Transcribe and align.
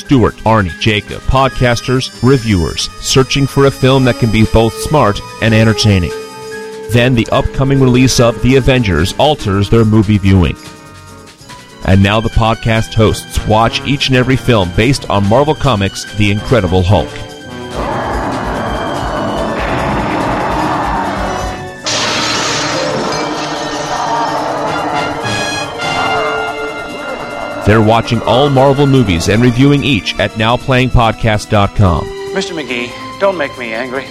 Stuart, 0.00 0.34
Arnie, 0.38 0.78
Jacob, 0.80 1.20
podcasters, 1.22 2.10
reviewers, 2.22 2.90
searching 3.00 3.46
for 3.46 3.66
a 3.66 3.70
film 3.70 4.04
that 4.04 4.18
can 4.18 4.32
be 4.32 4.44
both 4.52 4.74
smart 4.74 5.20
and 5.42 5.54
entertaining. 5.54 6.12
Then 6.90 7.14
the 7.14 7.28
upcoming 7.30 7.80
release 7.80 8.18
of 8.18 8.40
The 8.42 8.56
Avengers 8.56 9.14
alters 9.18 9.70
their 9.70 9.84
movie 9.84 10.18
viewing. 10.18 10.56
And 11.84 12.02
now 12.02 12.20
the 12.20 12.28
podcast 12.30 12.94
hosts 12.94 13.46
watch 13.46 13.80
each 13.86 14.08
and 14.08 14.16
every 14.16 14.36
film 14.36 14.70
based 14.76 15.08
on 15.08 15.28
Marvel 15.28 15.54
Comics' 15.54 16.04
The 16.16 16.30
Incredible 16.30 16.82
Hulk. 16.82 17.29
They're 27.70 27.80
watching 27.80 28.20
all 28.22 28.50
Marvel 28.50 28.84
movies 28.84 29.28
and 29.28 29.40
reviewing 29.40 29.84
each 29.84 30.18
at 30.18 30.32
NowPlayingPodcast.com. 30.32 32.04
Mr. 32.34 32.52
McGee, 32.52 33.20
don't 33.20 33.38
make 33.38 33.56
me 33.58 33.72
angry. 33.72 34.08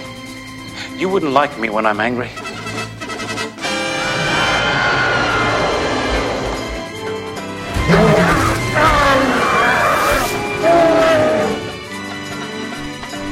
You 0.96 1.10
wouldn't 1.10 1.32
like 1.32 1.58
me 1.58 1.68
when 1.68 1.84
I'm 1.84 2.00
angry. 2.00 2.28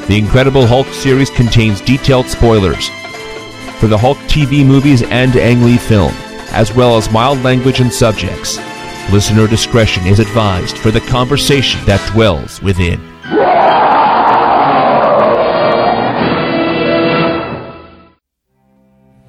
The 0.09 0.19
Incredible 0.19 0.67
Hulk 0.67 0.89
series 0.89 1.31
contains 1.31 1.81
detailed 1.81 2.27
spoilers 2.27 2.91
for 3.81 3.87
the 3.87 3.97
Hulk 3.97 4.19
TV 4.29 4.63
movies 4.63 5.03
and 5.05 5.35
Ang 5.37 5.65
Lee 5.65 5.79
film, 5.79 6.13
as 6.51 6.75
well 6.75 6.99
as 6.99 7.11
mild 7.11 7.43
language 7.43 7.81
and 7.81 7.91
subjects. 7.91 8.59
Listener 9.11 9.47
discretion 9.47 10.07
is 10.07 10.19
advised 10.21 10.77
for 10.77 10.91
the 10.91 11.01
conversation 11.01 11.83
that 11.87 12.07
dwells 12.13 12.61
within. 12.61 13.01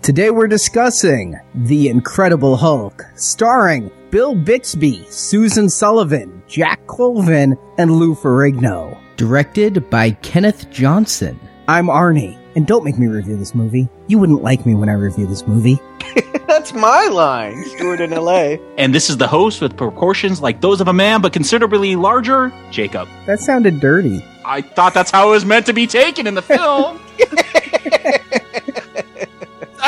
Today 0.02 0.31
we're 0.31 0.48
discussing 0.48 1.40
The 1.53 1.88
Incredible 1.88 2.58
Hulk, 2.58 3.06
starring 3.16 3.92
Bill 4.09 4.34
Bixby, 4.34 5.06
Susan 5.09 5.70
Sullivan, 5.70 6.42
Jack 6.48 6.86
Colvin, 6.88 7.56
and 7.78 7.92
Lou 7.92 8.16
Ferrigno. 8.16 8.98
Directed 9.18 9.90
by 9.90 10.12
Kenneth 10.12 10.70
Johnson. 10.72 11.40
I'm 11.68 11.88
Arnie, 11.88 12.39
and 12.55 12.66
don't 12.67 12.83
make 12.83 12.97
me 12.97 13.08
review 13.08 13.38
this 13.38 13.53
movie. 13.55 13.89
You 14.08 14.17
wouldn't 14.19 14.44
like 14.44 14.66
me 14.66 14.75
when 14.75 14.89
I 14.89 14.94
review 14.94 15.28
this 15.28 15.47
movie. 15.47 15.80
That's 16.47 16.73
my 16.73 17.08
line, 17.08 17.64
Stuart 17.66 18.02
in 18.02 18.11
LA. 18.11 18.58
And 18.78 18.94
this 18.94 19.09
is 19.09 19.17
the 19.17 19.28
host 19.28 19.61
with 19.61 19.78
proportions 19.78 20.41
like 20.41 20.61
those 20.61 20.81
of 20.81 20.88
a 20.88 20.94
man, 20.94 21.22
but 21.22 21.31
considerably 21.31 21.95
larger, 21.95 22.52
Jacob. 22.72 23.08
That 23.25 23.39
sounded 23.39 23.80
dirty. 23.80 24.25
I 24.44 24.61
thought 24.61 24.94
that's 24.94 25.11
how 25.11 25.30
it 25.30 25.31
was 25.31 25.45
meant 25.45 25.67
to 25.67 25.73
be 25.73 25.86
taken 25.86 26.25
in 26.25 26.33
the 26.33 26.41
film. 26.41 27.00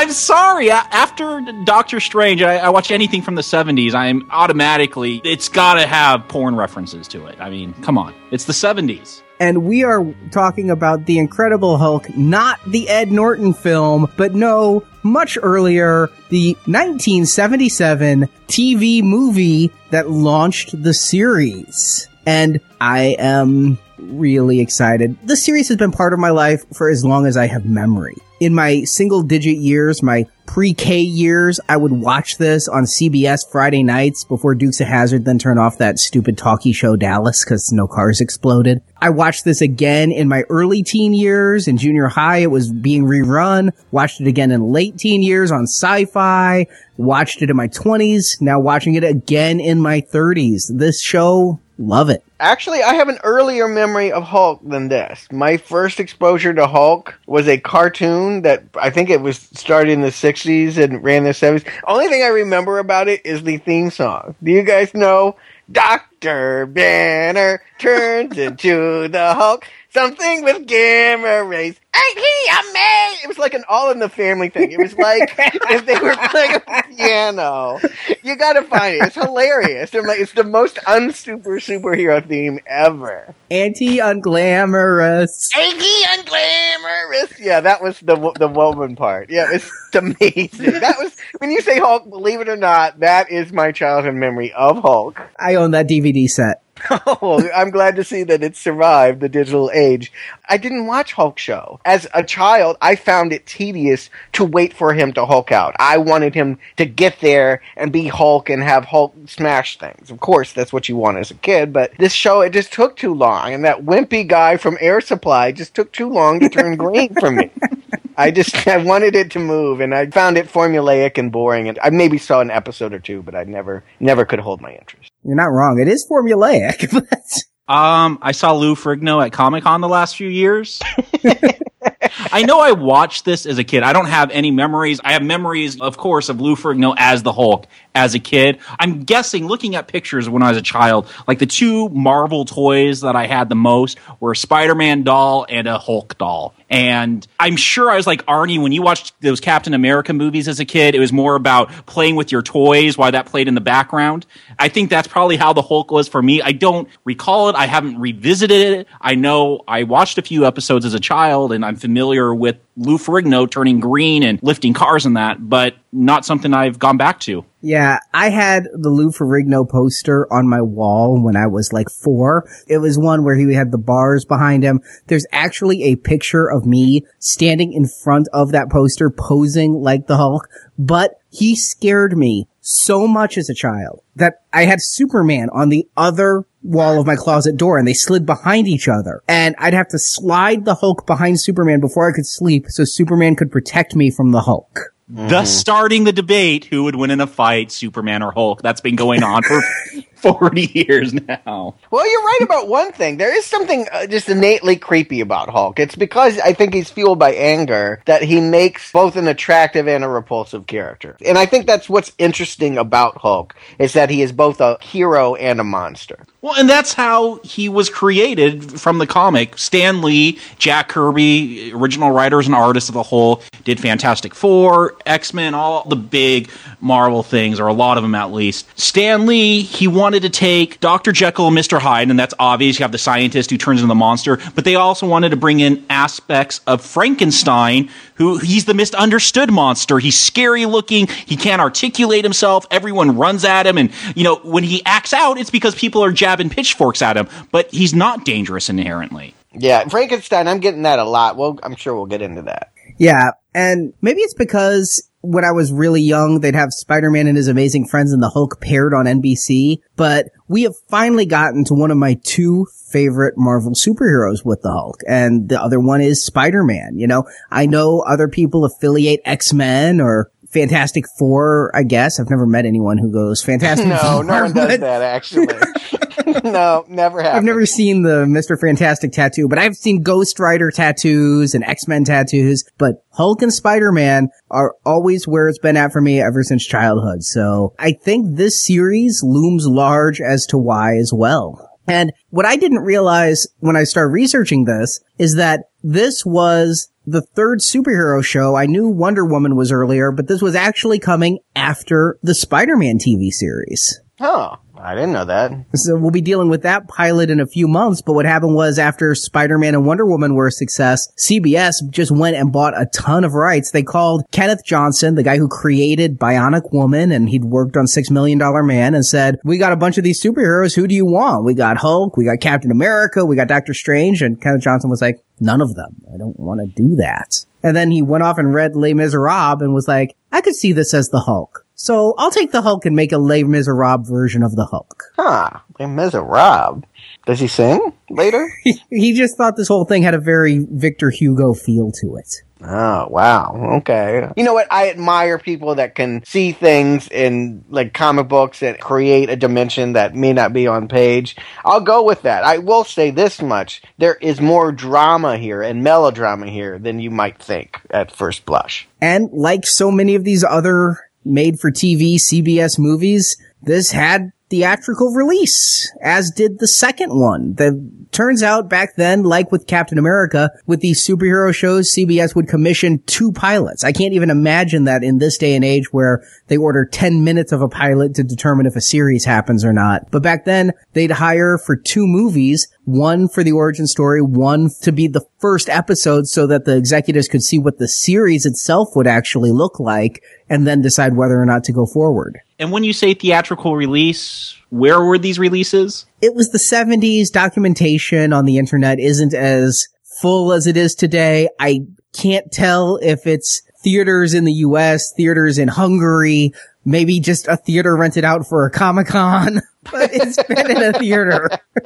I'm 0.01 0.09
sorry. 0.09 0.71
After 0.71 1.41
Doctor 1.63 1.99
Strange, 1.99 2.41
I, 2.41 2.57
I 2.57 2.69
watch 2.69 2.89
anything 2.89 3.21
from 3.21 3.35
the 3.35 3.43
70s. 3.43 3.93
I'm 3.93 4.27
automatically, 4.31 5.21
it's 5.23 5.47
got 5.47 5.75
to 5.75 5.85
have 5.85 6.27
porn 6.27 6.55
references 6.55 7.07
to 7.09 7.27
it. 7.27 7.39
I 7.39 7.51
mean, 7.51 7.75
come 7.83 7.99
on. 7.99 8.15
It's 8.31 8.45
the 8.45 8.53
70s. 8.53 9.21
And 9.39 9.63
we 9.63 9.83
are 9.83 10.03
talking 10.31 10.71
about 10.71 11.05
The 11.05 11.19
Incredible 11.19 11.77
Hulk, 11.77 12.17
not 12.17 12.59
the 12.65 12.89
Ed 12.89 13.11
Norton 13.11 13.53
film, 13.53 14.11
but 14.17 14.33
no, 14.33 14.83
much 15.03 15.37
earlier, 15.39 16.09
the 16.29 16.53
1977 16.65 18.27
TV 18.47 19.03
movie 19.03 19.71
that 19.91 20.09
launched 20.09 20.81
the 20.81 20.95
series. 20.95 22.07
And 22.25 22.59
I 22.79 23.15
am 23.19 23.77
really 24.01 24.59
excited. 24.59 25.17
The 25.23 25.37
series 25.37 25.67
has 25.69 25.77
been 25.77 25.91
part 25.91 26.13
of 26.13 26.19
my 26.19 26.31
life 26.31 26.65
for 26.75 26.89
as 26.89 27.05
long 27.05 27.25
as 27.25 27.37
I 27.37 27.47
have 27.47 27.65
memory. 27.65 28.15
In 28.39 28.55
my 28.55 28.83
single 28.85 29.21
digit 29.21 29.57
years, 29.57 30.01
my 30.01 30.25
pre-K 30.47 30.99
years, 30.99 31.59
I 31.69 31.77
would 31.77 31.91
watch 31.91 32.37
this 32.37 32.67
on 32.67 32.85
CBS 32.85 33.49
Friday 33.49 33.83
nights 33.83 34.23
before 34.23 34.55
Dukes 34.55 34.81
of 34.81 34.87
Hazzard 34.87 35.25
then 35.25 35.37
turn 35.37 35.59
off 35.59 35.77
that 35.77 35.99
stupid 35.99 36.39
talkie 36.39 36.73
show 36.73 36.95
Dallas 36.95 37.45
because 37.45 37.71
no 37.71 37.87
cars 37.87 38.19
exploded. 38.19 38.81
I 38.99 39.11
watched 39.11 39.45
this 39.45 39.61
again 39.61 40.11
in 40.11 40.27
my 40.27 40.43
early 40.49 40.81
teen 40.81 41.13
years. 41.13 41.67
In 41.67 41.77
junior 41.77 42.07
high, 42.07 42.39
it 42.39 42.49
was 42.49 42.71
being 42.71 43.03
rerun. 43.03 43.69
Watched 43.91 44.21
it 44.21 44.27
again 44.27 44.49
in 44.49 44.71
late 44.71 44.97
teen 44.97 45.21
years 45.21 45.51
on 45.51 45.63
sci-fi. 45.67 46.65
Watched 46.97 47.43
it 47.43 47.51
in 47.51 47.55
my 47.55 47.67
20s. 47.67 48.41
Now 48.41 48.59
watching 48.59 48.95
it 48.95 49.03
again 49.03 49.59
in 49.59 49.79
my 49.79 50.01
30s. 50.01 50.63
This 50.75 50.99
show, 50.99 51.59
love 51.81 52.09
it. 52.09 52.23
Actually, 52.39 52.81
I 52.83 52.93
have 52.93 53.09
an 53.09 53.19
earlier 53.23 53.67
memory 53.67 54.11
of 54.11 54.23
Hulk 54.23 54.61
than 54.63 54.87
this. 54.87 55.27
My 55.31 55.57
first 55.57 55.99
exposure 55.99 56.53
to 56.53 56.67
Hulk 56.67 57.19
was 57.27 57.47
a 57.47 57.59
cartoon 57.59 58.43
that 58.43 58.63
I 58.75 58.89
think 58.89 59.09
it 59.09 59.21
was 59.21 59.37
started 59.37 59.91
in 59.91 60.01
the 60.01 60.09
60s 60.09 60.77
and 60.77 61.03
ran 61.03 61.23
the 61.23 61.31
70s. 61.31 61.67
Only 61.85 62.07
thing 62.07 62.23
I 62.23 62.27
remember 62.27 62.79
about 62.79 63.07
it 63.07 63.25
is 63.25 63.43
the 63.43 63.57
theme 63.57 63.89
song. 63.89 64.35
Do 64.43 64.51
you 64.51 64.63
guys 64.63 64.93
know? 64.93 65.35
Dr. 65.71 66.65
Banner 66.65 67.61
turns 67.79 68.37
into 68.37 69.07
the 69.07 69.33
Hulk. 69.33 69.65
Something 69.93 70.45
with 70.45 70.67
gamma 70.67 71.43
rays. 71.43 71.75
Ain't 71.93 72.17
he 72.17 72.49
amazing? 72.49 73.19
It 73.25 73.27
was 73.27 73.37
like 73.37 73.53
an 73.53 73.65
all 73.67 73.91
in 73.91 73.99
the 73.99 74.07
family 74.07 74.47
thing. 74.47 74.71
It 74.71 74.79
was 74.79 74.97
like 74.97 75.33
if 75.37 75.85
they 75.85 75.99
were 75.99 76.15
playing 76.29 76.55
a 76.65 76.83
piano. 76.83 77.77
You 78.23 78.37
gotta 78.37 78.61
find 78.61 78.95
it. 78.95 79.03
It's 79.07 79.15
hilarious. 79.15 79.93
I'm 79.93 80.05
like, 80.05 80.21
it's 80.21 80.31
the 80.31 80.45
most 80.45 80.77
unsuper 80.87 81.59
superhero 81.59 82.25
theme 82.25 82.59
ever. 82.65 83.35
Anti-unglamorous. 83.49 85.49
Ain't 85.57 85.81
he 85.81 86.05
unglamorous? 86.15 87.37
Yeah, 87.39 87.59
that 87.59 87.83
was 87.83 87.99
the 87.99 88.15
the 88.39 88.47
woman 88.47 88.95
part. 88.95 89.29
Yeah, 89.29 89.47
it's 89.51 89.69
amazing. 89.93 90.79
That 90.79 90.95
was 90.99 91.17
when 91.39 91.51
you 91.51 91.59
say 91.61 91.79
Hulk. 91.79 92.09
Believe 92.09 92.39
it 92.39 92.47
or 92.47 92.55
not, 92.55 93.01
that 93.01 93.29
is 93.29 93.51
my 93.51 93.73
childhood 93.73 94.15
memory 94.15 94.53
of 94.53 94.81
Hulk. 94.81 95.19
I 95.37 95.55
own 95.55 95.71
that 95.71 95.89
DVD 95.89 96.29
set. 96.29 96.61
Oh, 96.89 97.49
I'm 97.53 97.69
glad 97.71 97.95
to 97.95 98.03
see 98.03 98.23
that 98.23 98.43
it 98.43 98.55
survived 98.55 99.19
the 99.19 99.29
digital 99.29 99.69
age. 99.73 100.11
I 100.49 100.57
didn't 100.57 100.87
watch 100.87 101.13
Hulk 101.13 101.37
show. 101.37 101.79
As 101.85 102.07
a 102.13 102.23
child, 102.23 102.77
I 102.81 102.95
found 102.95 103.33
it 103.33 103.45
tedious 103.45 104.09
to 104.33 104.43
wait 104.43 104.73
for 104.73 104.93
him 104.93 105.13
to 105.13 105.25
Hulk 105.25 105.51
out. 105.51 105.75
I 105.79 105.97
wanted 105.97 106.33
him 106.33 106.59
to 106.77 106.85
get 106.85 107.19
there 107.21 107.61
and 107.75 107.91
be 107.91 108.07
Hulk 108.07 108.49
and 108.49 108.63
have 108.63 108.85
Hulk 108.85 109.15
smash 109.27 109.77
things. 109.77 110.11
Of 110.11 110.19
course, 110.19 110.53
that's 110.53 110.73
what 110.73 110.89
you 110.89 110.95
want 110.95 111.17
as 111.17 111.31
a 111.31 111.35
kid, 111.35 111.71
but 111.73 111.93
this 111.97 112.13
show, 112.13 112.41
it 112.41 112.51
just 112.53 112.73
took 112.73 112.95
too 112.95 113.13
long. 113.13 113.53
And 113.53 113.65
that 113.65 113.85
wimpy 113.85 114.27
guy 114.27 114.57
from 114.57 114.77
Air 114.79 115.01
Supply 115.01 115.51
just 115.51 115.73
took 115.75 115.91
too 115.91 116.09
long 116.09 116.39
to 116.39 116.49
turn 116.49 116.75
green 116.75 117.13
for 117.15 117.31
me. 117.31 117.49
I 118.21 118.31
just 118.31 118.67
I 118.67 118.77
wanted 118.77 119.15
it 119.15 119.31
to 119.31 119.39
move, 119.39 119.79
and 119.79 119.93
I 119.93 120.07
found 120.09 120.37
it 120.37 120.47
formulaic 120.47 121.17
and 121.17 121.31
boring. 121.31 121.67
And 121.69 121.79
I 121.81 121.89
maybe 121.89 122.17
saw 122.17 122.41
an 122.41 122.51
episode 122.51 122.93
or 122.93 122.99
two, 122.99 123.21
but 123.21 123.35
I 123.35 123.43
never 123.43 123.83
never 123.99 124.25
could 124.25 124.39
hold 124.39 124.61
my 124.61 124.71
interest. 124.73 125.11
You're 125.23 125.35
not 125.35 125.45
wrong. 125.45 125.79
It 125.79 125.87
is 125.87 126.07
formulaic, 126.09 126.91
but 127.09 127.73
Um, 127.73 128.19
I 128.21 128.31
saw 128.33 128.53
Lou 128.53 128.75
Ferrigno 128.75 129.25
at 129.25 129.31
Comic 129.31 129.63
Con 129.63 129.81
the 129.81 129.87
last 129.87 130.15
few 130.17 130.27
years. 130.27 130.81
I 132.31 132.43
know 132.43 132.59
I 132.59 132.71
watched 132.71 133.25
this 133.25 133.45
as 133.45 133.57
a 133.57 133.63
kid. 133.63 133.83
I 133.83 133.93
don't 133.93 134.07
have 134.07 134.31
any 134.31 134.51
memories. 134.51 134.99
I 135.03 135.13
have 135.13 135.23
memories, 135.23 135.79
of 135.79 135.97
course, 135.97 136.29
of 136.29 136.41
Lou 136.41 136.55
Ferrigno 136.55 136.95
as 136.97 137.23
the 137.23 137.31
Hulk 137.31 137.67
as 137.93 138.15
a 138.15 138.19
kid. 138.19 138.59
I'm 138.79 139.03
guessing, 139.03 139.47
looking 139.47 139.75
at 139.75 139.87
pictures 139.87 140.29
when 140.29 140.43
I 140.43 140.49
was 140.49 140.57
a 140.57 140.61
child, 140.61 141.09
like 141.27 141.39
the 141.39 141.45
two 141.45 141.89
Marvel 141.89 142.45
toys 142.45 143.01
that 143.01 143.15
I 143.15 143.27
had 143.27 143.49
the 143.49 143.55
most 143.55 143.97
were 144.19 144.31
a 144.31 144.35
Spider-Man 144.35 145.03
doll 145.03 145.45
and 145.47 145.67
a 145.67 145.77
Hulk 145.77 146.17
doll. 146.17 146.53
And 146.69 147.27
I'm 147.37 147.57
sure 147.57 147.91
I 147.91 147.97
was 147.97 148.07
like 148.07 148.25
Arnie 148.25 148.61
when 148.61 148.71
you 148.71 148.81
watched 148.81 149.19
those 149.21 149.41
Captain 149.41 149.73
America 149.73 150.13
movies 150.13 150.47
as 150.47 150.59
a 150.61 150.65
kid. 150.65 150.95
It 150.95 150.99
was 150.99 151.11
more 151.11 151.35
about 151.35 151.69
playing 151.85 152.15
with 152.15 152.31
your 152.31 152.41
toys 152.41 152.97
while 152.97 153.11
that 153.11 153.25
played 153.25 153.49
in 153.49 153.55
the 153.55 153.61
background. 153.61 154.25
I 154.57 154.69
think 154.69 154.89
that's 154.89 155.07
probably 155.07 155.35
how 155.35 155.51
the 155.51 155.61
Hulk 155.61 155.91
was 155.91 156.07
for 156.07 156.21
me. 156.21 156.41
I 156.41 156.53
don't 156.53 156.87
recall 157.03 157.49
it. 157.49 157.55
I 157.55 157.65
haven't 157.65 157.99
revisited 157.99 158.79
it. 158.79 158.87
I 159.01 159.15
know 159.15 159.63
I 159.67 159.83
watched 159.83 160.17
a 160.17 160.21
few 160.21 160.45
episodes 160.45 160.85
as 160.85 160.93
a 160.93 160.99
child 160.99 161.51
and 161.51 161.65
I'm 161.65 161.75
familiar 161.75 162.00
with 162.07 162.57
Lou 162.77 162.97
Ferrigno 162.97 163.49
turning 163.49 163.79
green 163.79 164.23
and 164.23 164.39
lifting 164.41 164.73
cars 164.73 165.05
and 165.05 165.17
that, 165.17 165.37
but 165.49 165.75
not 165.91 166.25
something 166.25 166.53
I've 166.53 166.79
gone 166.79 166.97
back 166.97 167.19
to. 167.21 167.45
Yeah, 167.61 167.99
I 168.13 168.29
had 168.29 168.67
the 168.73 168.89
Lou 168.89 169.11
Ferrigno 169.11 169.69
poster 169.69 170.31
on 170.33 170.49
my 170.49 170.61
wall 170.61 171.21
when 171.23 171.35
I 171.35 171.47
was 171.47 171.71
like 171.71 171.89
four. 171.89 172.49
It 172.67 172.79
was 172.79 172.97
one 172.97 173.23
where 173.23 173.35
he 173.35 173.53
had 173.53 173.71
the 173.71 173.77
bars 173.77 174.25
behind 174.25 174.63
him. 174.63 174.81
There's 175.07 175.27
actually 175.31 175.83
a 175.83 175.95
picture 175.95 176.49
of 176.49 176.65
me 176.65 177.05
standing 177.19 177.73
in 177.73 177.87
front 177.87 178.27
of 178.33 178.51
that 178.51 178.69
poster 178.71 179.09
posing 179.09 179.73
like 179.73 180.07
the 180.07 180.17
Hulk, 180.17 180.47
but 180.77 181.11
he 181.29 181.55
scared 181.55 182.17
me 182.17 182.47
so 182.61 183.07
much 183.07 183.37
as 183.37 183.49
a 183.49 183.55
child 183.55 184.01
that 184.15 184.43
I 184.53 184.65
had 184.65 184.81
Superman 184.81 185.49
on 185.53 185.69
the 185.69 185.87
other 185.95 186.45
wall 186.63 186.99
of 186.99 187.07
my 187.07 187.15
closet 187.15 187.57
door 187.57 187.77
and 187.77 187.87
they 187.87 187.93
slid 187.93 188.25
behind 188.25 188.67
each 188.67 188.87
other. 188.87 189.23
And 189.27 189.55
I'd 189.57 189.73
have 189.73 189.87
to 189.89 189.99
slide 189.99 190.65
the 190.65 190.75
Hulk 190.75 191.05
behind 191.05 191.39
Superman 191.39 191.79
before 191.79 192.09
I 192.09 192.13
could 192.13 192.25
sleep 192.27 192.65
so 192.69 192.83
Superman 192.85 193.35
could 193.35 193.51
protect 193.51 193.95
me 193.95 194.11
from 194.11 194.31
the 194.31 194.41
Hulk. 194.41 194.93
Thus 195.13 195.49
starting 195.49 196.05
the 196.05 196.13
debate 196.13 196.65
who 196.65 196.85
would 196.85 196.95
win 196.95 197.11
in 197.11 197.19
a 197.19 197.27
fight, 197.27 197.69
Superman 197.69 198.23
or 198.23 198.31
Hulk. 198.31 198.61
That's 198.61 198.79
been 198.79 198.95
going 198.95 199.23
on 199.23 199.43
for 199.43 199.61
40 200.21 200.61
years 200.73 201.13
now. 201.13 201.75
Well, 201.89 202.11
you're 202.11 202.23
right 202.23 202.39
about 202.41 202.67
one 202.67 202.91
thing. 202.91 203.17
There 203.17 203.35
is 203.35 203.45
something 203.45 203.87
uh, 203.91 204.07
just 204.07 204.29
innately 204.29 204.75
creepy 204.75 205.21
about 205.21 205.49
Hulk. 205.49 205.79
It's 205.79 205.95
because 205.95 206.39
I 206.39 206.53
think 206.53 206.73
he's 206.73 206.89
fueled 206.89 207.19
by 207.19 207.33
anger 207.33 208.01
that 208.05 208.21
he 208.21 208.39
makes 208.39 208.91
both 208.91 209.15
an 209.15 209.27
attractive 209.27 209.87
and 209.87 210.03
a 210.03 210.07
repulsive 210.07 210.67
character. 210.67 211.17
And 211.25 211.37
I 211.37 211.45
think 211.45 211.65
that's 211.65 211.89
what's 211.89 212.11
interesting 212.17 212.77
about 212.77 213.17
Hulk 213.17 213.55
is 213.79 213.93
that 213.93 214.09
he 214.09 214.21
is 214.21 214.31
both 214.31 214.61
a 214.61 214.77
hero 214.81 215.35
and 215.35 215.59
a 215.59 215.63
monster. 215.63 216.25
Well, 216.41 216.55
and 216.57 216.67
that's 216.67 216.93
how 216.93 217.35
he 217.43 217.69
was 217.69 217.89
created 217.89 218.79
from 218.79 218.97
the 218.97 219.05
comic. 219.05 219.59
Stan 219.59 220.01
Lee, 220.01 220.39
Jack 220.57 220.89
Kirby, 220.89 221.71
original 221.71 222.09
writers 222.09 222.47
and 222.47 222.55
artists 222.55 222.89
of 222.89 222.93
the 222.93 223.03
Hulk, 223.03 223.43
did 223.63 223.79
Fantastic 223.79 224.33
Four, 224.33 224.95
X 225.05 225.35
Men, 225.35 225.53
all 225.53 225.87
the 225.87 225.95
big 225.95 226.49
Marvel 226.79 227.21
things, 227.21 227.59
or 227.59 227.67
a 227.67 227.73
lot 227.73 227.97
of 227.97 228.03
them 228.03 228.15
at 228.15 228.31
least. 228.31 228.67
Stan 228.79 229.27
Lee, 229.27 229.61
he 229.61 229.87
wanted 229.87 230.10
to 230.19 230.29
take 230.29 230.79
Dr. 230.79 231.11
Jekyll 231.11 231.47
and 231.47 231.57
Mr. 231.57 231.79
Hyde, 231.79 232.09
and 232.09 232.19
that's 232.19 232.33
obvious. 232.37 232.77
You 232.77 232.83
have 232.83 232.91
the 232.91 232.97
scientist 232.97 233.49
who 233.49 233.57
turns 233.57 233.79
into 233.79 233.87
the 233.87 233.95
monster, 233.95 234.37
but 234.53 234.65
they 234.65 234.75
also 234.75 235.07
wanted 235.07 235.29
to 235.29 235.37
bring 235.37 235.59
in 235.59 235.85
aspects 235.89 236.59
of 236.67 236.83
Frankenstein, 236.83 237.89
who 238.15 238.37
he's 238.37 238.65
the 238.65 238.73
misunderstood 238.73 239.51
monster. 239.51 239.99
He's 239.99 240.19
scary 240.19 240.65
looking. 240.65 241.07
He 241.07 241.37
can't 241.37 241.61
articulate 241.61 242.23
himself. 242.23 242.65
Everyone 242.69 243.17
runs 243.17 243.45
at 243.45 243.65
him. 243.65 243.77
And, 243.77 243.91
you 244.15 244.23
know, 244.23 244.35
when 244.43 244.63
he 244.63 244.83
acts 244.85 245.13
out, 245.13 245.37
it's 245.37 245.49
because 245.49 245.73
people 245.73 246.03
are 246.03 246.11
jabbing 246.11 246.49
pitchforks 246.49 247.01
at 247.01 247.17
him, 247.17 247.27
but 247.51 247.71
he's 247.71 247.93
not 247.93 248.25
dangerous 248.25 248.69
inherently. 248.69 249.33
Yeah, 249.53 249.87
Frankenstein, 249.87 250.47
I'm 250.47 250.59
getting 250.59 250.83
that 250.83 250.99
a 250.99 251.03
lot. 251.03 251.35
Well, 251.37 251.59
I'm 251.63 251.75
sure 251.75 251.95
we'll 251.95 252.05
get 252.05 252.21
into 252.21 252.43
that. 252.43 252.71
Yeah, 252.97 253.31
and 253.53 253.93
maybe 254.01 254.21
it's 254.21 254.33
because 254.33 255.09
when 255.21 255.45
I 255.45 255.51
was 255.51 255.71
really 255.71 256.01
young, 256.01 256.39
they'd 256.39 256.55
have 256.55 256.71
Spider-Man 256.71 257.27
and 257.27 257.37
his 257.37 257.47
amazing 257.47 257.87
friends 257.87 258.11
and 258.11 258.21
the 258.21 258.29
Hulk 258.29 258.59
paired 258.59 258.93
on 258.93 259.05
NBC, 259.05 259.79
but 259.95 260.27
we 260.47 260.63
have 260.63 260.73
finally 260.89 261.25
gotten 261.25 261.63
to 261.65 261.73
one 261.73 261.91
of 261.91 261.97
my 261.97 262.17
two 262.23 262.65
favorite 262.91 263.35
Marvel 263.37 263.73
superheroes 263.73 264.43
with 264.43 264.61
the 264.61 264.71
Hulk, 264.71 264.99
and 265.07 265.47
the 265.47 265.61
other 265.61 265.79
one 265.79 266.01
is 266.01 266.25
Spider-Man. 266.25 266.97
You 266.97 267.07
know, 267.07 267.23
I 267.51 267.67
know 267.67 267.99
other 267.99 268.27
people 268.27 268.65
affiliate 268.65 269.21
X-Men 269.23 270.01
or 270.01 270.31
Fantastic 270.53 271.05
Four, 271.17 271.71
I 271.73 271.83
guess. 271.83 272.19
I've 272.19 272.29
never 272.29 272.45
met 272.45 272.65
anyone 272.65 272.97
who 272.97 273.11
goes 273.11 273.43
Fantastic 273.43 273.87
no, 273.87 273.97
Four. 273.97 274.23
no 274.23 274.33
no 274.33 274.43
one 274.43 274.53
does 274.53 274.79
that, 274.79 275.01
actually. 275.01 275.47
no, 276.43 276.85
never 276.87 277.21
happened. 277.21 277.37
I've 277.37 277.43
never 277.43 277.65
seen 277.65 278.03
the 278.03 278.25
Mr. 278.25 278.59
Fantastic 278.59 279.11
tattoo, 279.11 279.47
but 279.47 279.57
I've 279.57 279.75
seen 279.75 280.01
Ghost 280.01 280.39
Rider 280.39 280.71
tattoos 280.71 281.55
and 281.55 281.63
X-Men 281.63 282.03
tattoos, 282.03 282.63
but 282.77 283.03
Hulk 283.11 283.41
and 283.41 283.53
Spider-Man 283.53 284.29
are 284.49 284.75
always 284.85 285.27
where 285.27 285.47
it's 285.47 285.59
been 285.59 285.77
at 285.77 285.91
for 285.91 286.01
me 286.01 286.21
ever 286.21 286.43
since 286.43 286.65
childhood. 286.65 287.23
So 287.23 287.73
I 287.79 287.93
think 287.93 288.35
this 288.37 288.63
series 288.65 289.21
looms 289.23 289.65
large 289.67 290.21
as 290.21 290.45
to 290.47 290.57
why 290.57 290.97
as 290.97 291.11
well. 291.13 291.67
And 291.87 292.13
what 292.29 292.45
I 292.45 292.55
didn't 292.55 292.79
realize 292.79 293.47
when 293.59 293.75
I 293.75 293.83
started 293.83 294.13
researching 294.13 294.65
this 294.65 295.01
is 295.17 295.35
that 295.35 295.65
this 295.83 296.25
was 296.25 296.90
the 297.05 297.21
third 297.21 297.59
superhero 297.59 298.23
show. 298.23 298.55
I 298.55 298.65
knew 298.65 298.87
Wonder 298.87 299.25
Woman 299.25 299.55
was 299.55 299.71
earlier, 299.71 300.11
but 300.11 300.27
this 300.27 300.41
was 300.41 300.55
actually 300.55 300.99
coming 300.99 301.39
after 301.55 302.17
the 302.21 302.35
Spider-Man 302.35 302.99
TV 302.99 303.31
series. 303.31 304.01
Huh. 304.19 304.57
I 304.81 304.95
didn't 304.95 305.13
know 305.13 305.25
that. 305.25 305.51
So 305.75 305.95
we'll 305.95 306.11
be 306.11 306.21
dealing 306.21 306.49
with 306.49 306.63
that 306.63 306.87
pilot 306.87 307.29
in 307.29 307.39
a 307.39 307.45
few 307.45 307.67
months. 307.67 308.01
But 308.01 308.13
what 308.13 308.25
happened 308.25 308.55
was 308.55 308.79
after 308.79 309.13
Spider-Man 309.13 309.75
and 309.75 309.85
Wonder 309.85 310.05
Woman 310.05 310.33
were 310.33 310.47
a 310.47 310.51
success, 310.51 311.07
CBS 311.17 311.73
just 311.89 312.11
went 312.11 312.35
and 312.35 312.51
bought 312.51 312.79
a 312.79 312.87
ton 312.87 313.23
of 313.23 313.33
rights. 313.33 313.71
They 313.71 313.83
called 313.83 314.23
Kenneth 314.31 314.65
Johnson, 314.65 315.15
the 315.15 315.23
guy 315.23 315.37
who 315.37 315.47
created 315.47 316.19
Bionic 316.19 316.73
Woman 316.73 317.11
and 317.11 317.29
he'd 317.29 317.45
worked 317.45 317.77
on 317.77 317.87
Six 317.87 318.09
Million 318.09 318.39
Dollar 318.39 318.63
Man 318.63 318.95
and 318.95 319.05
said, 319.05 319.37
we 319.43 319.57
got 319.57 319.71
a 319.71 319.77
bunch 319.77 319.97
of 319.97 320.03
these 320.03 320.21
superheroes. 320.21 320.75
Who 320.75 320.87
do 320.87 320.95
you 320.95 321.05
want? 321.05 321.45
We 321.45 321.53
got 321.53 321.77
Hulk. 321.77 322.17
We 322.17 322.25
got 322.25 322.39
Captain 322.39 322.71
America. 322.71 323.25
We 323.25 323.35
got 323.35 323.47
Doctor 323.47 323.73
Strange. 323.73 324.21
And 324.21 324.41
Kenneth 324.41 324.63
Johnson 324.63 324.89
was 324.89 325.01
like, 325.01 325.23
none 325.39 325.61
of 325.61 325.75
them. 325.75 326.01
I 326.13 326.17
don't 326.17 326.39
want 326.39 326.59
to 326.61 326.81
do 326.81 326.95
that. 326.95 327.45
And 327.63 327.75
then 327.75 327.91
he 327.91 328.01
went 328.01 328.23
off 328.23 328.39
and 328.39 328.53
read 328.53 328.75
Les 328.75 328.93
Miserables 328.93 329.61
and 329.61 329.73
was 329.73 329.87
like, 329.87 330.15
I 330.31 330.41
could 330.41 330.55
see 330.55 330.73
this 330.73 330.93
as 330.93 331.09
the 331.09 331.19
Hulk. 331.19 331.65
So 331.81 332.13
I'll 332.19 332.29
take 332.29 332.51
the 332.51 332.61
Hulk 332.61 332.85
and 332.85 332.95
make 332.95 333.11
a 333.11 333.17
Les 333.17 333.41
Miserables 333.41 334.07
version 334.07 334.43
of 334.43 334.55
the 334.55 334.67
Hulk. 334.67 335.05
Huh. 335.15 335.49
Les 335.79 335.87
Miserables. 335.87 336.83
Does 337.25 337.39
he 337.39 337.47
sing 337.47 337.93
later? 338.07 338.53
he 338.91 339.13
just 339.13 339.35
thought 339.35 339.55
this 339.55 339.67
whole 339.67 339.85
thing 339.85 340.03
had 340.03 340.13
a 340.13 340.19
very 340.19 340.59
Victor 340.69 341.09
Hugo 341.09 341.55
feel 341.55 341.91
to 341.93 342.17
it. 342.17 342.43
Oh, 342.63 343.07
wow. 343.09 343.77
Okay. 343.77 344.29
You 344.37 344.43
know 344.43 344.53
what? 344.53 344.71
I 344.71 344.91
admire 344.91 345.39
people 345.39 345.73
that 345.73 345.95
can 345.95 346.23
see 346.23 346.51
things 346.51 347.07
in 347.07 347.65
like 347.69 347.95
comic 347.95 348.27
books 348.27 348.61
and 348.61 348.79
create 348.79 349.31
a 349.31 349.35
dimension 349.35 349.93
that 349.93 350.13
may 350.13 350.33
not 350.33 350.53
be 350.53 350.67
on 350.67 350.87
page. 350.87 351.35
I'll 351.65 351.81
go 351.81 352.03
with 352.03 352.21
that. 352.21 352.43
I 352.43 352.59
will 352.59 352.83
say 352.83 353.09
this 353.09 353.41
much. 353.41 353.81
There 353.97 354.13
is 354.21 354.39
more 354.39 354.71
drama 354.71 355.39
here 355.39 355.63
and 355.63 355.83
melodrama 355.83 356.47
here 356.47 356.77
than 356.77 356.99
you 356.99 357.09
might 357.09 357.39
think 357.39 357.79
at 357.89 358.11
first 358.11 358.45
blush. 358.45 358.87
And 359.01 359.31
like 359.31 359.65
so 359.65 359.89
many 359.89 360.13
of 360.13 360.23
these 360.23 360.43
other 360.43 360.99
made 361.23 361.59
for 361.59 361.71
TV 361.71 362.15
CBS 362.15 362.79
movies, 362.79 363.35
this 363.61 363.91
had 363.91 364.31
theatrical 364.51 365.13
release, 365.13 365.91
as 366.01 366.29
did 366.29 366.59
the 366.59 366.67
second 366.67 367.09
one. 367.09 367.55
The 367.55 367.89
turns 368.11 368.43
out 368.43 368.69
back 368.69 368.95
then, 368.97 369.23
like 369.23 369.51
with 369.51 369.65
Captain 369.65 369.97
America, 369.97 370.51
with 370.67 370.81
these 370.81 371.05
superhero 371.05 371.55
shows, 371.55 371.95
CBS 371.95 372.35
would 372.35 372.49
commission 372.49 373.01
two 373.05 373.31
pilots. 373.31 373.85
I 373.85 373.93
can't 373.93 374.13
even 374.13 374.29
imagine 374.29 374.83
that 374.83 375.03
in 375.03 375.17
this 375.17 375.37
day 375.37 375.55
and 375.55 375.63
age 375.63 375.93
where 375.93 376.23
they 376.47 376.57
order 376.57 376.85
10 376.85 377.23
minutes 377.23 377.53
of 377.53 377.61
a 377.61 377.69
pilot 377.69 378.13
to 378.15 378.23
determine 378.23 378.65
if 378.65 378.75
a 378.75 378.81
series 378.81 379.23
happens 379.23 379.63
or 379.63 379.71
not. 379.71 380.11
But 380.11 380.21
back 380.21 380.43
then, 380.43 380.73
they'd 380.93 381.11
hire 381.11 381.57
for 381.57 381.77
two 381.77 382.05
movies, 382.05 382.67
one 382.83 383.29
for 383.29 383.43
the 383.43 383.53
origin 383.53 383.87
story, 383.87 384.21
one 384.21 384.69
to 384.81 384.91
be 384.91 385.07
the 385.07 385.25
first 385.39 385.69
episode 385.69 386.27
so 386.27 386.45
that 386.47 386.65
the 386.65 386.75
executives 386.75 387.29
could 387.29 387.41
see 387.41 387.57
what 387.57 387.79
the 387.79 387.87
series 387.87 388.45
itself 388.45 388.89
would 388.95 389.07
actually 389.07 389.51
look 389.51 389.79
like 389.79 390.21
and 390.49 390.67
then 390.67 390.81
decide 390.81 391.15
whether 391.15 391.41
or 391.41 391.45
not 391.45 391.63
to 391.63 391.71
go 391.71 391.85
forward. 391.85 392.39
And 392.59 392.71
when 392.71 392.83
you 392.83 392.93
say 392.93 393.13
theatrical 393.13 393.75
release, 393.75 394.40
where 394.69 395.01
were 395.01 395.17
these 395.17 395.39
releases? 395.39 396.05
It 396.21 396.35
was 396.35 396.49
the 396.49 396.57
70s 396.57 397.31
documentation 397.31 398.33
on 398.33 398.45
the 398.45 398.57
internet 398.57 398.99
isn't 398.99 399.33
as 399.33 399.87
full 400.21 400.53
as 400.53 400.67
it 400.67 400.77
is 400.77 400.95
today. 400.95 401.49
I 401.59 401.81
can't 402.13 402.51
tell 402.51 402.97
if 402.97 403.25
it's 403.25 403.61
theaters 403.83 404.33
in 404.33 404.45
the 404.45 404.53
US, 404.53 405.13
theaters 405.13 405.57
in 405.57 405.67
Hungary, 405.67 406.53
maybe 406.85 407.19
just 407.19 407.47
a 407.47 407.57
theater 407.57 407.95
rented 407.95 408.23
out 408.23 408.47
for 408.47 408.65
a 408.65 408.71
Comic 408.71 409.07
Con, 409.07 409.61
but 409.91 410.11
it's 410.13 410.41
been 410.43 410.71
in 410.71 410.83
a 410.83 410.93
theater. 410.93 411.49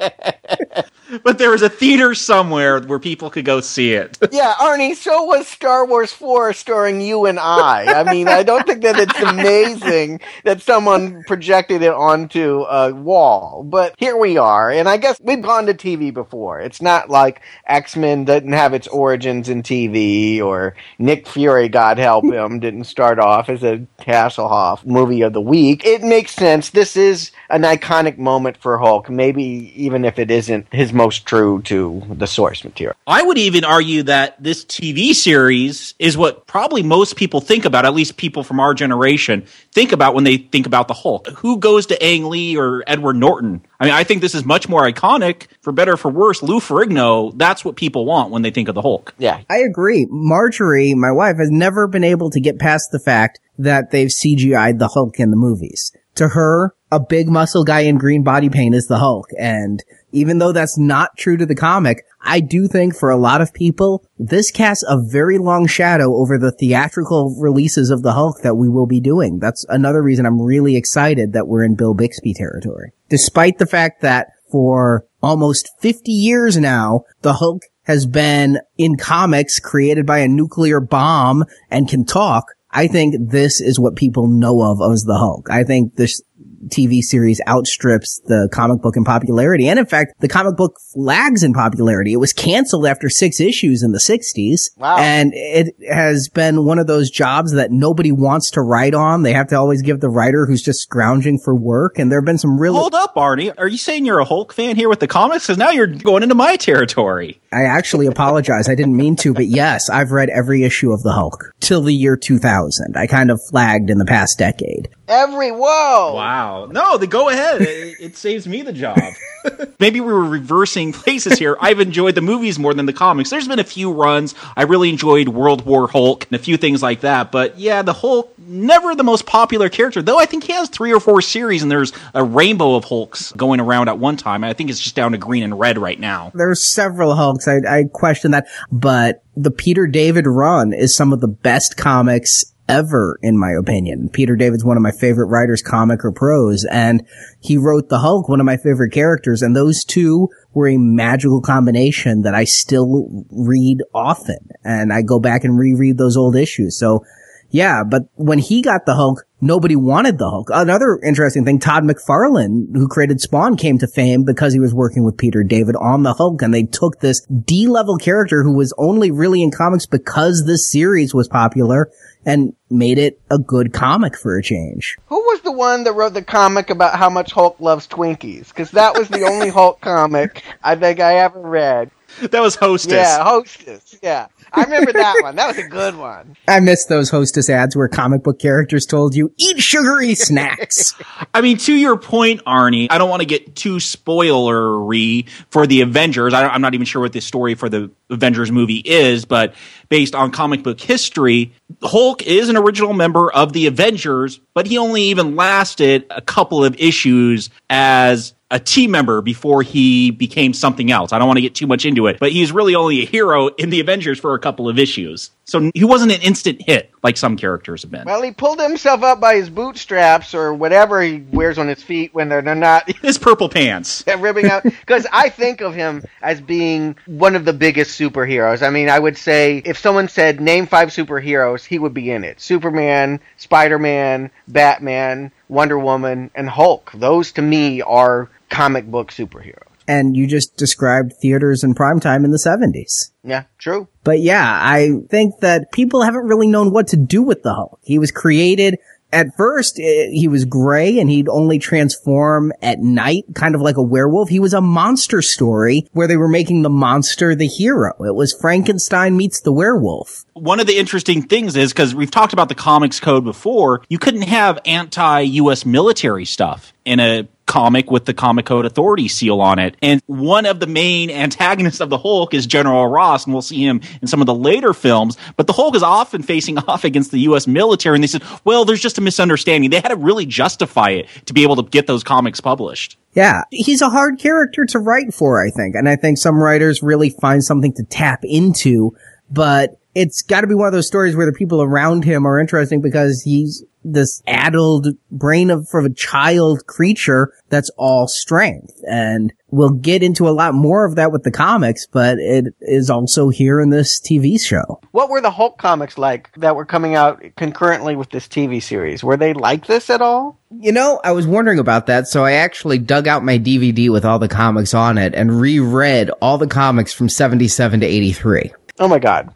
But 1.26 1.38
there 1.38 1.50
was 1.50 1.62
a 1.62 1.68
theater 1.68 2.14
somewhere 2.14 2.80
where 2.80 3.00
people 3.00 3.30
could 3.30 3.44
go 3.44 3.60
see 3.60 3.94
it. 3.94 4.16
Yeah, 4.36 4.52
Arnie, 4.54 4.94
so 4.94 5.24
was 5.24 5.48
Star 5.48 5.86
Wars 5.86 6.12
4 6.12 6.52
starring 6.52 7.00
you 7.00 7.24
and 7.24 7.38
I. 7.38 7.86
I 7.86 8.12
mean, 8.12 8.28
I 8.28 8.42
don't 8.42 8.66
think 8.66 8.82
that 8.82 8.98
it's 8.98 9.18
amazing 9.20 10.20
that 10.44 10.60
someone 10.60 11.24
projected 11.26 11.80
it 11.80 11.92
onto 11.94 12.64
a 12.64 12.92
wall, 12.92 13.64
but 13.64 13.94
here 13.96 14.16
we 14.16 14.36
are. 14.36 14.70
And 14.70 14.88
I 14.88 14.98
guess 14.98 15.18
we've 15.22 15.40
gone 15.40 15.66
to 15.66 15.74
TV 15.74 16.12
before. 16.12 16.60
It's 16.60 16.82
not 16.82 17.08
like 17.08 17.40
X-Men 17.66 18.26
didn't 18.26 18.52
have 18.52 18.74
its 18.74 18.86
origins 18.88 19.48
in 19.48 19.62
TV 19.62 20.42
or 20.42 20.76
Nick 20.98 21.26
Fury, 21.26 21.68
God 21.68 21.96
help 21.96 22.26
him, 22.26 22.60
didn't 22.60 22.84
start 22.84 23.18
off 23.18 23.48
as 23.48 23.62
a 23.62 23.86
Hasselhoff 24.00 24.84
movie 24.84 25.22
of 25.22 25.32
the 25.32 25.40
week. 25.40 25.86
It 25.86 26.02
makes 26.02 26.32
sense. 26.32 26.70
This 26.70 26.94
is 26.94 27.30
an 27.48 27.62
iconic 27.62 28.18
moment 28.18 28.58
for 28.58 28.76
Hulk, 28.78 29.08
maybe 29.08 29.72
even 29.74 30.04
if 30.04 30.18
it 30.18 30.30
isn't 30.30 30.66
his 30.72 30.92
most 30.92 31.15
true 31.18 31.62
to 31.62 32.02
the 32.10 32.26
source 32.26 32.64
material. 32.64 32.96
I 33.06 33.22
would 33.22 33.38
even 33.38 33.64
argue 33.64 34.02
that 34.04 34.42
this 34.42 34.64
TV 34.64 35.14
series 35.14 35.94
is 35.98 36.16
what 36.16 36.46
probably 36.46 36.82
most 36.82 37.16
people 37.16 37.40
think 37.40 37.64
about, 37.64 37.84
at 37.84 37.94
least 37.94 38.16
people 38.16 38.42
from 38.42 38.60
our 38.60 38.74
generation 38.74 39.46
think 39.72 39.92
about 39.92 40.14
when 40.14 40.24
they 40.24 40.36
think 40.36 40.66
about 40.66 40.88
the 40.88 40.94
Hulk. 40.94 41.28
Who 41.38 41.58
goes 41.58 41.86
to 41.86 42.02
Ang 42.02 42.28
Lee 42.28 42.56
or 42.56 42.82
Edward 42.86 43.16
Norton? 43.16 43.64
I 43.78 43.84
mean, 43.84 43.94
I 43.94 44.04
think 44.04 44.22
this 44.22 44.34
is 44.34 44.44
much 44.44 44.68
more 44.68 44.82
iconic, 44.90 45.48
for 45.60 45.72
better 45.72 45.94
or 45.94 45.96
for 45.96 46.10
worse. 46.10 46.42
Lou 46.42 46.60
Ferrigno, 46.60 47.36
that's 47.36 47.64
what 47.64 47.76
people 47.76 48.06
want 48.06 48.30
when 48.30 48.42
they 48.42 48.50
think 48.50 48.68
of 48.68 48.74
the 48.74 48.82
Hulk. 48.82 49.14
Yeah. 49.18 49.40
I 49.50 49.58
agree. 49.58 50.06
Marjorie, 50.08 50.94
my 50.94 51.12
wife, 51.12 51.36
has 51.38 51.50
never 51.50 51.86
been 51.86 52.04
able 52.04 52.30
to 52.30 52.40
get 52.40 52.58
past 52.58 52.90
the 52.92 53.00
fact 53.00 53.40
that 53.58 53.90
they've 53.90 54.08
CGI'd 54.08 54.78
the 54.78 54.88
Hulk 54.88 55.18
in 55.18 55.30
the 55.30 55.36
movies. 55.36 55.92
To 56.16 56.28
her, 56.28 56.74
a 56.90 57.00
big 57.00 57.28
muscle 57.28 57.64
guy 57.64 57.80
in 57.80 57.98
green 57.98 58.22
body 58.22 58.48
paint 58.48 58.74
is 58.74 58.86
the 58.86 58.98
Hulk. 58.98 59.28
And 59.38 59.82
even 60.16 60.38
though 60.38 60.52
that's 60.52 60.78
not 60.78 61.16
true 61.18 61.36
to 61.36 61.44
the 61.44 61.54
comic, 61.54 62.06
I 62.22 62.40
do 62.40 62.66
think 62.68 62.96
for 62.96 63.10
a 63.10 63.18
lot 63.18 63.42
of 63.42 63.52
people, 63.52 64.02
this 64.18 64.50
casts 64.50 64.82
a 64.88 64.98
very 64.98 65.36
long 65.36 65.66
shadow 65.66 66.16
over 66.16 66.38
the 66.38 66.52
theatrical 66.52 67.36
releases 67.38 67.90
of 67.90 68.02
the 68.02 68.12
Hulk 68.12 68.40
that 68.42 68.56
we 68.56 68.66
will 68.66 68.86
be 68.86 68.98
doing. 68.98 69.38
That's 69.38 69.66
another 69.68 70.02
reason 70.02 70.24
I'm 70.24 70.40
really 70.40 70.74
excited 70.74 71.34
that 71.34 71.46
we're 71.46 71.64
in 71.64 71.74
Bill 71.74 71.92
Bixby 71.92 72.32
territory. 72.32 72.92
Despite 73.10 73.58
the 73.58 73.66
fact 73.66 74.00
that 74.00 74.28
for 74.50 75.04
almost 75.22 75.68
50 75.80 76.10
years 76.10 76.56
now, 76.56 77.02
the 77.20 77.34
Hulk 77.34 77.64
has 77.82 78.06
been 78.06 78.58
in 78.78 78.96
comics 78.96 79.60
created 79.60 80.06
by 80.06 80.20
a 80.20 80.28
nuclear 80.28 80.80
bomb 80.80 81.44
and 81.70 81.90
can 81.90 82.06
talk. 82.06 82.46
I 82.70 82.88
think 82.88 83.16
this 83.30 83.60
is 83.60 83.78
what 83.78 83.96
people 83.96 84.28
know 84.28 84.62
of 84.62 84.80
as 84.90 85.02
the 85.02 85.18
Hulk. 85.18 85.50
I 85.50 85.62
think 85.62 85.96
this 85.96 86.22
TV 86.68 87.00
series 87.00 87.40
outstrips 87.46 88.20
the 88.26 88.48
comic 88.52 88.82
book 88.82 88.96
in 88.96 89.04
popularity. 89.04 89.68
And 89.68 89.78
in 89.78 89.86
fact, 89.86 90.20
the 90.20 90.28
comic 90.28 90.56
book 90.56 90.78
lags 90.94 91.42
in 91.42 91.52
popularity. 91.52 92.12
It 92.12 92.18
was 92.18 92.32
canceled 92.32 92.86
after 92.86 93.08
six 93.08 93.40
issues 93.40 93.82
in 93.82 93.92
the 93.92 93.98
60s. 93.98 94.70
Wow. 94.76 94.96
And 94.98 95.32
it 95.34 95.74
has 95.88 96.28
been 96.28 96.64
one 96.64 96.78
of 96.78 96.86
those 96.86 97.10
jobs 97.10 97.52
that 97.52 97.70
nobody 97.70 98.12
wants 98.12 98.50
to 98.52 98.62
write 98.62 98.94
on. 98.94 99.22
They 99.22 99.32
have 99.32 99.48
to 99.48 99.56
always 99.56 99.82
give 99.82 100.00
the 100.00 100.08
writer 100.08 100.46
who's 100.46 100.62
just 100.62 100.80
scrounging 100.80 101.38
for 101.38 101.54
work. 101.54 101.98
And 101.98 102.10
there 102.10 102.20
have 102.20 102.26
been 102.26 102.38
some 102.38 102.58
really. 102.58 102.78
Hold 102.78 102.94
up, 102.94 103.14
Arnie. 103.14 103.52
Are 103.58 103.68
you 103.68 103.78
saying 103.78 104.06
you're 104.06 104.18
a 104.18 104.24
Hulk 104.24 104.52
fan 104.52 104.76
here 104.76 104.88
with 104.88 105.00
the 105.00 105.08
comics? 105.08 105.46
Because 105.46 105.58
now 105.58 105.70
you're 105.70 105.86
going 105.86 106.22
into 106.22 106.34
my 106.34 106.56
territory. 106.56 107.40
I 107.52 107.62
actually 107.62 108.06
apologize. 108.06 108.68
I 108.68 108.74
didn't 108.74 108.96
mean 108.96 109.16
to, 109.16 109.32
but 109.32 109.46
yes, 109.46 109.88
I've 109.88 110.10
read 110.10 110.28
every 110.28 110.62
issue 110.62 110.92
of 110.92 111.02
the 111.02 111.12
Hulk 111.12 111.54
till 111.60 111.82
the 111.82 111.94
year 111.94 112.16
2000. 112.16 112.96
I 112.96 113.06
kind 113.06 113.30
of 113.30 113.40
flagged 113.48 113.90
in 113.90 113.98
the 113.98 114.04
past 114.04 114.38
decade. 114.38 114.88
Every 115.08 115.52
whoa. 115.52 116.14
Wow. 116.14 116.66
No, 116.66 116.98
the 116.98 117.06
go 117.06 117.28
ahead. 117.28 117.62
it, 117.62 117.96
it 118.00 118.16
saves 118.16 118.46
me 118.46 118.62
the 118.62 118.72
job. 118.72 118.98
Maybe 119.78 120.00
we 120.00 120.12
were 120.12 120.24
reversing 120.24 120.92
places 120.92 121.38
here. 121.38 121.56
I've 121.60 121.78
enjoyed 121.78 122.14
the 122.14 122.20
movies 122.20 122.58
more 122.58 122.74
than 122.74 122.86
the 122.86 122.92
comics. 122.92 123.30
There's 123.30 123.46
been 123.46 123.60
a 123.60 123.64
few 123.64 123.92
runs. 123.92 124.34
I 124.56 124.64
really 124.64 124.88
enjoyed 124.88 125.28
World 125.28 125.64
War 125.64 125.86
Hulk 125.88 126.26
and 126.26 126.40
a 126.40 126.42
few 126.42 126.56
things 126.56 126.82
like 126.82 127.02
that. 127.02 127.30
But 127.30 127.58
yeah, 127.58 127.82
the 127.82 127.92
Hulk, 127.92 128.32
never 128.38 128.94
the 128.94 129.04
most 129.04 129.26
popular 129.26 129.68
character, 129.68 130.02
though 130.02 130.18
I 130.18 130.26
think 130.26 130.44
he 130.44 130.52
has 130.52 130.68
three 130.68 130.92
or 130.92 130.98
four 130.98 131.22
series 131.22 131.62
and 131.62 131.70
there's 131.70 131.92
a 132.14 132.24
rainbow 132.24 132.74
of 132.74 132.84
Hulks 132.84 133.32
going 133.32 133.60
around 133.60 133.88
at 133.88 133.98
one 133.98 134.16
time. 134.16 134.42
I 134.42 134.52
think 134.54 134.70
it's 134.70 134.80
just 134.80 134.96
down 134.96 135.12
to 135.12 135.18
green 135.18 135.44
and 135.44 135.58
red 135.58 135.78
right 135.78 135.98
now. 135.98 136.32
There's 136.34 136.64
several 136.64 137.14
Hulks. 137.14 137.46
I, 137.46 137.58
I 137.68 137.84
question 137.92 138.32
that, 138.32 138.48
but 138.72 139.22
the 139.36 139.50
Peter 139.50 139.86
David 139.86 140.26
run 140.26 140.72
is 140.72 140.96
some 140.96 141.12
of 141.12 141.20
the 141.20 141.28
best 141.28 141.76
comics 141.76 142.44
ever, 142.68 143.18
in 143.22 143.38
my 143.38 143.52
opinion. 143.58 144.08
Peter 144.12 144.36
David's 144.36 144.64
one 144.64 144.76
of 144.76 144.82
my 144.82 144.90
favorite 144.90 145.28
writers, 145.28 145.62
comic 145.62 146.04
or 146.04 146.12
prose, 146.12 146.64
and 146.70 147.06
he 147.40 147.56
wrote 147.56 147.88
the 147.88 147.98
Hulk, 147.98 148.28
one 148.28 148.40
of 148.40 148.46
my 148.46 148.56
favorite 148.56 148.92
characters, 148.92 149.42
and 149.42 149.54
those 149.54 149.84
two 149.84 150.28
were 150.52 150.68
a 150.68 150.76
magical 150.76 151.40
combination 151.40 152.22
that 152.22 152.34
I 152.34 152.44
still 152.44 153.24
read 153.30 153.78
often, 153.94 154.48
and 154.64 154.92
I 154.92 155.02
go 155.02 155.20
back 155.20 155.44
and 155.44 155.58
reread 155.58 155.98
those 155.98 156.16
old 156.16 156.36
issues. 156.36 156.78
So, 156.78 157.04
yeah, 157.50 157.84
but 157.84 158.02
when 158.14 158.38
he 158.38 158.62
got 158.62 158.86
the 158.86 158.94
Hulk, 158.94 159.24
nobody 159.40 159.76
wanted 159.76 160.18
the 160.18 160.28
Hulk. 160.28 160.48
Another 160.52 160.98
interesting 161.02 161.44
thing, 161.44 161.58
Todd 161.58 161.84
McFarlane, 161.84 162.74
who 162.74 162.88
created 162.88 163.20
Spawn, 163.20 163.56
came 163.56 163.78
to 163.78 163.86
fame 163.86 164.24
because 164.24 164.52
he 164.52 164.60
was 164.60 164.74
working 164.74 165.04
with 165.04 165.16
Peter 165.16 165.42
David 165.42 165.76
on 165.76 166.02
the 166.02 166.14
Hulk, 166.14 166.42
and 166.42 166.52
they 166.52 166.64
took 166.64 167.00
this 167.00 167.24
D-level 167.26 167.98
character 167.98 168.42
who 168.42 168.56
was 168.56 168.74
only 168.78 169.10
really 169.10 169.42
in 169.42 169.50
comics 169.50 169.86
because 169.86 170.44
this 170.46 170.70
series 170.70 171.14
was 171.14 171.28
popular 171.28 171.90
and 172.24 172.54
made 172.68 172.98
it 172.98 173.20
a 173.30 173.38
good 173.38 173.72
comic 173.72 174.18
for 174.18 174.36
a 174.36 174.42
change. 174.42 174.96
Who 175.06 175.16
was 175.16 175.42
the 175.42 175.52
one 175.52 175.84
that 175.84 175.92
wrote 175.92 176.14
the 176.14 176.22
comic 176.22 176.70
about 176.70 176.98
how 176.98 177.08
much 177.08 177.30
Hulk 177.30 177.60
loves 177.60 177.86
Twinkies? 177.86 178.48
Because 178.48 178.72
that 178.72 178.98
was 178.98 179.08
the 179.08 179.22
only 179.22 179.48
Hulk 179.48 179.80
comic 179.80 180.42
I 180.64 180.74
think 180.74 180.98
I 180.98 181.18
ever 181.18 181.40
read. 181.40 181.92
That 182.22 182.40
was 182.40 182.56
Hostess. 182.56 182.92
Yeah, 182.92 183.22
Hostess. 183.22 183.98
Yeah. 184.02 184.26
I 184.52 184.62
remember 184.62 184.92
that 184.92 185.16
one. 185.22 185.36
That 185.36 185.48
was 185.48 185.58
a 185.58 185.68
good 185.68 185.96
one. 185.96 186.36
I 186.48 186.60
miss 186.60 186.86
those 186.86 187.10
hostess 187.10 187.50
ads 187.50 187.76
where 187.76 187.88
comic 187.88 188.22
book 188.22 188.38
characters 188.38 188.86
told 188.86 189.14
you, 189.14 189.32
eat 189.36 189.60
sugary 189.60 190.14
snacks. 190.14 190.94
I 191.34 191.40
mean, 191.40 191.58
to 191.58 191.74
your 191.74 191.98
point, 191.98 192.44
Arnie, 192.44 192.86
I 192.90 192.98
don't 192.98 193.10
want 193.10 193.20
to 193.20 193.26
get 193.26 193.56
too 193.56 193.76
spoilery 193.76 195.28
for 195.50 195.66
the 195.66 195.80
Avengers. 195.80 196.34
I, 196.34 196.46
I'm 196.46 196.60
not 196.60 196.74
even 196.74 196.86
sure 196.86 197.02
what 197.02 197.12
the 197.12 197.20
story 197.20 197.54
for 197.54 197.68
the 197.68 197.90
Avengers 198.10 198.52
movie 198.52 198.82
is, 198.84 199.24
but 199.24 199.54
based 199.88 200.14
on 200.14 200.30
comic 200.30 200.62
book 200.62 200.80
history, 200.80 201.52
Hulk 201.82 202.22
is 202.22 202.48
an 202.48 202.56
original 202.56 202.92
member 202.92 203.32
of 203.32 203.52
the 203.52 203.66
Avengers, 203.66 204.40
but 204.54 204.66
he 204.66 204.78
only 204.78 205.02
even 205.02 205.36
lasted 205.36 206.06
a 206.10 206.20
couple 206.20 206.64
of 206.64 206.76
issues 206.78 207.50
as 207.68 208.34
a 208.50 208.58
team 208.60 208.90
member 208.90 209.22
before 209.22 209.62
he 209.62 210.10
became 210.10 210.52
something 210.52 210.90
else. 210.90 211.12
I 211.12 211.18
don't 211.18 211.26
want 211.26 211.38
to 211.38 211.42
get 211.42 211.54
too 211.54 211.66
much 211.66 211.84
into 211.84 212.06
it, 212.06 212.18
but 212.20 212.32
he's 212.32 212.52
really 212.52 212.74
only 212.74 213.02
a 213.02 213.06
hero 213.06 213.48
in 213.48 213.70
the 213.70 213.80
Avengers 213.80 214.20
for 214.20 214.34
a 214.34 214.38
couple 214.38 214.68
of 214.68 214.78
issues. 214.78 215.30
So 215.46 215.70
he 215.74 215.84
wasn't 215.84 216.10
an 216.10 216.20
instant 216.22 216.60
hit 216.60 216.92
like 217.04 217.16
some 217.16 217.36
characters 217.36 217.82
have 217.82 217.90
been. 217.92 218.04
Well, 218.04 218.20
he 218.20 218.32
pulled 218.32 218.60
himself 218.60 219.04
up 219.04 219.20
by 219.20 219.36
his 219.36 219.48
bootstraps 219.48 220.34
or 220.34 220.52
whatever 220.52 221.00
he 221.00 221.24
wears 221.30 221.56
on 221.56 221.68
his 221.68 221.80
feet 221.80 222.12
when 222.12 222.28
they're, 222.28 222.42
they're 222.42 222.56
not 222.56 222.90
His 223.02 223.16
purple 223.16 223.48
pants. 223.48 224.02
ripping 224.18 224.46
out. 224.46 224.64
Because 224.64 225.06
I 225.12 225.28
think 225.28 225.60
of 225.60 225.72
him 225.72 226.02
as 226.20 226.40
being 226.40 226.96
one 227.06 227.36
of 227.36 227.44
the 227.44 227.52
biggest 227.52 227.98
superheroes. 227.98 228.66
I 228.66 228.70
mean, 228.70 228.88
I 228.88 228.98
would 228.98 229.16
say 229.16 229.62
if 229.64 229.78
someone 229.78 230.08
said 230.08 230.40
name 230.40 230.66
five 230.66 230.88
superheroes, 230.88 231.64
he 231.64 231.78
would 231.78 231.94
be 231.94 232.10
in 232.10 232.24
it. 232.24 232.40
Superman, 232.40 233.20
Spider 233.36 233.78
Man, 233.78 234.32
Batman, 234.48 235.30
Wonder 235.48 235.78
Woman, 235.78 236.32
and 236.34 236.48
Hulk. 236.50 236.90
Those 236.92 237.30
to 237.32 237.42
me 237.42 237.82
are 237.82 238.28
comic 238.50 238.90
book 238.90 239.12
superheroes. 239.12 239.65
And 239.88 240.16
you 240.16 240.26
just 240.26 240.56
described 240.56 241.14
theaters 241.20 241.62
and 241.64 241.76
primetime 241.76 242.24
in 242.24 242.30
the 242.30 242.38
70s. 242.38 243.10
Yeah, 243.22 243.44
true. 243.58 243.88
But 244.04 244.20
yeah, 244.20 244.58
I 244.62 245.00
think 245.08 245.40
that 245.40 245.72
people 245.72 246.02
haven't 246.02 246.26
really 246.26 246.46
known 246.46 246.72
what 246.72 246.88
to 246.88 246.96
do 246.96 247.22
with 247.22 247.42
the 247.42 247.54
Hulk. 247.54 247.80
He 247.82 247.98
was 247.98 248.10
created 248.10 248.78
at 249.12 249.34
first, 249.36 249.78
eh, 249.78 250.08
he 250.10 250.28
was 250.28 250.44
gray 250.44 250.98
and 250.98 251.08
he'd 251.08 251.28
only 251.28 251.58
transform 251.58 252.52
at 252.60 252.80
night, 252.80 253.24
kind 253.34 253.54
of 253.54 253.60
like 253.60 253.76
a 253.76 253.82
werewolf. 253.82 254.28
He 254.28 254.40
was 254.40 254.52
a 254.52 254.60
monster 254.60 255.22
story 255.22 255.86
where 255.92 256.08
they 256.08 256.16
were 256.16 256.28
making 256.28 256.62
the 256.62 256.70
monster 256.70 257.34
the 257.34 257.46
hero. 257.46 257.92
It 258.04 258.14
was 258.14 258.32
Frankenstein 258.32 259.16
meets 259.16 259.40
the 259.40 259.52
werewolf. 259.52 260.24
One 260.34 260.60
of 260.60 260.66
the 260.66 260.76
interesting 260.76 261.22
things 261.22 261.56
is 261.56 261.72
because 261.72 261.94
we've 261.94 262.10
talked 262.10 262.32
about 262.32 262.48
the 262.48 262.54
comics 262.54 263.00
code 263.00 263.24
before, 263.24 263.82
you 263.88 263.98
couldn't 263.98 264.22
have 264.22 264.58
anti 264.66 265.20
US 265.20 265.64
military 265.64 266.24
stuff 266.24 266.72
in 266.84 267.00
a 267.00 267.28
comic 267.46 267.90
with 267.90 268.04
the 268.04 268.14
comic 268.14 268.46
code 268.46 268.66
authority 268.66 269.08
seal 269.08 269.40
on 269.40 269.58
it. 269.58 269.76
And 269.80 270.02
one 270.06 270.46
of 270.46 270.60
the 270.60 270.66
main 270.66 271.10
antagonists 271.10 271.80
of 271.80 271.90
the 271.90 271.98
Hulk 271.98 272.34
is 272.34 272.46
General 272.46 272.86
Ross, 272.86 273.24
and 273.24 273.32
we'll 273.32 273.42
see 273.42 273.64
him 273.64 273.80
in 274.02 274.08
some 274.08 274.20
of 274.20 274.26
the 274.26 274.34
later 274.34 274.74
films. 274.74 275.16
But 275.36 275.46
the 275.46 275.52
Hulk 275.52 275.74
is 275.74 275.82
often 275.82 276.22
facing 276.22 276.58
off 276.68 276.84
against 276.84 277.10
the 277.10 277.20
US 277.20 277.46
military, 277.46 277.94
and 277.94 278.02
they 278.02 278.08
said, 278.08 278.22
well, 278.44 278.64
there's 278.64 278.82
just 278.82 278.98
a 278.98 279.00
misunderstanding. 279.00 279.70
They 279.70 279.80
had 279.80 279.88
to 279.88 279.96
really 279.96 280.26
justify 280.26 280.90
it 280.90 281.08
to 281.26 281.32
be 281.32 281.42
able 281.42 281.56
to 281.56 281.62
get 281.62 281.86
those 281.86 282.04
comics 282.04 282.40
published. 282.40 282.98
Yeah, 283.14 283.42
he's 283.50 283.80
a 283.80 283.88
hard 283.88 284.18
character 284.18 284.66
to 284.66 284.78
write 284.78 285.14
for, 285.14 285.44
I 285.44 285.50
think. 285.50 285.74
And 285.74 285.88
I 285.88 285.96
think 285.96 286.18
some 286.18 286.36
writers 286.36 286.82
really 286.82 287.10
find 287.10 287.42
something 287.42 287.72
to 287.74 287.84
tap 287.84 288.20
into, 288.24 288.94
but 289.30 289.78
it's 289.96 290.20
got 290.20 290.42
to 290.42 290.46
be 290.46 290.54
one 290.54 290.66
of 290.66 290.74
those 290.74 290.86
stories 290.86 291.16
where 291.16 291.24
the 291.24 291.32
people 291.32 291.62
around 291.62 292.04
him 292.04 292.26
are 292.26 292.38
interesting 292.38 292.82
because 292.82 293.22
he's 293.22 293.64
this 293.82 294.22
addled 294.26 294.88
brain 295.10 295.48
of, 295.48 295.66
of 295.72 295.86
a 295.86 295.94
child 295.94 296.66
creature 296.66 297.32
that's 297.48 297.70
all 297.78 298.06
strength. 298.06 298.74
And 298.86 299.32
we'll 299.48 299.70
get 299.70 300.02
into 300.02 300.28
a 300.28 300.36
lot 300.36 300.52
more 300.52 300.84
of 300.84 300.96
that 300.96 301.12
with 301.12 301.22
the 301.22 301.30
comics, 301.30 301.86
but 301.86 302.18
it 302.18 302.44
is 302.60 302.90
also 302.90 303.30
here 303.30 303.58
in 303.58 303.70
this 303.70 303.98
TV 303.98 304.38
show. 304.38 304.80
What 304.90 305.08
were 305.08 305.22
the 305.22 305.30
Hulk 305.30 305.56
comics 305.56 305.96
like 305.96 306.30
that 306.36 306.56
were 306.56 306.66
coming 306.66 306.94
out 306.94 307.22
concurrently 307.36 307.96
with 307.96 308.10
this 308.10 308.28
TV 308.28 308.62
series? 308.62 309.02
Were 309.02 309.16
they 309.16 309.32
like 309.32 309.66
this 309.66 309.88
at 309.88 310.02
all? 310.02 310.38
You 310.50 310.72
know, 310.72 311.00
I 311.04 311.12
was 311.12 311.26
wondering 311.26 311.58
about 311.58 311.86
that, 311.86 312.06
so 312.06 312.22
I 312.22 312.32
actually 312.32 312.76
dug 312.78 313.08
out 313.08 313.24
my 313.24 313.38
DVD 313.38 313.88
with 313.90 314.04
all 314.04 314.18
the 314.18 314.28
comics 314.28 314.74
on 314.74 314.98
it 314.98 315.14
and 315.14 315.40
reread 315.40 316.10
all 316.20 316.36
the 316.36 316.46
comics 316.46 316.92
from 316.92 317.08
77 317.08 317.80
to 317.80 317.86
83. 317.86 318.52
Oh 318.78 318.88
my 318.88 318.98
god. 318.98 319.32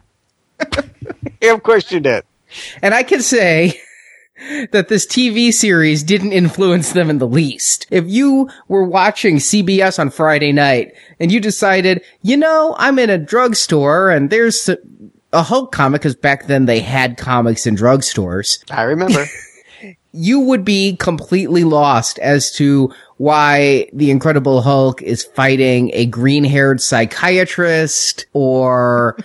Yeah, 1.40 1.52
of 1.52 1.62
course 1.62 1.90
you 1.90 2.00
did. 2.00 2.24
And 2.82 2.94
I 2.94 3.02
can 3.02 3.22
say 3.22 3.80
that 4.72 4.88
this 4.88 5.06
TV 5.06 5.52
series 5.52 6.02
didn't 6.02 6.32
influence 6.32 6.92
them 6.92 7.10
in 7.10 7.18
the 7.18 7.26
least. 7.26 7.86
If 7.90 8.04
you 8.06 8.48
were 8.68 8.84
watching 8.84 9.36
CBS 9.36 9.98
on 9.98 10.10
Friday 10.10 10.52
night 10.52 10.94
and 11.18 11.30
you 11.30 11.40
decided, 11.40 12.02
you 12.22 12.36
know, 12.36 12.74
I'm 12.78 12.98
in 12.98 13.10
a 13.10 13.18
drugstore 13.18 14.10
and 14.10 14.30
there's 14.30 14.68
a, 14.68 14.78
a 15.32 15.42
Hulk 15.42 15.72
comic, 15.72 16.00
because 16.00 16.16
back 16.16 16.46
then 16.46 16.66
they 16.66 16.80
had 16.80 17.16
comics 17.16 17.66
in 17.66 17.76
drugstores, 17.76 18.64
I 18.70 18.82
remember. 18.82 19.24
you 20.12 20.40
would 20.40 20.64
be 20.64 20.96
completely 20.96 21.64
lost 21.64 22.18
as 22.18 22.50
to 22.52 22.92
why 23.18 23.88
the 23.92 24.10
Incredible 24.10 24.62
Hulk 24.62 25.02
is 25.02 25.24
fighting 25.24 25.90
a 25.92 26.06
green 26.06 26.42
haired 26.42 26.80
psychiatrist 26.80 28.26
or 28.32 29.16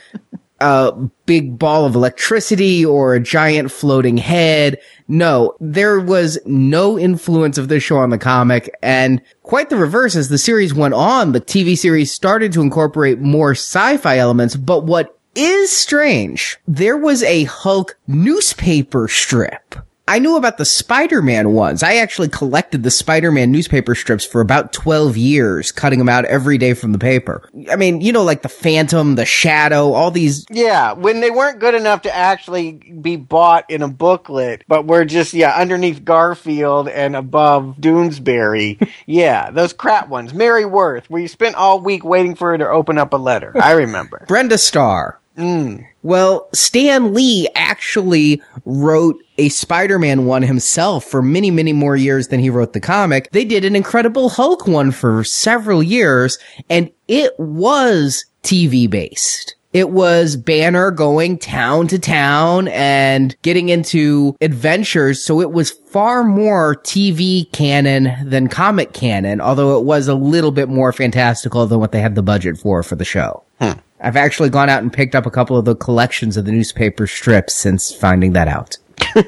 a 0.60 0.94
big 1.26 1.60
ball 1.60 1.86
of 1.86 1.96
electricity 1.96 2.86
or 2.86 3.14
a 3.14 3.20
giant 3.20 3.72
floating 3.72 4.18
head. 4.18 4.80
No, 5.08 5.56
there 5.60 6.00
was 6.00 6.40
no 6.46 6.98
influence 6.98 7.58
of 7.58 7.68
this 7.68 7.84
show 7.84 7.98
on 7.98 8.10
the 8.10 8.18
comic 8.18 8.74
and 8.82 9.22
quite 9.44 9.70
the 9.70 9.78
reverse 9.78 10.16
as 10.16 10.30
the 10.30 10.38
series 10.38 10.74
went 10.74 10.94
on, 10.94 11.32
the 11.32 11.42
TV 11.42 11.78
series 11.78 12.12
started 12.12 12.54
to 12.54 12.62
incorporate 12.62 13.20
more 13.20 13.52
sci-fi 13.52 14.18
elements, 14.18 14.56
but 14.56 14.86
what 14.86 15.20
is 15.36 15.70
strange, 15.70 16.58
there 16.68 16.98
was 16.98 17.22
a 17.24 17.44
Hulk 17.44 17.98
newspaper 18.08 19.08
strip 19.08 19.76
I 20.08 20.20
knew 20.20 20.36
about 20.36 20.58
the 20.58 20.66
Spider-Man 20.66 21.54
ones. 21.54 21.82
I 21.82 21.96
actually 21.96 22.28
collected 22.28 22.84
the 22.84 22.92
Spider-Man 22.92 23.52
newspaper 23.52 23.96
strips 23.96 24.24
for 24.24 24.40
about 24.40 24.72
12 24.72 25.18
years, 25.18 25.72
cutting 25.72 25.98
them 25.98 26.10
out 26.10 26.26
every 26.26 26.60
day 26.60 26.76
from 26.76 26.92
the 26.92 27.00
paper. 27.00 27.50
I 27.72 27.76
mean, 27.76 28.02
you 28.02 28.12
know, 28.12 28.24
like 28.24 28.44
the 28.44 28.50
Phantom, 28.50 29.16
the 29.16 29.26
Shadow, 29.26 29.94
all 29.94 30.12
these. 30.12 30.46
Yeah, 30.52 30.94
when 30.94 31.22
they 31.22 31.32
weren't 31.32 31.60
good 31.60 31.74
enough 31.74 32.04
to 32.04 32.16
actually 32.16 32.74
be 32.74 33.16
bought 33.16 33.70
in 33.70 33.82
a 33.82 33.88
booklet, 33.88 34.64
but 34.68 34.86
were 34.86 35.06
just, 35.06 35.34
yeah, 35.34 35.56
underneath 35.56 36.06
Garfield 36.06 36.88
and 36.88 37.16
above 37.16 37.78
Doonesbury. 37.80 38.88
yeah, 39.08 39.50
those 39.50 39.74
crap 39.74 40.08
ones. 40.08 40.36
Mary 40.36 40.66
Worth, 40.66 41.10
where 41.10 41.22
you 41.22 41.28
spent 41.28 41.56
all 41.56 41.82
week 41.82 42.04
waiting 42.04 42.36
for 42.36 42.52
her 42.52 42.58
to 42.60 42.70
open 42.70 43.00
up 43.00 43.14
a 43.14 43.18
letter. 43.18 43.54
I 43.60 43.72
remember. 43.72 44.24
Brenda 44.28 44.60
Starr. 44.60 45.20
Mm. 45.38 45.86
Well, 46.04 46.48
Stan 46.54 47.13
Lee 47.13 47.48
actually 47.56 48.42
wrote 48.63 49.18
a 49.38 49.50
Spider-Man 49.50 50.25
one 50.25 50.44
himself 50.44 51.04
for 51.04 51.22
many, 51.22 51.51
many 51.51 51.74
more 51.74 51.96
years 51.96 52.30
than 52.30 52.39
he 52.39 52.50
wrote 52.50 52.74
the 52.74 52.80
comic. 52.80 53.32
They 53.32 53.46
did 53.46 53.65
an 53.65 53.75
Incredible 53.75 54.30
Hulk 54.30 54.68
one 54.68 54.92
for 54.92 55.24
several 55.24 55.84
years, 55.84 56.38
and 56.70 56.89
it 57.08 57.38
was 57.38 58.25
TV 58.44 58.89
based. 58.89 59.56
It 59.74 59.89
was 59.89 60.38
Banner 60.38 60.89
going 60.89 61.38
town 61.38 61.88
to 61.88 62.00
town 62.00 62.70
and 62.70 63.36
getting 63.42 63.68
into 63.68 64.38
adventures. 64.39 65.22
So 65.22 65.42
it 65.42 65.51
was 65.51 65.70
far 65.72 66.24
more 66.24 66.77
TV 66.77 67.51
canon 67.51 68.13
than 68.24 68.48
comic 68.48 68.94
canon, 68.94 69.42
although 69.42 69.77
it 69.77 69.84
was 69.84 70.08
a 70.08 70.15
little 70.15 70.51
bit 70.51 70.70
more 70.70 70.94
fantastical 70.94 71.68
than 71.68 71.82
what 71.82 71.92
they 71.92 72.00
had 72.00 72.15
the 72.15 72.24
budget 72.24 72.58
for 72.58 72.84
for 72.84 72.96
the 72.96 73.04
show. 73.04 73.44
I've 74.00 74.18
actually 74.18 74.50
gone 74.50 74.70
out 74.70 74.84
and 74.84 74.92
picked 74.92 75.16
up 75.16 75.25
a 75.25 75.32
couple 75.32 75.58
of 75.58 75.66
the 75.66 75.75
collections 75.75 76.38
of 76.38 76.46
the 76.46 76.52
newspaper 76.52 77.08
strips 77.08 77.54
since 77.54 77.94
finding 77.94 78.34
that 78.34 78.48
out. 78.48 78.78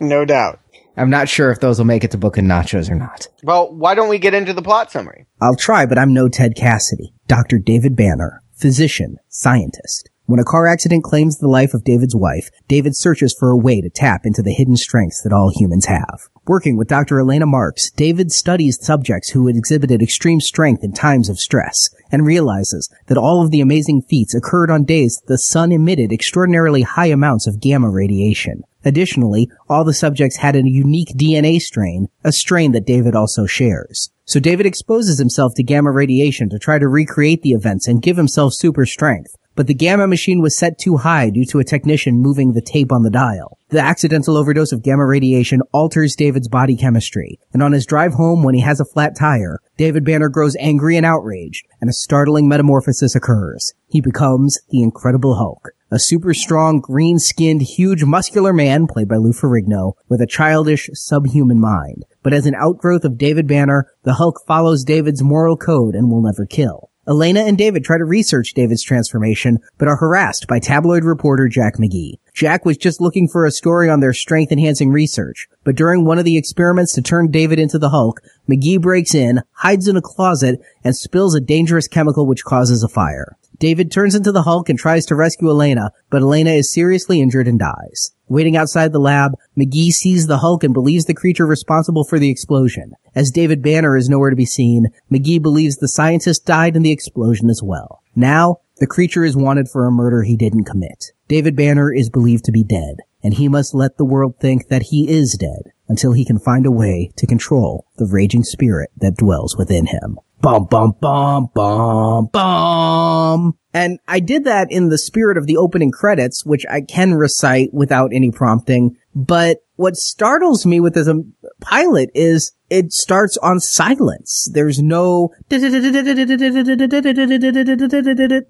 No 0.00 0.24
doubt. 0.24 0.60
I'm 0.96 1.10
not 1.10 1.28
sure 1.28 1.50
if 1.50 1.60
those 1.60 1.78
will 1.78 1.86
make 1.86 2.04
it 2.04 2.10
to 2.12 2.18
Book 2.18 2.36
and 2.36 2.48
Nachos 2.48 2.90
or 2.90 2.94
not. 2.94 3.28
Well, 3.42 3.72
why 3.72 3.94
don't 3.94 4.08
we 4.08 4.18
get 4.18 4.34
into 4.34 4.52
the 4.52 4.62
plot 4.62 4.90
summary? 4.90 5.26
I'll 5.40 5.56
try, 5.56 5.86
but 5.86 5.98
I'm 5.98 6.12
no 6.12 6.28
Ted 6.28 6.54
Cassidy. 6.56 7.12
Dr. 7.26 7.58
David 7.58 7.96
Banner, 7.96 8.42
physician, 8.52 9.16
scientist. 9.28 10.09
When 10.30 10.38
a 10.38 10.44
car 10.44 10.68
accident 10.68 11.02
claims 11.02 11.38
the 11.38 11.48
life 11.48 11.74
of 11.74 11.82
David's 11.82 12.14
wife, 12.14 12.50
David 12.68 12.94
searches 12.94 13.34
for 13.36 13.50
a 13.50 13.56
way 13.56 13.80
to 13.80 13.90
tap 13.90 14.24
into 14.24 14.42
the 14.42 14.52
hidden 14.52 14.76
strengths 14.76 15.20
that 15.22 15.32
all 15.32 15.50
humans 15.52 15.86
have. 15.86 16.28
Working 16.46 16.76
with 16.76 16.86
Dr. 16.86 17.18
Elena 17.18 17.46
Marks, 17.46 17.90
David 17.90 18.30
studies 18.30 18.78
subjects 18.80 19.30
who 19.30 19.48
had 19.48 19.56
exhibited 19.56 20.00
extreme 20.00 20.40
strength 20.40 20.84
in 20.84 20.92
times 20.92 21.28
of 21.28 21.40
stress 21.40 21.90
and 22.12 22.24
realizes 22.24 22.88
that 23.08 23.18
all 23.18 23.42
of 23.42 23.50
the 23.50 23.60
amazing 23.60 24.02
feats 24.02 24.32
occurred 24.32 24.70
on 24.70 24.84
days 24.84 25.16
that 25.16 25.32
the 25.32 25.36
sun 25.36 25.72
emitted 25.72 26.12
extraordinarily 26.12 26.82
high 26.82 27.06
amounts 27.06 27.48
of 27.48 27.60
gamma 27.60 27.90
radiation. 27.90 28.62
Additionally, 28.84 29.50
all 29.68 29.82
the 29.82 29.92
subjects 29.92 30.36
had 30.36 30.54
a 30.54 30.62
unique 30.62 31.10
DNA 31.16 31.58
strain, 31.58 32.06
a 32.22 32.30
strain 32.30 32.70
that 32.70 32.86
David 32.86 33.16
also 33.16 33.46
shares. 33.46 34.12
So 34.26 34.38
David 34.38 34.64
exposes 34.64 35.18
himself 35.18 35.54
to 35.56 35.64
gamma 35.64 35.90
radiation 35.90 36.50
to 36.50 36.58
try 36.60 36.78
to 36.78 36.86
recreate 36.86 37.42
the 37.42 37.50
events 37.50 37.88
and 37.88 38.00
give 38.00 38.16
himself 38.16 38.54
super 38.54 38.86
strength. 38.86 39.34
But 39.60 39.66
the 39.66 39.74
gamma 39.74 40.06
machine 40.06 40.40
was 40.40 40.56
set 40.56 40.78
too 40.78 40.96
high 40.96 41.28
due 41.28 41.44
to 41.44 41.58
a 41.58 41.64
technician 41.64 42.22
moving 42.22 42.54
the 42.54 42.62
tape 42.62 42.90
on 42.90 43.02
the 43.02 43.10
dial. 43.10 43.58
The 43.68 43.82
accidental 43.82 44.38
overdose 44.38 44.72
of 44.72 44.82
gamma 44.82 45.04
radiation 45.04 45.60
alters 45.70 46.16
David's 46.16 46.48
body 46.48 46.76
chemistry, 46.76 47.38
and 47.52 47.62
on 47.62 47.72
his 47.72 47.84
drive 47.84 48.14
home 48.14 48.42
when 48.42 48.54
he 48.54 48.62
has 48.62 48.80
a 48.80 48.86
flat 48.86 49.14
tire, 49.14 49.60
David 49.76 50.02
Banner 50.02 50.30
grows 50.30 50.56
angry 50.58 50.96
and 50.96 51.04
outraged, 51.04 51.66
and 51.78 51.90
a 51.90 51.92
startling 51.92 52.48
metamorphosis 52.48 53.14
occurs. 53.14 53.74
He 53.86 54.00
becomes 54.00 54.58
the 54.70 54.82
Incredible 54.82 55.34
Hulk, 55.34 55.72
a 55.90 55.98
super 55.98 56.32
strong, 56.32 56.80
green-skinned, 56.80 57.60
huge, 57.60 58.02
muscular 58.02 58.54
man, 58.54 58.86
played 58.86 59.08
by 59.08 59.16
Lou 59.16 59.34
Ferrigno, 59.34 59.92
with 60.08 60.22
a 60.22 60.26
childish, 60.26 60.88
subhuman 60.94 61.60
mind. 61.60 62.06
But 62.22 62.32
as 62.32 62.46
an 62.46 62.54
outgrowth 62.54 63.04
of 63.04 63.18
David 63.18 63.46
Banner, 63.46 63.92
the 64.04 64.14
Hulk 64.14 64.40
follows 64.46 64.84
David's 64.84 65.22
moral 65.22 65.58
code 65.58 65.94
and 65.94 66.10
will 66.10 66.22
never 66.22 66.46
kill. 66.46 66.89
Elena 67.08 67.40
and 67.40 67.56
David 67.56 67.82
try 67.82 67.96
to 67.96 68.04
research 68.04 68.52
David's 68.52 68.82
transformation, 68.82 69.58
but 69.78 69.88
are 69.88 69.96
harassed 69.96 70.46
by 70.46 70.58
tabloid 70.58 71.02
reporter 71.02 71.48
Jack 71.48 71.76
McGee. 71.78 72.18
Jack 72.34 72.66
was 72.66 72.76
just 72.76 73.00
looking 73.00 73.26
for 73.26 73.46
a 73.46 73.50
story 73.50 73.88
on 73.88 74.00
their 74.00 74.12
strength 74.12 74.52
enhancing 74.52 74.90
research, 74.90 75.48
but 75.64 75.76
during 75.76 76.04
one 76.04 76.18
of 76.18 76.26
the 76.26 76.36
experiments 76.36 76.92
to 76.92 77.02
turn 77.02 77.30
David 77.30 77.58
into 77.58 77.78
the 77.78 77.88
Hulk, 77.88 78.20
McGee 78.50 78.80
breaks 78.80 79.14
in, 79.14 79.40
hides 79.52 79.88
in 79.88 79.96
a 79.96 80.02
closet, 80.02 80.60
and 80.84 80.94
spills 80.94 81.34
a 81.34 81.40
dangerous 81.40 81.88
chemical 81.88 82.26
which 82.26 82.44
causes 82.44 82.82
a 82.82 82.88
fire. 82.88 83.36
David 83.60 83.92
turns 83.92 84.14
into 84.14 84.32
the 84.32 84.44
Hulk 84.44 84.70
and 84.70 84.78
tries 84.78 85.04
to 85.06 85.14
rescue 85.14 85.50
Elena, 85.50 85.92
but 86.08 86.22
Elena 86.22 86.52
is 86.52 86.72
seriously 86.72 87.20
injured 87.20 87.46
and 87.46 87.58
dies. 87.58 88.12
Waiting 88.26 88.56
outside 88.56 88.90
the 88.90 88.98
lab, 88.98 89.32
McGee 89.56 89.90
sees 89.90 90.26
the 90.26 90.38
Hulk 90.38 90.64
and 90.64 90.72
believes 90.72 91.04
the 91.04 91.12
creature 91.12 91.44
responsible 91.44 92.04
for 92.04 92.18
the 92.18 92.30
explosion. 92.30 92.94
As 93.14 93.30
David 93.30 93.62
Banner 93.62 93.98
is 93.98 94.08
nowhere 94.08 94.30
to 94.30 94.36
be 94.36 94.46
seen, 94.46 94.86
McGee 95.12 95.42
believes 95.42 95.76
the 95.76 95.88
scientist 95.88 96.46
died 96.46 96.74
in 96.74 96.82
the 96.82 96.90
explosion 96.90 97.50
as 97.50 97.62
well. 97.62 98.02
Now, 98.16 98.60
the 98.78 98.86
creature 98.86 99.24
is 99.24 99.36
wanted 99.36 99.68
for 99.68 99.86
a 99.86 99.92
murder 99.92 100.22
he 100.22 100.38
didn't 100.38 100.64
commit. 100.64 101.12
David 101.28 101.54
Banner 101.54 101.92
is 101.92 102.08
believed 102.08 102.46
to 102.46 102.52
be 102.52 102.64
dead, 102.64 102.96
and 103.22 103.34
he 103.34 103.46
must 103.46 103.74
let 103.74 103.98
the 103.98 104.06
world 104.06 104.36
think 104.40 104.68
that 104.68 104.84
he 104.84 105.06
is 105.06 105.36
dead 105.38 105.72
until 105.86 106.12
he 106.12 106.24
can 106.24 106.38
find 106.38 106.64
a 106.64 106.70
way 106.70 107.10
to 107.16 107.26
control 107.26 107.84
the 107.98 108.06
raging 108.06 108.42
spirit 108.42 108.88
that 108.96 109.18
dwells 109.18 109.58
within 109.58 109.84
him. 109.84 110.18
Bum, 110.42 110.66
bum, 110.70 110.94
bum, 111.00 111.50
bum, 111.54 112.28
bum. 112.32 113.58
And 113.74 113.98
I 114.08 114.20
did 114.20 114.44
that 114.44 114.68
in 114.70 114.88
the 114.88 114.96
spirit 114.98 115.36
of 115.36 115.46
the 115.46 115.58
opening 115.58 115.90
credits, 115.90 116.46
which 116.46 116.64
I 116.68 116.80
can 116.80 117.14
recite 117.14 117.74
without 117.74 118.10
any 118.14 118.30
prompting. 118.30 118.96
But 119.14 119.58
what 119.76 119.96
startles 119.96 120.64
me 120.64 120.80
with 120.80 120.94
this 120.94 121.08
um, 121.08 121.34
pilot 121.60 122.10
is 122.14 122.52
it 122.70 122.92
starts 122.92 123.36
on 123.38 123.60
silence. 123.60 124.48
There's 124.52 124.78
no 124.78 125.30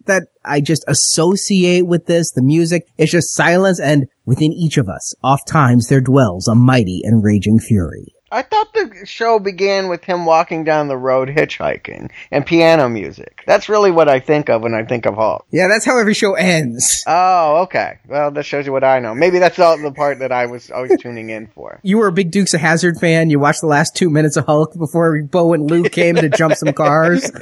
that 0.07 0.27
I 0.45 0.61
just 0.61 0.85
associate 0.87 1.87
with 1.87 2.07
this. 2.07 2.31
The 2.31 2.43
music 2.43 2.87
is 2.97 3.11
just 3.11 3.35
silence 3.35 3.81
and 3.81 4.07
within 4.25 4.53
each 4.53 4.77
of 4.77 4.89
us, 4.89 5.15
oft 5.25 5.49
times 5.49 5.89
there 5.89 6.01
dwells 6.01 6.47
a 6.47 6.55
mighty 6.55 7.03
and 7.05 7.25
raging 7.25 7.59
fury. 7.59 8.15
I 8.33 8.43
thought 8.43 8.73
the 8.75 9.05
show 9.05 9.39
began 9.39 9.89
with 9.89 10.05
him 10.05 10.25
walking 10.25 10.65
down 10.65 10.89
the 10.89 10.97
road 10.97 11.29
hitchhiking 11.29 12.11
and 12.31 12.47
piano 12.47 12.89
music. 12.89 13.43
That's 13.47 13.69
really 13.69 13.91
what 13.91 14.09
I 14.09 14.21
think 14.21 14.49
of 14.49 14.63
when 14.63 14.75
I 14.75 14.85
think 14.85 15.07
of 15.07 15.15
Hulk. 15.17 15.47
Yeah, 15.51 15.67
that's 15.69 15.85
how 15.85 15.99
every 15.99 16.15
show 16.15 16.35
ends. 16.35 17.03
Oh, 17.07 17.63
okay. 17.63 17.99
Well, 18.09 18.31
that 18.31 18.45
shows 18.45 18.67
you 18.67 18.73
what 18.73 18.85
I 18.85 19.01
know. 19.01 19.15
Maybe 19.15 19.39
that's 19.41 19.59
all 19.59 19.77
the 19.77 19.93
part 19.93 20.21
that 20.21 20.31
I 20.31 20.47
was 20.47 20.71
always 20.71 21.01
tuning 21.01 21.31
in 21.31 21.49
for. 21.49 21.81
You 21.83 21.99
were 21.99 22.07
a 22.07 22.13
big 22.13 22.31
Dukes 22.31 22.55
of 22.55 22.61
Hazzard 22.61 22.99
fan. 23.01 23.31
You 23.31 23.41
watched 23.41 23.63
the 23.63 23.67
last 23.67 23.97
two 23.97 24.11
minutes 24.11 24.37
of 24.37 24.47
Hulk 24.47 24.79
before 24.79 25.21
Bo 25.23 25.53
and 25.53 25.69
Luke 25.69 25.91
came 25.91 26.15
to 26.17 26.29
jump 26.29 26.55
some 26.55 26.73
cars. 26.73 27.31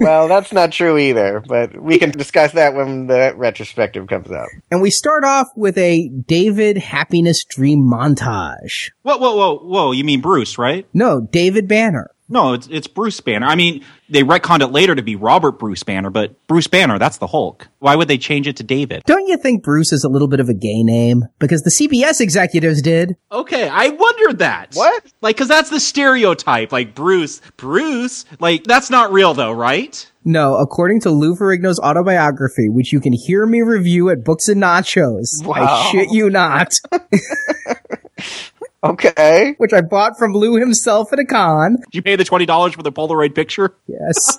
Well, 0.00 0.26
that's 0.26 0.52
not 0.52 0.72
true 0.72 0.98
either, 0.98 1.40
but 1.46 1.80
we 1.80 1.98
can 1.98 2.10
discuss 2.10 2.52
that 2.52 2.74
when 2.74 3.06
the 3.06 3.32
retrospective 3.36 4.08
comes 4.08 4.30
out. 4.30 4.48
And 4.70 4.82
we 4.82 4.90
start 4.90 5.22
off 5.24 5.48
with 5.54 5.78
a 5.78 6.08
David 6.08 6.76
happiness 6.76 7.44
dream 7.44 7.80
montage. 7.88 8.90
Whoa, 9.02 9.18
whoa, 9.18 9.36
whoa, 9.36 9.58
whoa! 9.58 9.92
You 9.92 10.02
mean 10.04 10.20
Bruce, 10.22 10.56
right? 10.58 10.86
No, 10.94 11.20
David 11.20 11.68
Banner. 11.68 12.10
No, 12.32 12.54
it's 12.54 12.66
it's 12.68 12.86
Bruce 12.86 13.20
Banner. 13.20 13.46
I 13.46 13.56
mean, 13.56 13.84
they 14.08 14.22
retconned 14.22 14.62
it 14.62 14.68
later 14.68 14.94
to 14.94 15.02
be 15.02 15.16
Robert 15.16 15.58
Bruce 15.58 15.82
Banner, 15.82 16.08
but 16.08 16.34
Bruce 16.46 16.66
Banner, 16.66 16.98
that's 16.98 17.18
the 17.18 17.26
Hulk. 17.26 17.68
Why 17.78 17.94
would 17.94 18.08
they 18.08 18.16
change 18.16 18.48
it 18.48 18.56
to 18.56 18.62
David? 18.62 19.02
Don't 19.04 19.28
you 19.28 19.36
think 19.36 19.62
Bruce 19.62 19.92
is 19.92 20.02
a 20.02 20.08
little 20.08 20.28
bit 20.28 20.40
of 20.40 20.48
a 20.48 20.54
gay 20.54 20.82
name? 20.82 21.24
Because 21.38 21.60
the 21.60 21.70
CBS 21.70 22.22
executives 22.22 22.80
did. 22.80 23.16
Okay, 23.30 23.68
I 23.68 23.88
wondered 23.88 24.38
that. 24.38 24.68
What? 24.72 25.04
Like, 25.20 25.36
cause 25.36 25.48
that's 25.48 25.68
the 25.68 25.78
stereotype. 25.78 26.72
Like 26.72 26.94
Bruce, 26.94 27.42
Bruce. 27.58 28.24
Like 28.40 28.64
that's 28.64 28.88
not 28.88 29.12
real 29.12 29.34
though, 29.34 29.52
right? 29.52 30.10
No, 30.24 30.56
according 30.56 31.00
to 31.00 31.10
Lou 31.10 31.36
Ferrigno's 31.36 31.80
autobiography, 31.80 32.70
which 32.70 32.94
you 32.94 33.00
can 33.00 33.12
hear 33.12 33.44
me 33.44 33.60
review 33.60 34.08
at 34.08 34.24
Books 34.24 34.48
and 34.48 34.62
Nachos. 34.62 35.44
Wow. 35.44 35.64
I 35.66 35.90
shit 35.90 36.12
you 36.12 36.30
not. 36.30 36.72
Okay. 38.84 39.54
which 39.58 39.72
I 39.72 39.80
bought 39.80 40.18
from 40.18 40.32
Lou 40.32 40.56
himself 40.56 41.12
at 41.12 41.18
a 41.18 41.24
con. 41.24 41.76
Did 41.76 41.94
you 41.94 42.02
pay 42.02 42.16
the 42.16 42.24
twenty 42.24 42.46
dollars 42.46 42.74
for 42.74 42.82
the 42.82 42.92
Polaroid 42.92 43.34
picture? 43.34 43.76
Yes. 43.86 44.38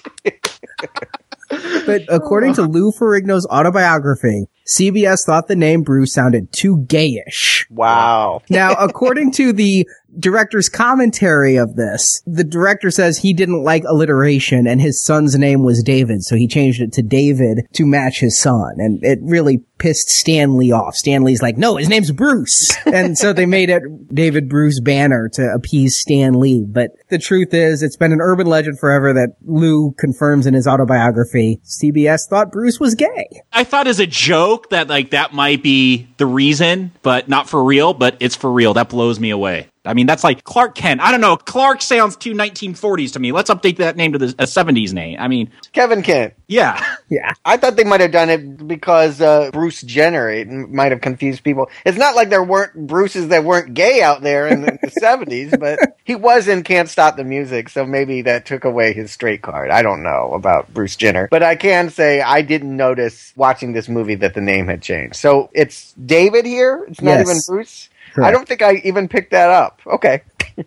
but 1.87 2.03
according 2.09 2.55
to 2.55 2.63
Lou 2.63 2.93
Ferrigno's 2.93 3.47
autobiography, 3.47 4.47
CBS 4.67 5.19
thought 5.27 5.49
the 5.49 5.57
name 5.57 5.83
Bruce 5.83 6.15
sounded 6.15 6.53
too 6.53 6.79
gayish. 6.87 7.67
Wow. 7.71 8.43
Now, 8.49 8.73
according 8.75 9.33
to 9.33 9.53
the 9.53 9.87
director's 10.19 10.69
commentary 10.69 11.57
of 11.57 11.77
this, 11.77 12.23
the 12.27 12.45
director 12.45 12.91
says 12.91 13.19
he 13.19 13.33
didn't 13.33 13.63
like 13.63 13.85
alliteration 13.85 14.67
and 14.67 14.81
his 14.81 15.03
son's 15.03 15.37
name 15.37 15.63
was 15.63 15.83
David, 15.83 16.23
so 16.23 16.37
he 16.37 16.47
changed 16.47 16.81
it 16.81 16.93
to 16.95 17.03
David 17.03 17.67
to 17.75 17.87
match 17.87 18.21
his 18.21 18.39
son. 18.39 18.75
And 18.79 19.03
it 19.03 19.19
really 19.23 19.65
pissed 19.83 20.09
Stan 20.09 20.57
Lee 20.57 20.71
off. 20.71 20.95
Stan 20.95 21.25
Lee's 21.25 21.43
like, 21.43 21.59
no, 21.59 21.77
his 21.77 21.89
name's 21.89 22.13
Bruce. 22.13 22.71
and 22.87 23.19
so 23.19 23.33
they 23.33 23.47
made 23.47 23.69
it 23.69 23.83
David 24.15 24.49
Bruce 24.49 24.81
Banner 24.81 25.29
to 25.35 25.53
appease 25.53 25.99
Stan 25.99 26.39
Lee. 26.39 26.65
But 26.67 26.93
the 27.09 27.19
truth 27.19 27.53
is, 27.53 27.83
it's 27.83 27.97
been 27.97 28.13
an 28.13 28.21
urban 28.21 28.47
legend 28.47 28.79
forever 28.79 29.13
that 29.13 29.35
Lou 29.45 29.93
confirms 29.99 30.47
in 30.47 30.55
his 30.55 30.69
autobiography. 30.69 31.61
CBS 31.65 32.29
thought 32.29 32.53
Bruce 32.53 32.79
was 32.79 32.95
gay. 32.95 33.43
I 33.53 33.65
thought 33.65 33.89
as 33.89 33.99
a 33.99 34.07
joke 34.07 34.71
that 34.71 34.89
like 34.89 35.11
that 35.11 35.35
might 35.35 35.63
be 35.63 36.09
the 36.17 36.27
reason, 36.27 36.93
but 37.03 37.29
not 37.29 37.49
for 37.49 37.63
real, 37.65 37.93
but 37.93 38.17
it's 38.21 38.37
for 38.37 38.53
real. 38.53 38.75
That 38.75 38.89
blows 38.89 39.19
me 39.19 39.31
away. 39.31 39.69
I 39.85 39.95
mean, 39.95 40.07
that's 40.07 40.23
like 40.23 40.45
Clark 40.45 40.77
Kent. 40.77 41.01
I 41.01 41.11
don't 41.11 41.21
know. 41.21 41.37
Clark 41.37 41.83
sounds 41.83 42.15
too 42.17 42.35
1940s 42.35 43.13
to 43.15 43.19
me. 43.19 43.33
Let's 43.33 43.51
update 43.51 43.79
that 43.79 43.97
name 43.97 44.13
to 44.13 44.19
the 44.19 44.27
a 44.39 44.45
70s 44.45 44.93
name. 44.93 45.19
I 45.19 45.27
mean, 45.27 45.51
Kevin 45.73 46.03
Kent. 46.03 46.35
yeah. 46.47 46.81
Yeah. 47.11 47.33
I 47.45 47.57
thought 47.57 47.75
they 47.77 47.83
might 47.85 48.01
have 48.01 48.13
done 48.13 48.31
it 48.31 48.67
because 48.69 49.21
uh, 49.21 49.51
Bruce 49.53 49.83
Jenner. 49.83 50.31
It 50.31 50.49
might 50.49 50.93
have 50.93 51.01
confused 51.01 51.43
people. 51.43 51.69
It's 51.85 51.99
not 51.99 52.15
like 52.15 52.31
there 52.31 52.45
weren't 52.45 52.87
Bruces 52.87 53.29
that 53.29 53.43
weren't 53.45 53.75
gay 53.75 54.03
out 54.03 54.23
there 54.23 54.47
in 54.47 54.63
the, 54.63 54.79
the 54.81 54.89
70s, 55.03 55.59
but 55.59 55.79
he 56.05 56.15
was 56.15 56.47
in 56.49 56.63
Can't 56.63 56.89
Stop 56.89 57.17
the 57.17 57.25
Music, 57.25 57.69
so 57.69 57.85
maybe 57.85 58.23
that 58.23 58.47
took 58.47 58.65
away 58.65 58.93
his 58.93 59.11
straight 59.11 59.43
card. 59.43 59.71
I 59.71 59.83
don't 59.83 60.03
know 60.05 60.33
about 60.33 60.73
Bruce 60.73 60.95
Jenner. 60.97 61.27
But 61.31 61.43
I 61.43 61.57
can 61.57 61.91
say 61.91 62.21
I 62.23 62.43
didn't 62.43 62.77
notice 62.77 63.33
watching 63.37 63.73
this 63.73 63.89
movie 63.89 64.15
that 64.17 64.35
the 64.35 64.41
name 64.41 64.69
had 64.69 64.81
changed. 64.81 65.17
So 65.17 65.51
it's 65.53 65.93
David 65.95 66.47
here? 66.47 66.87
It's 66.89 67.01
not 67.03 67.19
Yes. 67.19 67.27
even 67.29 67.41
Bruce? 67.49 67.89
I 68.17 68.31
don't 68.31 68.47
think 68.49 68.63
I 68.63 68.75
even 68.85 69.09
picked 69.09 69.31
that 69.31 69.51
up. 69.51 69.81
Okay. 69.87 70.23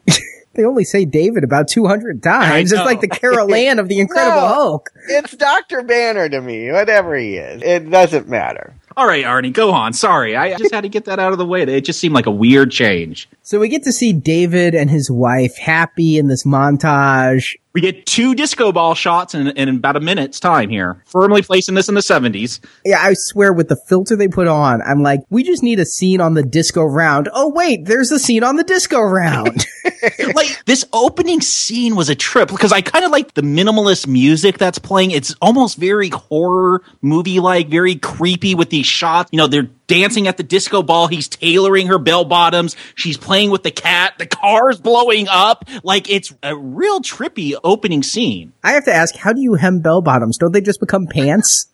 They 0.56 0.64
only 0.64 0.86
say 0.86 1.04
David 1.04 1.44
about 1.44 1.68
200 1.68 2.24
times. 2.24 2.72
It's 2.72 2.82
like 2.82 3.02
the 3.02 3.10
Carol 3.10 3.54
Anne 3.54 3.78
of 3.78 3.90
the 3.90 4.00
Incredible 4.00 4.40
No. 4.42 4.48
Hulk. 4.48 4.90
It's 5.10 5.36
Dr. 5.36 5.84
Banner 5.84 6.30
to 6.30 6.42
me, 6.42 6.72
whatever 6.72 7.16
he 7.18 7.36
is. 7.36 7.62
It 7.62 7.90
doesn't 7.92 8.30
matter. 8.30 8.74
All 8.96 9.06
right, 9.06 9.26
Arnie, 9.26 9.52
go 9.52 9.72
on. 9.72 9.92
Sorry. 9.92 10.38
I 10.38 10.56
just 10.56 10.74
had 10.74 10.82
to 10.82 10.90
get 10.90 11.06
that 11.06 11.20
out 11.20 11.34
of 11.34 11.38
the 11.38 11.46
way. 11.46 11.64
It 11.64 11.82
just 11.84 12.00
seemed 12.00 12.16
like 12.16 12.26
a 12.26 12.32
weird 12.32 12.72
change. 12.72 13.28
So 13.42 13.60
we 13.60 13.68
get 13.68 13.84
to 13.84 13.92
see 13.92 14.14
David 14.14 14.74
and 14.74 14.90
his 14.90 15.12
wife 15.12 15.58
happy 15.58 16.18
in 16.18 16.28
this 16.30 16.46
montage. 16.46 17.56
We 17.76 17.82
get 17.82 18.06
two 18.06 18.36
disco 18.36 18.72
ball 18.72 18.96
shots 18.96 19.36
in, 19.36 19.48
in 19.48 19.68
about 19.68 19.98
a 19.98 20.00
minute's 20.00 20.40
time 20.40 20.70
here. 20.70 21.04
Firmly 21.08 21.42
placing 21.42 21.76
this 21.76 21.90
in 21.90 21.96
the 21.96 22.00
70s. 22.00 22.62
Yeah, 22.86 23.02
I 23.02 23.16
swear 23.16 23.52
with 23.52 23.68
the 23.68 23.76
filter 23.76 24.16
they 24.16 24.30
put 24.30 24.48
on, 24.48 24.82
I'm 24.82 25.04
like, 25.04 25.20
we 25.30 25.44
just 25.44 25.62
need 25.62 25.82
a 25.82 25.86
scene 25.86 26.22
on 26.22 26.36
the 26.36 26.42
disco 26.42 26.84
round. 26.84 27.28
Oh 27.34 27.52
wait, 27.54 27.84
there's 27.84 28.14
a 28.14 28.18
scene 28.18 28.46
on 28.46 28.56
the 28.56 28.64
disco 28.64 29.02
round. 29.02 29.66
like 30.36 30.64
this 30.64 30.86
opening 30.94 31.42
scene 31.42 31.98
was 31.98 32.08
a 32.08 32.16
trip 32.16 32.48
because 32.48 32.72
I 32.72 32.80
kind 32.80 33.04
of 33.04 33.12
like 33.12 33.34
the 33.34 33.42
minimalist 33.42 34.08
music 34.08 34.58
that's 34.58 34.80
playing. 34.80 35.12
It's 35.12 35.36
almost 35.42 35.78
very 35.78 36.08
horror 36.08 36.82
movie 37.02 37.42
like, 37.42 37.68
very 37.68 37.96
creepy 37.96 38.56
with 38.56 38.70
these 38.70 38.86
shots. 38.86 39.32
You 39.34 39.38
know, 39.38 39.48
they're 39.48 39.70
dancing 39.88 40.28
at 40.28 40.38
the 40.38 40.44
disco 40.44 40.82
ball. 40.82 41.08
He's 41.08 41.28
tailoring 41.28 41.88
her 41.88 42.00
bell 42.00 42.26
bottoms. 42.26 42.76
She's 42.96 43.18
playing 43.18 43.52
with 43.52 43.64
the 43.64 43.72
cat. 43.72 44.14
The 44.18 44.26
car's 44.26 44.80
blowing 44.80 45.28
up. 45.30 45.66
Like 45.84 46.10
it's 46.10 46.34
a 46.44 46.56
real 46.56 47.02
trippy 47.02 47.54
opening 47.64 48.04
scene. 48.04 48.54
I 48.64 48.74
have 48.74 48.86
to 48.86 48.94
ask, 48.94 49.16
how 49.16 49.34
do 49.34 49.42
you 49.42 49.56
hem 49.56 49.80
bell 49.80 50.02
bottoms? 50.02 50.38
Don't 50.38 50.52
they 50.52 50.62
just 50.62 50.80
become 50.80 51.08
pants? 51.08 51.68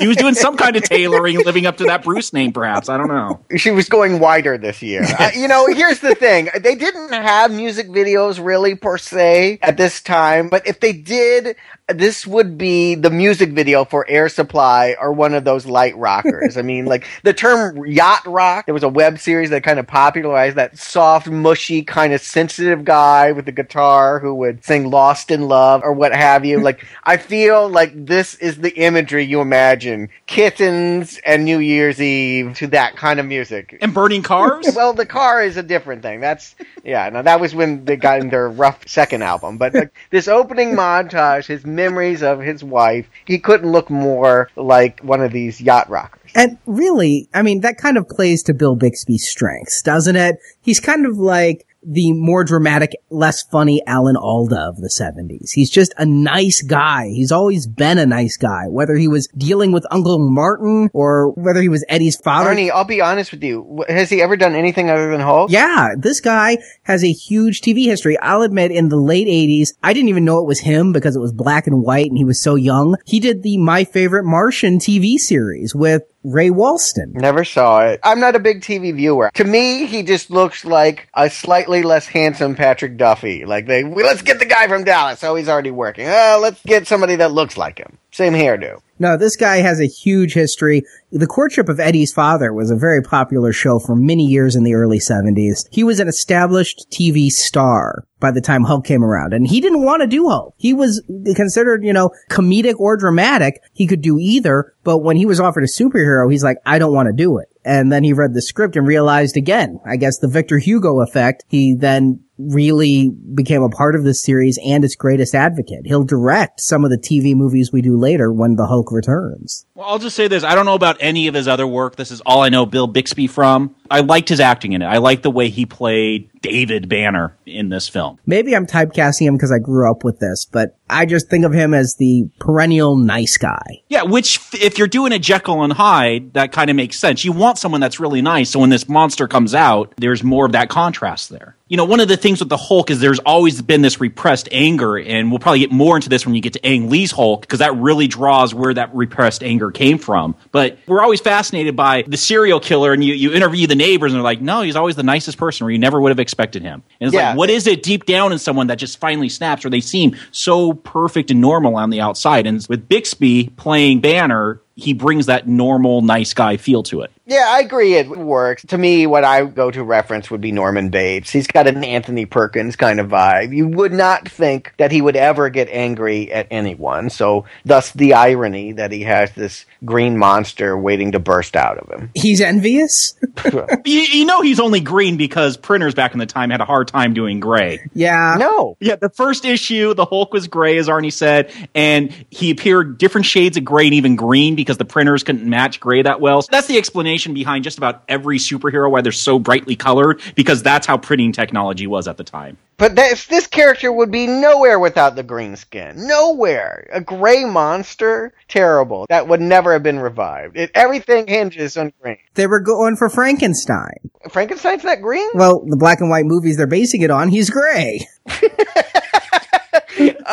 He 0.00 0.08
was 0.08 0.16
doing 0.16 0.34
some 0.34 0.56
kind 0.56 0.74
of 0.74 0.82
tailoring, 0.82 1.38
living 1.44 1.66
up 1.66 1.76
to 1.76 1.84
that 1.84 2.02
Bruce 2.02 2.32
name, 2.32 2.52
perhaps. 2.52 2.88
I 2.88 2.96
don't 2.96 3.08
know. 3.08 3.44
she 3.56 3.70
was 3.70 3.88
going 3.88 4.18
wider 4.18 4.58
this 4.58 4.82
year. 4.82 5.04
Uh, 5.04 5.30
you 5.36 5.46
know, 5.46 5.66
here's 5.66 6.00
the 6.00 6.14
thing. 6.16 6.48
They 6.60 6.74
didn't 6.74 7.12
have 7.12 7.52
music 7.52 7.88
videos 7.88 8.44
really 8.44 8.74
per 8.74 8.98
se 8.98 9.60
at 9.62 9.76
this 9.76 10.00
time, 10.02 10.48
but 10.48 10.66
if 10.66 10.80
they 10.80 10.92
did, 10.92 11.56
this 11.88 12.26
would 12.26 12.56
be 12.56 12.94
the 12.94 13.10
music 13.10 13.50
video 13.52 13.84
for 13.84 14.08
Air 14.08 14.28
Supply 14.28 14.94
or 15.00 15.12
one 15.12 15.34
of 15.34 15.44
those 15.44 15.66
light 15.66 15.96
rockers. 15.96 16.56
I 16.56 16.62
mean, 16.62 16.86
like 16.86 17.06
the 17.22 17.32
term 17.32 17.86
yacht 17.86 18.24
rock, 18.26 18.66
there 18.66 18.74
was 18.74 18.82
a 18.82 18.88
web 18.88 19.18
series 19.18 19.50
that 19.50 19.64
kind 19.64 19.78
of 19.78 19.86
popularized 19.86 20.56
that 20.56 20.78
soft, 20.78 21.28
mushy, 21.28 21.82
kind 21.82 22.12
of 22.12 22.20
sensitive 22.20 22.84
guy 22.84 23.32
with 23.32 23.46
the 23.46 23.52
guitar 23.52 24.20
who 24.20 24.34
would 24.34 24.64
sing 24.64 24.90
Lost 24.90 25.30
in 25.30 25.48
Love 25.48 25.82
or 25.84 25.92
what 25.92 26.14
have 26.14 26.44
you. 26.44 26.60
Like, 26.60 26.86
I 27.04 27.16
feel 27.16 27.68
like 27.68 28.06
this 28.06 28.34
is 28.36 28.58
the 28.58 28.74
imagery 28.76 29.24
you 29.24 29.40
imagine 29.40 30.08
kittens 30.26 31.20
and 31.26 31.44
New 31.44 31.58
Year's 31.58 32.00
Eve 32.00 32.54
to 32.58 32.68
that 32.68 32.96
kind 32.96 33.18
of 33.18 33.26
music. 33.26 33.76
And 33.80 33.92
burning 33.92 34.22
cars? 34.22 34.68
Well, 34.82 34.94
the 34.94 35.06
car 35.06 35.42
is 35.42 35.58
a 35.58 35.62
different 35.62 36.02
thing. 36.02 36.20
That's 36.20 36.54
yeah. 36.82 37.08
Now 37.10 37.22
that 37.22 37.40
was 37.40 37.54
when 37.54 37.84
they 37.84 37.96
got 37.96 38.20
in 38.20 38.30
their 38.30 38.48
rough 38.48 38.88
second 38.88 39.22
album. 39.22 39.58
But 39.58 39.74
like, 39.74 39.94
this 40.10 40.28
opening 40.28 40.72
montage, 40.72 41.46
his 41.46 41.64
memories 41.82 42.22
of 42.22 42.40
his 42.40 42.62
wife, 42.62 43.08
he 43.24 43.38
couldn't 43.38 43.70
look 43.70 43.90
more 43.90 44.48
like 44.56 45.00
one 45.00 45.20
of 45.20 45.32
these 45.32 45.60
yacht 45.60 45.88
rockers. 45.90 46.30
And 46.34 46.58
really, 46.66 47.28
I 47.34 47.42
mean, 47.42 47.60
that 47.60 47.76
kind 47.76 47.96
of 47.96 48.06
plays 48.08 48.42
to 48.44 48.54
Bill 48.54 48.76
Bixby's 48.76 49.28
strengths, 49.28 49.82
doesn't 49.82 50.16
it? 50.16 50.36
He's 50.60 50.80
kind 50.80 51.06
of 51.06 51.16
like 51.18 51.66
the 51.82 52.12
more 52.12 52.44
dramatic, 52.44 52.92
less 53.10 53.42
funny 53.42 53.82
Alan 53.86 54.16
Alda 54.16 54.60
of 54.60 54.76
the 54.76 54.88
70s. 54.88 55.50
He's 55.52 55.70
just 55.70 55.92
a 55.98 56.06
nice 56.06 56.62
guy. 56.62 57.08
He's 57.08 57.32
always 57.32 57.66
been 57.66 57.98
a 57.98 58.06
nice 58.06 58.36
guy, 58.36 58.68
whether 58.68 58.94
he 58.94 59.08
was 59.08 59.28
dealing 59.36 59.72
with 59.72 59.84
Uncle 59.90 60.18
Martin 60.18 60.90
or 60.92 61.30
whether 61.32 61.60
he 61.60 61.68
was 61.68 61.84
Eddie's 61.88 62.16
father. 62.16 62.50
Arnie, 62.50 62.70
I'll 62.70 62.84
be 62.84 63.00
honest 63.00 63.32
with 63.32 63.42
you. 63.42 63.84
Has 63.88 64.10
he 64.10 64.22
ever 64.22 64.36
done 64.36 64.54
anything 64.54 64.90
other 64.90 65.10
than 65.10 65.20
Hulk? 65.20 65.50
Yeah, 65.50 65.90
this 65.98 66.20
guy 66.20 66.58
has 66.82 67.02
a 67.02 67.12
huge 67.12 67.60
TV 67.60 67.84
history. 67.84 68.18
I'll 68.18 68.42
admit 68.42 68.70
in 68.70 68.88
the 68.88 68.96
late 68.96 69.26
80s, 69.26 69.70
I 69.82 69.92
didn't 69.92 70.08
even 70.08 70.24
know 70.24 70.38
it 70.38 70.46
was 70.46 70.60
him 70.60 70.92
because 70.92 71.16
it 71.16 71.20
was 71.20 71.32
black 71.32 71.66
and 71.66 71.82
white 71.82 72.06
and 72.06 72.18
he 72.18 72.24
was 72.24 72.40
so 72.40 72.54
young. 72.54 72.96
He 73.04 73.20
did 73.20 73.42
the 73.42 73.58
My 73.58 73.84
Favorite 73.84 74.24
Martian 74.24 74.78
TV 74.78 75.16
series 75.16 75.74
with 75.74 76.02
Ray 76.24 76.50
Walston. 76.50 77.14
Never 77.14 77.44
saw 77.44 77.86
it. 77.86 78.00
I'm 78.02 78.20
not 78.20 78.36
a 78.36 78.40
big 78.40 78.60
TV 78.60 78.94
viewer. 78.94 79.30
To 79.34 79.44
me, 79.44 79.86
he 79.86 80.02
just 80.02 80.30
looks 80.30 80.64
like 80.64 81.08
a 81.14 81.28
slightly 81.28 81.82
less 81.82 82.06
handsome 82.06 82.54
Patrick 82.54 82.96
Duffy. 82.96 83.44
Like 83.44 83.66
they, 83.66 83.84
let's 83.84 84.22
get 84.22 84.38
the 84.38 84.44
guy 84.44 84.68
from 84.68 84.84
Dallas. 84.84 85.22
Oh, 85.24 85.34
he's 85.34 85.48
already 85.48 85.70
working. 85.70 86.06
Oh, 86.08 86.38
let's 86.40 86.62
get 86.62 86.86
somebody 86.86 87.16
that 87.16 87.32
looks 87.32 87.56
like 87.56 87.78
him. 87.78 87.98
Same 88.10 88.34
hairdo. 88.34 88.80
No, 89.02 89.16
this 89.16 89.34
guy 89.34 89.56
has 89.56 89.80
a 89.80 89.88
huge 89.88 90.32
history. 90.32 90.84
The 91.10 91.26
Courtship 91.26 91.68
of 91.68 91.80
Eddie's 91.80 92.12
Father 92.12 92.52
was 92.52 92.70
a 92.70 92.76
very 92.76 93.02
popular 93.02 93.52
show 93.52 93.80
for 93.80 93.96
many 93.96 94.24
years 94.24 94.54
in 94.54 94.62
the 94.62 94.74
early 94.74 95.00
70s. 95.00 95.66
He 95.72 95.82
was 95.82 95.98
an 95.98 96.06
established 96.06 96.86
TV 96.88 97.28
star 97.28 98.04
by 98.20 98.30
the 98.30 98.40
time 98.40 98.62
Hulk 98.62 98.84
came 98.84 99.02
around, 99.02 99.32
and 99.32 99.44
he 99.44 99.60
didn't 99.60 99.82
want 99.82 100.02
to 100.02 100.06
do 100.06 100.28
Hulk. 100.28 100.54
He 100.56 100.72
was 100.72 101.02
considered, 101.34 101.82
you 101.84 101.92
know, 101.92 102.10
comedic 102.30 102.78
or 102.78 102.96
dramatic. 102.96 103.60
He 103.72 103.88
could 103.88 104.02
do 104.02 104.20
either, 104.20 104.72
but 104.84 104.98
when 104.98 105.16
he 105.16 105.26
was 105.26 105.40
offered 105.40 105.64
a 105.64 105.66
superhero, 105.66 106.30
he's 106.30 106.44
like, 106.44 106.58
I 106.64 106.78
don't 106.78 106.94
want 106.94 107.08
to 107.08 107.12
do 107.12 107.38
it. 107.38 107.48
And 107.64 107.90
then 107.90 108.04
he 108.04 108.12
read 108.12 108.34
the 108.34 108.42
script 108.42 108.76
and 108.76 108.86
realized 108.86 109.36
again, 109.36 109.80
I 109.84 109.96
guess 109.96 110.18
the 110.18 110.28
Victor 110.28 110.58
Hugo 110.58 111.00
effect. 111.00 111.44
He 111.48 111.74
then 111.74 112.22
really 112.50 113.10
became 113.34 113.62
a 113.62 113.68
part 113.68 113.94
of 113.94 114.04
this 114.04 114.22
series 114.22 114.58
and 114.64 114.84
its 114.84 114.96
greatest 114.96 115.34
advocate. 115.34 115.86
He'll 115.86 116.04
direct 116.04 116.60
some 116.60 116.84
of 116.84 116.90
the 116.90 116.98
TV 116.98 117.34
movies 117.34 117.70
we 117.72 117.82
do 117.82 117.96
later 117.96 118.32
when 118.32 118.56
the 118.56 118.66
Hulk 118.66 118.90
returns. 118.92 119.66
Well, 119.82 119.90
I'll 119.90 119.98
just 119.98 120.14
say 120.14 120.28
this. 120.28 120.44
I 120.44 120.54
don't 120.54 120.64
know 120.64 120.76
about 120.76 120.98
any 121.00 121.26
of 121.26 121.34
his 121.34 121.48
other 121.48 121.66
work. 121.66 121.96
This 121.96 122.12
is 122.12 122.20
all 122.20 122.40
I 122.40 122.50
know 122.50 122.66
Bill 122.66 122.86
Bixby 122.86 123.26
from. 123.26 123.74
I 123.90 123.98
liked 123.98 124.28
his 124.28 124.38
acting 124.38 124.74
in 124.74 124.80
it. 124.80 124.86
I 124.86 124.98
liked 124.98 125.24
the 125.24 125.30
way 125.30 125.48
he 125.48 125.66
played 125.66 126.30
David 126.40 126.88
Banner 126.88 127.36
in 127.44 127.68
this 127.68 127.88
film. 127.88 128.18
Maybe 128.24 128.54
I'm 128.54 128.66
typecasting 128.66 129.26
him 129.26 129.34
because 129.34 129.52
I 129.52 129.58
grew 129.58 129.90
up 129.90 130.04
with 130.04 130.20
this, 130.20 130.46
but 130.46 130.78
I 130.88 131.04
just 131.04 131.28
think 131.28 131.44
of 131.44 131.52
him 131.52 131.74
as 131.74 131.96
the 131.98 132.30
perennial 132.38 132.96
nice 132.96 133.36
guy. 133.36 133.82
Yeah, 133.88 134.04
which 134.04 134.40
if 134.54 134.78
you're 134.78 134.88
doing 134.88 135.12
a 135.12 135.18
Jekyll 135.18 135.62
and 135.62 135.72
Hyde, 135.72 136.32
that 136.34 136.52
kind 136.52 136.70
of 136.70 136.76
makes 136.76 136.98
sense. 136.98 137.24
You 137.24 137.32
want 137.32 137.58
someone 137.58 137.80
that's 137.80 138.00
really 138.00 138.22
nice. 138.22 138.50
So 138.50 138.60
when 138.60 138.70
this 138.70 138.88
monster 138.88 139.28
comes 139.28 139.54
out, 139.54 139.92
there's 139.98 140.22
more 140.22 140.46
of 140.46 140.52
that 140.52 140.70
contrast 140.70 141.28
there. 141.28 141.56
You 141.68 141.76
know, 141.76 141.84
one 141.84 142.00
of 142.00 142.08
the 142.08 142.18
things 142.18 142.40
with 142.40 142.50
the 142.50 142.56
Hulk 142.56 142.90
is 142.90 143.00
there's 143.00 143.18
always 143.20 143.62
been 143.62 143.82
this 143.82 144.00
repressed 144.00 144.48
anger, 144.52 144.98
and 144.98 145.30
we'll 145.30 145.38
probably 145.38 145.60
get 145.60 145.72
more 145.72 145.96
into 145.96 146.08
this 146.08 146.24
when 146.26 146.34
you 146.34 146.42
get 146.42 146.52
to 146.54 146.66
Ang 146.66 146.90
Lee's 146.90 147.12
Hulk, 147.12 147.42
because 147.42 147.60
that 147.60 147.74
really 147.76 148.06
draws 148.06 148.54
where 148.54 148.74
that 148.74 148.94
repressed 148.94 149.42
anger 149.42 149.70
came 149.74 149.98
from. 149.98 150.34
But 150.52 150.78
we're 150.86 151.02
always 151.02 151.20
fascinated 151.20 151.76
by 151.76 152.02
the 152.06 152.16
serial 152.16 152.60
killer, 152.60 152.92
and 152.92 153.02
you, 153.04 153.14
you 153.14 153.32
interview 153.32 153.66
the 153.66 153.74
neighbors, 153.74 154.12
and 154.12 154.18
they're 154.18 154.22
like, 154.24 154.40
no, 154.40 154.62
he's 154.62 154.76
always 154.76 154.96
the 154.96 155.02
nicest 155.02 155.38
person, 155.38 155.66
or 155.66 155.70
you 155.70 155.78
never 155.78 156.00
would 156.00 156.10
have 156.10 156.18
expected 156.20 156.62
him. 156.62 156.82
And 157.00 157.08
it's 157.08 157.14
Yeah. 157.14 157.30
like, 157.30 157.38
what 157.38 157.50
is 157.50 157.66
it 157.66 157.82
deep 157.82 158.06
down 158.06 158.32
in 158.32 158.38
someone 158.38 158.68
that 158.68 158.76
just 158.78 158.98
finally 158.98 159.28
snaps, 159.28 159.64
or 159.64 159.70
they 159.70 159.80
seem 159.80 160.16
so 160.30 160.74
perfect 160.74 161.30
and 161.30 161.40
normal 161.40 161.76
on 161.76 161.90
the 161.90 162.00
outside? 162.00 162.46
And 162.46 162.64
with 162.68 162.88
Bixby 162.88 163.50
playing 163.56 164.00
Banner, 164.00 164.60
he 164.74 164.92
brings 164.94 165.26
that 165.26 165.46
normal, 165.48 166.00
nice 166.02 166.32
guy 166.34 166.56
feel 166.56 166.82
to 166.84 167.02
it. 167.02 167.10
Yeah, 167.24 167.44
I 167.48 167.60
agree. 167.60 167.94
It 167.94 168.08
works. 168.08 168.64
To 168.66 168.78
me, 168.78 169.06
what 169.06 169.22
I 169.22 169.44
go 169.44 169.70
to 169.70 169.84
reference 169.84 170.30
would 170.30 170.40
be 170.40 170.50
Norman 170.50 170.88
Bates. 170.88 171.30
He's 171.30 171.46
got 171.46 171.68
an 171.68 171.84
Anthony 171.84 172.26
Perkins 172.26 172.74
kind 172.74 172.98
of 172.98 173.08
vibe. 173.08 173.54
You 173.54 173.68
would 173.68 173.92
not 173.92 174.28
think 174.28 174.74
that 174.78 174.90
he 174.90 175.00
would 175.00 175.14
ever 175.14 175.48
get 175.48 175.68
angry 175.68 176.32
at 176.32 176.48
anyone. 176.50 177.10
So, 177.10 177.44
thus 177.64 177.92
the 177.92 178.14
irony 178.14 178.72
that 178.72 178.90
he 178.90 179.02
has 179.04 179.30
this 179.32 179.66
green 179.84 180.18
monster 180.18 180.76
waiting 180.76 181.12
to 181.12 181.20
burst 181.20 181.54
out 181.54 181.78
of 181.78 181.88
him. 181.88 182.10
He's 182.14 182.40
envious? 182.40 183.14
you, 183.84 184.00
you 184.00 184.24
know 184.24 184.40
he's 184.42 184.58
only 184.58 184.80
green 184.80 185.16
because 185.16 185.56
printers 185.56 185.94
back 185.94 186.14
in 186.14 186.18
the 186.18 186.26
time 186.26 186.50
had 186.50 186.60
a 186.60 186.64
hard 186.64 186.88
time 186.88 187.14
doing 187.14 187.38
gray. 187.38 187.88
Yeah. 187.94 188.34
No. 188.36 188.76
Yeah, 188.80 188.96
the 188.96 189.10
first 189.10 189.44
issue, 189.44 189.94
the 189.94 190.04
Hulk 190.04 190.32
was 190.32 190.48
gray, 190.48 190.76
as 190.78 190.88
Arnie 190.88 191.12
said, 191.12 191.52
and 191.72 192.12
he 192.30 192.50
appeared 192.50 192.98
different 192.98 193.26
shades 193.26 193.56
of 193.56 193.64
gray 193.64 193.86
and 193.86 193.94
even 193.94 194.16
green 194.16 194.56
because 194.56 194.76
the 194.76 194.84
printers 194.84 195.22
couldn't 195.22 195.48
match 195.48 195.78
gray 195.78 196.02
that 196.02 196.20
well. 196.20 196.42
So 196.42 196.48
that's 196.50 196.66
the 196.66 196.78
explanation 196.78 197.11
behind 197.12 197.64
just 197.64 197.78
about 197.78 198.02
every 198.08 198.38
superhero 198.38 198.90
why 198.90 199.00
they're 199.02 199.12
so 199.12 199.38
brightly 199.38 199.76
colored 199.76 200.20
because 200.34 200.62
that's 200.62 200.86
how 200.86 200.96
printing 200.96 201.32
technology 201.32 201.86
was 201.86 202.08
at 202.08 202.16
the 202.16 202.24
time. 202.24 202.56
But 202.78 202.96
this, 202.96 203.26
this 203.26 203.46
character 203.46 203.92
would 203.92 204.10
be 204.10 204.26
nowhere 204.26 204.78
without 204.80 205.14
the 205.14 205.22
green 205.22 205.54
skin. 205.56 206.06
Nowhere. 206.06 206.88
A 206.92 207.00
gray 207.00 207.44
monster? 207.44 208.32
Terrible. 208.48 209.06
That 209.08 209.28
would 209.28 209.40
never 209.40 209.72
have 209.74 209.82
been 209.82 210.00
revived. 210.00 210.56
It, 210.56 210.70
everything 210.74 211.28
hinges 211.28 211.76
on 211.76 211.92
green. 212.00 212.18
They 212.34 212.46
were 212.46 212.60
going 212.60 212.96
for 212.96 213.08
Frankenstein. 213.08 214.10
Frankenstein's 214.30 214.84
not 214.84 215.00
green? 215.00 215.28
Well, 215.34 215.64
the 215.64 215.76
black 215.76 216.00
and 216.00 216.10
white 216.10 216.24
movies 216.24 216.56
they're 216.56 216.66
basing 216.66 217.02
it 217.02 217.10
on, 217.10 217.28
he's 217.28 217.50
gray. 217.50 218.06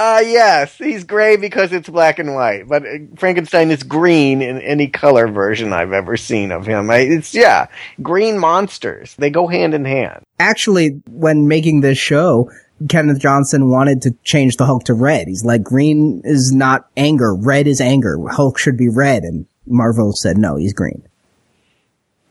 Uh, 0.01 0.21
yes, 0.21 0.77
he's 0.77 1.03
gray 1.03 1.35
because 1.35 1.73
it's 1.73 1.89
black 1.89 2.19
and 2.19 2.33
white, 2.33 2.65
but 2.69 2.85
uh, 2.85 2.99
Frankenstein 3.17 3.69
is 3.69 3.83
green 3.83 4.41
in 4.41 4.62
any 4.62 4.88
color 4.88 5.27
version 5.27 5.73
I've 5.73 5.91
ever 5.91 6.15
seen 6.15 6.53
of 6.53 6.65
him. 6.65 6.89
It's, 6.89 7.35
yeah, 7.35 7.67
green 8.01 8.38
monsters. 8.38 9.13
They 9.17 9.29
go 9.29 9.47
hand 9.47 9.73
in 9.73 9.83
hand. 9.83 10.23
Actually, 10.39 11.01
when 11.09 11.49
making 11.49 11.81
this 11.81 11.97
show, 11.97 12.49
Kenneth 12.88 13.19
Johnson 13.19 13.69
wanted 13.69 14.01
to 14.03 14.12
change 14.23 14.55
the 14.55 14.65
Hulk 14.65 14.85
to 14.85 14.93
red. 14.93 15.27
He's 15.27 15.43
like, 15.43 15.63
green 15.63 16.21
is 16.23 16.53
not 16.53 16.88
anger, 16.95 17.35
red 17.35 17.67
is 17.67 17.81
anger. 17.81 18.17
Hulk 18.29 18.57
should 18.57 18.77
be 18.77 18.88
red. 18.88 19.23
And 19.23 19.47
Marvel 19.67 20.13
said, 20.13 20.38
no, 20.38 20.55
he's 20.55 20.71
green. 20.71 21.03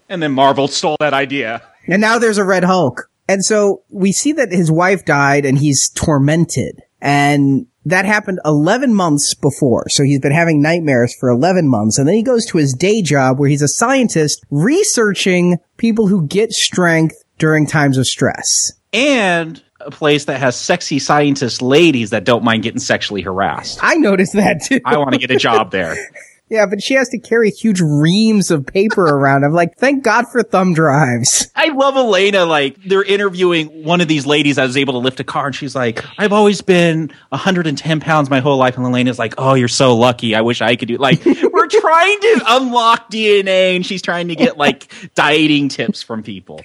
And 0.08 0.22
then 0.22 0.32
Marvel 0.32 0.68
stole 0.68 0.96
that 1.00 1.12
idea. 1.12 1.60
And 1.86 2.00
now 2.00 2.18
there's 2.18 2.38
a 2.38 2.44
red 2.44 2.64
Hulk. 2.64 3.10
And 3.28 3.44
so 3.44 3.82
we 3.90 4.12
see 4.12 4.32
that 4.32 4.52
his 4.52 4.70
wife 4.70 5.04
died 5.04 5.44
and 5.44 5.58
he's 5.58 5.90
tormented. 5.90 6.82
And 7.00 7.66
that 7.84 8.04
happened 8.04 8.40
11 8.44 8.94
months 8.94 9.34
before. 9.34 9.88
So 9.88 10.02
he's 10.02 10.20
been 10.20 10.32
having 10.32 10.60
nightmares 10.60 11.14
for 11.18 11.30
11 11.30 11.68
months. 11.68 11.98
And 11.98 12.06
then 12.06 12.14
he 12.14 12.22
goes 12.22 12.44
to 12.46 12.58
his 12.58 12.74
day 12.74 13.02
job 13.02 13.38
where 13.38 13.48
he's 13.48 13.62
a 13.62 13.68
scientist 13.68 14.44
researching 14.50 15.58
people 15.76 16.06
who 16.06 16.26
get 16.26 16.52
strength 16.52 17.16
during 17.38 17.66
times 17.66 17.98
of 17.98 18.06
stress. 18.06 18.72
And 18.92 19.62
a 19.80 19.90
place 19.90 20.24
that 20.26 20.40
has 20.40 20.56
sexy 20.56 20.98
scientist 20.98 21.62
ladies 21.62 22.10
that 22.10 22.24
don't 22.24 22.42
mind 22.42 22.62
getting 22.62 22.80
sexually 22.80 23.22
harassed. 23.22 23.78
I 23.82 23.94
noticed 23.94 24.32
that 24.34 24.62
too. 24.64 24.80
I 24.84 24.98
want 24.98 25.12
to 25.12 25.18
get 25.18 25.30
a 25.30 25.36
job 25.36 25.70
there. 25.70 25.96
Yeah, 26.50 26.66
but 26.66 26.82
she 26.82 26.94
has 26.94 27.08
to 27.10 27.18
carry 27.18 27.50
huge 27.50 27.80
reams 27.80 28.50
of 28.50 28.66
paper 28.66 29.04
around. 29.04 29.44
I'm 29.44 29.52
like, 29.52 29.76
thank 29.76 30.02
God 30.02 30.26
for 30.28 30.42
thumb 30.42 30.74
drives. 30.74 31.50
I 31.54 31.68
love 31.68 31.96
Elena. 31.96 32.44
Like 32.46 32.82
they're 32.84 33.02
interviewing 33.02 33.84
one 33.84 34.00
of 34.00 34.08
these 34.08 34.24
ladies 34.26 34.56
that 34.56 34.64
was 34.66 34.76
able 34.76 34.94
to 34.94 34.98
lift 35.00 35.20
a 35.20 35.24
car, 35.24 35.46
and 35.46 35.54
she's 35.54 35.74
like, 35.74 36.04
"I've 36.18 36.32
always 36.32 36.60
been 36.62 37.12
110 37.30 38.00
pounds 38.00 38.30
my 38.30 38.40
whole 38.40 38.56
life." 38.56 38.76
And 38.76 38.86
Elena's 38.86 39.18
like, 39.18 39.34
"Oh, 39.38 39.54
you're 39.54 39.68
so 39.68 39.96
lucky. 39.96 40.34
I 40.34 40.40
wish 40.40 40.62
I 40.62 40.76
could 40.76 40.88
do." 40.88 40.96
Like 40.96 41.24
we're 41.52 41.66
trying 41.66 42.20
to 42.20 42.42
unlock 42.46 43.10
DNA, 43.10 43.76
and 43.76 43.84
she's 43.84 44.02
trying 44.02 44.28
to 44.28 44.36
get 44.36 44.56
like 44.56 44.90
dieting 45.14 45.68
tips 45.68 46.02
from 46.02 46.22
people. 46.22 46.60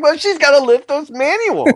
well, 0.00 0.16
she's 0.16 0.38
got 0.38 0.58
to 0.58 0.64
lift 0.64 0.88
those 0.88 1.10
manuals. 1.10 1.70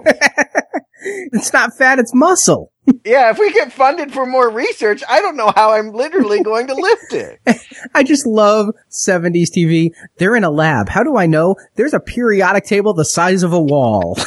It's 1.05 1.53
not 1.53 1.77
fat, 1.77 1.99
it's 1.99 2.15
muscle. 2.15 2.72
Yeah, 3.05 3.31
if 3.31 3.39
we 3.39 3.53
get 3.53 3.73
funded 3.73 4.13
for 4.13 4.27
more 4.27 4.51
research, 4.51 5.03
I 5.09 5.21
don't 5.21 5.37
know 5.37 5.53
how 5.55 5.73
I'm 5.73 5.93
literally 5.93 6.41
going 6.43 6.67
to 6.69 6.75
lift 6.75 7.13
it. 7.13 7.41
I 7.95 8.03
just 8.03 8.27
love 8.27 8.71
70s 8.91 9.51
TV. 9.57 9.91
They're 10.19 10.37
in 10.37 10.45
a 10.45 10.51
lab. 10.51 10.89
How 10.89 11.03
do 11.03 11.17
I 11.17 11.27
know? 11.27 11.57
There's 11.77 11.95
a 11.95 12.01
periodic 12.01 12.65
table 12.65 12.95
the 12.95 13.05
size 13.05 13.43
of 13.43 13.53
a 13.53 13.61
wall. 13.61 14.19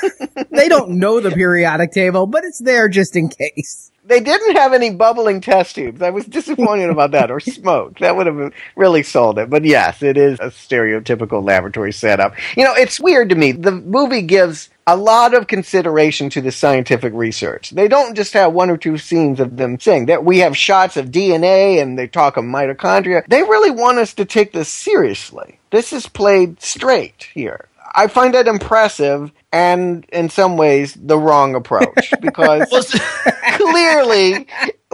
they 0.50 0.68
don't 0.68 0.98
know 0.98 1.20
the 1.20 1.30
periodic 1.30 1.92
table, 1.92 2.26
but 2.26 2.44
it's 2.44 2.60
there 2.60 2.88
just 2.88 3.16
in 3.16 3.28
case. 3.28 3.91
They 4.04 4.18
didn't 4.20 4.56
have 4.56 4.72
any 4.72 4.90
bubbling 4.90 5.40
test 5.40 5.76
tubes. 5.76 6.02
I 6.02 6.10
was 6.10 6.24
disappointed 6.26 6.90
about 6.90 7.12
that, 7.12 7.30
or 7.30 7.38
smoke. 7.38 8.00
That 8.00 8.16
would 8.16 8.26
have 8.26 8.52
really 8.74 9.04
sold 9.04 9.38
it. 9.38 9.48
But 9.48 9.64
yes, 9.64 10.02
it 10.02 10.16
is 10.16 10.40
a 10.40 10.46
stereotypical 10.46 11.44
laboratory 11.44 11.92
setup. 11.92 12.34
You 12.56 12.64
know, 12.64 12.74
it's 12.74 12.98
weird 12.98 13.28
to 13.28 13.36
me. 13.36 13.52
The 13.52 13.70
movie 13.70 14.22
gives 14.22 14.70
a 14.86 14.96
lot 14.96 15.34
of 15.34 15.46
consideration 15.46 16.28
to 16.30 16.40
the 16.40 16.50
scientific 16.50 17.12
research. 17.14 17.70
They 17.70 17.86
don't 17.86 18.16
just 18.16 18.32
have 18.32 18.52
one 18.52 18.70
or 18.70 18.76
two 18.76 18.98
scenes 18.98 19.38
of 19.38 19.56
them 19.56 19.78
saying 19.78 20.06
that 20.06 20.24
we 20.24 20.40
have 20.40 20.56
shots 20.56 20.96
of 20.96 21.10
DNA 21.12 21.80
and 21.80 21.96
they 21.96 22.08
talk 22.08 22.36
of 22.36 22.44
mitochondria. 22.44 23.24
They 23.28 23.42
really 23.42 23.70
want 23.70 23.98
us 23.98 24.14
to 24.14 24.24
take 24.24 24.52
this 24.52 24.68
seriously. 24.68 25.60
This 25.70 25.92
is 25.92 26.08
played 26.08 26.60
straight 26.60 27.28
here. 27.32 27.68
I 27.94 28.06
find 28.08 28.34
that 28.34 28.48
impressive 28.48 29.32
and 29.52 30.04
in 30.12 30.30
some 30.30 30.56
ways 30.56 30.94
the 30.94 31.18
wrong 31.18 31.54
approach 31.54 32.12
because 32.20 32.68
clearly 33.56 34.46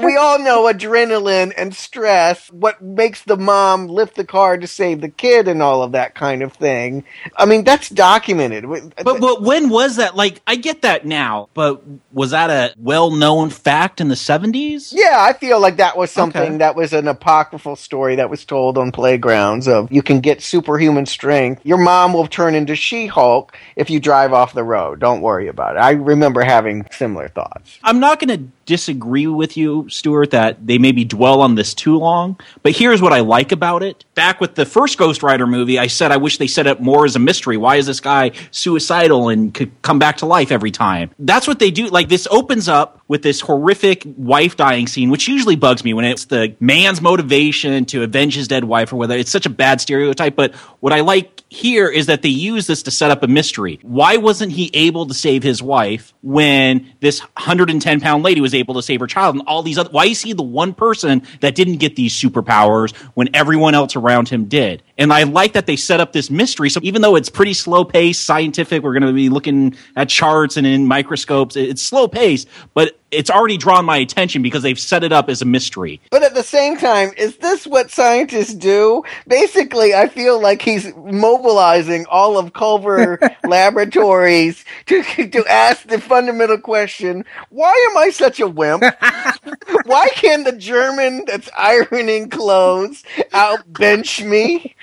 we 0.02 0.16
all 0.16 0.38
know 0.38 0.64
adrenaline 0.72 1.52
and 1.56 1.74
stress, 1.74 2.50
what 2.52 2.80
makes 2.82 3.22
the 3.24 3.36
mom 3.36 3.86
lift 3.88 4.16
the 4.16 4.24
car 4.24 4.56
to 4.56 4.66
save 4.66 5.00
the 5.00 5.08
kid 5.08 5.48
and 5.48 5.62
all 5.62 5.82
of 5.82 5.92
that 5.92 6.14
kind 6.14 6.42
of 6.42 6.52
thing. 6.52 7.04
I 7.36 7.46
mean, 7.46 7.64
that's 7.64 7.88
documented. 7.88 8.64
But, 8.68 9.20
but 9.20 9.42
when 9.42 9.68
was 9.68 9.96
that? 9.96 10.16
Like, 10.16 10.40
I 10.46 10.56
get 10.56 10.82
that 10.82 11.06
now, 11.06 11.48
but 11.54 11.82
was 12.12 12.30
that 12.30 12.50
a 12.50 12.74
well 12.78 13.10
known 13.10 13.50
fact 13.50 14.00
in 14.00 14.08
the 14.08 14.14
70s? 14.14 14.92
Yeah, 14.94 15.16
I 15.20 15.32
feel 15.32 15.60
like 15.60 15.76
that 15.76 15.96
was 15.96 16.10
something 16.10 16.38
Okay. 16.42 16.56
that 16.58 16.76
was 16.76 16.92
an 16.92 17.08
apocryphal 17.08 17.76
story 17.76 18.16
that 18.16 18.30
was 18.30 18.44
told 18.44 18.78
on 18.78 18.92
playgrounds 18.92 19.66
of 19.68 19.90
you 19.92 20.02
can 20.02 20.20
get 20.20 20.42
superhuman 20.42 21.06
strength. 21.06 21.64
Your 21.64 21.78
mom 21.78 22.12
will 22.12 22.26
turn 22.26 22.54
into 22.54 22.74
She 22.76 23.06
Hulk 23.06 23.56
if 23.76 23.90
you 23.90 24.00
drive 24.00 24.32
off 24.32 24.52
the 24.54 24.64
road. 24.64 25.00
Don't 25.00 25.20
worry 25.20 25.48
about 25.48 25.76
it. 25.76 25.80
I 25.80 25.90
remember 25.92 26.42
having 26.42 26.86
similar 26.92 27.28
thoughts. 27.28 27.78
I'm 27.82 28.00
not 28.00 28.20
going 28.20 28.38
to 28.38 28.48
disagree 28.68 29.26
with 29.26 29.56
you, 29.56 29.88
Stuart, 29.88 30.32
that 30.32 30.66
they 30.66 30.76
maybe 30.76 31.02
dwell 31.02 31.40
on 31.40 31.54
this 31.54 31.72
too 31.72 31.96
long. 31.96 32.38
But 32.62 32.76
here's 32.76 33.00
what 33.00 33.14
I 33.14 33.20
like 33.20 33.50
about 33.50 33.82
it. 33.82 34.04
Back 34.14 34.42
with 34.42 34.56
the 34.56 34.66
first 34.66 34.98
Ghost 34.98 35.22
Rider 35.22 35.46
movie, 35.46 35.78
I 35.78 35.86
said 35.86 36.12
I 36.12 36.18
wish 36.18 36.36
they 36.36 36.46
set 36.46 36.66
up 36.66 36.78
more 36.78 37.06
as 37.06 37.16
a 37.16 37.18
mystery. 37.18 37.56
Why 37.56 37.76
is 37.76 37.86
this 37.86 38.00
guy 38.00 38.32
suicidal 38.50 39.30
and 39.30 39.54
could 39.54 39.80
come 39.80 39.98
back 39.98 40.18
to 40.18 40.26
life 40.26 40.52
every 40.52 40.70
time? 40.70 41.10
That's 41.18 41.48
what 41.48 41.60
they 41.60 41.70
do. 41.70 41.88
Like 41.88 42.10
this 42.10 42.28
opens 42.30 42.68
up 42.68 43.00
with 43.08 43.22
this 43.22 43.40
horrific 43.40 44.02
wife 44.18 44.54
dying 44.56 44.86
scene, 44.86 45.08
which 45.08 45.28
usually 45.28 45.56
bugs 45.56 45.82
me 45.82 45.94
when 45.94 46.04
it's 46.04 46.26
the 46.26 46.54
man's 46.60 47.00
motivation 47.00 47.86
to 47.86 48.02
avenge 48.02 48.34
his 48.34 48.48
dead 48.48 48.64
wife 48.64 48.92
or 48.92 48.96
whether 48.96 49.16
it's 49.16 49.30
such 49.30 49.46
a 49.46 49.50
bad 49.50 49.80
stereotype. 49.80 50.36
But 50.36 50.54
what 50.80 50.92
I 50.92 51.00
like 51.00 51.37
here 51.50 51.88
is 51.88 52.06
that 52.06 52.22
they 52.22 52.28
use 52.28 52.66
this 52.66 52.82
to 52.82 52.90
set 52.90 53.10
up 53.10 53.22
a 53.22 53.26
mystery. 53.26 53.78
Why 53.82 54.18
wasn't 54.18 54.52
he 54.52 54.70
able 54.74 55.06
to 55.06 55.14
save 55.14 55.42
his 55.42 55.62
wife 55.62 56.12
when 56.22 56.92
this 57.00 57.20
110 57.20 58.00
pound 58.00 58.22
lady 58.22 58.40
was 58.40 58.54
able 58.54 58.74
to 58.74 58.82
save 58.82 59.00
her 59.00 59.06
child 59.06 59.36
and 59.36 59.44
all 59.46 59.62
these 59.62 59.78
other, 59.78 59.90
why 59.90 60.06
is 60.06 60.20
he 60.20 60.34
the 60.34 60.42
one 60.42 60.74
person 60.74 61.22
that 61.40 61.54
didn't 61.54 61.76
get 61.76 61.96
these 61.96 62.12
superpowers 62.14 62.94
when 63.14 63.34
everyone 63.34 63.74
else 63.74 63.96
around 63.96 64.28
him 64.28 64.44
did? 64.44 64.82
And 64.98 65.12
I 65.12 65.22
like 65.22 65.54
that 65.54 65.66
they 65.66 65.76
set 65.76 66.00
up 66.00 66.12
this 66.12 66.30
mystery. 66.30 66.68
So 66.68 66.80
even 66.82 67.00
though 67.00 67.16
it's 67.16 67.30
pretty 67.30 67.54
slow 67.54 67.84
paced, 67.84 68.24
scientific, 68.24 68.82
we're 68.82 68.98
going 68.98 69.06
to 69.06 69.12
be 69.12 69.30
looking 69.30 69.74
at 69.96 70.10
charts 70.10 70.58
and 70.58 70.66
in 70.66 70.86
microscopes. 70.86 71.56
It's 71.56 71.82
slow 71.82 72.08
paced, 72.08 72.48
but 72.74 72.98
it's 73.10 73.30
already 73.30 73.56
drawn 73.56 73.84
my 73.84 73.96
attention 73.96 74.42
because 74.42 74.62
they've 74.62 74.78
set 74.78 75.02
it 75.04 75.12
up 75.12 75.28
as 75.28 75.42
a 75.42 75.44
mystery. 75.44 76.00
But 76.10 76.22
at 76.22 76.34
the 76.34 76.42
same 76.42 76.76
time, 76.76 77.10
is 77.16 77.36
this 77.38 77.66
what 77.66 77.90
scientists 77.90 78.54
do? 78.54 79.02
Basically, 79.26 79.94
I 79.94 80.08
feel 80.08 80.40
like 80.40 80.62
he's 80.62 80.94
mobilizing 80.96 82.06
all 82.06 82.38
of 82.38 82.52
Culver 82.52 83.18
Laboratories 83.44 84.64
to 84.86 85.02
to 85.02 85.44
ask 85.46 85.86
the 85.86 86.00
fundamental 86.00 86.58
question: 86.58 87.24
Why 87.50 87.72
am 87.90 87.98
I 87.98 88.10
such 88.10 88.40
a 88.40 88.48
wimp? 88.48 88.82
Why 89.84 90.08
can 90.14 90.44
the 90.44 90.52
German 90.52 91.24
that's 91.26 91.48
ironing 91.56 92.28
clothes 92.30 93.02
outbench 93.32 94.24
me? 94.26 94.74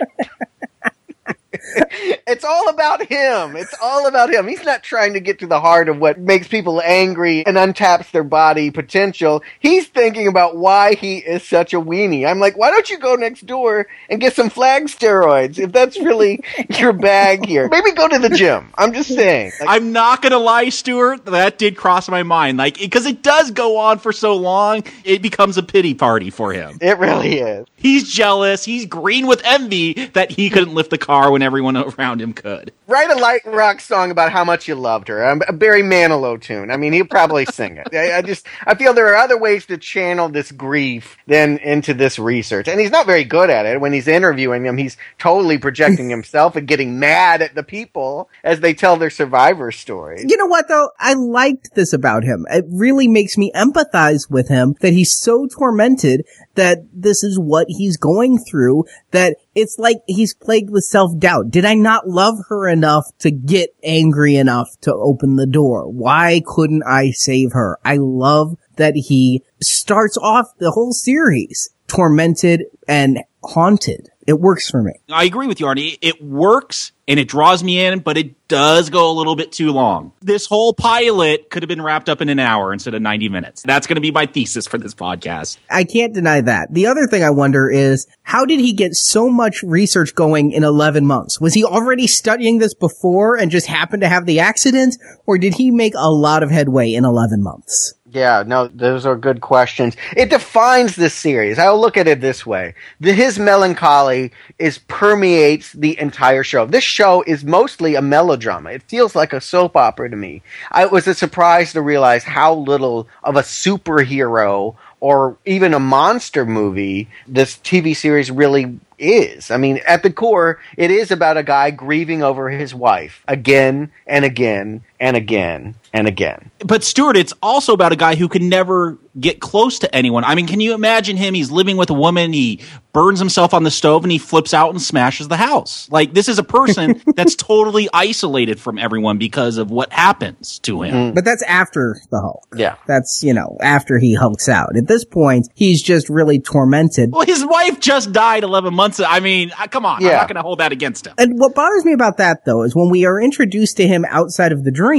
it's 2.28 2.44
all 2.44 2.70
about 2.70 3.06
him. 3.06 3.56
It's 3.56 3.74
all 3.82 4.08
about 4.08 4.34
him. 4.34 4.48
He's 4.48 4.64
not 4.64 4.84
trying 4.84 5.14
to 5.14 5.20
get 5.20 5.40
to 5.40 5.48
the 5.48 5.60
heart 5.60 5.90
of 5.90 5.98
what 5.98 6.18
makes 6.20 6.48
people 6.48 6.82
angry 6.82 7.46
and 7.46 7.58
untaps 7.58 8.12
their 8.12 8.24
body 8.24 8.72
potential. 8.72 9.44
He's 9.60 9.88
thinking 9.88 10.28
about 10.28 10.58
why 10.58 10.96
he 10.96 11.18
is 11.18 11.44
such 11.44 11.74
a 11.74 11.80
weenie. 11.82 12.28
I'm 12.30 12.40
like, 12.40 12.58
why 12.58 12.72
don't 12.72 12.90
you 12.90 12.98
go 12.98 13.16
next 13.16 13.46
door 13.46 13.88
and 14.10 14.22
get 14.22 14.36
some 14.36 14.50
flag 14.50 14.86
steroids 14.86 15.60
if 15.60 15.72
that's 15.72 16.00
really 16.00 16.44
your 16.80 16.94
bag 16.94 17.46
here? 17.46 17.68
Maybe 17.70 17.92
go 17.92 18.08
to 18.08 18.20
the 18.20 18.30
gym. 18.30 18.72
I'm 18.78 18.94
just 18.94 19.10
saying. 19.10 19.52
Like, 19.60 19.70
I'm 19.70 19.92
not 19.92 20.22
gonna 20.22 20.40
lie, 20.40 20.70
Stuart. 20.70 21.26
That 21.26 21.58
did 21.58 21.76
cross 21.78 22.08
my 22.10 22.24
mind, 22.24 22.58
like 22.58 22.78
because 22.78 23.06
it 23.06 23.22
does 23.22 23.52
go 23.52 23.78
on 23.78 24.00
for 24.00 24.12
so 24.14 24.36
long, 24.36 24.84
it 25.04 25.22
becomes 25.22 25.58
a 25.58 25.64
pity 25.64 25.94
party 25.94 26.30
for 26.30 26.54
him. 26.54 26.78
it 26.82 26.98
really 26.98 27.40
is. 27.40 27.66
He's 27.86 28.12
jealous. 28.12 28.66
He's 28.66 28.88
green 28.88 29.28
with 29.28 29.44
envy 29.46 29.94
that 30.14 30.32
he 30.32 30.50
couldn't 30.50 30.74
lift 30.74 30.90
the 30.90 30.98
car 30.98 31.30
when 31.30 31.44
everyone 31.44 31.78
around 32.00 32.20
him 32.20 32.34
could. 32.34 32.72
Write 32.88 33.12
a 33.12 33.16
light 33.16 33.42
rock 33.46 33.80
song 33.80 34.10
about 34.10 34.32
how 34.32 34.44
much 34.44 34.68
you 34.68 34.74
loved 34.74 35.08
her. 35.08 35.24
Um, 35.24 35.44
A 35.48 35.54
Barry 35.54 35.84
Manilow 35.84 36.42
tune. 36.42 36.72
I 36.72 36.78
mean, 36.78 36.94
he'll 36.94 37.06
probably 37.06 37.46
sing 37.54 37.78
it. 37.78 37.94
I, 37.94 38.18
I 38.18 38.22
just, 38.24 38.48
I 38.66 38.74
feel 38.74 38.96
there 38.96 39.10
are 39.14 39.18
other 39.18 39.38
ways 39.38 39.68
to 39.68 39.78
channel 39.78 40.30
this 40.30 40.52
grief 40.52 41.16
than 41.28 41.60
into 41.60 41.94
this 41.94 42.18
research. 42.18 42.68
And 42.68 42.80
he's 42.80 42.90
not 42.90 43.06
very 43.06 43.24
good 43.24 43.52
at 43.52 43.68
it. 43.68 43.80
When 43.80 43.94
he's 43.94 44.08
interviewing 44.08 44.64
them, 44.64 44.80
he's 44.80 44.98
totally 45.20 45.60
projecting 45.60 46.10
himself 46.16 46.56
and 46.56 46.68
getting 46.68 46.98
mad 46.98 47.44
at 47.44 47.54
the 47.54 47.62
people 47.62 48.32
as 48.44 48.62
they 48.62 48.74
tell 48.74 48.98
their 48.98 49.12
survivor 49.12 49.72
story. 49.72 50.26
You 50.28 50.38
know 50.38 50.48
what 50.48 50.68
though? 50.68 50.90
I 51.00 51.14
liked 51.14 51.76
this 51.76 51.94
about 51.94 52.24
him. 52.24 52.48
It 52.50 52.66
really 52.68 53.08
makes 53.08 53.38
me 53.38 53.52
empathize 53.56 54.28
with 54.28 54.48
him 54.48 54.74
that 54.82 54.94
he's 54.94 55.16
so 55.16 55.46
tormented 55.46 56.26
that 56.56 56.80
this 56.94 57.24
is 57.24 57.40
what 57.40 57.68
he's 57.70 57.98
going 57.98 58.40
through, 58.40 58.86
that 59.12 59.38
it's 59.54 59.78
like 59.78 59.98
he's 60.08 60.34
plagued 60.34 60.70
with 60.70 60.84
self-doubt. 60.84 61.50
Did 61.50 61.66
I 61.66 61.76
not 61.76 62.08
love 62.08 62.36
her 62.50 62.68
enough 62.68 63.06
to 63.20 63.32
get 63.32 63.76
angry 63.84 64.36
enough 64.36 64.70
to 64.82 64.94
open 64.94 65.36
the 65.36 65.48
door? 65.48 65.90
Why 65.90 66.42
couldn't 66.46 66.84
I 66.84 67.12
save 67.12 67.54
her? 67.54 67.78
I 67.86 67.98
love 67.98 68.58
that 68.78 68.96
he 68.96 69.44
starts 69.62 70.18
off 70.18 70.48
the 70.58 70.72
whole 70.72 70.92
series 70.92 71.70
tormented 71.88 72.64
and 72.88 73.20
haunted. 73.44 74.10
It 74.26 74.40
works 74.40 74.70
for 74.70 74.82
me. 74.82 74.94
I 75.10 75.26
agree 75.26 75.48
with 75.48 75.60
you, 75.60 75.68
Arnie. 75.68 75.98
It 76.02 76.24
works 76.24 76.92
and 77.08 77.20
it 77.20 77.28
draws 77.28 77.64
me 77.64 77.86
in, 77.86 78.00
but 78.00 78.18
it 78.18 78.48
does 78.48 78.90
go 78.90 79.12
a 79.12 79.14
little 79.14 79.36
bit 79.36 79.52
too 79.52 79.72
long. 79.72 80.12
This 80.22 80.48
whole 80.48 80.74
pilot 80.74 81.52
could 81.52 81.62
have 81.62 81.68
been 81.68 81.82
wrapped 81.82 82.10
up 82.10 82.22
in 82.22 82.30
an 82.30 82.40
hour 82.40 82.74
instead 82.74 82.96
of 82.96 83.02
90 83.02 83.30
minutes. 83.30 83.62
That's 83.62 83.86
going 83.86 83.96
to 83.96 84.02
be 84.02 84.12
my 84.12 84.26
thesis 84.26 84.66
for 84.66 84.80
this 84.80 84.96
podcast. 84.96 85.58
I 85.70 85.84
can't 85.84 86.14
deny 86.14 86.42
that. 86.42 86.74
The 86.74 86.88
other 86.88 87.06
thing 87.06 87.24
I 87.24 87.30
wonder 87.30 87.70
is 87.70 88.08
how 88.24 88.46
did 88.46 88.60
he 88.60 88.74
get 88.74 88.96
so 88.96 89.30
much 89.30 89.62
research 89.62 90.16
going 90.16 90.52
in 90.52 90.64
11 90.64 91.06
months? 91.06 91.40
Was 91.40 91.54
he 91.54 91.64
already 91.64 92.08
studying 92.08 92.58
this 92.58 92.74
before 92.74 93.38
and 93.38 93.52
just 93.52 93.68
happened 93.68 94.02
to 94.02 94.10
have 94.10 94.26
the 94.26 94.40
accident? 94.40 94.98
Or 95.28 95.38
did 95.38 95.54
he 95.54 95.70
make 95.70 95.94
a 95.96 96.10
lot 96.10 96.42
of 96.42 96.50
headway 96.50 96.94
in 96.94 97.06
11 97.06 97.44
months? 97.44 97.94
Yeah, 98.16 98.46
no, 98.48 98.70
those 98.70 99.06
are 99.06 99.18
good 99.18 99.42
questions. 99.42 99.98
It 100.16 100.30
defines 100.30 100.96
this 100.96 101.14
series. 101.14 101.60
I'll 101.60 101.82
look 101.82 101.98
at 101.98 102.08
it 102.08 102.22
this 102.22 102.46
way. 102.46 102.74
The, 103.02 103.12
his 103.12 103.38
melancholy 103.38 104.32
is 104.58 104.78
permeates 104.78 105.74
the 105.74 106.00
entire 106.00 106.46
show. 106.46 106.66
This 106.66 106.86
show 106.86 107.26
is 107.28 107.44
mostly 107.44 107.96
a 107.96 108.02
melodrama. 108.02 108.72
It 108.72 108.84
feels 108.84 109.16
like 109.16 109.34
a 109.34 109.42
soap 109.42 109.76
opera 109.76 110.10
to 110.10 110.16
me. 110.16 110.44
I, 110.72 110.86
was 110.86 111.08
a 111.08 111.14
surprise 111.14 111.74
to 111.74 111.82
realize 111.82 112.24
how 112.24 112.54
little 112.54 113.10
of 113.22 113.36
a 113.36 113.42
superhero 113.42 114.78
or 115.02 115.38
even 115.46 115.74
a 115.74 115.80
monster 115.80 116.46
movie 116.46 117.10
this 117.28 117.58
TV 117.58 117.94
series 117.94 118.32
really 118.32 118.80
is. 118.98 119.52
I 119.52 119.58
mean, 119.58 119.82
at 119.86 120.04
the 120.04 120.10
core, 120.10 120.60
it 120.78 120.90
is 120.90 121.12
about 121.12 121.36
a 121.36 121.44
guy 121.44 121.72
grieving 121.72 122.24
over 122.24 122.50
his 122.50 122.74
wife 122.74 123.24
again 123.28 123.92
and 124.08 124.24
again 124.24 124.84
and 125.06 125.16
again 125.16 125.76
and 125.94 126.08
again. 126.08 126.50
But 126.66 126.84
Stuart, 126.84 127.16
it's 127.16 127.34
also 127.44 127.74
about 127.74 127.92
a 127.92 127.96
guy 127.96 128.16
who 128.16 128.28
can 128.28 128.50
never 128.50 128.98
get 129.20 129.40
close 129.40 129.80
to 129.80 129.96
anyone. 129.96 130.24
I 130.24 130.34
mean, 130.36 130.48
can 130.48 130.60
you 130.60 130.74
imagine 130.74 131.16
him? 131.16 131.36
He's 131.36 131.52
living 131.52 131.78
with 131.78 131.90
a 131.92 131.94
woman, 131.94 132.34
he 132.34 132.60
burns 132.92 133.20
himself 133.20 133.54
on 133.54 133.64
the 133.64 133.72
stove 133.72 134.04
and 134.04 134.12
he 134.12 134.18
flips 134.18 134.54
out 134.54 134.72
and 134.72 134.82
smashes 134.82 135.28
the 135.28 135.38
house. 135.38 135.90
Like 135.92 136.14
this 136.14 136.28
is 136.28 136.40
a 136.40 136.44
person 136.44 137.02
that's 137.16 137.36
totally 137.36 137.88
isolated 137.94 138.60
from 138.60 138.78
everyone 138.78 139.18
because 139.18 139.58
of 139.58 139.70
what 139.70 139.92
happens 139.94 140.60
to 140.60 140.82
him. 140.82 141.14
But 141.14 141.26
that's 141.26 141.44
after 141.44 141.98
the 142.10 142.20
Hulk. 142.20 142.48
Yeah. 142.56 142.76
That's, 142.88 143.22
you 143.22 143.34
know, 143.34 143.58
after 143.62 144.00
he 144.00 144.16
hulks 144.16 144.50
out. 144.50 144.78
At 144.78 144.88
this 144.88 145.06
point, 145.06 145.50
he's 145.54 145.84
just 145.84 146.10
really 146.10 146.40
tormented. 146.40 147.12
Well, 147.12 147.26
his 147.26 147.46
wife 147.46 147.80
just 147.80 148.12
died 148.12 148.44
11 148.44 148.74
months. 148.74 149.00
Ago. 149.00 149.08
I 149.10 149.20
mean, 149.20 149.52
uh, 149.60 149.68
come 149.68 149.86
on. 149.86 150.02
Yeah. 150.02 150.10
I'm 150.10 150.16
not 150.16 150.28
going 150.30 150.36
to 150.38 150.42
hold 150.42 150.60
that 150.60 150.72
against 150.72 151.06
him. 151.06 151.16
And 151.18 151.38
what 151.38 151.54
bothers 151.54 151.86
me 151.86 151.94
about 151.94 152.18
that 152.18 152.46
though 152.46 152.64
is 152.64 152.76
when 152.76 152.90
we 152.90 153.06
are 153.06 153.22
introduced 153.22 153.78
to 153.78 153.88
him 153.88 154.06
outside 154.10 154.52
of 154.52 154.64
the 154.64 154.72
dream, 154.72 154.95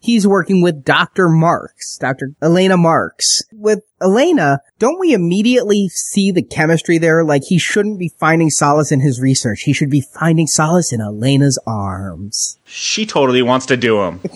he's 0.00 0.26
working 0.26 0.62
with 0.62 0.84
Dr. 0.84 1.28
Marks, 1.28 1.96
Dr. 1.98 2.32
Elena 2.42 2.76
Marks. 2.76 3.42
With 3.52 3.80
Elena, 4.00 4.60
don't 4.78 5.00
we 5.00 5.12
immediately 5.12 5.88
see 5.88 6.30
the 6.30 6.42
chemistry 6.42 6.98
there? 6.98 7.24
Like 7.24 7.42
he 7.44 7.58
shouldn't 7.58 7.98
be 7.98 8.12
finding 8.20 8.50
solace 8.50 8.92
in 8.92 9.00
his 9.00 9.20
research. 9.20 9.62
He 9.62 9.72
should 9.72 9.90
be 9.90 10.00
finding 10.02 10.46
solace 10.46 10.92
in 10.92 11.00
Elena's 11.00 11.58
arms. 11.66 12.58
She 12.64 13.06
totally 13.06 13.42
wants 13.42 13.66
to 13.66 13.76
do 13.76 14.02
him. 14.02 14.20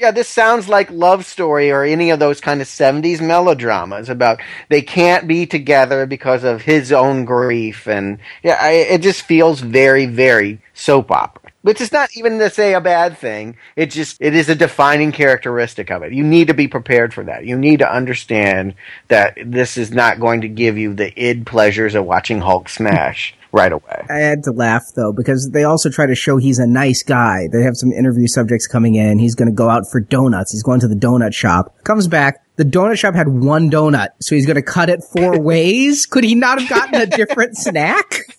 Yeah, 0.00 0.12
this 0.12 0.28
sounds 0.28 0.66
like 0.66 0.90
Love 0.90 1.26
Story 1.26 1.70
or 1.70 1.84
any 1.84 2.08
of 2.08 2.18
those 2.18 2.40
kind 2.40 2.62
of 2.62 2.66
70s 2.68 3.20
melodramas 3.20 4.08
about 4.08 4.40
they 4.70 4.80
can't 4.80 5.28
be 5.28 5.44
together 5.44 6.06
because 6.06 6.42
of 6.42 6.62
his 6.62 6.90
own 6.90 7.26
grief. 7.26 7.86
And 7.86 8.18
yeah, 8.42 8.56
I, 8.58 8.70
it 8.70 9.02
just 9.02 9.20
feels 9.20 9.60
very, 9.60 10.06
very 10.06 10.62
soap 10.72 11.10
opera. 11.10 11.39
Which 11.62 11.80
is 11.80 11.92
not 11.92 12.08
even 12.16 12.38
to 12.38 12.48
say 12.48 12.72
a 12.72 12.80
bad 12.80 13.18
thing. 13.18 13.56
It 13.76 13.90
just, 13.90 14.16
it 14.18 14.34
is 14.34 14.48
a 14.48 14.54
defining 14.54 15.12
characteristic 15.12 15.90
of 15.90 16.02
it. 16.02 16.12
You 16.12 16.24
need 16.24 16.48
to 16.48 16.54
be 16.54 16.68
prepared 16.68 17.12
for 17.12 17.22
that. 17.24 17.44
You 17.44 17.58
need 17.58 17.80
to 17.80 17.92
understand 17.92 18.74
that 19.08 19.36
this 19.44 19.76
is 19.76 19.90
not 19.90 20.20
going 20.20 20.40
to 20.40 20.48
give 20.48 20.78
you 20.78 20.94
the 20.94 21.12
id 21.22 21.44
pleasures 21.44 21.94
of 21.94 22.06
watching 22.06 22.40
Hulk 22.40 22.70
smash 22.70 23.34
right 23.52 23.72
away. 23.72 24.06
I 24.08 24.18
had 24.18 24.44
to 24.44 24.52
laugh 24.52 24.84
though 24.96 25.12
because 25.12 25.50
they 25.52 25.64
also 25.64 25.90
try 25.90 26.06
to 26.06 26.14
show 26.14 26.38
he's 26.38 26.58
a 26.58 26.66
nice 26.66 27.02
guy. 27.02 27.48
They 27.52 27.62
have 27.62 27.76
some 27.76 27.92
interview 27.92 28.26
subjects 28.26 28.66
coming 28.66 28.94
in. 28.94 29.18
He's 29.18 29.34
going 29.34 29.48
to 29.48 29.54
go 29.54 29.68
out 29.68 29.82
for 29.90 30.00
donuts. 30.00 30.52
He's 30.52 30.62
going 30.62 30.80
to 30.80 30.88
the 30.88 30.94
donut 30.94 31.34
shop. 31.34 31.76
Comes 31.84 32.08
back. 32.08 32.42
The 32.56 32.64
donut 32.64 32.98
shop 32.98 33.14
had 33.14 33.28
one 33.28 33.70
donut, 33.70 34.08
so 34.20 34.34
he's 34.34 34.46
going 34.46 34.56
to 34.56 34.62
cut 34.62 34.90
it 34.90 35.02
four 35.02 35.40
ways. 35.42 36.06
Could 36.06 36.24
he 36.24 36.34
not 36.34 36.60
have 36.60 36.68
gotten 36.68 37.00
a 37.00 37.06
different 37.06 37.56
snack? 37.56 38.36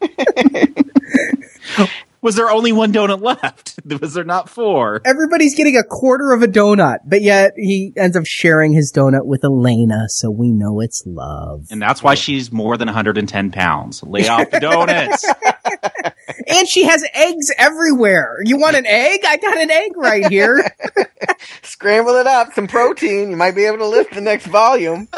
Was 2.26 2.34
there 2.34 2.50
only 2.50 2.72
one 2.72 2.92
donut 2.92 3.22
left? 3.22 3.78
Was 4.00 4.14
there 4.14 4.24
not 4.24 4.48
four? 4.48 5.00
Everybody's 5.04 5.54
getting 5.54 5.76
a 5.76 5.84
quarter 5.84 6.32
of 6.32 6.42
a 6.42 6.48
donut, 6.48 6.98
but 7.06 7.22
yet 7.22 7.52
he 7.56 7.92
ends 7.96 8.16
up 8.16 8.26
sharing 8.26 8.72
his 8.72 8.92
donut 8.92 9.26
with 9.26 9.44
Elena, 9.44 10.08
so 10.08 10.28
we 10.28 10.50
know 10.50 10.80
it's 10.80 11.04
love. 11.06 11.68
And 11.70 11.80
that's 11.80 12.02
why 12.02 12.16
she's 12.16 12.50
more 12.50 12.76
than 12.76 12.86
110 12.86 13.52
pounds. 13.52 14.02
Lay 14.02 14.26
off 14.26 14.50
the 14.50 14.58
donuts. 14.58 15.24
And 16.48 16.68
she 16.68 16.84
has 16.84 17.04
eggs 17.12 17.52
everywhere. 17.58 18.38
You 18.44 18.56
want 18.58 18.76
an 18.76 18.86
egg? 18.86 19.20
I 19.26 19.36
got 19.36 19.58
an 19.58 19.70
egg 19.70 19.92
right 19.96 20.26
here. 20.26 20.64
Scramble 21.62 22.14
it 22.16 22.26
up, 22.26 22.52
some 22.52 22.66
protein. 22.66 23.30
You 23.30 23.36
might 23.36 23.54
be 23.54 23.64
able 23.64 23.78
to 23.78 23.86
lift 23.86 24.14
the 24.14 24.20
next 24.20 24.46
volume. 24.46 25.08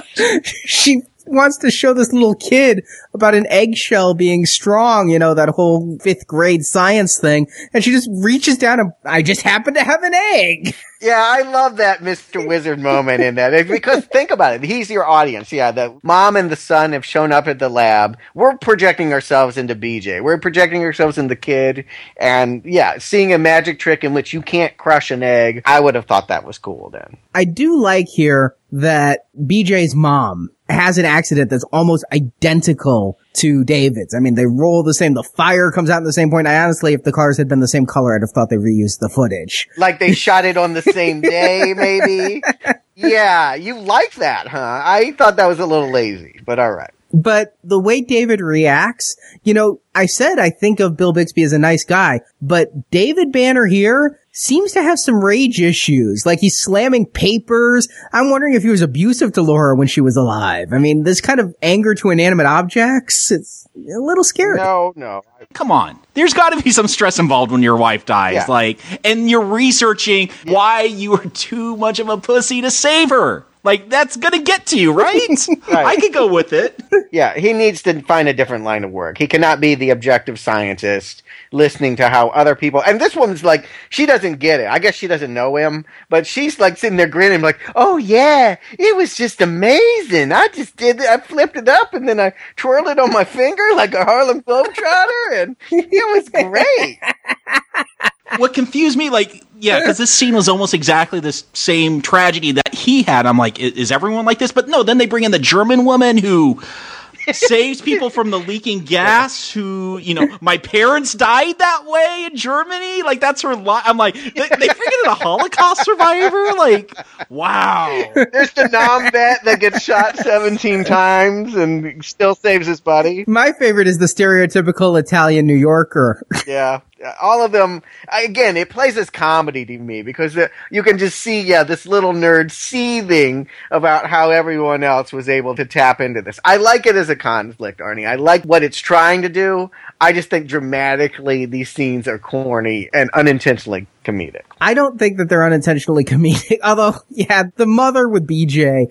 she 0.65 1.03
wants 1.31 1.59
to 1.59 1.71
show 1.71 1.95
this 1.95 2.13
little 2.13 2.35
kid 2.35 2.85
about 3.15 3.35
an 3.35 3.47
eggshell 3.49 4.15
being 4.15 4.47
strong, 4.47 5.09
you 5.09 5.19
know, 5.19 5.35
that 5.35 5.49
whole 5.51 5.99
fifth 6.01 6.27
grade 6.27 6.65
science 6.65 7.19
thing. 7.19 7.49
And 7.73 7.83
she 7.83 7.91
just 7.91 8.09
reaches 8.13 8.59
down 8.59 8.81
and 8.81 8.93
I 9.05 9.23
just 9.23 9.43
happen 9.43 9.75
to 9.75 9.85
have 9.85 10.03
an 10.03 10.15
egg. 10.15 10.75
Yeah, 11.01 11.25
I 11.25 11.43
love 11.43 11.77
that 11.77 12.01
Mr. 12.01 12.47
Wizard 12.47 12.81
moment 12.81 13.23
in 13.23 13.37
that. 13.37 13.69
Because 13.69 14.05
think 14.07 14.33
about 14.33 14.55
it. 14.55 14.65
He's 14.65 14.91
your 14.91 15.07
audience. 15.07 15.53
Yeah, 15.53 15.71
the 15.71 15.97
mom 16.03 16.35
and 16.37 16.51
the 16.51 16.57
son 16.57 16.93
have 16.93 17.05
shown 17.05 17.31
up 17.31 17.47
at 17.47 17.61
the 17.61 17.69
lab. 17.69 18.19
We're 18.35 18.59
projecting 18.59 19.13
ourselves 19.13 19.57
into 19.57 19.77
BJ. 19.77 20.23
We're 20.23 20.39
projecting 20.39 20.83
ourselves 20.83 21.17
into 21.17 21.29
the 21.29 21.41
kid. 21.41 21.85
And 22.17 22.65
yeah, 22.65 22.99
seeing 22.99 23.33
a 23.33 23.39
magic 23.39 23.79
trick 23.79 24.03
in 24.03 24.13
which 24.13 24.33
you 24.33 24.43
can't 24.43 24.77
crush 24.77 25.13
an 25.13 25.23
egg, 25.23 25.63
I 25.65 25.79
would 25.79 25.95
have 25.95 26.07
thought 26.07 26.29
that 26.29 26.45
was 26.45 26.59
cool 26.59 26.91
then. 26.91 27.17
I 27.33 27.45
do 27.45 27.81
like 27.81 28.09
here 28.09 28.57
that 28.73 29.27
BJ's 29.41 29.95
mom 29.95 30.51
has 30.69 30.99
an 30.99 31.05
accident 31.05 31.51
that's 31.51 31.65
almost 31.65 32.05
identical 32.13 33.19
to 33.35 33.65
David's. 33.65 34.15
I 34.15 34.19
mean, 34.19 34.35
they 34.35 34.47
roll 34.47 34.83
the 34.83 34.95
same. 34.95 35.15
The 35.15 35.23
fire 35.23 35.71
comes 35.71 35.91
out 35.91 35.99
at 35.99 36.05
the 36.05 36.13
same 36.13 36.31
point. 36.31 36.47
I 36.47 36.63
honestly, 36.63 36.93
if 36.93 37.05
the 37.05 37.13
cars 37.13 37.37
had 37.39 37.49
been 37.49 37.61
the 37.61 37.69
same 37.69 37.87
color, 37.87 38.15
I'd 38.15 38.23
have 38.23 38.31
thought 38.31 38.51
they 38.51 38.57
reused 38.57 38.99
the 39.01 39.09
footage. 39.09 39.69
Like 39.77 39.99
they 39.99 40.13
shot 40.15 40.45
it 40.45 40.57
on 40.57 40.75
the 40.75 40.83
same 40.83 41.21
day, 41.21 41.75
maybe. 41.77 42.43
Yeah, 43.01 43.55
you 43.55 43.79
like 43.79 44.15
that, 44.17 44.49
huh? 44.49 44.83
I 44.85 45.13
thought 45.13 45.37
that 45.37 45.47
was 45.47 45.61
a 45.61 45.67
little 45.67 45.93
lazy, 45.93 46.41
but 46.45 46.59
all 46.59 46.73
right. 46.73 46.91
But 47.13 47.57
the 47.65 47.81
way 47.81 48.03
David 48.03 48.41
reacts, 48.41 49.17
you 49.43 49.55
know, 49.55 49.81
I 49.95 50.07
said 50.07 50.39
I 50.39 50.51
think 50.51 50.79
of 50.79 50.97
Bill 50.97 51.13
Bixby 51.13 51.43
as 51.43 51.53
a 51.53 51.59
nice 51.59 51.85
guy, 51.85 52.21
but 52.43 52.91
David 52.91 53.33
Banner 53.33 53.67
here 53.67 54.21
seems 54.39 54.73
to 54.73 54.83
have 54.83 54.99
some 54.99 55.25
rage 55.25 55.61
issues. 55.61 56.25
Like 56.25 56.39
he's 56.39 56.61
slamming 56.61 57.07
papers. 57.07 57.89
I'm 58.13 58.31
wondering 58.31 58.55
if 58.55 58.63
he 58.63 58.69
was 58.69 58.83
abusive 58.83 59.33
to 59.33 59.43
Laura 59.43 59.75
when 59.75 59.89
she 59.89 60.01
was 60.01 60.17
alive. 60.17 60.73
I 60.73 60.79
mean, 60.79 61.03
this 61.03 61.21
kind 61.21 61.41
of 61.41 61.57
anger 61.61 61.95
to 61.97 62.11
inanimate 62.11 62.47
objects, 62.47 63.33
it's 63.33 63.67
a 63.75 63.99
little 63.99 64.23
scary. 64.23 64.59
No, 64.59 64.93
no. 64.95 65.23
Come 65.55 65.73
on. 65.73 65.99
There's 66.15 66.35
got 66.35 66.51
to 66.51 66.63
be 66.63 66.71
some 66.71 66.87
stress 66.87 67.19
involved 67.19 67.51
when 67.51 67.63
your 67.63 67.77
wife 67.77 68.07
dies. 68.07 68.35
Yeah. 68.35 68.47
Like, 68.49 68.79
and 69.05 69.29
you're 69.29 69.45
researching 69.45 70.31
why 70.45 70.83
you 70.83 71.13
were 71.13 71.27
too 71.27 71.77
much 71.77 71.99
of 71.99 72.09
a 72.09 72.19
pussy 72.19 72.61
to 72.61 72.71
save 72.71 73.11
her. 73.11 73.45
Like, 73.65 73.91
that's 73.91 74.17
going 74.17 74.33
to 74.33 74.43
get 74.43 74.67
to 74.67 74.79
you, 74.79 74.93
right? 74.93 75.21
Right. 75.69 75.87
I 75.87 75.97
could 75.97 76.13
go 76.15 76.27
with 76.27 76.53
it. 76.53 76.81
Yeah, 77.13 77.35
he 77.35 77.53
needs 77.53 77.83
to 77.83 78.01
find 78.03 78.29
a 78.29 78.33
different 78.33 78.65
line 78.65 78.85
of 78.85 78.91
work. 78.91 79.19
He 79.19 79.27
cannot 79.27 79.61
be 79.61 79.75
the 79.75 79.91
objective 79.91 80.39
scientist 80.39 81.23
listening 81.53 81.97
to 81.97 82.09
how 82.09 82.29
other 82.31 82.55
people. 82.55 82.83
And 82.83 83.01
this 83.01 83.15
woman's 83.17 83.45
like, 83.45 83.69
she 83.91 84.07
doesn't 84.07 84.37
get 84.37 84.61
it. 84.61 84.67
I 84.69 84.79
guess 84.79 84.95
she 84.95 85.07
doesn't 85.07 85.33
know 85.33 85.57
him, 85.57 85.85
but 86.09 86.27
she's 86.27 86.59
like 86.59 86.77
sitting 86.79 86.97
there 86.97 87.07
grinning, 87.07 87.41
like, 87.43 87.59
"Oh 87.75 87.97
yeah, 87.97 88.57
it 88.79 88.97
was 88.97 89.15
just 89.15 89.41
amazing. 89.41 90.33
I 90.33 90.49
just 90.49 90.77
did. 90.77 91.01
it. 91.01 91.07
I 91.09 91.19
flipped 91.19 91.57
it 91.57 91.69
up 91.69 91.95
and 91.95 92.09
then 92.09 92.21
I 92.21 92.33
twirled 92.57 92.89
it 92.89 92.99
on 92.99 93.13
my 93.13 93.25
finger 93.25 93.63
like 93.75 93.95
a 93.95 94.05
Harlem 94.05 94.43
Globetrotter, 94.43 95.43
and 95.43 95.57
it 95.71 96.15
was 96.17 96.29
great." 96.29 96.99
what 98.37 98.55
confused 98.55 98.97
me, 98.99 99.11
like, 99.11 99.45
yeah, 99.59 99.81
because 99.81 99.99
this 99.99 100.13
scene 100.13 100.35
was 100.35 100.49
almost 100.49 100.75
exactly 100.75 101.21
the 101.21 101.33
same 101.53 102.01
tragedy 102.03 102.53
that 102.53 102.75
he 102.75 103.03
had. 103.03 103.27
I'm 103.27 103.39
like, 103.39 103.59
is, 103.59 103.73
is 103.73 103.93
everyone 103.93 104.25
like 104.25 104.39
this? 104.39 104.53
But 104.53 104.69
no, 104.69 104.83
then 104.83 104.99
they 104.99 105.07
bring 105.07 105.25
in 105.25 105.31
the 105.31 105.39
German 105.39 105.85
woman 105.85 106.17
who 106.17 106.63
saves 107.33 107.81
people 107.81 108.11
from 108.11 108.31
the 108.31 108.39
leaking 108.39 108.85
gas. 108.85 109.51
Who, 109.51 109.99
you 109.99 110.15
know, 110.15 110.39
my 110.41 110.59
parents 110.59 111.13
died 111.13 111.59
that 111.59 111.85
way 111.87 112.29
in 112.31 112.37
Germany. 112.37 113.03
Like 113.03 113.21
that's 113.21 113.43
her. 113.43 113.55
Li- 113.57 113.81
I'm 113.85 113.97
like, 113.97 114.15
they, 114.15 114.31
they 114.31 114.69
freaking 114.69 115.07
a 115.07 115.15
Holocaust 115.15 115.85
survivor. 115.85 116.53
Like, 116.57 116.95
wow. 117.29 117.89
There's 118.15 118.53
the 118.53 118.69
non-vet 118.69 119.45
that 119.45 119.59
gets 119.61 119.83
shot 119.83 120.17
17 120.17 120.85
times 120.85 121.55
and 121.55 122.05
still 122.05 122.35
saves 122.35 122.67
his 122.67 122.81
buddy. 122.81 123.25
My 123.27 123.53
favorite 123.53 123.89
is 123.89 123.99
the 123.99 124.07
stereotypical 124.07 124.99
Italian 124.99 125.47
New 125.47 125.57
Yorker. 125.57 126.23
Yeah, 126.47 126.81
all 127.21 127.45
of 127.45 127.53
them. 127.53 127.83
Again, 128.09 128.57
it 128.57 128.71
plays 128.71 128.97
as 128.97 129.11
comedy 129.11 129.65
to 129.65 129.79
me 129.79 130.03
because 130.03 130.37
uh, 130.37 130.49
you 130.71 130.83
can 130.83 130.99
just 130.99 131.19
see, 131.19 131.43
yeah, 131.43 131.63
this 131.63 131.87
little 131.87 132.13
nerd 132.13 132.51
seething 132.51 133.49
about 133.71 134.09
how 134.09 134.31
everyone 134.31 134.83
else 134.83 135.13
was 135.13 135.29
able 135.29 135.55
to 135.57 135.65
tap 135.65 136.01
into 136.01 136.23
this. 136.23 136.41
I 136.45 136.57
like 136.57 136.87
it 136.87 136.97
as 136.97 137.09
a 137.09 137.17
conflict, 137.17 137.81
Arnie. 137.81 138.09
I 138.09 138.17
like 138.17 138.45
what 138.45 138.63
it's 138.63 138.79
trying 138.79 139.23
to 139.23 139.29
do. 139.29 139.71
I 140.01 140.13
just 140.13 140.31
think 140.31 140.47
dramatically 140.49 141.47
these 141.47 141.71
scenes 141.71 142.07
are 142.07 142.19
corny 142.19 142.89
and 142.93 143.11
unintentionally 143.11 143.87
comedic. 144.05 144.43
I 144.61 144.75
don't 144.75 144.99
think 144.99 145.19
that 145.19 145.29
they're 145.29 145.45
unintentionally 145.45 146.05
comedic. 146.13 146.59
Although, 146.63 146.97
yeah, 147.11 147.45
the 147.57 147.67
mother 147.67 148.09
with 148.09 148.27
BJ, 148.27 148.87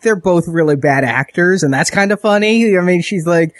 they're 0.00 0.16
both 0.16 0.48
really 0.48 0.76
bad 0.76 1.04
actors, 1.04 1.62
and 1.62 1.72
that's 1.72 1.90
kind 1.90 2.12
of 2.12 2.20
funny. 2.20 2.76
I 2.76 2.80
mean, 2.80 3.02
she's 3.02 3.26
like, 3.26 3.54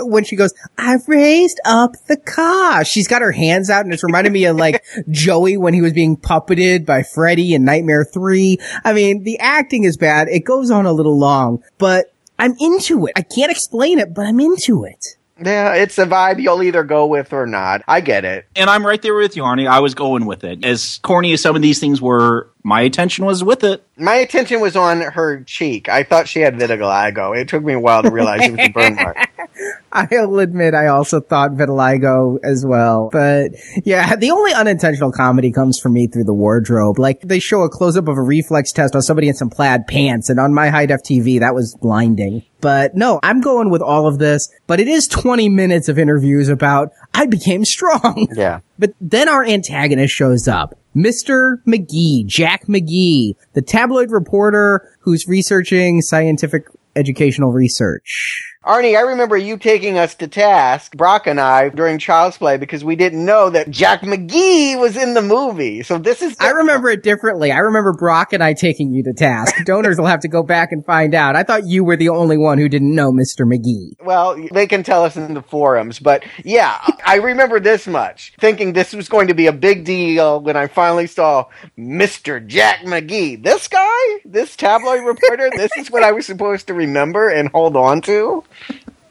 when 0.00 0.24
she 0.24 0.36
goes, 0.36 0.52
I've 0.76 1.08
raised 1.08 1.60
up 1.64 1.92
the 2.06 2.16
car. 2.16 2.84
She's 2.84 3.08
got 3.08 3.22
her 3.22 3.32
hands 3.32 3.70
out, 3.70 3.84
and 3.84 3.92
it's 3.92 4.04
reminding 4.04 4.32
me 4.32 4.44
of 4.44 4.56
like 4.56 4.84
Joey 5.10 5.56
when 5.56 5.74
he 5.74 5.80
was 5.80 5.92
being 5.92 6.16
puppeted 6.16 6.84
by 6.84 7.02
Freddy 7.02 7.54
in 7.54 7.64
Nightmare 7.64 8.04
3. 8.04 8.58
I 8.84 8.92
mean, 8.92 9.24
the 9.24 9.38
acting 9.38 9.84
is 9.84 9.96
bad. 9.96 10.28
It 10.28 10.44
goes 10.44 10.70
on 10.70 10.86
a 10.86 10.92
little 10.92 11.18
long, 11.18 11.62
but 11.78 12.12
I'm 12.38 12.54
into 12.60 13.06
it. 13.06 13.12
I 13.16 13.22
can't 13.22 13.50
explain 13.50 13.98
it, 13.98 14.14
but 14.14 14.26
I'm 14.26 14.40
into 14.40 14.84
it. 14.84 15.16
Yeah, 15.44 15.74
it's 15.74 15.96
a 15.98 16.06
vibe 16.06 16.42
you'll 16.42 16.62
either 16.62 16.82
go 16.82 17.06
with 17.06 17.32
or 17.32 17.46
not. 17.46 17.82
I 17.86 18.00
get 18.00 18.24
it. 18.24 18.46
And 18.56 18.68
I'm 18.68 18.84
right 18.84 19.00
there 19.00 19.14
with 19.14 19.36
you, 19.36 19.44
Arnie. 19.44 19.68
I 19.68 19.80
was 19.80 19.94
going 19.94 20.26
with 20.26 20.42
it. 20.42 20.64
As 20.64 20.98
corny 21.02 21.32
as 21.32 21.40
some 21.40 21.54
of 21.54 21.62
these 21.62 21.78
things 21.78 22.02
were, 22.02 22.50
my 22.68 22.82
attention 22.82 23.24
was 23.24 23.42
with 23.42 23.64
it. 23.64 23.82
My 23.96 24.16
attention 24.16 24.60
was 24.60 24.76
on 24.76 25.00
her 25.00 25.42
cheek. 25.44 25.88
I 25.88 26.02
thought 26.02 26.28
she 26.28 26.40
had 26.40 26.54
vitiligo. 26.54 27.34
It 27.34 27.48
took 27.48 27.64
me 27.64 27.72
a 27.72 27.80
while 27.80 28.02
to 28.02 28.10
realize 28.10 28.42
it 28.42 28.50
was 28.50 28.60
a 28.60 28.68
burn 28.68 28.94
mark. 28.96 29.16
I'll 29.92 30.38
admit 30.38 30.74
I 30.74 30.88
also 30.88 31.20
thought 31.20 31.52
vitiligo 31.52 32.38
as 32.44 32.66
well. 32.66 33.08
But 33.10 33.52
yeah, 33.86 34.16
the 34.16 34.32
only 34.32 34.52
unintentional 34.52 35.12
comedy 35.12 35.50
comes 35.50 35.80
for 35.80 35.88
me 35.88 36.08
through 36.08 36.24
the 36.24 36.34
wardrobe. 36.34 36.98
Like 36.98 37.22
they 37.22 37.38
show 37.38 37.62
a 37.62 37.70
close 37.70 37.96
up 37.96 38.06
of 38.06 38.18
a 38.18 38.22
reflex 38.22 38.70
test 38.70 38.94
on 38.94 39.00
somebody 39.00 39.28
in 39.28 39.34
some 39.34 39.48
plaid 39.48 39.86
pants 39.86 40.28
and 40.28 40.38
on 40.38 40.52
my 40.52 40.68
high 40.68 40.84
def 40.84 41.02
TV, 41.02 41.40
that 41.40 41.54
was 41.54 41.74
blinding. 41.80 42.42
But 42.60 42.94
no, 42.94 43.18
I'm 43.22 43.40
going 43.40 43.70
with 43.70 43.80
all 43.80 44.06
of 44.06 44.18
this, 44.18 44.50
but 44.66 44.78
it 44.78 44.88
is 44.88 45.08
20 45.08 45.48
minutes 45.48 45.88
of 45.88 45.98
interviews 45.98 46.50
about 46.50 46.92
I 47.14 47.24
became 47.24 47.64
strong. 47.64 48.28
Yeah. 48.34 48.60
But 48.80 48.94
then 49.00 49.28
our 49.28 49.42
antagonist 49.42 50.14
shows 50.14 50.46
up. 50.46 50.77
Mr. 50.98 51.62
McGee, 51.64 52.26
Jack 52.26 52.66
McGee, 52.66 53.34
the 53.52 53.62
tabloid 53.62 54.10
reporter 54.10 54.96
who's 54.98 55.28
researching 55.28 56.02
scientific 56.02 56.66
educational 56.96 57.52
research. 57.52 58.56
Arnie, 58.68 58.98
I 58.98 59.00
remember 59.00 59.34
you 59.34 59.56
taking 59.56 59.96
us 59.96 60.14
to 60.16 60.28
task, 60.28 60.94
Brock 60.94 61.26
and 61.26 61.40
I, 61.40 61.70
during 61.70 61.98
Child's 61.98 62.36
Play 62.36 62.58
because 62.58 62.84
we 62.84 62.96
didn't 62.96 63.24
know 63.24 63.48
that 63.48 63.70
Jack 63.70 64.02
McGee 64.02 64.78
was 64.78 64.94
in 64.94 65.14
the 65.14 65.22
movie. 65.22 65.82
So 65.82 65.96
this 65.96 66.20
is. 66.20 66.36
I 66.38 66.50
remember 66.50 66.90
it 66.90 67.02
differently. 67.02 67.50
I 67.50 67.60
remember 67.60 67.94
Brock 67.94 68.34
and 68.34 68.44
I 68.44 68.52
taking 68.52 68.92
you 68.92 69.02
to 69.04 69.14
task. 69.14 69.54
Donors 69.64 69.96
will 69.96 70.04
have 70.04 70.20
to 70.20 70.28
go 70.28 70.42
back 70.42 70.68
and 70.70 70.84
find 70.84 71.14
out. 71.14 71.34
I 71.34 71.44
thought 71.44 71.66
you 71.66 71.82
were 71.82 71.96
the 71.96 72.10
only 72.10 72.36
one 72.36 72.58
who 72.58 72.68
didn't 72.68 72.94
know 72.94 73.10
Mr. 73.10 73.46
McGee. 73.46 74.04
Well, 74.04 74.36
they 74.52 74.66
can 74.66 74.82
tell 74.82 75.02
us 75.02 75.16
in 75.16 75.32
the 75.32 75.40
forums, 75.40 75.98
but 75.98 76.22
yeah, 76.44 76.78
I 77.06 77.16
remember 77.16 77.60
this 77.60 77.86
much, 77.86 78.34
thinking 78.38 78.74
this 78.74 78.92
was 78.92 79.08
going 79.08 79.28
to 79.28 79.34
be 79.34 79.46
a 79.46 79.52
big 79.52 79.86
deal 79.86 80.42
when 80.42 80.58
I 80.58 80.66
finally 80.66 81.06
saw 81.06 81.46
Mr. 81.78 82.46
Jack 82.46 82.80
McGee. 82.80 83.42
This 83.42 83.66
guy, 83.66 84.18
this 84.26 84.56
tabloid 84.56 85.06
reporter, 85.06 85.48
this 85.56 85.70
is 85.78 85.90
what 85.90 86.02
I 86.02 86.12
was 86.12 86.26
supposed 86.26 86.66
to 86.66 86.74
remember 86.74 87.30
and 87.30 87.48
hold 87.48 87.74
on 87.74 88.02
to. 88.02 88.44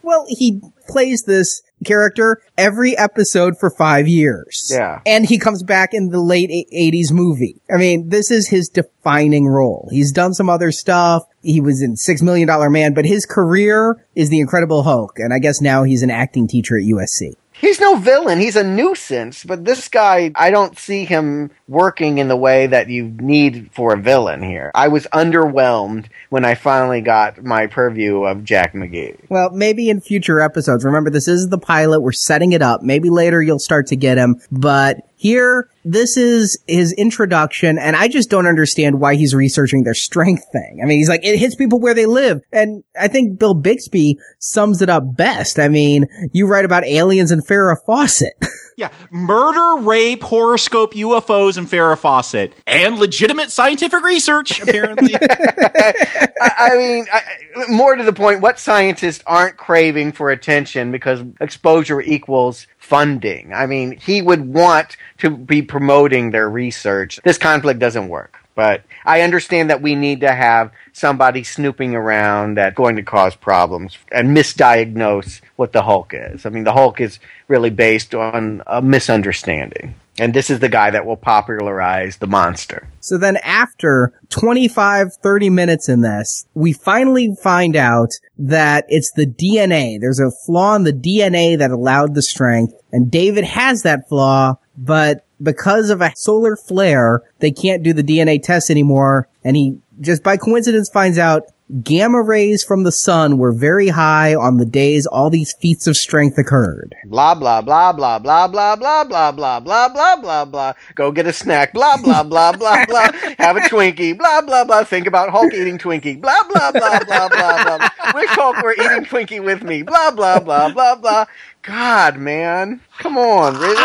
Well, 0.08 0.26
he 0.30 0.62
plays 0.88 1.24
this 1.24 1.64
character 1.84 2.41
every 2.58 2.97
episode 2.97 3.60
for 3.60 3.70
five 3.70 4.08
years. 4.08 4.72
Yeah. 4.74 5.01
And 5.05 5.26
he 5.26 5.38
comes 5.38 5.64
back 5.64 5.93
in 5.93 6.12
the 6.12 6.22
late 6.22 6.49
80s 6.49 7.12
movie. 7.12 7.62
I 7.70 7.76
mean, 7.76 8.08
this 8.08 8.32
is 8.32 8.47
his 8.47 8.70
defining 8.70 9.45
role. 9.47 9.89
He's 9.91 10.14
done 10.14 10.34
some 10.34 10.49
other 10.49 10.72
stuff. 10.72 11.24
He 11.43 11.60
was 11.60 11.82
in 11.82 11.97
Six 11.97 12.22
Million 12.22 12.47
Dollar 12.47 12.70
Man, 12.70 12.93
but 12.93 13.03
his 13.03 13.26
career 13.26 14.01
is 14.16 14.30
the 14.30 14.39
Incredible 14.39 14.84
Hulk. 14.84 15.20
And 15.20 15.34
I 15.34 15.39
guess 15.39 15.60
now 15.60 15.84
he's 15.84 16.03
an 16.03 16.10
acting 16.10 16.47
teacher 16.47 16.78
at 16.78 16.86
USC. 16.86 17.36
He's 17.60 17.80
no 17.80 17.95
villain. 17.95 18.39
He's 18.39 18.55
a 18.55 18.64
nuisance. 18.64 19.43
But 19.43 19.66
this 19.66 19.88
guy, 19.89 20.32
I 20.36 20.51
don't 20.51 20.78
see 20.78 21.05
him 21.05 21.51
working 21.68 22.18
in 22.18 22.28
the 22.28 22.36
way 22.36 22.68
that 22.68 22.89
you 22.89 23.05
need 23.20 23.72
for 23.74 23.93
a 23.93 23.97
villain 23.97 24.43
here. 24.43 24.72
I 24.76 24.88
was 24.88 25.08
underwhelmed 25.08 26.05
when 26.30 26.45
I 26.45 26.55
finally 26.55 27.01
got 27.01 27.43
my 27.43 27.68
purview 27.68 28.24
of 28.24 28.43
Jack 28.43 28.74
McGee. 28.74 29.18
Well, 29.30 29.49
maybe 29.51 29.89
in 29.89 30.01
future 30.01 30.39
episodes. 30.39 30.86
Remember, 30.86 31.10
this 31.10 31.28
is 31.28 31.49
the 31.49 31.58
pilot. 31.58 32.01
We're 32.01 32.12
setting 32.12 32.51
it 32.51 32.62
up. 32.62 32.82
Maybe 32.82 33.10
later 33.10 33.41
you'll 33.41 33.60
start 33.60 33.88
to 33.88 33.95
get 33.95 34.18
him. 34.18 34.41
But 34.51 34.97
here, 35.20 35.68
this 35.84 36.15
is 36.15 36.59
his 36.68 36.93
introduction, 36.93 37.80
and 37.80 37.95
I 37.95 38.07
just 38.07 38.30
don't 38.30 38.45
understand 38.45 38.99
why 38.99 39.15
he's 39.15 39.34
researching 39.34 39.84
their 39.84 39.95
strength 39.95 40.45
thing. 40.51 40.80
I 40.82 40.86
mean, 40.86 40.99
he's 40.99 41.09
like, 41.09 41.26
it 41.26 41.39
hits 41.39 41.55
people 41.55 41.80
where 41.80 41.95
they 41.95 42.05
live. 42.05 42.41
And 42.51 42.84
I 42.97 43.07
think 43.07 43.39
Bill 43.39 43.55
Bixby 43.55 44.20
sums 44.38 44.84
it 44.84 44.89
up 44.89 45.15
best. 45.15 45.57
I 45.57 45.70
mean, 45.70 46.05
you 46.34 46.45
write 46.45 46.65
about 46.65 46.86
aliens 46.86 47.32
and 47.32 47.45
Farrah 47.45 47.78
Fawcett. 47.86 48.34
Yeah, 48.78 48.91
murder, 49.09 49.84
rape, 49.84 50.22
horoscope, 50.22 50.93
UFOs, 50.93 51.57
and 51.57 51.65
Farrah 51.65 51.97
Fawcett, 51.97 52.53
and 52.68 52.99
legitimate 52.99 53.49
scientific 53.49 54.03
research. 54.03 54.61
Apparently, 54.61 55.15
I, 55.15 55.93
I 56.39 56.78
mean, 56.78 57.07
I, 57.11 57.24
more 57.70 57.95
to 57.95 58.03
the 58.03 58.13
point, 58.13 58.41
what 58.41 58.59
scientists 58.59 59.24
aren't 59.26 59.57
craving 59.57 60.11
for 60.11 60.30
attention 60.30 60.91
because 60.91 61.24
exposure 61.41 62.01
equals 62.01 62.68
funding? 62.88 63.53
I 63.53 63.65
mean, 63.65 63.97
he 63.97 64.21
would 64.21 64.53
want 64.53 64.95
to 65.17 65.29
be 65.29 65.61
promoting 65.61 66.31
their 66.31 66.49
research. 66.49 67.19
This 67.23 67.38
conflict 67.38 67.79
doesn't 67.79 68.07
work. 68.07 68.38
But 68.55 68.81
I 69.05 69.21
understand 69.21 69.69
that 69.69 69.83
we 69.83 69.93
need 69.93 70.21
to 70.21 70.33
have 70.33 70.71
somebody 70.91 71.43
snooping 71.43 71.93
around 71.93 72.55
that's 72.55 72.75
going 72.75 72.95
to 72.95 73.03
cause 73.03 73.35
problems 73.35 73.97
and 74.11 74.35
misdiagnose 74.35 75.41
what 75.57 75.73
the 75.73 75.83
Hulk 75.83 76.13
is. 76.15 76.43
I 76.43 76.49
mean, 76.49 76.63
the 76.63 76.73
Hulk 76.73 76.99
is 76.99 77.19
really 77.47 77.69
based 77.69 78.15
on 78.15 78.63
a 78.65 78.81
misunderstanding. 78.81 79.93
And 80.20 80.34
this 80.34 80.49
is 80.49 80.59
the 80.59 80.70
guy 80.70 80.89
that 80.89 81.05
will 81.05 81.18
popularize 81.18 82.18
the 82.18 82.28
monster. 82.28 82.88
So 83.01 83.18
then 83.18 83.38
after 83.38 84.13
25, 84.30 85.13
30 85.13 85.49
minutes 85.49 85.89
in 85.89 86.01
this, 86.01 86.45
we 86.53 86.74
finally 86.74 87.36
find 87.41 87.76
out 87.76 88.09
that 88.38 88.86
it's 88.89 89.11
the 89.11 89.28
DNA. 89.28 89.99
There's 89.99 90.20
a 90.20 90.32
flaw 90.45 90.76
in 90.76 90.84
the 90.84 90.93
DNA 90.93 91.57
that 91.57 91.72
allowed 91.72 92.15
the 92.15 92.22
strength 92.22 92.74
and 92.91 93.11
David 93.11 93.43
has 93.43 93.84
that 93.84 94.07
flaw, 94.07 94.55
but 94.78 95.26
because 95.41 95.89
of 95.89 96.01
a 96.01 96.13
solar 96.15 96.55
flare, 96.55 97.22
they 97.39 97.51
can't 97.51 97.84
do 97.84 97.93
the 97.93 98.03
DNA 98.03 98.41
test 98.41 98.70
anymore. 98.70 99.28
And 99.43 99.55
he 99.55 99.78
just 99.99 100.24
by 100.24 100.38
coincidence 100.38 100.89
finds 100.89 101.18
out 101.18 101.43
gamma 101.84 102.22
rays 102.22 102.63
from 102.63 102.84
the 102.84 102.91
sun 102.91 103.38
were 103.38 103.51
very 103.51 103.89
high 103.89 104.34
on 104.34 104.57
the 104.57 104.65
days 104.65 105.05
all 105.05 105.30
these 105.30 105.53
feats 105.59 105.88
of 105.88 105.97
strength 105.97 106.38
occurred. 106.38 106.95
Blah 107.05 107.36
blah 107.36 107.61
blah 107.61 107.91
blah 107.91 108.20
blah 108.20 108.47
blah 108.47 108.76
blah 108.76 109.01
blah 109.01 109.32
blah 109.32 109.59
blah 109.59 109.89
blah 109.89 110.15
blah 110.15 110.45
blah. 110.45 110.74
Go 110.95 111.11
get 111.11 111.28
a 111.28 111.34
snack. 111.34 111.74
Blah 111.74 111.97
blah 111.97 112.24
blah 112.24 112.53
blah 112.53 112.86
blah. 112.86 113.11
Have 113.38 113.57
a 113.57 113.61
Twinkie. 113.61 114.18
Blah 114.18 114.41
blah 114.41 114.63
blah. 114.63 114.84
Think 114.84 115.07
about 115.07 115.30
Hulk 115.30 115.53
eating 115.53 115.78
Twinkie. 115.78 116.22
Blah 116.22 116.43
blah 116.49 116.72
blah 116.72 116.99
blah 117.03 117.28
blah 117.30 117.63
blah. 117.63 117.89
Wish 118.13 118.30
Hulk 118.30 118.61
were 118.63 118.74
eating 118.74 119.05
Twinkie 119.05 119.43
with 119.43 119.63
me. 119.63 119.84
Blah 119.84 120.11
blah 120.11 120.39
blah 120.39 120.70
blah 120.70 120.95
blah. 120.95 121.26
God, 121.68 122.18
man. 122.18 122.80
Come 122.99 123.18
on, 123.18 123.55
really? 123.55 123.76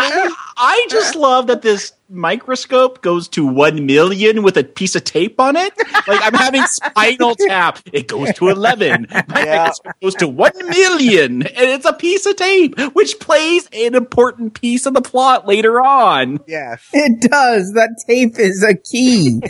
I 0.57 0.87
just 0.89 1.15
love 1.15 1.47
that 1.47 1.61
this 1.61 1.91
microscope 2.09 3.01
goes 3.01 3.27
to 3.29 3.45
one 3.45 3.85
million 3.85 4.41
with 4.41 4.55
a 4.55 4.63
piece 4.63 4.95
of 4.95 5.03
tape 5.03 5.37
on 5.39 5.57
it. 5.57 5.73
Like 6.07 6.21
I'm 6.23 6.33
having 6.33 6.63
spinal 6.67 7.35
tap. 7.47 7.79
It 7.91 8.07
goes 8.07 8.33
to 8.35 8.47
eleven. 8.49 9.07
My 9.11 9.43
Yeah. 9.43 9.55
microscope 9.57 9.93
goes 10.01 10.15
to 10.15 10.27
one 10.29 10.53
million, 10.69 11.41
and 11.41 11.69
it's 11.69 11.85
a 11.85 11.91
piece 11.93 12.25
of 12.25 12.37
tape, 12.37 12.79
which 12.93 13.19
plays 13.19 13.67
an 13.73 13.95
important 13.95 14.53
piece 14.53 14.85
of 14.85 14.93
the 14.93 15.01
plot 15.01 15.45
later 15.45 15.81
on. 15.81 16.39
Yes. 16.47 16.87
It 16.93 17.29
does. 17.29 17.73
That 17.73 18.01
tape 18.07 18.39
is 18.39 18.63
a 18.63 18.75
key. 18.75 19.41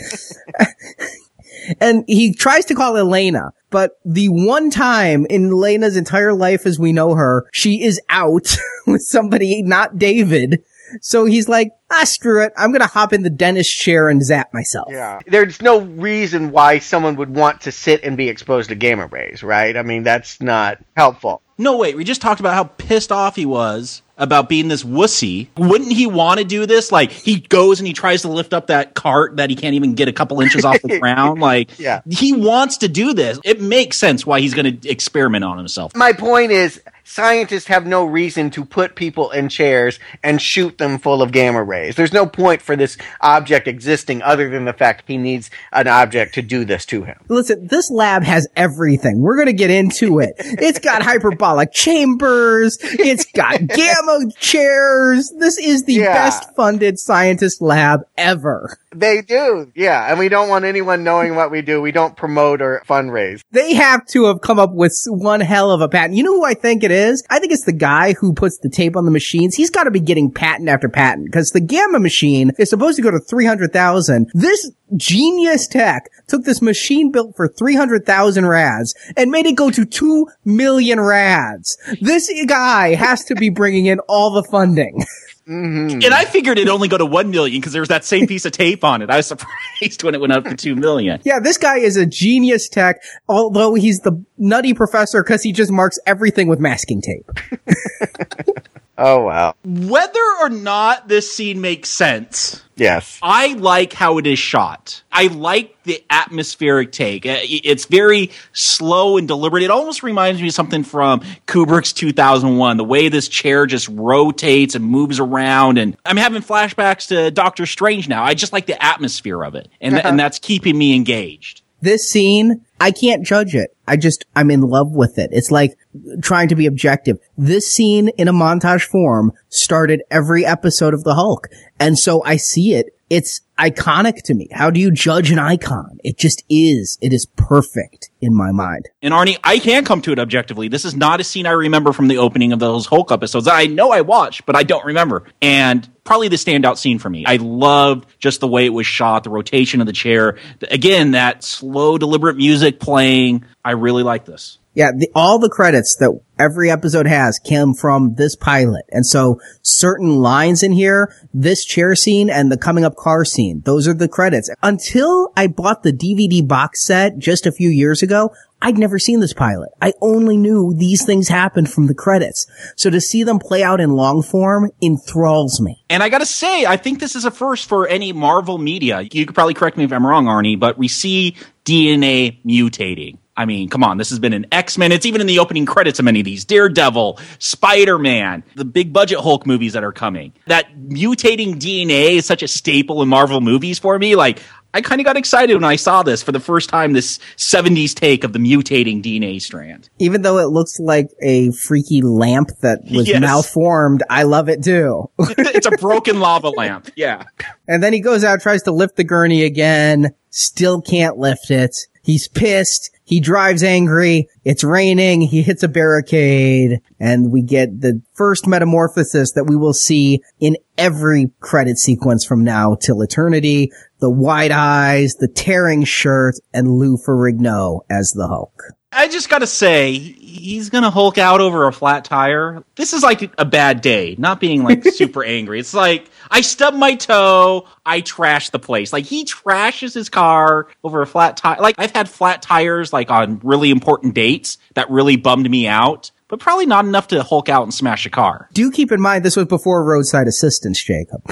and 1.80 2.04
he 2.08 2.34
tries 2.34 2.64
to 2.66 2.74
call 2.74 2.96
Elena, 2.96 3.52
but 3.74 3.98
the 4.04 4.28
one 4.28 4.70
time 4.70 5.26
in 5.28 5.50
Elena's 5.50 5.96
entire 5.96 6.32
life 6.32 6.64
as 6.64 6.78
we 6.78 6.92
know 6.92 7.16
her, 7.16 7.48
she 7.52 7.82
is 7.82 8.00
out 8.08 8.56
with 8.86 9.02
somebody, 9.02 9.64
not 9.64 9.98
David. 9.98 10.62
So 11.00 11.24
he's 11.24 11.48
like, 11.48 11.72
ah, 11.90 12.04
screw 12.04 12.44
it. 12.44 12.52
I'm 12.56 12.70
going 12.70 12.82
to 12.82 12.86
hop 12.86 13.12
in 13.12 13.24
the 13.24 13.30
dentist 13.30 13.76
chair 13.76 14.08
and 14.08 14.24
zap 14.24 14.54
myself. 14.54 14.92
Yeah. 14.92 15.18
There's 15.26 15.60
no 15.60 15.80
reason 15.80 16.52
why 16.52 16.78
someone 16.78 17.16
would 17.16 17.34
want 17.34 17.62
to 17.62 17.72
sit 17.72 18.04
and 18.04 18.16
be 18.16 18.28
exposed 18.28 18.68
to 18.68 18.76
gamma 18.76 19.08
rays, 19.08 19.42
right? 19.42 19.76
I 19.76 19.82
mean, 19.82 20.04
that's 20.04 20.40
not 20.40 20.78
helpful. 20.96 21.42
No, 21.58 21.76
wait, 21.76 21.96
we 21.96 22.04
just 22.04 22.22
talked 22.22 22.38
about 22.38 22.54
how 22.54 22.62
pissed 22.62 23.10
off 23.10 23.34
he 23.34 23.44
was 23.44 24.02
about 24.16 24.48
being 24.48 24.68
this 24.68 24.84
wussy. 24.84 25.48
Wouldn't 25.56 25.92
he 25.92 26.06
want 26.06 26.38
to 26.38 26.44
do 26.44 26.66
this? 26.66 26.92
Like, 26.92 27.10
he 27.10 27.40
goes 27.40 27.80
and 27.80 27.86
he 27.86 27.92
tries 27.92 28.22
to 28.22 28.28
lift 28.28 28.52
up 28.54 28.68
that 28.68 28.94
cart 28.94 29.36
that 29.38 29.50
he 29.50 29.56
can't 29.56 29.74
even 29.74 29.94
get 29.94 30.08
a 30.08 30.12
couple 30.12 30.40
inches 30.40 30.64
off 30.64 30.80
the 30.82 30.98
ground. 31.00 31.40
Like, 31.40 31.78
Yeah. 31.78 32.00
he 32.10 32.32
wants 32.32 32.78
to 32.78 32.88
do 32.88 33.12
this. 33.14 33.38
It 33.44 33.60
makes 33.60 33.96
sense 33.98 34.24
why 34.24 34.40
he's 34.40 34.54
going 34.54 34.80
to 34.80 34.88
experiment 34.88 35.44
on 35.44 35.58
himself. 35.58 35.94
My 35.96 36.12
point 36.12 36.52
is, 36.52 36.80
scientists 37.06 37.66
have 37.66 37.86
no 37.86 38.04
reason 38.04 38.50
to 38.50 38.64
put 38.64 38.94
people 38.96 39.30
in 39.30 39.48
chairs 39.48 39.98
and 40.22 40.40
shoot 40.40 40.78
them 40.78 40.98
full 40.98 41.20
of 41.20 41.32
gamma 41.32 41.62
rays. 41.62 41.96
There's 41.96 42.12
no 42.14 42.24
point 42.26 42.62
for 42.62 42.76
this 42.76 42.96
object 43.20 43.68
existing 43.68 44.22
other 44.22 44.48
than 44.48 44.64
the 44.64 44.72
fact 44.72 45.04
he 45.06 45.18
needs 45.18 45.50
an 45.72 45.86
object 45.86 46.34
to 46.34 46.42
do 46.42 46.64
this 46.64 46.86
to 46.86 47.02
him. 47.04 47.16
Listen, 47.28 47.66
this 47.66 47.90
lab 47.90 48.22
has 48.22 48.48
everything. 48.56 49.20
We're 49.20 49.36
going 49.36 49.46
to 49.48 49.52
get 49.52 49.70
into 49.70 50.18
it. 50.20 50.32
It's 50.38 50.78
got 50.78 51.02
hyperbolic 51.10 51.72
chambers. 51.72 52.78
It's 52.80 53.26
got 53.32 53.66
gamma 53.66 54.03
chairs. 54.38 55.32
This 55.38 55.58
is 55.58 55.84
the 55.84 55.94
Yeah. 55.94 56.12
best 56.14 56.44
funded 56.56 56.98
scientist 56.98 57.60
lab 57.62 58.02
ever. 58.16 58.78
They 58.94 59.22
do, 59.22 59.66
yeah, 59.74 60.08
and 60.08 60.18
we 60.20 60.28
don't 60.28 60.48
want 60.48 60.64
anyone 60.64 61.02
knowing 61.02 61.34
what 61.34 61.50
we 61.50 61.62
do. 61.62 61.80
We 61.80 61.90
don't 61.90 62.16
promote 62.16 62.62
or 62.62 62.80
fundraise. 62.88 63.40
They 63.50 63.74
have 63.74 64.06
to 64.12 64.26
have 64.26 64.40
come 64.40 64.60
up 64.60 64.72
with 64.72 64.96
one 65.08 65.40
hell 65.40 65.72
of 65.72 65.80
a 65.80 65.88
patent. 65.88 66.16
You 66.16 66.22
know 66.22 66.34
who 66.34 66.44
I 66.44 66.54
think 66.54 66.84
it 66.84 66.92
is? 66.92 67.24
I 67.28 67.40
think 67.40 67.52
it's 67.52 67.64
the 67.64 67.72
guy 67.72 68.12
who 68.20 68.32
puts 68.32 68.58
the 68.58 68.68
tape 68.70 68.96
on 68.96 69.04
the 69.04 69.10
machines. 69.10 69.56
He's 69.56 69.70
got 69.70 69.84
to 69.84 69.90
be 69.90 69.98
getting 70.00 70.30
patent 70.30 70.68
after 70.68 70.88
patent 70.88 71.26
because 71.26 71.50
the 71.50 71.60
gamma 71.60 71.98
machine 71.98 72.52
is 72.58 72.70
supposed 72.70 72.94
to 72.96 73.02
go 73.02 73.10
to 73.10 73.18
300,000. 73.18 74.30
This 74.32 74.70
genius 74.96 75.66
tech 75.66 76.08
took 76.28 76.44
this 76.44 76.62
machine 76.62 77.10
built 77.10 77.34
for 77.36 77.48
300,000 77.48 78.46
rads 78.46 78.94
and 79.16 79.30
made 79.30 79.44
it 79.46 79.56
go 79.56 79.70
to 79.70 79.84
2 79.84 80.28
million 80.44 81.00
rads. 81.00 81.76
This 82.00 82.30
guy 82.46 82.94
has 82.94 83.24
to 83.24 83.34
be 83.34 83.48
bringing 83.48 83.86
in 83.86 83.93
all 84.00 84.30
the 84.30 84.42
funding. 84.50 85.04
Mm-hmm. 85.48 86.00
And 86.02 86.14
I 86.14 86.24
figured 86.24 86.56
it'd 86.56 86.70
only 86.70 86.88
go 86.88 86.96
to 86.96 87.04
1 87.04 87.30
million 87.30 87.60
because 87.60 87.72
there 87.72 87.82
was 87.82 87.90
that 87.90 88.04
same 88.04 88.26
piece 88.26 88.46
of 88.46 88.52
tape 88.52 88.82
on 88.82 89.02
it. 89.02 89.10
I 89.10 89.16
was 89.18 89.26
surprised 89.28 90.02
when 90.02 90.14
it 90.14 90.20
went 90.20 90.32
up 90.32 90.44
to 90.44 90.56
2 90.56 90.74
million. 90.74 91.20
Yeah, 91.24 91.38
this 91.38 91.58
guy 91.58 91.78
is 91.78 91.96
a 91.96 92.06
genius 92.06 92.68
tech, 92.68 93.02
although 93.28 93.74
he's 93.74 94.00
the 94.00 94.24
nutty 94.38 94.72
professor 94.72 95.22
because 95.22 95.42
he 95.42 95.52
just 95.52 95.70
marks 95.70 95.98
everything 96.06 96.48
with 96.48 96.60
masking 96.60 97.02
tape. 97.02 97.30
Oh 98.96 99.24
wow. 99.24 99.54
Whether 99.64 100.20
or 100.40 100.50
not 100.50 101.08
this 101.08 101.34
scene 101.34 101.60
makes 101.60 101.90
sense, 101.90 102.62
Yes. 102.76 103.18
I 103.22 103.52
like 103.54 103.92
how 103.92 104.18
it 104.18 104.26
is 104.26 104.38
shot. 104.38 105.02
I 105.12 105.28
like 105.28 105.76
the 105.84 106.02
atmospheric 106.10 106.90
take. 106.92 107.24
Uh, 107.24 107.38
It's 107.42 107.84
very 107.84 108.30
slow 108.52 109.16
and 109.16 109.28
deliberate. 109.28 109.62
It 109.62 109.70
almost 109.70 110.02
reminds 110.02 110.40
me 110.40 110.48
of 110.48 110.54
something 110.54 110.82
from 110.82 111.20
Kubrick's 111.46 111.92
2001, 111.92 112.76
the 112.76 112.84
way 112.84 113.08
this 113.08 113.28
chair 113.28 113.66
just 113.66 113.88
rotates 113.88 114.74
and 114.74 114.84
moves 114.84 115.20
around. 115.20 115.78
And 115.78 115.96
I'm 116.04 116.16
having 116.16 116.42
flashbacks 116.42 117.08
to 117.08 117.30
Doctor 117.30 117.66
Strange 117.66 118.08
now. 118.08 118.24
I 118.24 118.34
just 118.34 118.52
like 118.52 118.66
the 118.66 118.82
atmosphere 118.82 119.44
of 119.44 119.54
it. 119.54 119.68
And, 119.80 119.96
and 119.98 120.18
that's 120.18 120.38
keeping 120.40 120.76
me 120.76 120.94
engaged. 120.96 121.62
This 121.84 122.08
scene, 122.10 122.64
I 122.80 122.90
can't 122.90 123.24
judge 123.24 123.54
it. 123.54 123.76
I 123.86 123.96
just, 123.96 124.24
I'm 124.34 124.50
in 124.50 124.62
love 124.62 124.90
with 124.92 125.18
it. 125.18 125.30
It's 125.32 125.50
like 125.50 125.76
trying 126.22 126.48
to 126.48 126.56
be 126.56 126.66
objective. 126.66 127.18
This 127.36 127.72
scene 127.72 128.08
in 128.16 128.28
a 128.28 128.32
montage 128.32 128.84
form 128.84 129.32
started 129.48 130.02
every 130.10 130.44
episode 130.44 130.94
of 130.94 131.04
the 131.04 131.14
Hulk. 131.14 131.48
And 131.78 131.98
so 131.98 132.22
I 132.24 132.36
see 132.36 132.74
it. 132.74 132.93
It's 133.10 133.42
iconic 133.58 134.22
to 134.22 134.34
me. 134.34 134.48
How 134.50 134.70
do 134.70 134.80
you 134.80 134.90
judge 134.90 135.30
an 135.30 135.38
icon? 135.38 135.98
It 136.02 136.16
just 136.16 136.42
is. 136.48 136.98
It 137.00 137.12
is 137.12 137.26
perfect 137.36 138.10
in 138.20 138.34
my 138.34 138.50
mind. 138.50 138.88
And 139.02 139.12
Arnie, 139.12 139.38
I 139.44 139.58
can 139.58 139.84
come 139.84 140.00
to 140.02 140.12
it 140.12 140.18
objectively. 140.18 140.68
This 140.68 140.84
is 140.84 140.96
not 140.96 141.20
a 141.20 141.24
scene 141.24 141.46
I 141.46 141.50
remember 141.50 141.92
from 141.92 142.08
the 142.08 142.18
opening 142.18 142.52
of 142.52 142.58
those 142.58 142.86
Hulk 142.86 143.12
episodes. 143.12 143.46
I 143.46 143.66
know 143.66 143.92
I 143.92 144.00
watched, 144.00 144.46
but 144.46 144.56
I 144.56 144.62
don't 144.62 144.84
remember. 144.84 145.24
And 145.42 145.88
probably 146.04 146.28
the 146.28 146.36
standout 146.36 146.78
scene 146.78 146.98
for 146.98 147.10
me. 147.10 147.24
I 147.26 147.36
loved 147.36 148.06
just 148.18 148.40
the 148.40 148.48
way 148.48 148.64
it 148.64 148.72
was 148.72 148.86
shot, 148.86 149.24
the 149.24 149.30
rotation 149.30 149.80
of 149.80 149.86
the 149.86 149.92
chair. 149.92 150.38
Again, 150.70 151.12
that 151.12 151.44
slow, 151.44 151.98
deliberate 151.98 152.36
music 152.36 152.80
playing. 152.80 153.44
I 153.64 153.72
really 153.72 154.02
like 154.02 154.24
this. 154.24 154.58
Yeah, 154.74 154.90
the, 154.94 155.08
all 155.14 155.38
the 155.38 155.48
credits 155.48 155.96
that 156.00 156.20
every 156.38 156.70
episode 156.70 157.06
has 157.06 157.38
came 157.38 157.74
from 157.74 158.16
this 158.16 158.34
pilot. 158.34 158.84
And 158.90 159.06
so 159.06 159.40
certain 159.62 160.16
lines 160.16 160.62
in 160.62 160.72
here, 160.72 161.14
this 161.32 161.64
chair 161.64 161.94
scene 161.94 162.28
and 162.28 162.50
the 162.50 162.58
coming 162.58 162.84
up 162.84 162.96
car 162.96 163.24
scene, 163.24 163.62
those 163.64 163.86
are 163.86 163.94
the 163.94 164.08
credits. 164.08 164.50
Until 164.62 165.32
I 165.36 165.46
bought 165.46 165.84
the 165.84 165.92
DVD 165.92 166.46
box 166.46 166.84
set 166.84 167.18
just 167.18 167.46
a 167.46 167.52
few 167.52 167.70
years 167.70 168.02
ago, 168.02 168.34
I'd 168.60 168.78
never 168.78 168.98
seen 168.98 169.20
this 169.20 169.34
pilot. 169.34 169.70
I 169.80 169.92
only 170.00 170.38
knew 170.38 170.74
these 170.74 171.04
things 171.04 171.28
happened 171.28 171.70
from 171.70 171.86
the 171.86 171.94
credits. 171.94 172.46
So 172.76 172.88
to 172.90 173.00
see 173.00 173.22
them 173.22 173.38
play 173.38 173.62
out 173.62 173.80
in 173.80 173.90
long 173.90 174.22
form 174.22 174.70
enthralls 174.80 175.60
me. 175.60 175.84
And 175.90 176.02
I 176.02 176.08
gotta 176.08 176.26
say, 176.26 176.64
I 176.64 176.78
think 176.78 176.98
this 176.98 177.14
is 177.14 177.24
a 177.24 177.30
first 177.30 177.68
for 177.68 177.86
any 177.86 178.12
Marvel 178.12 178.58
media. 178.58 179.02
You 179.02 179.26
could 179.26 179.34
probably 179.34 179.54
correct 179.54 179.76
me 179.76 179.84
if 179.84 179.92
I'm 179.92 180.06
wrong, 180.06 180.24
Arnie, 180.24 180.58
but 180.58 180.78
we 180.78 180.88
see 180.88 181.36
DNA 181.64 182.42
mutating. 182.44 183.18
I 183.36 183.46
mean, 183.46 183.68
come 183.68 183.82
on, 183.82 183.98
this 183.98 184.10
has 184.10 184.18
been 184.20 184.32
an 184.32 184.46
X-Men. 184.52 184.92
It's 184.92 185.06
even 185.06 185.20
in 185.20 185.26
the 185.26 185.40
opening 185.40 185.66
credits 185.66 185.98
of 185.98 186.04
many 186.04 186.20
of 186.20 186.24
these. 186.24 186.44
Daredevil, 186.44 187.18
Spider-Man, 187.40 188.44
the 188.54 188.64
big 188.64 188.92
budget 188.92 189.18
Hulk 189.18 189.46
movies 189.46 189.72
that 189.72 189.82
are 189.82 189.92
coming. 189.92 190.32
That 190.46 190.72
mutating 190.76 191.56
DNA 191.56 192.12
is 192.16 192.26
such 192.26 192.42
a 192.42 192.48
staple 192.48 193.02
in 193.02 193.08
Marvel 193.08 193.40
movies 193.40 193.78
for 193.78 193.98
me. 193.98 194.14
Like, 194.14 194.40
I 194.72 194.80
kind 194.80 195.00
of 195.00 195.04
got 195.04 195.16
excited 195.16 195.54
when 195.54 195.64
I 195.64 195.76
saw 195.76 196.02
this 196.02 196.22
for 196.22 196.30
the 196.32 196.40
first 196.40 196.68
time, 196.68 196.92
this 196.92 197.18
70s 197.36 197.94
take 197.94 198.22
of 198.24 198.32
the 198.32 198.38
mutating 198.38 199.02
DNA 199.02 199.40
strand. 199.40 199.88
Even 199.98 200.22
though 200.22 200.38
it 200.38 200.48
looks 200.50 200.78
like 200.78 201.08
a 201.22 201.50
freaky 201.52 202.02
lamp 202.02 202.50
that 202.60 202.80
was 202.90 203.08
Yes. 203.08 203.20
malformed, 203.20 204.02
I 204.10 204.24
love 204.24 204.48
it 204.48 204.62
too. 204.62 205.10
it's 205.18 205.66
a 205.66 205.70
broken 205.72 206.20
lava 206.20 206.50
lamp. 206.50 206.90
Yeah. 206.96 207.24
And 207.66 207.82
then 207.82 207.92
he 207.92 208.00
goes 208.00 208.22
out, 208.24 208.42
tries 208.42 208.62
to 208.64 208.72
lift 208.72 208.96
the 208.96 209.04
gurney 209.04 209.44
again, 209.44 210.14
still 210.30 210.80
can't 210.82 211.18
lift 211.18 211.50
it. 211.50 211.74
He's 212.02 212.28
pissed. 212.28 212.90
He 213.04 213.20
drives 213.20 213.62
angry. 213.62 214.28
It's 214.44 214.64
raining. 214.64 215.20
He 215.20 215.42
hits 215.42 215.62
a 215.62 215.68
barricade 215.68 216.80
and 216.98 217.30
we 217.30 217.42
get 217.42 217.80
the 217.80 218.00
first 218.14 218.46
metamorphosis 218.46 219.32
that 219.32 219.44
we 219.44 219.56
will 219.56 219.74
see 219.74 220.20
in 220.40 220.56
every 220.78 221.30
credit 221.40 221.78
sequence 221.78 222.24
from 222.24 222.42
now 222.42 222.74
till 222.74 223.02
eternity. 223.02 223.70
The 224.00 224.10
wide 224.10 224.50
eyes, 224.50 225.14
the 225.14 225.28
tearing 225.28 225.84
shirt, 225.84 226.36
and 226.52 226.78
Lou 226.78 226.96
Ferrigno 226.96 227.80
as 227.90 228.12
the 228.12 228.26
Hulk. 228.26 228.62
I 228.90 229.08
just 229.08 229.28
gotta 229.28 229.46
say, 229.46 229.90
he's 230.34 230.70
gonna 230.70 230.90
Hulk 230.90 231.18
out 231.18 231.40
over 231.40 231.66
a 231.66 231.72
flat 231.72 232.04
tire. 232.04 232.64
This 232.74 232.92
is 232.92 233.02
like 233.02 233.32
a 233.38 233.44
bad 233.44 233.80
day, 233.80 234.16
not 234.18 234.40
being 234.40 234.64
like 234.64 234.84
super 234.92 235.24
angry. 235.24 235.60
It's 235.60 235.74
like, 235.74 236.10
I 236.30 236.40
stubbed 236.40 236.76
my 236.76 236.94
toe, 236.96 237.66
I 237.86 238.00
trashed 238.00 238.50
the 238.50 238.58
place. 238.58 238.92
Like, 238.92 239.04
he 239.04 239.24
trashes 239.24 239.94
his 239.94 240.08
car 240.08 240.68
over 240.82 241.02
a 241.02 241.06
flat 241.06 241.36
tire. 241.36 241.60
Like, 241.60 241.76
I've 241.78 241.92
had 241.92 242.08
flat 242.08 242.42
tires, 242.42 242.92
like, 242.92 243.10
on 243.10 243.40
really 243.42 243.70
important 243.70 244.14
dates 244.14 244.58
that 244.74 244.90
really 244.90 245.16
bummed 245.16 245.48
me 245.48 245.66
out, 245.68 246.10
but 246.28 246.40
probably 246.40 246.66
not 246.66 246.84
enough 246.84 247.08
to 247.08 247.22
Hulk 247.22 247.48
out 247.48 247.62
and 247.62 247.72
smash 247.72 248.06
a 248.06 248.10
car. 248.10 248.48
Do 248.52 248.70
keep 248.70 248.90
in 248.90 249.00
mind 249.00 249.24
this 249.24 249.36
was 249.36 249.46
before 249.46 249.84
roadside 249.84 250.26
assistance, 250.26 250.82
Jacob. 250.82 251.22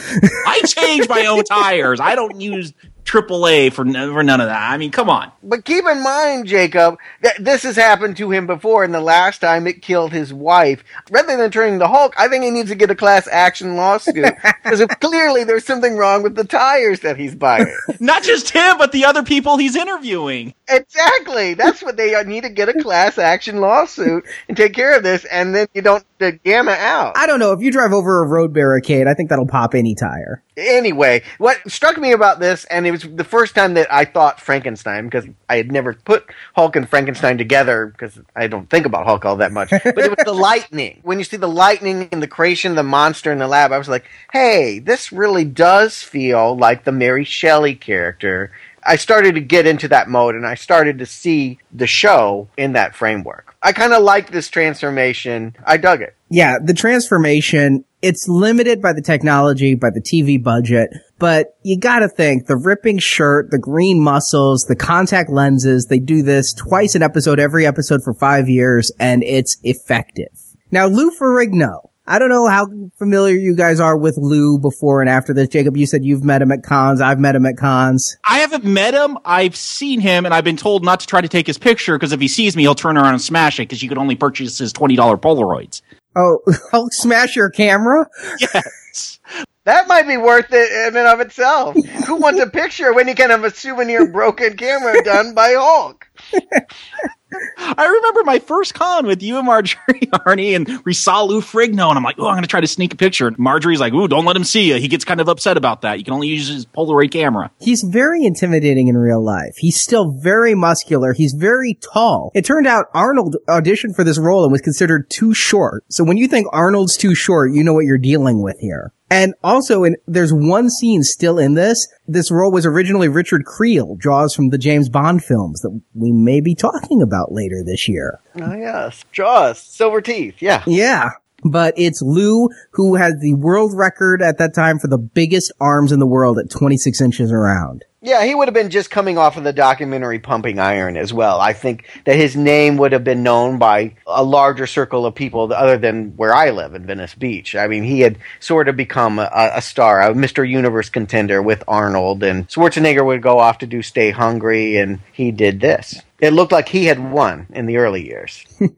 I 0.46 0.62
change 0.66 1.09
my 1.09 1.26
own 1.26 1.44
tires. 1.44 1.98
I 2.00 2.14
don't 2.14 2.40
use 2.40 2.72
AAA 3.05 3.72
for, 3.72 3.84
for 3.84 4.22
none 4.22 4.40
of 4.40 4.46
that. 4.46 4.70
I 4.70 4.76
mean, 4.78 4.90
come 4.90 5.11
on. 5.11 5.32
But 5.42 5.64
keep 5.64 5.84
in 5.86 6.03
mind, 6.03 6.46
Jacob, 6.46 6.98
that 7.22 7.42
this 7.44 7.62
has 7.64 7.76
happened 7.76 8.16
to 8.18 8.30
him 8.30 8.46
before, 8.46 8.84
and 8.84 8.94
the 8.94 9.00
last 9.00 9.40
time 9.40 9.66
it 9.66 9.82
killed 9.82 10.12
his 10.12 10.32
wife. 10.32 10.84
Rather 11.11 11.36
than 11.36 11.50
turning 11.50 11.78
the 11.78 11.88
Hulk, 11.88 12.14
I 12.18 12.28
think 12.28 12.44
he 12.44 12.50
needs 12.50 12.70
to 12.70 12.74
get 12.74 12.90
a 12.90 12.94
class 12.94 13.28
action 13.30 13.76
lawsuit 13.76 14.14
because 14.64 14.86
clearly 15.00 15.44
there's 15.44 15.64
something 15.64 15.96
wrong 15.96 16.22
with 16.22 16.34
the 16.34 16.44
tires 16.44 17.00
that 17.00 17.16
he's 17.16 17.34
buying. 17.34 17.76
Not 18.00 18.22
just 18.22 18.50
him, 18.50 18.78
but 18.78 18.92
the 18.92 19.05
other 19.05 19.22
people 19.22 19.57
he's 19.57 19.76
interviewing. 19.76 20.55
exactly, 20.68 21.55
that's 21.55 21.82
what 21.82 21.96
they 21.96 22.22
need 22.24 22.44
to 22.44 22.50
get 22.50 22.68
a 22.68 22.82
class 22.82 23.18
action 23.18 23.61
lawsuit 23.61 24.24
and 24.48 24.57
take 24.57 24.74
care 24.74 24.96
of 24.96 25.03
this, 25.03 25.24
and 25.26 25.55
then 25.55 25.66
you 25.74 25.82
don't 25.82 26.05
the 26.22 26.32
gamma 26.32 26.72
out. 26.72 27.16
I 27.16 27.26
don't 27.26 27.40
know. 27.40 27.53
If 27.53 27.61
you 27.61 27.72
drive 27.72 27.92
over 27.92 28.22
a 28.22 28.26
road 28.26 28.53
barricade, 28.53 29.07
I 29.07 29.14
think 29.14 29.28
that'll 29.28 29.46
pop 29.46 29.74
any 29.74 29.94
tire. 29.94 30.42
Anyway, 30.57 31.22
what 31.38 31.59
struck 31.70 31.96
me 31.96 32.12
about 32.12 32.38
this, 32.38 32.64
and 32.66 32.86
it 32.86 32.90
was 32.90 33.03
the 33.03 33.24
first 33.24 33.55
time 33.55 33.74
that 33.74 33.92
I 33.92 34.05
thought 34.05 34.40
Frankenstein, 34.40 35.07
because 35.07 35.26
I 35.48 35.57
had 35.57 35.72
never 35.72 35.94
put 35.94 36.26
Hulk 36.55 36.76
and 36.76 36.88
Frankenstein 36.88 37.38
together, 37.38 37.86
because 37.86 38.20
I 38.36 38.48
don't 38.48 38.68
think 38.68 38.84
about 38.84 39.07
Hulk 39.07 39.24
all 39.24 39.36
that 39.36 39.53
much, 39.53 39.70
but 39.70 39.98
it 39.98 40.11
was 40.11 40.24
the 40.24 40.34
lightning. 40.34 41.00
When 41.03 41.18
you 41.18 41.24
see 41.24 41.38
the 41.38 41.48
lightning 41.48 42.09
in 42.12 42.20
the 42.20 42.28
creation 42.28 42.72
of 42.72 42.76
the 42.76 42.82
monster 42.82 43.32
in 43.32 43.38
the 43.38 43.48
lab, 43.48 43.72
I 43.72 43.78
was 43.78 43.88
like, 43.88 44.05
hey, 44.32 44.78
this 44.78 45.11
really 45.11 45.44
does 45.44 46.03
feel 46.03 46.57
like 46.57 46.84
the 46.84 46.92
Mary 46.92 47.24
Shelley 47.24 47.74
character. 47.74 48.53
I 48.84 48.96
started 48.96 49.36
to 49.36 49.40
get 49.40 49.66
into 49.66 49.88
that 49.88 50.09
mode, 50.09 50.34
and 50.34 50.46
I 50.46 50.57
started 50.57 50.98
to 50.98 51.07
see 51.07 51.59
the 51.72 51.86
show 51.86 52.48
in 52.57 52.72
that 52.72 52.94
framework. 52.94 53.55
I 53.62 53.72
kind 53.72 53.92
of 53.92 54.03
liked 54.03 54.32
this 54.32 54.48
transformation. 54.48 55.57
I 55.64 55.76
dug 55.76 56.03
it. 56.03 56.16
Yeah, 56.28 56.59
the 56.62 56.74
transformation, 56.74 57.84
it's 58.03 58.28
limited 58.28 58.82
by 58.82 58.92
the 58.92 59.00
technology, 59.00 59.74
by 59.76 59.90
the 59.90 60.00
TV 60.00 60.42
budget, 60.42 60.90
but 61.18 61.57
you 61.62 61.78
gotta 61.78 62.09
think 62.09 62.46
the 62.46 62.57
ripping 62.57 62.98
shirt, 62.98 63.50
the 63.50 63.59
green 63.59 64.03
muscles, 64.03 64.64
the 64.64 64.76
contact 64.76 65.30
lenses, 65.30 65.86
they 65.86 66.00
do 66.00 66.22
this 66.22 66.53
twice 66.53 66.96
an 66.96 67.03
episode, 67.03 67.38
every 67.38 67.64
episode 67.64 68.03
for 68.03 68.12
five 68.12 68.48
years, 68.48 68.90
and 68.98 69.22
it's 69.22 69.57
effective. 69.62 70.36
Now, 70.70 70.86
Lou 70.86 71.11
Ferrigno. 71.11 71.88
I 72.05 72.18
don't 72.18 72.30
know 72.30 72.48
how 72.48 72.66
familiar 72.98 73.36
you 73.36 73.55
guys 73.55 73.78
are 73.78 73.96
with 73.96 74.18
Lou 74.18 74.59
before 74.59 75.00
and 75.00 75.09
after 75.09 75.32
this. 75.32 75.48
Jacob, 75.48 75.76
you 75.76 75.86
said 75.86 76.05
you've 76.05 76.24
met 76.24 76.42
him 76.42 76.50
at 76.50 76.64
cons. 76.64 77.00
I've 77.00 77.20
met 77.20 77.36
him 77.36 77.46
at 77.46 77.57
cons. 77.57 78.16
I 78.24 78.40
haven't 78.40 78.64
met 78.64 78.92
him. 78.92 79.18
I've 79.24 79.55
seen 79.55 80.00
him, 80.00 80.24
and 80.24 80.34
I've 80.34 80.42
been 80.42 80.57
told 80.57 80.84
not 80.84 80.98
to 81.00 81.07
try 81.07 81.20
to 81.20 81.28
take 81.28 81.46
his 81.46 81.59
picture 81.59 81.96
because 81.96 82.11
if 82.11 82.20
he 82.20 82.26
sees 82.26 82.57
me, 82.57 82.62
he'll 82.62 82.74
turn 82.74 82.96
around 82.96 83.12
and 83.12 83.22
smash 83.22 83.61
it 83.61 83.68
because 83.68 83.84
you 83.84 83.88
could 83.88 83.98
only 83.98 84.16
purchase 84.16 84.59
his 84.59 84.72
$20 84.72 84.96
Polaroids. 85.20 85.80
Oh, 86.16 86.40
I'll 86.72 86.90
smash 86.90 87.36
your 87.36 87.50
camera? 87.50 88.08
Yes. 88.38 89.18
That 89.64 89.86
might 89.86 90.08
be 90.08 90.16
worth 90.16 90.52
it 90.52 90.88
in 90.88 90.96
and 90.96 91.06
of 91.06 91.20
itself. 91.20 91.76
Who 92.06 92.16
wants 92.16 92.40
a 92.40 92.48
picture 92.48 92.92
when 92.92 93.06
you 93.06 93.14
can 93.14 93.30
have 93.30 93.44
a 93.44 93.50
souvenir 93.50 94.08
broken 94.10 94.56
camera 94.56 95.02
done 95.04 95.34
by 95.34 95.54
Hulk? 95.56 96.08
I 97.58 97.86
remember 97.86 98.24
my 98.24 98.38
first 98.38 98.74
con 98.74 99.06
with 99.06 99.22
you 99.22 99.38
and 99.38 99.46
Marjorie 99.46 99.78
Arnie, 100.26 100.54
and 100.54 100.84
we 100.84 100.92
saw 100.92 101.22
Lou 101.22 101.40
Ferrigno, 101.40 101.88
and 101.88 101.96
I'm 101.96 102.02
like, 102.04 102.16
oh, 102.18 102.26
I'm 102.26 102.34
going 102.34 102.42
to 102.42 102.48
try 102.48 102.60
to 102.60 102.66
sneak 102.66 102.92
a 102.92 102.96
picture. 102.96 103.28
And 103.28 103.38
Marjorie's 103.38 103.80
like, 103.80 103.92
ooh, 103.92 104.08
don't 104.08 104.24
let 104.24 104.36
him 104.36 104.44
see 104.44 104.68
you. 104.68 104.76
He 104.76 104.88
gets 104.88 105.04
kind 105.04 105.20
of 105.20 105.28
upset 105.28 105.56
about 105.56 105.82
that. 105.82 105.98
You 105.98 106.04
can 106.04 106.14
only 106.14 106.28
use 106.28 106.48
his 106.48 106.66
Polaroid 106.66 107.10
camera. 107.10 107.50
He's 107.60 107.82
very 107.82 108.24
intimidating 108.24 108.88
in 108.88 108.96
real 108.96 109.24
life. 109.24 109.54
He's 109.56 109.80
still 109.80 110.10
very 110.10 110.54
muscular. 110.54 111.12
He's 111.12 111.32
very 111.32 111.74
tall. 111.74 112.30
It 112.34 112.44
turned 112.44 112.66
out 112.66 112.86
Arnold 112.94 113.36
auditioned 113.48 113.96
for 113.96 114.04
this 114.04 114.18
role 114.18 114.44
and 114.44 114.52
was 114.52 114.60
considered 114.60 115.08
too 115.10 115.34
short. 115.34 115.84
So 115.88 116.04
when 116.04 116.16
you 116.16 116.28
think 116.28 116.46
Arnold's 116.52 116.96
too 116.96 117.14
short, 117.14 117.52
you 117.52 117.64
know 117.64 117.72
what 117.72 117.84
you're 117.84 117.98
dealing 117.98 118.42
with 118.42 118.58
here. 118.60 118.92
And 119.12 119.34
also, 119.44 119.84
in, 119.84 119.96
there's 120.06 120.32
one 120.32 120.70
scene 120.70 121.02
still 121.02 121.38
in 121.38 121.52
this. 121.52 121.86
This 122.08 122.30
role 122.30 122.50
was 122.50 122.64
originally 122.64 123.08
Richard 123.08 123.42
Kiel, 123.44 123.96
Jaws 123.96 124.34
from 124.34 124.48
the 124.48 124.56
James 124.56 124.88
Bond 124.88 125.22
films 125.22 125.60
that 125.60 125.78
we 125.94 126.12
may 126.12 126.40
be 126.40 126.54
talking 126.54 127.02
about 127.02 127.30
later 127.30 127.62
this 127.62 127.88
year. 127.88 128.20
Oh 128.40 128.54
yes, 128.54 129.04
Jaws, 129.12 129.60
silver 129.60 130.00
teeth. 130.00 130.36
Yeah, 130.40 130.62
Yeah. 130.66 131.10
But 131.44 131.74
it's 131.76 132.00
Lou 132.00 132.48
who 132.70 132.94
has 132.94 133.14
the 133.20 133.34
world 133.34 133.72
record 133.74 134.22
at 134.22 134.38
that 134.38 134.54
time 134.54 134.78
for 134.78 134.86
the 134.86 134.96
biggest 134.96 135.52
arms 135.60 135.90
in 135.90 135.98
the 135.98 136.06
world 136.06 136.38
at 136.38 136.48
26 136.48 137.00
inches 137.00 137.32
around. 137.32 137.84
Yeah. 138.03 138.24
He 138.24 138.34
would 138.34 138.48
have 138.48 138.55
been 138.55 138.70
just 138.70 138.90
coming 138.90 139.16
off 139.16 139.36
of 139.36 139.44
the 139.44 139.53
documentary 139.53 140.18
Pumping 140.18 140.59
Iron 140.59 140.96
as 140.96 141.12
well. 141.12 141.40
I 141.40 141.53
think 141.53 141.88
that 142.05 142.16
his 142.16 142.36
name 142.36 142.76
would 142.76 142.92
have 142.92 143.05
been 143.05 143.22
known 143.22 143.59
by 143.59 143.94
a 144.07 144.22
larger 144.22 144.66
circle 144.66 145.07
of 145.07 145.14
people 145.14 145.53
other 145.53 145.78
than 145.78 146.16
where 146.16 146.34
I 146.34 146.50
live 146.50 146.74
in 146.74 146.86
Venice 146.86 147.14
Beach. 147.14 147.55
I 147.55 147.68
mean, 147.68 147.84
he 147.84 148.00
had 148.00 148.18
sort 148.40 148.68
of 148.68 148.76
become 148.76 149.18
a, 149.18 149.30
a 149.32 149.62
star, 149.62 150.03
a 150.03 150.12
Mr. 150.12 150.48
Universe 150.48 150.90
contender 150.90 151.40
with 151.40 151.64
Arnold, 151.66 152.22
and 152.22 152.48
Schwarzenegger 152.48 153.07
would 153.07 153.22
go 153.22 153.38
off 153.38 153.59
to 153.59 153.66
do 153.66 153.82
Stay 153.82 154.11
Hungry, 154.11 154.76
and 154.76 155.00
he 155.12 155.30
did 155.30 155.61
this. 155.61 156.03
It 156.20 156.32
looked 156.32 156.53
like 156.53 156.68
he 156.68 156.86
had 156.86 157.12
won 157.12 157.46
in 157.50 157.66
the 157.66 157.78
early 157.78 158.07
years. 158.07 158.44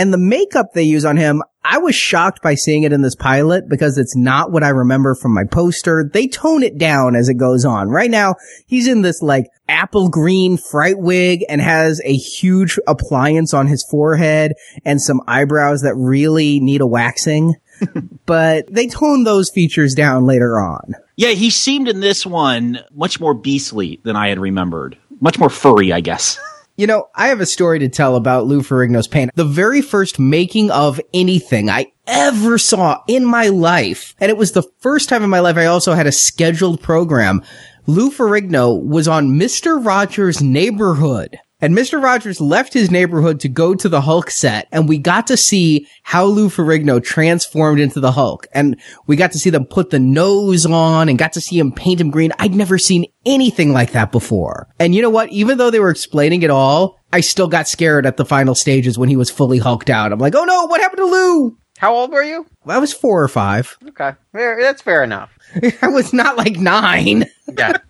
And 0.00 0.14
the 0.14 0.18
makeup 0.18 0.68
they 0.72 0.84
use 0.84 1.04
on 1.04 1.18
him, 1.18 1.42
I 1.62 1.78
was 1.78 1.94
shocked 1.94 2.42
by 2.42 2.54
seeing 2.54 2.84
it 2.84 2.92
in 2.92 3.02
this 3.02 3.14
pilot 3.14 3.68
because 3.68 3.98
it's 3.98 4.16
not 4.16 4.50
what 4.50 4.64
I 4.64 4.70
remember 4.70 5.14
from 5.14 5.34
my 5.34 5.44
poster. 5.44 6.08
They 6.10 6.26
tone 6.26 6.62
it 6.62 6.78
down 6.78 7.14
as 7.14 7.28
it 7.28 7.34
goes 7.34 7.64
on. 7.66 7.90
Right 7.90 8.10
now, 8.10 8.36
he's 8.66 8.88
in 8.88 9.02
this 9.02 9.20
like 9.20 9.46
apple 9.68 10.08
green 10.08 10.56
fright 10.56 10.98
wig 10.98 11.44
and 11.48 11.60
has 11.60 12.00
a 12.04 12.14
huge 12.14 12.78
appliance 12.86 13.52
on 13.52 13.66
his 13.66 13.86
forehead 13.90 14.54
and 14.84 15.02
some 15.02 15.20
eyebrows 15.26 15.82
that 15.82 15.94
really 15.96 16.60
need 16.60 16.80
a 16.80 16.86
waxing. 16.86 17.54
but 18.26 18.72
they 18.72 18.86
tone 18.86 19.24
those 19.24 19.50
features 19.50 19.94
down 19.94 20.24
later 20.24 20.58
on. 20.58 20.94
Yeah, 21.16 21.30
he 21.30 21.50
seemed 21.50 21.88
in 21.88 22.00
this 22.00 22.24
one 22.24 22.80
much 22.92 23.20
more 23.20 23.34
beastly 23.34 24.00
than 24.02 24.16
I 24.16 24.28
had 24.28 24.38
remembered. 24.38 24.96
Much 25.20 25.38
more 25.38 25.50
furry, 25.50 25.92
I 25.92 26.00
guess. 26.00 26.38
You 26.80 26.86
know, 26.86 27.10
I 27.14 27.28
have 27.28 27.42
a 27.42 27.46
story 27.46 27.78
to 27.80 27.90
tell 27.90 28.16
about 28.16 28.46
Lou 28.46 28.62
Ferrigno's 28.62 29.06
pain. 29.06 29.28
The 29.34 29.44
very 29.44 29.82
first 29.82 30.18
making 30.18 30.70
of 30.70 30.98
anything 31.12 31.68
I 31.68 31.92
ever 32.06 32.56
saw 32.56 33.02
in 33.06 33.22
my 33.26 33.48
life, 33.48 34.14
and 34.18 34.30
it 34.30 34.38
was 34.38 34.52
the 34.52 34.62
first 34.78 35.10
time 35.10 35.22
in 35.22 35.28
my 35.28 35.40
life 35.40 35.58
I 35.58 35.66
also 35.66 35.92
had 35.92 36.06
a 36.06 36.10
scheduled 36.10 36.80
program. 36.80 37.42
Lou 37.86 38.10
Ferrigno 38.10 38.82
was 38.82 39.08
on 39.08 39.38
Mr. 39.38 39.84
Rogers' 39.84 40.40
Neighborhood. 40.40 41.38
And 41.60 41.76
Mr. 41.76 42.02
Rogers 42.02 42.40
left 42.40 42.72
his 42.72 42.90
neighborhood 42.90 43.40
to 43.40 43.48
go 43.48 43.74
to 43.74 43.88
the 43.88 44.00
Hulk 44.00 44.30
set, 44.30 44.66
and 44.72 44.88
we 44.88 44.98
got 44.98 45.26
to 45.26 45.36
see 45.36 45.86
how 46.02 46.24
Lou 46.24 46.48
Ferrigno 46.48 47.02
transformed 47.02 47.80
into 47.80 48.00
the 48.00 48.12
Hulk. 48.12 48.46
And 48.52 48.80
we 49.06 49.16
got 49.16 49.32
to 49.32 49.38
see 49.38 49.50
them 49.50 49.66
put 49.66 49.90
the 49.90 49.98
nose 49.98 50.64
on 50.64 51.08
and 51.08 51.18
got 51.18 51.34
to 51.34 51.40
see 51.40 51.58
him 51.58 51.72
paint 51.72 52.00
him 52.00 52.10
green. 52.10 52.32
I'd 52.38 52.54
never 52.54 52.78
seen 52.78 53.06
anything 53.26 53.72
like 53.72 53.92
that 53.92 54.10
before. 54.10 54.68
And 54.78 54.94
you 54.94 55.02
know 55.02 55.10
what? 55.10 55.30
Even 55.30 55.58
though 55.58 55.70
they 55.70 55.80
were 55.80 55.90
explaining 55.90 56.42
it 56.42 56.50
all, 56.50 56.98
I 57.12 57.20
still 57.20 57.48
got 57.48 57.68
scared 57.68 58.06
at 58.06 58.16
the 58.16 58.24
final 58.24 58.54
stages 58.54 58.96
when 58.98 59.08
he 59.08 59.16
was 59.16 59.30
fully 59.30 59.58
hulked 59.58 59.90
out. 59.90 60.12
I'm 60.12 60.18
like, 60.18 60.34
oh 60.34 60.44
no, 60.44 60.66
what 60.66 60.80
happened 60.80 60.98
to 60.98 61.06
Lou? 61.06 61.56
How 61.78 61.94
old 61.94 62.12
were 62.12 62.22
you? 62.22 62.46
I 62.66 62.78
was 62.78 62.92
four 62.92 63.22
or 63.22 63.28
five. 63.28 63.76
Okay, 63.88 64.12
that's 64.34 64.82
fair 64.82 65.02
enough. 65.02 65.30
I 65.82 65.88
was 65.88 66.12
not 66.12 66.36
like 66.36 66.56
nine. 66.56 67.26
Yeah. 67.56 67.76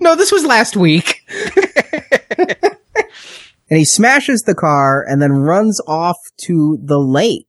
No, 0.00 0.16
this 0.16 0.32
was 0.32 0.44
last 0.44 0.76
week. 0.76 1.20
and 3.70 3.78
he 3.78 3.84
smashes 3.84 4.42
the 4.42 4.54
car 4.54 5.04
and 5.08 5.22
then 5.22 5.32
runs 5.32 5.80
off 5.86 6.18
to 6.38 6.78
the 6.82 6.98
lake. 6.98 7.46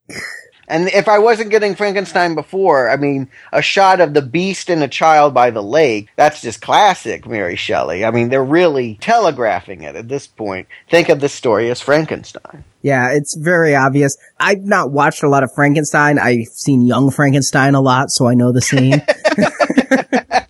And 0.67 0.87
if 0.87 1.09
I 1.09 1.19
wasn't 1.19 1.49
getting 1.49 1.75
Frankenstein 1.75 2.33
before, 2.33 2.89
I 2.89 2.95
mean, 2.95 3.29
a 3.51 3.61
shot 3.61 3.99
of 3.99 4.13
the 4.13 4.21
beast 4.21 4.69
and 4.69 4.81
a 4.81 4.87
child 4.87 5.33
by 5.33 5.51
the 5.51 5.61
lake, 5.61 6.07
that's 6.15 6.41
just 6.41 6.61
classic 6.61 7.27
Mary 7.27 7.57
Shelley. 7.57 8.05
I 8.05 8.11
mean, 8.11 8.29
they're 8.29 8.41
really 8.41 8.97
telegraphing 9.01 9.81
it 9.81 9.97
at 9.97 10.07
this 10.07 10.27
point. 10.27 10.69
Think 10.89 11.09
of 11.09 11.19
this 11.19 11.33
story 11.33 11.69
as 11.69 11.81
Frankenstein. 11.81 12.63
Yeah, 12.81 13.11
it's 13.11 13.35
very 13.35 13.75
obvious. 13.75 14.15
I've 14.39 14.63
not 14.63 14.91
watched 14.91 15.23
a 15.23 15.29
lot 15.29 15.43
of 15.43 15.53
Frankenstein. 15.53 16.17
I've 16.17 16.47
seen 16.47 16.83
Young 16.83 17.11
Frankenstein 17.11 17.75
a 17.75 17.81
lot, 17.81 18.09
so 18.09 18.27
I 18.27 18.33
know 18.33 18.53
the 18.53 18.61
scene. 18.61 19.03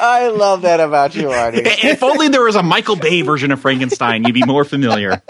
I 0.00 0.28
love 0.28 0.62
that 0.62 0.80
about 0.80 1.14
you, 1.14 1.30
Artie. 1.30 1.58
if 1.64 2.02
only 2.02 2.28
there 2.28 2.42
was 2.42 2.56
a 2.56 2.62
Michael 2.62 2.96
Bay 2.96 3.22
version 3.22 3.50
of 3.52 3.60
Frankenstein, 3.60 4.24
you'd 4.24 4.34
be 4.34 4.44
more 4.44 4.64
familiar. 4.64 5.22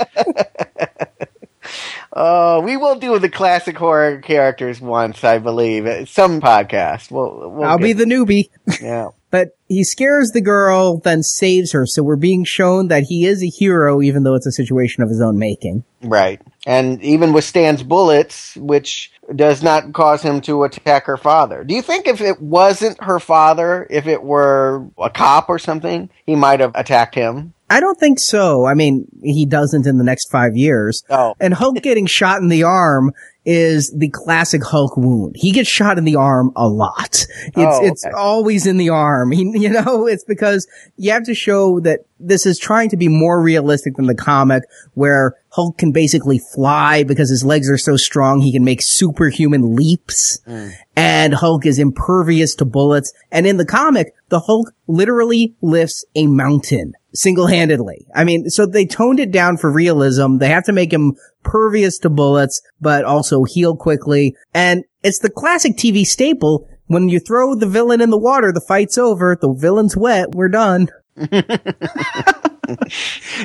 Uh, 2.12 2.60
we 2.64 2.76
will 2.76 2.96
do 2.96 3.18
the 3.18 3.28
classic 3.28 3.76
horror 3.76 4.18
characters 4.20 4.80
once, 4.80 5.24
I 5.24 5.38
believe. 5.38 6.08
Some 6.08 6.40
podcast. 6.40 7.10
We'll, 7.10 7.50
we'll 7.50 7.64
I'll 7.68 7.78
be 7.78 7.94
get- 7.94 7.98
the 7.98 8.04
newbie. 8.04 8.48
yeah. 8.80 9.08
But 9.30 9.56
he 9.68 9.84
scares 9.84 10.30
the 10.30 10.40
girl, 10.40 10.98
then 10.98 11.22
saves 11.22 11.72
her, 11.72 11.86
so 11.86 12.02
we're 12.02 12.16
being 12.16 12.44
shown 12.44 12.88
that 12.88 13.04
he 13.04 13.26
is 13.26 13.42
a 13.42 13.46
hero, 13.46 14.02
even 14.02 14.24
though 14.24 14.34
it's 14.34 14.46
a 14.46 14.52
situation 14.52 15.02
of 15.02 15.08
his 15.08 15.20
own 15.20 15.38
making. 15.38 15.84
Right. 16.02 16.40
And 16.66 17.00
even 17.02 17.32
withstands 17.32 17.82
bullets, 17.82 18.56
which 18.56 19.12
does 19.34 19.62
not 19.62 19.92
cause 19.92 20.22
him 20.22 20.40
to 20.42 20.64
attack 20.64 21.06
her 21.06 21.16
father. 21.16 21.62
Do 21.62 21.74
you 21.74 21.82
think 21.82 22.08
if 22.08 22.20
it 22.20 22.40
wasn't 22.42 23.02
her 23.02 23.20
father, 23.20 23.86
if 23.88 24.06
it 24.08 24.22
were 24.22 24.86
a 24.98 25.10
cop 25.10 25.48
or 25.48 25.58
something, 25.58 26.10
he 26.26 26.34
might 26.34 26.60
have 26.60 26.72
attacked 26.74 27.14
him? 27.14 27.54
I 27.70 27.78
don't 27.78 28.00
think 28.00 28.18
so. 28.18 28.66
I 28.66 28.74
mean, 28.74 29.06
he 29.22 29.46
doesn't 29.46 29.86
in 29.86 29.96
the 29.96 30.04
next 30.04 30.28
five 30.32 30.56
years. 30.56 31.04
Oh. 31.08 31.34
And 31.38 31.54
Hulk 31.54 31.80
getting 31.82 32.06
shot 32.06 32.42
in 32.42 32.48
the 32.48 32.64
arm 32.64 33.12
is 33.44 33.90
the 33.96 34.10
classic 34.10 34.62
Hulk 34.62 34.96
wound. 34.96 35.34
He 35.36 35.52
gets 35.52 35.68
shot 35.68 35.98
in 35.98 36.04
the 36.04 36.16
arm 36.16 36.52
a 36.56 36.68
lot. 36.68 37.26
It's, 37.46 37.54
Oh, 37.56 37.84
it's 37.84 38.04
okay. 38.04 38.14
always 38.14 38.66
in 38.66 38.76
the 38.76 38.90
arm. 38.90 39.32
He, 39.32 39.42
you 39.58 39.70
know, 39.70 40.06
it's 40.06 40.24
because 40.24 40.66
you 40.96 41.12
have 41.12 41.24
to 41.24 41.34
show 41.34 41.80
that 41.80 42.00
this 42.18 42.44
is 42.44 42.58
trying 42.58 42.90
to 42.90 42.96
be 42.96 43.08
more 43.08 43.40
realistic 43.40 43.96
than 43.96 44.06
the 44.06 44.14
comic 44.14 44.64
where 44.94 45.36
Hulk 45.50 45.78
can 45.78 45.90
basically 45.90 46.38
fly 46.38 47.02
because 47.02 47.30
his 47.30 47.44
legs 47.44 47.70
are 47.70 47.78
so 47.78 47.96
strong. 47.96 48.40
He 48.40 48.52
can 48.52 48.64
make 48.64 48.80
superhuman 48.82 49.74
leaps 49.74 50.38
mm. 50.46 50.72
and 50.94 51.34
Hulk 51.34 51.64
is 51.64 51.78
impervious 51.78 52.54
to 52.56 52.64
bullets. 52.64 53.12
And 53.32 53.46
in 53.46 53.56
the 53.56 53.66
comic, 53.66 54.14
the 54.28 54.40
Hulk 54.40 54.72
literally 54.86 55.54
lifts 55.62 56.04
a 56.14 56.26
mountain 56.26 56.94
single-handedly. 57.14 58.06
I 58.14 58.24
mean, 58.24 58.50
so 58.50 58.66
they 58.66 58.86
toned 58.86 59.20
it 59.20 59.30
down 59.30 59.56
for 59.56 59.70
realism. 59.72 60.38
They 60.38 60.48
have 60.48 60.64
to 60.64 60.72
make 60.72 60.92
him 60.92 61.14
pervious 61.42 61.98
to 61.98 62.10
bullets, 62.10 62.62
but 62.80 63.04
also 63.04 63.44
heal 63.44 63.76
quickly. 63.76 64.36
And 64.54 64.84
it's 65.02 65.18
the 65.18 65.30
classic 65.30 65.76
TV 65.76 66.04
staple. 66.04 66.68
When 66.86 67.08
you 67.08 67.20
throw 67.20 67.54
the 67.54 67.68
villain 67.68 68.00
in 68.00 68.10
the 68.10 68.18
water, 68.18 68.52
the 68.52 68.64
fight's 68.66 68.98
over. 68.98 69.36
The 69.40 69.52
villain's 69.52 69.96
wet. 69.96 70.34
We're 70.34 70.48
done. 70.48 70.88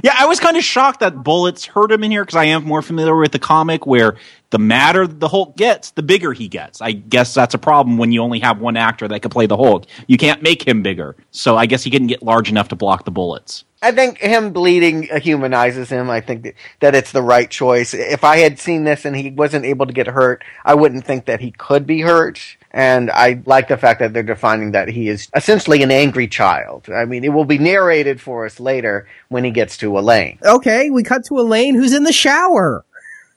Yeah, 0.04 0.14
I 0.18 0.26
was 0.26 0.40
kind 0.40 0.58
of 0.58 0.64
shocked 0.64 1.00
that 1.00 1.24
bullets 1.24 1.66
hurt 1.66 1.92
him 1.92 2.04
in 2.04 2.12
here 2.12 2.24
because 2.24 2.36
I 2.36 2.46
am 2.46 2.64
more 2.64 2.82
familiar 2.82 3.16
with 3.16 3.32
the 3.32 3.40
comic 3.40 3.86
where 3.86 4.16
the 4.52 4.60
madder 4.60 5.08
the 5.08 5.28
Hulk 5.28 5.58
gets, 5.58 5.92
the 5.92 6.04
bigger 6.04 6.34
he 6.34 6.48
gets. 6.48 6.82
I 6.82 6.92
guess 6.92 7.34
that's 7.34 7.54
a 7.54 7.58
problem 7.58 7.98
when 7.98 8.12
you 8.12 8.22
only 8.22 8.40
have 8.40 8.60
one 8.60 8.78
actor 8.78 9.08
that 9.08 9.22
can 9.22 9.32
play 9.32 9.48
the 9.48 9.58
Hulk. 9.58 9.86
You 10.08 10.18
can't 10.18 10.42
make 10.42 10.68
him 10.68 10.84
bigger. 10.84 11.16
So 11.32 11.58
I 11.58 11.66
guess 11.66 11.84
he 11.84 11.90
couldn't 11.90 12.08
get 12.08 12.24
large 12.24 12.50
enough 12.50 12.68
to 12.70 12.76
block 12.76 13.06
the 13.06 13.12
bullets. 13.12 13.64
I 13.82 13.92
think 13.92 14.18
him 14.18 14.52
bleeding 14.52 15.04
humanizes 15.22 15.90
him. 15.90 16.10
I 16.10 16.22
think 16.22 16.56
that 16.80 16.96
it's 16.96 17.12
the 17.12 17.22
right 17.22 17.50
choice. 17.50 17.94
If 17.94 18.24
I 18.24 18.38
had 18.38 18.60
seen 18.60 18.84
this 18.84 19.06
and 19.06 19.16
he 19.16 19.32
wasn't 19.32 19.66
able 19.66 19.86
to 19.86 19.94
get 19.94 20.08
hurt, 20.08 20.44
I 20.64 20.74
wouldn't 20.74 21.06
think 21.06 21.26
that 21.26 21.40
he 21.40 21.52
could 21.52 21.86
be 21.86 22.02
hurt. 22.02 22.40
And 22.76 23.10
I 23.10 23.42
like 23.46 23.70
the 23.70 23.78
fact 23.78 24.02
that 24.02 24.12
they're 24.12 24.22
defining 24.22 24.72
that 24.72 24.90
he 24.90 25.08
is 25.08 25.30
essentially 25.34 25.82
an 25.82 25.92
angry 25.92 26.28
child. 26.28 26.90
I 26.94 27.06
mean, 27.06 27.24
it 27.24 27.30
will 27.30 27.46
be 27.46 27.58
narrated 27.58 28.20
for 28.20 28.46
us 28.46 28.60
later 28.60 29.08
when 29.30 29.46
he 29.46 29.52
gets 29.52 29.78
to 29.78 29.98
Elaine. 29.98 30.40
Okay, 30.44 30.90
we 30.90 31.02
cut 31.02 31.24
to 31.28 31.40
Elaine 31.40 31.76
who's 31.76 31.94
in 31.94 32.04
the 32.04 32.12
shower. 32.12 32.84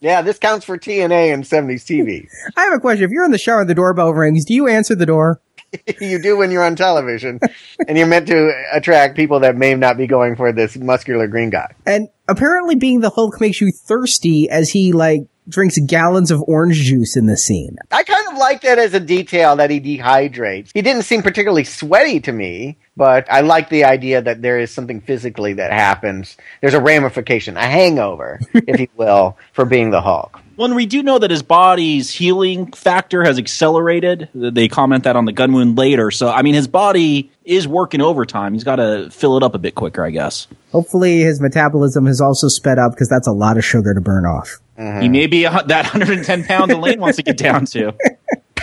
Yeah, 0.01 0.23
this 0.23 0.39
counts 0.39 0.67
for 0.67 0.77
TNA 0.77 1.33
and 1.33 1.45
70s 1.45 1.85
TV. 1.85 2.27
I 2.57 2.65
have 2.65 2.75
a 2.75 2.81
question. 2.81 3.05
If 3.05 3.13
you're 3.13 3.25
in 3.25 3.31
the 3.31 3.39
shower 3.39 3.61
and 3.61 3.71
the 3.71 3.77
doorbell 3.77 4.13
rings, 4.13 4.45
do 4.45 4.55
you 4.55 4.67
answer 4.67 4.97
the 4.97 5.07
door? 5.07 5.41
you 6.01 6.21
do 6.21 6.37
when 6.37 6.51
you're 6.51 6.65
on 6.65 6.75
television, 6.75 7.39
and 7.87 7.97
you're 7.97 8.07
meant 8.07 8.27
to 8.27 8.51
attract 8.73 9.17
people 9.17 9.41
that 9.41 9.55
may 9.55 9.75
not 9.75 9.97
be 9.97 10.07
going 10.07 10.35
for 10.35 10.51
this 10.51 10.77
muscular 10.77 11.29
green 11.29 11.51
guy. 11.51 11.75
And 11.87 12.09
apparently 12.27 12.75
being 12.75 13.01
the 13.01 13.11
Hulk 13.11 13.41
makes 13.41 13.61
you 13.61 13.71
thirsty 13.71 14.49
as 14.49 14.71
he 14.71 14.93
like 14.93 15.21
drinks 15.49 15.79
gallons 15.87 16.31
of 16.31 16.43
orange 16.47 16.77
juice 16.77 17.17
in 17.17 17.27
the 17.27 17.37
scene. 17.37 17.77
I 17.91 18.03
kind 18.03 18.29
of 18.29 18.39
like 18.39 18.63
that 18.63 18.79
as 18.79 18.95
a 18.95 19.01
detail 19.01 19.57
that 19.57 19.71
he 19.71 19.81
dehydrates. 19.81 20.71
He 20.75 20.83
didn't 20.83 21.03
seem 21.03 21.23
particularly 21.23 21.65
sweaty 21.65 22.21
to 22.21 22.33
me, 22.33 22.79
but 22.97 23.31
I 23.31 23.41
like 23.41 23.69
the 23.69 23.85
idea 23.85 24.21
that 24.23 24.43
there 24.43 24.59
is 24.59 24.71
something 24.71 25.01
physically 25.01 25.53
that 25.55 25.73
happens. 25.73 26.37
There's 26.61 26.75
a 26.75 26.81
ramification, 26.81 27.57
a 27.57 27.65
hangover, 27.65 28.41
if 28.53 28.81
you 28.81 28.89
will, 28.97 29.37
for 29.53 29.65
being 29.65 29.91
the 29.91 30.01
Hulk. 30.01 30.41
Well, 30.57 30.67
and 30.67 30.75
we 30.75 30.87
do 30.87 31.05
know 31.05 31.21
that 31.21 31.31
his 31.31 31.45
body's 31.45 32.11
healing 32.11 32.73
factor 32.73 33.23
has 33.23 33.39
accelerated. 33.39 34.29
They 34.35 34.67
comment 34.67 35.05
that 35.05 35.15
on 35.15 35.25
the 35.25 35.33
gun 35.33 35.53
wound 35.53 35.79
later. 35.79 36.11
So, 36.11 36.29
I 36.29 36.43
mean, 36.43 36.55
his 36.55 36.67
body 36.67 37.31
is 37.45 37.69
working 37.69 38.01
overtime. 38.01 38.55
He's 38.55 38.65
got 38.65 38.77
to 38.77 39.09
fill 39.13 39.37
it 39.37 39.45
up 39.45 39.55
a 39.55 39.59
bit 39.59 39.77
quicker, 39.77 40.05
I 40.05 40.11
guess. 40.11 40.49
Hopefully 40.73 41.21
his 41.21 41.41
metabolism 41.41 42.07
has 42.07 42.21
also 42.21 42.49
sped 42.49 42.77
up 42.81 42.91
because 42.91 43.09
that's 43.09 43.29
a 43.29 43.33
lot 43.33 43.57
of 43.57 43.65
sugar 43.65 43.95
to 43.95 44.01
burn 44.01 44.27
off. 44.27 44.59
Uh-huh. 44.79 45.01
He 45.01 45.09
may 45.09 45.27
be 45.27 45.45
a, 45.45 45.51
that 45.51 45.85
110 45.87 46.45
pounds 46.45 46.73
Elaine 46.73 47.01
wants 47.01 47.17
to 47.17 47.23
get 47.23 47.37
down 47.37 47.67
to. 47.67 47.95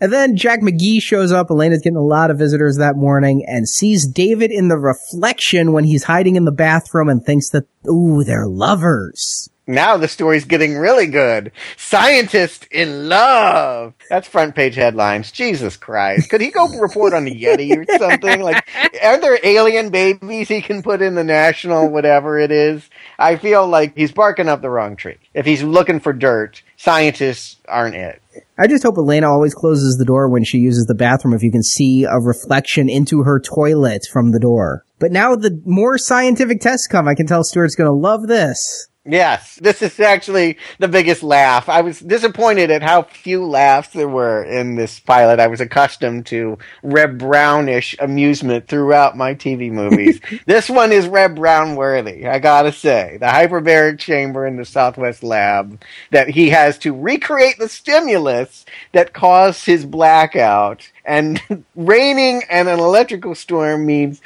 And 0.01 0.11
then 0.11 0.35
Jack 0.35 0.61
McGee 0.61 1.03
shows 1.03 1.31
up. 1.31 1.51
Elena's 1.51 1.83
getting 1.83 1.99
a 1.99 2.03
lot 2.03 2.31
of 2.31 2.39
visitors 2.39 2.79
that 2.79 2.97
morning 2.97 3.45
and 3.47 3.69
sees 3.69 4.07
David 4.07 4.51
in 4.51 4.69
the 4.69 4.79
reflection 4.79 5.73
when 5.73 5.85
he's 5.85 6.05
hiding 6.05 6.37
in 6.37 6.47
the 6.47 6.53
bathroom 6.53 7.11
and 7.11 7.23
thinks 7.23 7.51
that, 7.51 7.67
ooh, 7.87 8.25
they're 8.25 8.49
lovers. 8.49 9.51
Now 9.71 9.97
the 9.97 10.09
story's 10.09 10.45
getting 10.45 10.77
really 10.77 11.07
good. 11.07 11.53
Scientist 11.77 12.67
in 12.73 13.09
love. 13.09 13.95
That's 14.09 14.27
front 14.27 14.57
page 14.57 14.75
headlines. 14.75 15.31
Jesus 15.31 15.77
Christ. 15.77 16.29
Could 16.29 16.41
he 16.41 16.51
go 16.51 16.67
report 16.81 17.15
on 17.15 17.25
the 17.25 17.41
Yeti 17.41 17.77
or 17.77 17.99
something? 17.99 18.43
Like, 18.43 18.69
are 19.01 19.21
there 19.21 19.39
alien 19.45 19.91
babies 19.91 20.49
he 20.49 20.61
can 20.61 20.83
put 20.83 21.01
in 21.01 21.15
the 21.15 21.23
national 21.23 21.89
whatever 21.89 22.37
it 22.37 22.51
is? 22.51 22.91
I 23.17 23.37
feel 23.37 23.65
like 23.69 23.97
he's 23.97 24.11
barking 24.11 24.49
up 24.49 24.61
the 24.61 24.71
wrong 24.71 24.97
tree. 24.97 25.19
If 25.35 25.47
he's 25.47 25.63
looking 25.63 26.01
for 26.01 26.13
dirt, 26.13 26.63
scientists 26.77 27.57
aren't 27.69 27.95
it. 27.95 28.21
I 28.59 28.67
just 28.67 28.83
hope 28.83 28.99
Elena 28.99 29.31
always 29.31 29.55
closes 29.55 29.99
the 29.99 30.05
door 30.05 30.29
when 30.29 30.43
she 30.43 30.59
uses 30.59 30.87
the 30.87 30.97
bathroom 30.97 31.35
if 31.35 31.45
you 31.45 31.53
can 31.53 31.63
see 31.63 32.05
a 32.05 32.19
reflection 32.19 32.89
into 32.89 33.23
her 33.23 33.39
toilet 33.39 34.03
from 34.13 34.33
the 34.33 34.41
door. 34.41 34.85
But 34.99 35.13
now 35.13 35.37
the 35.37 35.63
more 35.65 35.97
scientific 35.97 36.61
tests 36.61 36.89
come, 36.89 37.07
I 37.07 37.15
can 37.15 37.27
tell 37.27 37.45
Stuart's 37.45 37.77
gonna 37.77 37.93
love 37.93 38.27
this. 38.27 38.89
Yes, 39.07 39.55
this 39.63 39.81
is 39.81 39.99
actually 39.99 40.59
the 40.79 40.87
biggest 40.87 41.23
laugh. 41.23 41.71
I 41.71 41.81
was 41.81 42.01
disappointed 42.01 42.71
at 42.71 42.83
how 42.83 43.05
few 43.05 43.47
laughs 43.47 43.89
there 43.95 44.07
were 44.07 44.45
in 44.45 44.75
this 44.75 45.01
pilot. 45.01 45.41
I 45.41 45.47
was 45.47 45.63
accustomed 45.63 46.27
to 46.27 46.59
Reb 46.83 47.17
Brownish 47.17 47.97
amusement 47.99 48.69
throughout 48.69 49.17
my 49.17 49.35
TV 49.35 49.73
movies. 49.73 50.21
this 50.47 50.69
one 50.69 50.93
is 50.93 51.09
Reb 51.09 51.37
Brown 51.37 51.77
worthy, 51.77 52.27
I 52.27 52.41
gotta 52.41 52.73
say. 52.73 53.17
The 53.19 53.27
hyperbaric 53.27 53.99
chamber 53.99 54.47
in 54.47 54.57
the 54.57 54.67
Southwest 54.67 55.23
lab 55.23 55.83
that 56.11 56.29
he 56.29 56.51
has 56.51 56.77
to 56.81 56.95
recreate 56.95 57.57
the 57.57 57.71
stimulus 57.71 58.67
that 58.93 59.15
caused 59.15 59.65
his 59.65 59.87
blackout. 59.87 60.87
And 61.07 61.41
raining 61.75 62.43
and 62.51 62.69
an 62.69 62.79
electrical 62.79 63.35
storm 63.35 63.87
means 63.87 64.21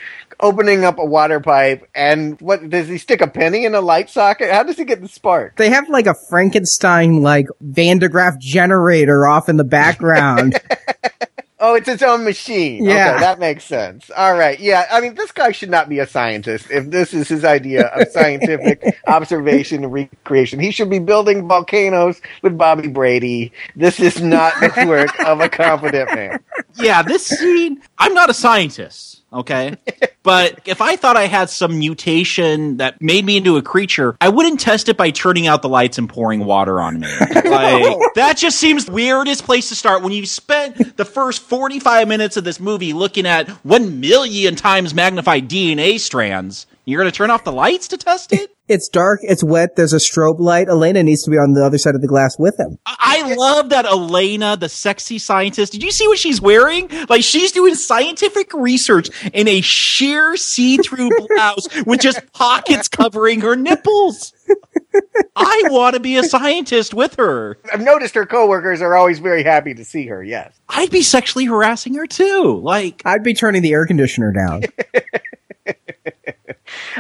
opening 0.44 0.84
up 0.84 0.98
a 0.98 1.04
water 1.04 1.40
pipe 1.40 1.88
and 1.94 2.38
what 2.40 2.68
does 2.68 2.86
he 2.86 2.98
stick 2.98 3.22
a 3.22 3.26
penny 3.26 3.64
in 3.64 3.74
a 3.74 3.80
light 3.80 4.10
socket? 4.10 4.50
How 4.50 4.62
does 4.62 4.76
he 4.76 4.84
get 4.84 5.00
the 5.00 5.08
spark? 5.08 5.56
They 5.56 5.70
have 5.70 5.88
like 5.88 6.06
a 6.06 6.14
Frankenstein 6.28 7.22
like 7.22 7.46
Van 7.62 7.98
de 7.98 8.10
Graaff 8.10 8.38
generator 8.38 9.26
off 9.26 9.48
in 9.48 9.56
the 9.56 9.64
background. 9.64 10.60
Oh, 11.66 11.74
it's 11.76 11.88
its 11.88 12.02
own 12.02 12.24
machine. 12.24 12.84
Yeah. 12.84 13.12
Okay, 13.12 13.20
that 13.20 13.38
makes 13.38 13.64
sense. 13.64 14.10
All 14.14 14.36
right. 14.36 14.60
Yeah. 14.60 14.86
I 14.90 15.00
mean, 15.00 15.14
this 15.14 15.32
guy 15.32 15.50
should 15.50 15.70
not 15.70 15.88
be 15.88 15.98
a 15.98 16.06
scientist 16.06 16.70
if 16.70 16.90
this 16.90 17.14
is 17.14 17.26
his 17.26 17.42
idea 17.42 17.86
of 17.86 18.06
scientific 18.12 18.98
observation 19.06 19.82
and 19.82 19.90
recreation. 19.90 20.60
He 20.60 20.70
should 20.70 20.90
be 20.90 20.98
building 20.98 21.48
volcanoes 21.48 22.20
with 22.42 22.58
Bobby 22.58 22.88
Brady. 22.88 23.50
This 23.76 23.98
is 23.98 24.20
not 24.20 24.52
the 24.60 24.84
work 24.86 25.18
of 25.24 25.40
a 25.40 25.48
competent 25.48 26.14
man. 26.14 26.44
Yeah, 26.74 27.00
this 27.00 27.24
scene, 27.24 27.80
I'm 27.96 28.12
not 28.12 28.28
a 28.28 28.34
scientist, 28.34 29.22
okay? 29.34 29.76
but 30.22 30.60
if 30.64 30.80
I 30.80 30.96
thought 30.96 31.16
I 31.16 31.26
had 31.26 31.50
some 31.50 31.78
mutation 31.78 32.78
that 32.78 33.00
made 33.02 33.24
me 33.24 33.36
into 33.36 33.56
a 33.56 33.62
creature, 33.62 34.16
I 34.20 34.28
wouldn't 34.28 34.60
test 34.60 34.88
it 34.88 34.96
by 34.96 35.10
turning 35.10 35.46
out 35.46 35.62
the 35.62 35.68
lights 35.68 35.98
and 35.98 36.08
pouring 36.08 36.44
water 36.44 36.80
on 36.80 37.00
me. 37.00 37.08
Like, 37.44 37.98
that 38.14 38.36
just 38.36 38.58
seems 38.58 38.86
the 38.86 38.92
weirdest 38.92 39.44
place 39.44 39.68
to 39.68 39.76
start 39.76 40.02
when 40.02 40.12
you've 40.12 40.28
spent 40.28 40.96
the 40.96 41.04
first 41.04 41.42
45 41.42 42.08
minutes 42.08 42.36
of 42.36 42.44
this 42.44 42.58
movie 42.58 42.92
looking 42.92 43.26
at 43.26 43.48
1 43.48 44.00
million 44.00 44.56
times 44.56 44.94
magnified 44.94 45.48
DNA 45.48 46.00
strands. 46.00 46.66
You're 46.84 47.00
going 47.00 47.10
to 47.10 47.16
turn 47.16 47.30
off 47.30 47.44
the 47.44 47.52
lights 47.52 47.88
to 47.88 47.96
test 47.96 48.32
it? 48.32 48.53
It's 48.68 48.88
dark, 48.88 49.20
it's 49.22 49.44
wet, 49.44 49.76
there's 49.76 49.92
a 49.92 49.98
strobe 49.98 50.38
light. 50.38 50.68
Elena 50.68 51.02
needs 51.02 51.22
to 51.24 51.30
be 51.30 51.36
on 51.36 51.52
the 51.52 51.64
other 51.64 51.78
side 51.78 51.94
of 51.94 52.00
the 52.00 52.08
glass 52.08 52.38
with 52.38 52.58
him. 52.58 52.78
I 52.86 53.34
love 53.34 53.68
that 53.70 53.84
Elena, 53.84 54.56
the 54.56 54.68
sexy 54.68 55.18
scientist. 55.18 55.72
Did 55.72 55.82
you 55.82 55.90
see 55.90 56.08
what 56.08 56.18
she's 56.18 56.40
wearing? 56.40 56.88
Like 57.08 57.22
she's 57.22 57.52
doing 57.52 57.74
scientific 57.74 58.52
research 58.54 59.10
in 59.32 59.48
a 59.48 59.60
sheer 59.60 60.36
see-through 60.36 61.10
blouse 61.28 61.68
with 61.84 62.00
just 62.00 62.32
pockets 62.32 62.88
covering 62.88 63.40
her 63.42 63.56
nipples. 63.56 64.32
I 65.36 65.62
want 65.66 65.94
to 65.94 66.00
be 66.00 66.16
a 66.16 66.22
scientist 66.22 66.94
with 66.94 67.16
her. 67.16 67.58
I've 67.72 67.80
noticed 67.80 68.14
her 68.14 68.26
coworkers 68.26 68.80
are 68.80 68.94
always 68.94 69.18
very 69.18 69.42
happy 69.42 69.74
to 69.74 69.84
see 69.84 70.06
her. 70.06 70.22
Yes. 70.22 70.58
I'd 70.68 70.90
be 70.90 71.02
sexually 71.02 71.44
harassing 71.46 71.94
her 71.94 72.06
too. 72.06 72.60
Like 72.62 73.02
I'd 73.04 73.22
be 73.22 73.34
turning 73.34 73.62
the 73.62 73.72
air 73.72 73.86
conditioner 73.86 74.32
down. 74.32 74.62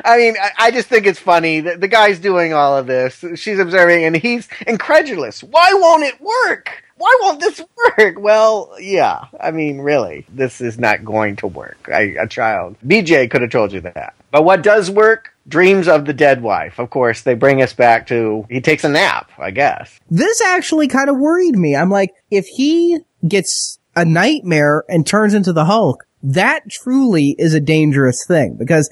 I 0.04 0.16
mean, 0.16 0.34
I, 0.40 0.50
I 0.66 0.70
just 0.70 0.88
think 0.88 1.06
it's 1.06 1.18
funny 1.18 1.60
that 1.60 1.80
the 1.80 1.88
guy's 1.88 2.18
doing 2.18 2.52
all 2.52 2.76
of 2.76 2.86
this. 2.86 3.24
She's 3.36 3.58
observing, 3.58 4.04
and 4.04 4.16
he's 4.16 4.48
incredulous. 4.66 5.42
Why 5.42 5.72
won't 5.74 6.02
it 6.02 6.20
work? 6.20 6.84
Why 6.96 7.18
won't 7.22 7.40
this 7.40 7.60
work? 7.98 8.18
Well, 8.18 8.74
yeah. 8.80 9.24
I 9.40 9.50
mean, 9.50 9.80
really, 9.80 10.26
this 10.28 10.60
is 10.60 10.78
not 10.78 11.04
going 11.04 11.36
to 11.36 11.46
work. 11.46 11.88
I, 11.92 12.14
a 12.20 12.26
child, 12.28 12.76
BJ 12.86 13.30
could 13.30 13.42
have 13.42 13.50
told 13.50 13.72
you 13.72 13.80
that. 13.82 14.14
But 14.30 14.44
what 14.44 14.62
does 14.62 14.90
work? 14.90 15.30
Dreams 15.46 15.88
of 15.88 16.06
the 16.06 16.14
dead 16.14 16.42
wife. 16.42 16.78
Of 16.78 16.90
course, 16.90 17.22
they 17.22 17.34
bring 17.34 17.60
us 17.62 17.72
back 17.72 18.06
to 18.06 18.46
he 18.48 18.60
takes 18.60 18.84
a 18.84 18.88
nap. 18.88 19.30
I 19.38 19.50
guess. 19.50 20.00
this 20.10 20.40
actually 20.40 20.88
kind 20.88 21.10
of 21.10 21.18
worried 21.18 21.56
me. 21.56 21.76
I'm 21.76 21.90
like, 21.90 22.14
if 22.30 22.46
he 22.46 23.00
gets 23.26 23.78
a 23.96 24.04
nightmare 24.04 24.84
and 24.88 25.06
turns 25.06 25.34
into 25.34 25.52
the 25.52 25.66
Hulk, 25.66 26.06
that 26.24 26.70
truly 26.70 27.36
is 27.38 27.52
a 27.52 27.60
dangerous 27.60 28.24
thing 28.26 28.56
because 28.58 28.90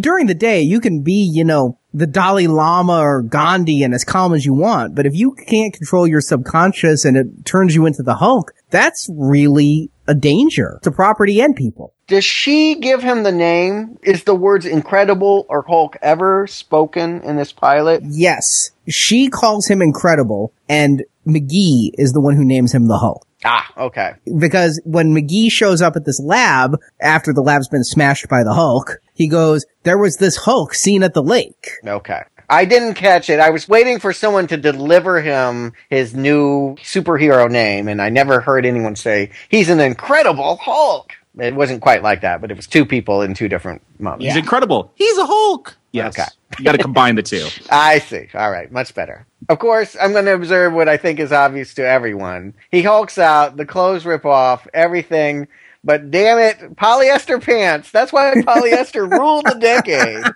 during 0.00 0.26
the 0.26 0.34
day 0.34 0.62
you 0.62 0.80
can 0.80 1.02
be, 1.02 1.30
you 1.32 1.44
know, 1.44 1.78
the 1.94 2.08
Dalai 2.08 2.48
Lama 2.48 2.98
or 2.98 3.22
Gandhi 3.22 3.84
and 3.84 3.94
as 3.94 4.02
calm 4.02 4.34
as 4.34 4.44
you 4.44 4.52
want. 4.52 4.94
But 4.94 5.06
if 5.06 5.14
you 5.14 5.32
can't 5.32 5.72
control 5.72 6.08
your 6.08 6.20
subconscious 6.20 7.04
and 7.04 7.16
it 7.16 7.44
turns 7.44 7.74
you 7.74 7.86
into 7.86 8.02
the 8.02 8.16
Hulk, 8.16 8.52
that's 8.70 9.08
really 9.12 9.90
a 10.08 10.14
danger 10.14 10.80
to 10.82 10.90
property 10.90 11.40
and 11.40 11.54
people. 11.54 11.94
Does 12.08 12.24
she 12.24 12.74
give 12.74 13.02
him 13.02 13.22
the 13.22 13.32
name? 13.32 13.98
Is 14.02 14.24
the 14.24 14.34
words 14.34 14.66
incredible 14.66 15.46
or 15.48 15.62
Hulk 15.62 15.96
ever 16.02 16.48
spoken 16.48 17.22
in 17.22 17.36
this 17.36 17.52
pilot? 17.52 18.02
Yes. 18.04 18.72
She 18.88 19.28
calls 19.28 19.68
him 19.68 19.80
incredible 19.80 20.52
and 20.68 21.04
McGee 21.26 21.92
is 21.94 22.12
the 22.12 22.20
one 22.20 22.34
who 22.34 22.44
names 22.44 22.74
him 22.74 22.88
the 22.88 22.98
Hulk. 22.98 23.24
Ah, 23.44 23.72
okay. 23.76 24.12
Because 24.38 24.80
when 24.84 25.14
McGee 25.14 25.50
shows 25.50 25.82
up 25.82 25.96
at 25.96 26.04
this 26.04 26.20
lab 26.20 26.76
after 27.00 27.32
the 27.32 27.42
lab's 27.42 27.68
been 27.68 27.84
smashed 27.84 28.28
by 28.28 28.44
the 28.44 28.54
Hulk, 28.54 29.00
he 29.14 29.28
goes, 29.28 29.66
there 29.82 29.98
was 29.98 30.16
this 30.16 30.36
Hulk 30.36 30.74
seen 30.74 31.02
at 31.02 31.14
the 31.14 31.22
lake. 31.22 31.70
Okay. 31.86 32.22
I 32.48 32.64
didn't 32.66 32.94
catch 32.94 33.30
it. 33.30 33.40
I 33.40 33.50
was 33.50 33.66
waiting 33.68 33.98
for 33.98 34.12
someone 34.12 34.46
to 34.48 34.56
deliver 34.56 35.22
him 35.22 35.72
his 35.88 36.14
new 36.14 36.76
superhero 36.76 37.50
name, 37.50 37.88
and 37.88 38.00
I 38.02 38.10
never 38.10 38.40
heard 38.40 38.66
anyone 38.66 38.94
say, 38.94 39.30
he's 39.48 39.70
an 39.70 39.80
incredible 39.80 40.56
Hulk. 40.56 41.12
It 41.38 41.54
wasn't 41.54 41.80
quite 41.80 42.02
like 42.02 42.20
that, 42.20 42.42
but 42.42 42.50
it 42.50 42.56
was 42.56 42.66
two 42.66 42.84
people 42.84 43.22
in 43.22 43.32
two 43.32 43.48
different 43.48 43.80
moments. 43.98 44.26
He's 44.26 44.36
incredible. 44.36 44.92
He's 44.96 45.16
a 45.16 45.24
Hulk. 45.24 45.76
Yes. 45.92 46.18
Okay. 46.18 46.28
you 46.58 46.64
got 46.64 46.72
to 46.72 46.78
combine 46.78 47.14
the 47.14 47.22
two. 47.22 47.46
I 47.70 48.00
see. 48.00 48.28
All 48.34 48.50
right. 48.50 48.70
Much 48.70 48.94
better. 48.94 49.26
Of 49.48 49.58
course, 49.58 49.96
I'm 50.00 50.12
going 50.12 50.26
to 50.26 50.34
observe 50.34 50.72
what 50.72 50.88
I 50.88 50.96
think 50.96 51.20
is 51.20 51.32
obvious 51.32 51.74
to 51.74 51.86
everyone. 51.86 52.54
He 52.70 52.82
hulks 52.82 53.18
out, 53.18 53.56
the 53.56 53.66
clothes 53.66 54.06
rip 54.06 54.26
off, 54.26 54.66
everything. 54.74 55.48
But 55.84 56.10
damn 56.10 56.38
it, 56.38 56.76
polyester 56.76 57.42
pants. 57.42 57.90
That's 57.90 58.12
why 58.12 58.34
polyester 58.36 59.10
ruled 59.10 59.46
the 59.46 59.56
decade. 59.56 60.24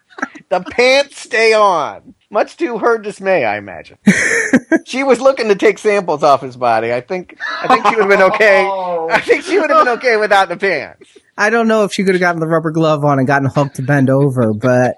The 0.51 0.63
pants 0.63 1.21
stay 1.21 1.55
on. 1.55 2.16
Much 2.31 2.57
to 2.57 2.79
her 2.79 2.99
dismay, 2.99 3.45
I 3.45 3.57
imagine. 3.57 3.99
she 4.85 5.05
was 5.05 5.21
looking 5.21 5.49
to 5.49 5.55
take 5.55 5.79
samples 5.79 6.23
off 6.25 6.41
his 6.41 6.57
body. 6.57 6.93
I 6.93 7.01
think 7.01 7.39
I 7.41 7.69
think 7.69 7.87
she 7.87 7.95
would 7.95 8.11
have 8.11 8.11
been 8.11 8.23
okay. 8.35 8.65
Oh. 8.67 9.09
I 9.11 9.21
think 9.21 9.45
she 9.45 9.59
would 9.59 9.71
have 9.71 9.85
been 9.85 9.95
okay 9.99 10.17
without 10.17 10.49
the 10.49 10.57
pants. 10.57 11.09
I 11.39 11.51
don't 11.51 11.69
know 11.69 11.85
if 11.85 11.93
she 11.93 12.03
could 12.03 12.15
have 12.15 12.21
gotten 12.21 12.41
the 12.41 12.49
rubber 12.49 12.73
glove 12.73 13.05
on 13.05 13.19
and 13.19 13.27
gotten 13.27 13.49
Hulk 13.49 13.75
to 13.75 13.83
bend 13.83 14.11
over, 14.11 14.53
but 14.55 14.97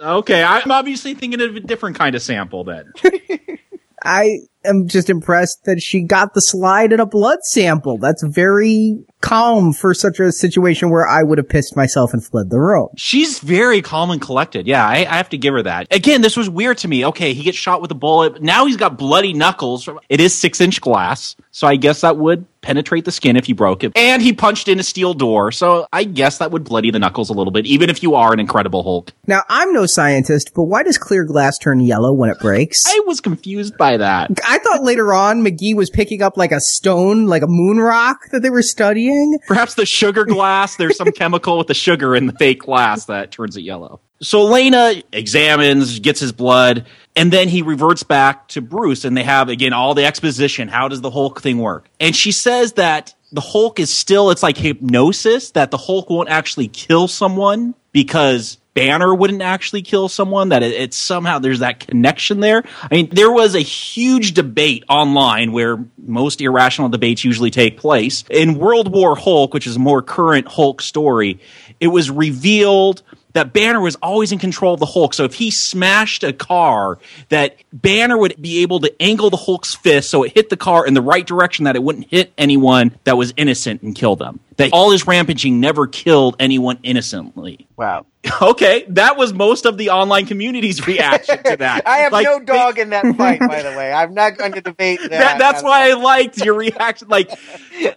Okay, 0.00 0.42
I'm 0.42 0.70
obviously 0.70 1.14
thinking 1.14 1.40
of 1.40 1.56
a 1.56 1.60
different 1.60 1.96
kind 1.96 2.14
of 2.14 2.22
sample 2.22 2.64
then. 2.64 2.92
I 4.04 4.40
am 4.66 4.88
just 4.88 5.10
impressed 5.10 5.64
that 5.64 5.80
she 5.80 6.02
got 6.02 6.34
the 6.34 6.40
slide 6.40 6.92
and 6.92 7.00
a 7.00 7.06
blood 7.06 7.42
sample. 7.42 7.98
That's 7.98 8.22
very 8.24 9.04
calm 9.20 9.72
for 9.72 9.94
such 9.94 10.20
a 10.20 10.30
situation 10.30 10.90
where 10.90 11.06
I 11.06 11.22
would 11.22 11.38
have 11.38 11.48
pissed 11.48 11.76
myself 11.76 12.12
and 12.12 12.24
fled 12.24 12.50
the 12.50 12.60
room. 12.60 12.88
She's 12.96 13.40
very 13.40 13.82
calm 13.82 14.10
and 14.10 14.20
collected. 14.20 14.66
Yeah, 14.66 14.86
I, 14.86 14.98
I 14.98 15.16
have 15.16 15.30
to 15.30 15.38
give 15.38 15.54
her 15.54 15.62
that. 15.62 15.88
Again, 15.90 16.20
this 16.22 16.36
was 16.36 16.48
weird 16.48 16.78
to 16.78 16.88
me. 16.88 17.04
Okay, 17.06 17.32
he 17.32 17.42
gets 17.42 17.56
shot 17.56 17.80
with 17.82 17.90
a 17.90 17.94
bullet. 17.94 18.42
Now 18.42 18.66
he's 18.66 18.76
got 18.76 18.98
bloody 18.98 19.32
knuckles. 19.32 19.88
It 20.08 20.20
is 20.20 20.34
six 20.34 20.60
inch 20.60 20.80
glass, 20.80 21.34
so 21.50 21.66
I 21.66 21.76
guess 21.76 22.02
that 22.02 22.16
would 22.16 22.46
penetrate 22.66 23.04
the 23.04 23.12
skin 23.12 23.36
if 23.36 23.48
you 23.48 23.54
broke 23.54 23.84
it. 23.84 23.92
And 23.94 24.20
he 24.20 24.32
punched 24.32 24.66
in 24.68 24.80
a 24.80 24.82
steel 24.82 25.14
door, 25.14 25.52
so 25.52 25.86
I 25.92 26.04
guess 26.04 26.38
that 26.38 26.50
would 26.50 26.64
bloody 26.64 26.90
the 26.90 26.98
knuckles 26.98 27.30
a 27.30 27.32
little 27.32 27.52
bit, 27.52 27.64
even 27.66 27.90
if 27.90 28.02
you 28.02 28.16
are 28.16 28.32
an 28.32 28.40
Incredible 28.40 28.82
Hulk. 28.82 29.12
Now, 29.26 29.42
I'm 29.48 29.72
no 29.72 29.86
scientist, 29.86 30.50
but 30.54 30.64
why 30.64 30.82
does 30.82 30.98
clear 30.98 31.24
glass 31.24 31.58
turn 31.58 31.80
yellow 31.80 32.12
when 32.12 32.28
it 32.28 32.38
breaks? 32.40 32.82
I 32.86 33.00
was 33.06 33.20
confused 33.20 33.76
by 33.76 33.96
that. 33.98 34.30
I 34.44 34.55
thought 34.58 34.82
later 34.82 35.12
on 35.12 35.42
McGee 35.42 35.74
was 35.74 35.90
picking 35.90 36.22
up 36.22 36.36
like 36.36 36.52
a 36.52 36.60
stone, 36.60 37.26
like 37.26 37.42
a 37.42 37.48
moon 37.48 37.78
rock 37.78 38.30
that 38.32 38.42
they 38.42 38.50
were 38.50 38.62
studying. 38.62 39.38
Perhaps 39.46 39.74
the 39.74 39.86
sugar 39.86 40.24
glass, 40.26 40.76
there's 40.76 40.96
some 40.96 41.12
chemical 41.12 41.58
with 41.58 41.66
the 41.66 41.74
sugar 41.74 42.14
in 42.14 42.26
the 42.26 42.32
fake 42.34 42.62
glass 42.62 43.06
that 43.06 43.30
turns 43.30 43.56
it 43.56 43.62
yellow. 43.62 44.00
So 44.22 44.44
Lena 44.44 44.94
examines, 45.12 45.98
gets 46.00 46.20
his 46.20 46.32
blood, 46.32 46.86
and 47.14 47.32
then 47.32 47.48
he 47.48 47.62
reverts 47.62 48.02
back 48.02 48.48
to 48.48 48.62
Bruce 48.62 49.04
and 49.04 49.16
they 49.16 49.22
have 49.22 49.48
again 49.48 49.72
all 49.72 49.94
the 49.94 50.04
exposition. 50.04 50.68
How 50.68 50.88
does 50.88 51.02
the 51.02 51.10
Hulk 51.10 51.42
thing 51.42 51.58
work? 51.58 51.88
And 52.00 52.16
she 52.16 52.32
says 52.32 52.74
that 52.74 53.14
the 53.32 53.40
Hulk 53.40 53.78
is 53.78 53.92
still, 53.92 54.30
it's 54.30 54.42
like 54.42 54.56
hypnosis, 54.56 55.50
that 55.50 55.70
the 55.70 55.76
Hulk 55.76 56.08
won't 56.08 56.28
actually 56.28 56.68
kill 56.68 57.08
someone 57.08 57.74
because 57.92 58.58
Banner 58.76 59.14
wouldn't 59.14 59.40
actually 59.40 59.80
kill 59.80 60.06
someone, 60.06 60.50
that 60.50 60.62
it, 60.62 60.74
it's 60.74 60.98
somehow 60.98 61.38
there's 61.38 61.60
that 61.60 61.80
connection 61.80 62.40
there. 62.40 62.62
I 62.82 62.94
mean, 62.94 63.08
there 63.10 63.32
was 63.32 63.54
a 63.54 63.60
huge 63.60 64.34
debate 64.34 64.84
online 64.86 65.52
where 65.52 65.82
most 65.96 66.42
irrational 66.42 66.90
debates 66.90 67.24
usually 67.24 67.50
take 67.50 67.78
place. 67.78 68.22
In 68.28 68.58
World 68.58 68.92
War 68.92 69.16
Hulk, 69.16 69.54
which 69.54 69.66
is 69.66 69.76
a 69.76 69.78
more 69.78 70.02
current 70.02 70.46
Hulk 70.46 70.82
story, 70.82 71.40
it 71.80 71.88
was 71.88 72.10
revealed 72.10 73.02
that 73.32 73.54
Banner 73.54 73.80
was 73.80 73.96
always 73.96 74.32
in 74.32 74.38
control 74.38 74.74
of 74.74 74.80
the 74.80 74.86
Hulk. 74.86 75.14
So 75.14 75.24
if 75.24 75.34
he 75.34 75.50
smashed 75.50 76.22
a 76.22 76.32
car, 76.34 76.98
that 77.28 77.56
Banner 77.72 78.16
would 78.16 78.40
be 78.40 78.62
able 78.62 78.80
to 78.80 79.02
angle 79.02 79.30
the 79.30 79.36
Hulk's 79.36 79.74
fist 79.74 80.10
so 80.10 80.22
it 80.22 80.32
hit 80.32 80.50
the 80.50 80.56
car 80.56 80.86
in 80.86 80.94
the 80.94 81.02
right 81.02 81.26
direction 81.26 81.64
that 81.64 81.76
it 81.76 81.82
wouldn't 81.82 82.10
hit 82.10 82.32
anyone 82.36 82.96
that 83.04 83.16
was 83.16 83.32
innocent 83.36 83.82
and 83.82 83.94
kill 83.94 84.16
them. 84.16 84.40
That 84.56 84.70
all 84.72 84.90
his 84.90 85.06
rampaging 85.06 85.60
never 85.60 85.86
killed 85.86 86.36
anyone 86.40 86.78
innocently. 86.82 87.66
Wow. 87.76 88.06
Okay, 88.42 88.84
that 88.90 89.16
was 89.16 89.32
most 89.32 89.64
of 89.66 89.78
the 89.78 89.90
online 89.90 90.26
community's 90.26 90.86
reaction 90.86 91.42
to 91.44 91.56
that. 91.56 91.86
I 91.86 91.98
have 91.98 92.12
Like, 92.12 92.24
no 92.24 92.38
they- 92.38 92.44
dog 92.44 92.78
in 92.78 92.90
that 92.90 93.04
fight, 93.16 93.40
by 93.40 93.62
the 93.62 93.70
way. 93.76 93.92
I'm 93.92 94.14
not 94.14 94.36
going 94.36 94.52
to 94.52 94.60
debate 94.60 95.00
that. 95.00 95.10
that, 95.10 95.38
that's 95.38 95.62
why 95.62 95.90
I 95.90 95.94
liked 95.94 96.38
your 96.44 96.54
reaction. 96.54 97.08
Like, 97.08 97.30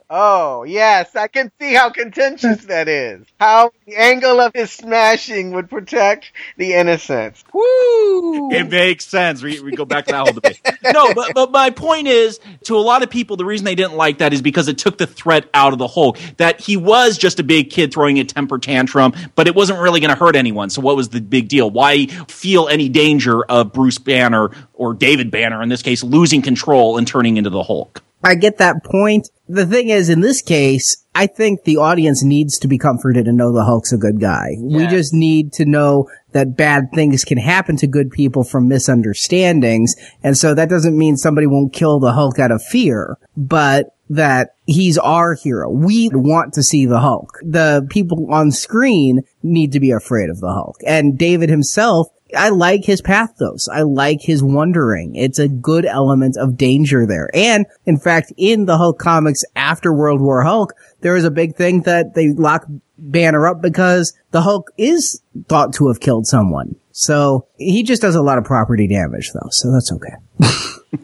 Oh, 0.09 0.63
yes, 0.63 1.15
I 1.15 1.27
can 1.27 1.51
see 1.59 1.73
how 1.73 1.89
contentious 1.89 2.65
that 2.65 2.87
is. 2.87 3.25
How 3.39 3.71
the 3.85 3.95
angle 3.95 4.39
of 4.39 4.53
his 4.53 4.71
smashing 4.71 5.51
would 5.51 5.69
protect 5.69 6.31
the 6.57 6.73
innocents. 6.73 7.43
Woo! 7.53 8.51
It 8.51 8.69
makes 8.69 9.05
sense. 9.07 9.41
We, 9.43 9.59
we 9.59 9.71
go 9.71 9.85
back 9.85 10.05
to 10.05 10.11
that 10.11 10.23
whole 10.23 10.33
debate. 10.33 10.59
No, 10.93 11.13
but, 11.13 11.33
but 11.33 11.51
my 11.51 11.69
point 11.69 12.07
is, 12.07 12.39
to 12.63 12.75
a 12.75 12.79
lot 12.79 13.03
of 13.03 13.09
people, 13.09 13.37
the 13.37 13.45
reason 13.45 13.65
they 13.65 13.75
didn't 13.75 13.95
like 13.95 14.17
that 14.19 14.33
is 14.33 14.41
because 14.41 14.67
it 14.67 14.77
took 14.77 14.97
the 14.97 15.07
threat 15.07 15.49
out 15.53 15.73
of 15.73 15.79
the 15.79 15.87
Hulk. 15.87 16.17
That 16.37 16.59
he 16.59 16.75
was 16.77 17.17
just 17.17 17.39
a 17.39 17.43
big 17.43 17.69
kid 17.69 17.93
throwing 17.93 18.19
a 18.19 18.23
temper 18.23 18.57
tantrum, 18.57 19.13
but 19.35 19.47
it 19.47 19.55
wasn't 19.55 19.79
really 19.79 19.99
going 19.99 20.09
to 20.13 20.18
hurt 20.19 20.35
anyone. 20.35 20.69
So 20.69 20.81
what 20.81 20.95
was 20.95 21.09
the 21.09 21.21
big 21.21 21.47
deal? 21.47 21.69
Why 21.69 22.05
feel 22.05 22.67
any 22.67 22.89
danger 22.89 23.43
of 23.43 23.73
Bruce 23.73 23.97
Banner 23.97 24.51
or 24.73 24.93
David 24.93 25.31
Banner, 25.31 25.63
in 25.63 25.69
this 25.69 25.81
case, 25.81 26.03
losing 26.03 26.41
control 26.41 26.97
and 26.97 27.07
turning 27.07 27.37
into 27.37 27.49
the 27.49 27.63
Hulk? 27.63 28.03
I 28.23 28.35
get 28.35 28.57
that 28.57 28.83
point. 28.83 29.29
The 29.47 29.65
thing 29.65 29.89
is, 29.89 30.09
in 30.09 30.21
this 30.21 30.41
case, 30.41 31.05
I 31.15 31.25
think 31.27 31.63
the 31.63 31.77
audience 31.77 32.23
needs 32.23 32.59
to 32.59 32.67
be 32.67 32.77
comforted 32.77 33.27
and 33.27 33.37
know 33.37 33.51
the 33.51 33.63
Hulk's 33.63 33.91
a 33.91 33.97
good 33.97 34.19
guy. 34.19 34.55
We 34.59 34.87
just 34.87 35.13
need 35.13 35.53
to 35.53 35.65
know 35.65 36.09
that 36.31 36.55
bad 36.55 36.89
things 36.93 37.23
can 37.23 37.37
happen 37.37 37.75
to 37.77 37.87
good 37.87 38.11
people 38.11 38.43
from 38.43 38.67
misunderstandings. 38.67 39.95
And 40.21 40.37
so 40.37 40.53
that 40.53 40.69
doesn't 40.69 40.97
mean 40.97 41.17
somebody 41.17 41.47
won't 41.47 41.73
kill 41.73 41.99
the 41.99 42.13
Hulk 42.13 42.37
out 42.39 42.51
of 42.51 42.61
fear, 42.61 43.17
but 43.35 43.95
that 44.09 44.55
he's 44.65 44.97
our 44.97 45.35
hero. 45.35 45.69
We 45.69 46.09
want 46.11 46.53
to 46.53 46.63
see 46.63 46.85
the 46.85 46.99
Hulk. 46.99 47.39
The 47.41 47.87
people 47.89 48.31
on 48.31 48.51
screen 48.51 49.21
need 49.43 49.71
to 49.71 49.79
be 49.79 49.91
afraid 49.91 50.29
of 50.29 50.39
the 50.39 50.51
Hulk. 50.51 50.77
And 50.85 51.17
David 51.17 51.49
himself 51.49 52.07
I 52.37 52.49
like 52.49 52.85
his 52.85 53.01
pathos. 53.01 53.67
I 53.67 53.81
like 53.81 54.21
his 54.21 54.43
wondering. 54.43 55.15
It's 55.15 55.39
a 55.39 55.47
good 55.47 55.85
element 55.85 56.37
of 56.37 56.57
danger 56.57 57.05
there. 57.05 57.29
And 57.33 57.65
in 57.85 57.97
fact, 57.97 58.31
in 58.37 58.65
the 58.65 58.77
Hulk 58.77 58.99
comics 58.99 59.43
after 59.55 59.93
World 59.93 60.21
War 60.21 60.43
Hulk, 60.43 60.73
there 61.01 61.15
is 61.15 61.25
a 61.25 61.31
big 61.31 61.55
thing 61.55 61.81
that 61.83 62.13
they 62.13 62.29
lock 62.29 62.65
Banner 62.97 63.47
up 63.47 63.61
because 63.61 64.13
the 64.31 64.41
Hulk 64.41 64.71
is 64.77 65.21
thought 65.47 65.73
to 65.73 65.87
have 65.87 65.99
killed 65.99 66.27
someone. 66.27 66.75
So 66.91 67.47
he 67.57 67.83
just 67.83 68.01
does 68.01 68.15
a 68.15 68.21
lot 68.21 68.37
of 68.37 68.43
property 68.43 68.87
damage 68.87 69.31
though. 69.33 69.49
So 69.51 69.71
that's 69.71 69.91
okay. 69.93 70.97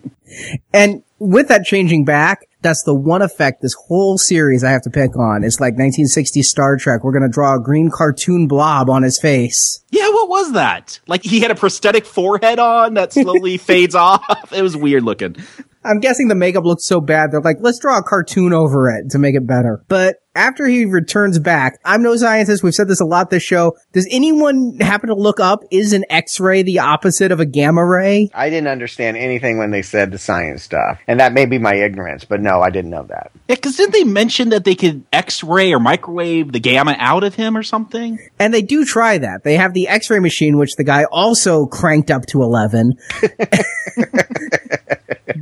and 0.73 1.03
with 1.19 1.47
that 1.47 1.65
changing 1.65 2.05
back, 2.05 2.47
that's 2.65 2.83
the 2.83 2.95
one 2.95 3.21
effect 3.21 3.61
this 3.61 3.75
whole 3.87 4.17
series 4.17 4.63
I 4.63 4.71
have 4.71 4.81
to 4.83 4.89
pick 4.89 5.15
on. 5.15 5.43
It's 5.43 5.59
like 5.59 5.73
1960 5.73 6.41
Star 6.41 6.77
Trek. 6.77 7.03
We're 7.03 7.11
going 7.11 7.23
to 7.23 7.29
draw 7.29 7.55
a 7.55 7.59
green 7.61 7.91
cartoon 7.91 8.47
blob 8.47 8.89
on 8.89 9.03
his 9.03 9.19
face. 9.19 9.83
Yeah, 9.91 10.09
what 10.09 10.29
was 10.29 10.53
that? 10.53 10.99
Like 11.07 11.23
he 11.23 11.39
had 11.41 11.51
a 11.51 11.55
prosthetic 11.55 12.05
forehead 12.05 12.57
on 12.59 12.95
that 12.95 13.13
slowly 13.13 13.57
fades 13.59 13.93
off. 13.93 14.51
It 14.51 14.63
was 14.63 14.75
weird 14.75 15.03
looking. 15.03 15.35
I'm 15.83 15.99
guessing 15.99 16.27
the 16.27 16.35
makeup 16.35 16.65
looks 16.65 16.85
so 16.85 16.99
bad, 16.99 17.31
they're 17.31 17.41
like, 17.41 17.57
let's 17.59 17.77
draw 17.77 17.99
a 17.99 18.03
cartoon 18.03 18.53
over 18.53 18.89
it 18.89 19.11
to 19.11 19.19
make 19.19 19.35
it 19.35 19.45
better. 19.45 19.83
But 19.87 20.17
after 20.35 20.67
he 20.67 20.85
returns 20.85 21.39
back, 21.39 21.79
I'm 21.83 22.03
no 22.03 22.15
scientist. 22.15 22.61
We've 22.61 22.75
said 22.75 22.87
this 22.87 22.99
a 22.99 23.05
lot 23.05 23.29
this 23.29 23.43
show. 23.43 23.77
Does 23.93 24.07
anyone 24.11 24.77
happen 24.79 25.09
to 25.09 25.15
look 25.15 25.39
up, 25.39 25.61
is 25.71 25.93
an 25.93 26.03
X-ray 26.09 26.63
the 26.63 26.79
opposite 26.79 27.31
of 27.31 27.39
a 27.39 27.45
gamma 27.45 27.85
ray? 27.85 28.29
I 28.33 28.49
didn't 28.49 28.67
understand 28.67 29.17
anything 29.17 29.57
when 29.57 29.71
they 29.71 29.81
said 29.81 30.11
the 30.11 30.17
science 30.17 30.63
stuff. 30.63 30.99
And 31.07 31.19
that 31.19 31.33
may 31.33 31.45
be 31.45 31.57
my 31.57 31.75
ignorance, 31.75 32.25
but 32.25 32.41
no, 32.41 32.61
I 32.61 32.69
didn't 32.69 32.91
know 32.91 33.03
that. 33.03 33.31
Yeah, 33.47 33.55
because 33.55 33.77
didn't 33.77 33.93
they 33.93 34.03
mention 34.03 34.49
that 34.49 34.65
they 34.65 34.75
could 34.75 35.03
X-ray 35.13 35.73
or 35.73 35.79
microwave 35.79 36.51
the 36.51 36.59
gamma 36.59 36.95
out 36.99 37.23
of 37.23 37.35
him 37.35 37.55
or 37.55 37.63
something? 37.63 38.19
And 38.37 38.53
they 38.53 38.61
do 38.61 38.85
try 38.85 39.17
that. 39.17 39.43
They 39.43 39.55
have 39.55 39.73
the 39.73 39.87
X-ray 39.87 40.19
machine, 40.19 40.57
which 40.57 40.75
the 40.75 40.83
guy 40.83 41.05
also 41.05 41.65
cranked 41.65 42.11
up 42.11 42.25
to 42.27 42.41
11. 42.41 42.93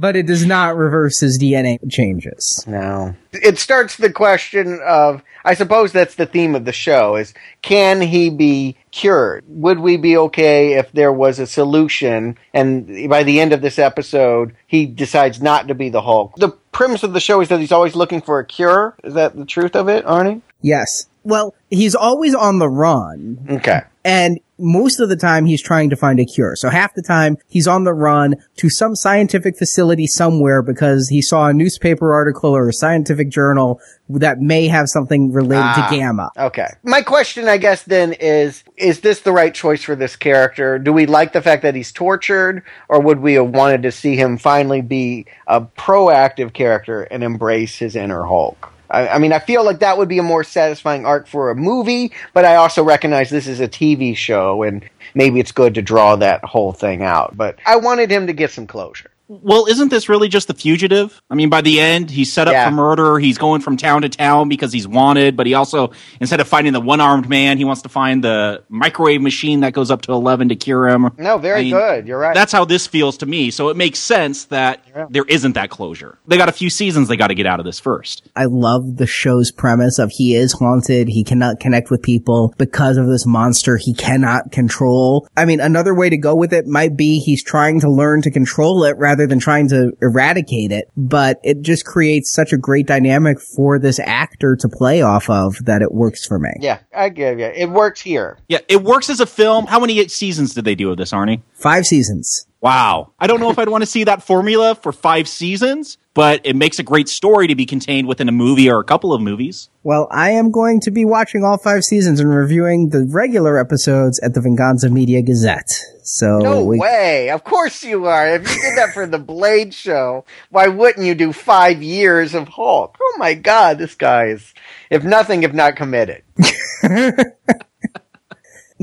but 0.04 0.18
it 0.18 0.26
does 0.26 0.46
not 0.46 0.76
reverse 0.76 1.22
his 1.22 1.40
DNA 1.40 1.80
changes. 1.90 2.62
No. 2.68 3.16
It 3.32 3.58
starts 3.58 3.96
the 3.96 4.12
question 4.12 4.82
of, 4.86 5.24
I 5.46 5.54
suppose 5.54 5.94
that's 5.94 6.16
the 6.16 6.26
theme 6.26 6.56
of 6.56 6.66
the 6.66 6.74
show 6.74 7.16
is, 7.16 7.34
can 7.62 8.02
he 8.02 8.30
be 8.30 8.76
cured? 8.92 9.46
Would 9.48 9.80
we 9.80 9.96
be 9.96 10.18
okay 10.18 10.74
if 10.74 10.92
there 10.92 11.14
was 11.14 11.40
a 11.40 11.48
solution 11.48 12.38
and 12.54 13.10
by 13.10 13.24
the 13.24 13.40
end 13.40 13.54
of 13.54 13.62
this 13.62 13.80
episode, 13.80 14.54
he 14.68 14.86
decides 14.86 15.42
not 15.42 15.70
to 15.70 15.74
be 15.74 15.88
the 15.88 16.02
Hulk? 16.02 16.36
The 16.36 16.50
premise 16.50 17.04
of 17.04 17.14
the 17.14 17.22
show 17.22 17.40
is 17.40 17.48
that 17.48 17.62
he's 17.62 17.72
always 17.72 17.96
looking 17.96 18.20
for 18.20 18.40
a 18.40 18.46
cure. 18.46 18.98
Is 19.06 19.14
that 19.14 19.38
the 19.38 19.46
truth 19.46 19.74
of 19.74 19.88
it, 19.88 20.04
Arnie? 20.04 20.42
Yes. 20.62 21.08
Well, 21.24 21.54
he's 21.70 21.96
always 21.96 22.36
on 22.36 22.60
the 22.60 22.70
run. 22.70 23.46
Okay. 23.50 23.82
And 24.06 24.40
most 24.60 25.00
of 25.00 25.08
the 25.10 25.16
time 25.16 25.46
he's 25.46 25.62
trying 25.62 25.90
to 25.90 25.96
find 25.96 26.20
a 26.20 26.26
cure. 26.26 26.56
So 26.58 26.70
half 26.70 26.94
the 26.94 27.02
time 27.02 27.38
he's 27.48 27.68
on 27.68 27.86
the 27.86 27.94
run 27.94 28.36
to 28.58 28.70
some 28.70 28.96
scientific 28.96 29.58
facility 29.58 30.06
somewhere 30.08 30.62
because 30.62 31.08
he 31.10 31.22
saw 31.22 31.48
a 31.48 31.54
newspaper 31.54 32.14
article 32.14 32.52
or 32.56 32.68
a 32.68 32.74
scientific 32.74 33.30
journal 33.30 33.80
that 34.10 34.40
may 34.40 34.68
have 34.68 34.90
something 34.90 35.32
related 35.32 35.64
Ah. 35.64 35.88
to 35.90 35.96
gamma. 35.96 36.30
Okay. 36.38 36.68
My 36.84 37.02
question, 37.02 37.48
I 37.48 37.56
guess, 37.58 37.84
then 37.84 38.14
is, 38.14 38.64
is 38.76 39.00
this 39.00 39.22
the 39.22 39.32
right 39.32 39.54
choice 39.54 39.84
for 39.84 39.96
this 39.96 40.18
character? 40.18 40.78
Do 40.78 40.92
we 40.92 41.06
like 41.06 41.32
the 41.32 41.42
fact 41.42 41.62
that 41.64 41.74
he's 41.74 41.92
tortured, 41.94 42.62
or 42.90 43.00
would 43.02 43.20
we 43.22 43.36
have 43.36 43.48
wanted 43.50 43.84
to 43.84 43.92
see 43.92 44.16
him 44.18 44.38
finally 44.38 44.82
be 44.82 45.26
a 45.48 45.62
proactive 45.62 46.52
character 46.54 47.04
and 47.04 47.24
embrace 47.24 47.78
his 47.80 47.96
inner 47.96 48.24
Hulk? 48.24 48.72
I, 48.94 49.08
I 49.10 49.18
mean, 49.18 49.34
I 49.34 49.40
feel 49.40 49.66
like 49.66 49.80
that 49.80 49.98
would 49.98 50.08
be 50.08 50.20
a 50.20 50.24
more 50.24 50.44
satisfying 50.44 51.06
arc 51.06 51.28
for 51.28 51.50
a 51.50 51.56
movie, 51.56 52.14
but 52.34 52.46
I 52.46 52.56
also 52.56 52.84
recognize 52.84 53.30
this 53.30 53.48
is 53.48 53.60
a 53.60 53.68
TV 53.68 54.16
show, 54.16 54.64
and 54.64 54.88
maybe 55.16 55.40
it's 55.40 55.52
good 55.52 55.74
to 55.76 55.82
draw 55.82 56.16
that 56.18 56.46
whole 56.46 56.72
thing 56.72 57.02
out. 57.02 57.36
But 57.36 57.58
I 57.66 57.78
wanted 57.78 58.12
him 58.12 58.28
to 58.28 58.34
get 58.34 58.52
some 58.52 58.68
closure. 58.68 59.10
Well, 59.42 59.66
isn't 59.66 59.90
this 59.90 60.10
really 60.10 60.30
just 60.30 60.48
the 60.48 60.54
fugitive? 60.54 61.22
I 61.30 61.36
mean, 61.36 61.50
by 61.50 61.62
the 61.62 61.80
end, 61.80 62.12
he's 62.12 62.32
set 62.32 62.48
up 62.48 62.54
Yeah. 62.54 62.70
for 62.70 62.76
murder. 62.76 63.20
He's 63.20 63.38
going 63.38 63.62
from 63.62 63.78
town 63.78 64.04
to 64.04 64.10
town 64.10 64.50
because 64.50 64.72
he's 64.72 64.88
wanted, 64.88 65.36
but 65.36 65.48
he 65.48 65.54
also, 65.54 65.92
instead 66.20 66.40
of 66.40 66.48
finding 66.48 66.74
the 66.74 66.82
one 66.82 67.02
armed 67.02 67.28
man, 67.28 67.58
he 67.58 67.66
wants 67.66 67.82
to 67.84 67.90
find 67.90 68.24
the 68.24 68.64
microwave 68.70 69.22
machine 69.22 69.62
that 69.62 69.74
goes 69.74 69.90
up 69.90 70.02
to 70.04 70.12
11 70.12 70.50
to 70.50 70.56
cure 70.56 70.88
him. 70.88 71.10
No, 71.18 71.38
very 71.38 71.60
I 71.60 71.64
mean, 71.64 71.72
good. 71.74 72.08
You're 72.08 72.20
right. 72.20 72.36
That's 72.36 72.52
how 72.52 72.66
this 72.66 72.86
feels 72.88 73.18
to 73.18 73.26
me. 73.26 73.50
So 73.52 73.70
it 73.70 73.78
makes 73.78 74.00
sense 74.00 74.46
that 74.46 74.84
Yeah. 74.96 75.06
there 75.10 75.26
isn't 75.28 75.54
that 75.54 75.70
closure. 75.70 76.18
They 76.28 76.38
got 76.38 76.50
a 76.50 76.54
few 76.54 76.70
seasons 76.70 77.08
they 77.08 77.18
got 77.18 77.28
to 77.28 77.36
get 77.36 77.46
out 77.46 77.60
of 77.60 77.66
this 77.66 77.80
first. 77.80 78.30
I 78.36 78.46
love 78.46 78.98
the 78.98 79.08
show's 79.08 79.52
premise 79.52 80.00
of 80.00 80.12
he 80.12 80.36
is 80.36 80.54
haunted. 80.54 81.08
He 81.10 81.24
cannot 81.24 81.60
connect 81.60 81.90
with 81.90 82.02
people 82.02 82.54
because 82.58 82.98
of 82.98 83.08
this 83.08 83.26
monster 83.26 83.78
he 83.78 83.94
cannot 83.94 84.52
control. 84.52 85.28
I 85.36 85.46
mean, 85.46 85.60
another 85.60 85.96
way 85.96 86.10
to 86.10 86.18
go 86.18 86.36
with 86.36 86.54
it 86.54 86.66
might 86.68 86.96
be 86.96 87.20
he's 87.20 87.44
trying 87.44 87.80
to 87.82 87.90
learn 87.90 88.22
to 88.24 88.32
control 88.32 88.84
it 88.84 88.96
rather 88.98 89.23
than 89.28 89.40
trying 89.40 89.70
to 89.70 89.92
eradicate 90.02 90.72
it. 90.72 90.90
But 90.96 91.40
it 91.44 91.62
just 91.62 91.86
creates 91.86 92.32
such 92.32 92.54
a 92.54 92.58
great 92.58 92.88
dynamic 92.88 93.40
for 93.40 93.80
this 93.80 94.00
actor 94.00 94.56
to 94.58 94.70
play 94.70 95.02
off 95.02 95.30
of 95.30 95.64
that 95.66 95.82
it 95.82 95.94
works 95.94 96.26
for 96.26 96.40
me. 96.40 96.50
yeah, 96.60 96.80
I 96.96 97.10
give 97.10 97.40
you. 97.40 97.46
It 97.46 97.70
works 97.70 98.02
here. 98.02 98.38
Yeah, 98.48 98.60
it 98.68 98.84
works 98.84 99.10
as 99.10 99.20
a 99.20 99.26
film. 99.26 99.66
How 99.68 99.80
many 99.80 100.08
seasons 100.08 100.54
did 100.54 100.66
they 100.66 100.76
do 100.76 100.92
of 100.92 100.98
this, 100.98 101.12
Arnie? 101.12 101.42
Five 101.54 101.86
seasons. 101.86 102.48
Wow. 102.64 103.12
I 103.20 103.28
don't 103.28 103.42
know 103.42 103.50
if 103.50 103.60
I'd 103.60 103.68
want 103.68 103.82
to 103.82 103.86
see 103.86 104.06
that 104.06 104.24
formula 104.24 104.74
for 104.74 104.94
five 104.94 105.28
seasons, 105.28 105.98
but 106.14 106.40
it 106.46 106.56
makes 106.56 106.80
a 106.80 106.84
great 106.84 107.10
story 107.10 107.48
to 107.48 107.56
be 107.56 107.66
contained 107.66 108.08
within 108.08 108.30
a 108.30 108.32
movie 108.32 108.70
or 108.70 108.80
a 108.80 108.86
couple 108.86 109.12
of 109.12 109.22
movies. 109.22 109.70
Well, 109.84 110.08
I 110.10 110.32
am 110.32 110.50
going 110.50 110.80
to 110.82 110.92
be 110.92 111.04
watching 111.04 111.44
all 111.44 111.58
five 111.58 111.84
seasons 111.84 112.22
and 112.22 112.34
reviewing 112.34 112.88
the 112.88 113.06
regular 113.12 113.60
episodes 113.60 114.18
at 114.22 114.34
the 114.34 114.40
Venganza 114.40 114.90
Media 114.90 115.22
Gazette. 115.22 115.72
So 116.04 116.40
No 116.40 116.64
we, 116.64 116.80
way. 116.80 117.32
Of 117.32 117.44
course 117.44 117.84
you 117.84 118.06
are. 118.06 118.36
If 118.36 118.50
you 118.50 118.62
did 118.62 118.78
that 118.78 118.94
for 118.94 119.08
the 119.08 119.20
Blade 119.20 119.74
show, 119.74 120.24
why 120.50 120.68
wouldn't 120.68 121.06
you 121.06 121.16
do 121.16 121.34
five 121.34 121.84
years 121.84 122.34
of 122.34 122.48
Hulk? 122.48 122.98
Oh 123.02 123.16
my 123.18 123.34
god, 123.34 123.78
this 123.78 123.96
guy 123.96 124.28
is, 124.28 124.54
if 124.90 125.04
nothing, 125.04 125.44
if 125.44 125.52
not 125.52 125.76
committed. 125.76 126.24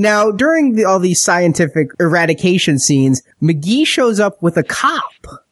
Now, 0.00 0.30
during 0.30 0.76
the, 0.76 0.86
all 0.86 0.98
these 0.98 1.22
scientific 1.22 1.90
eradication 2.00 2.78
scenes, 2.78 3.22
McGee 3.42 3.86
shows 3.86 4.18
up 4.18 4.42
with 4.42 4.56
a 4.56 4.62
cop 4.62 5.02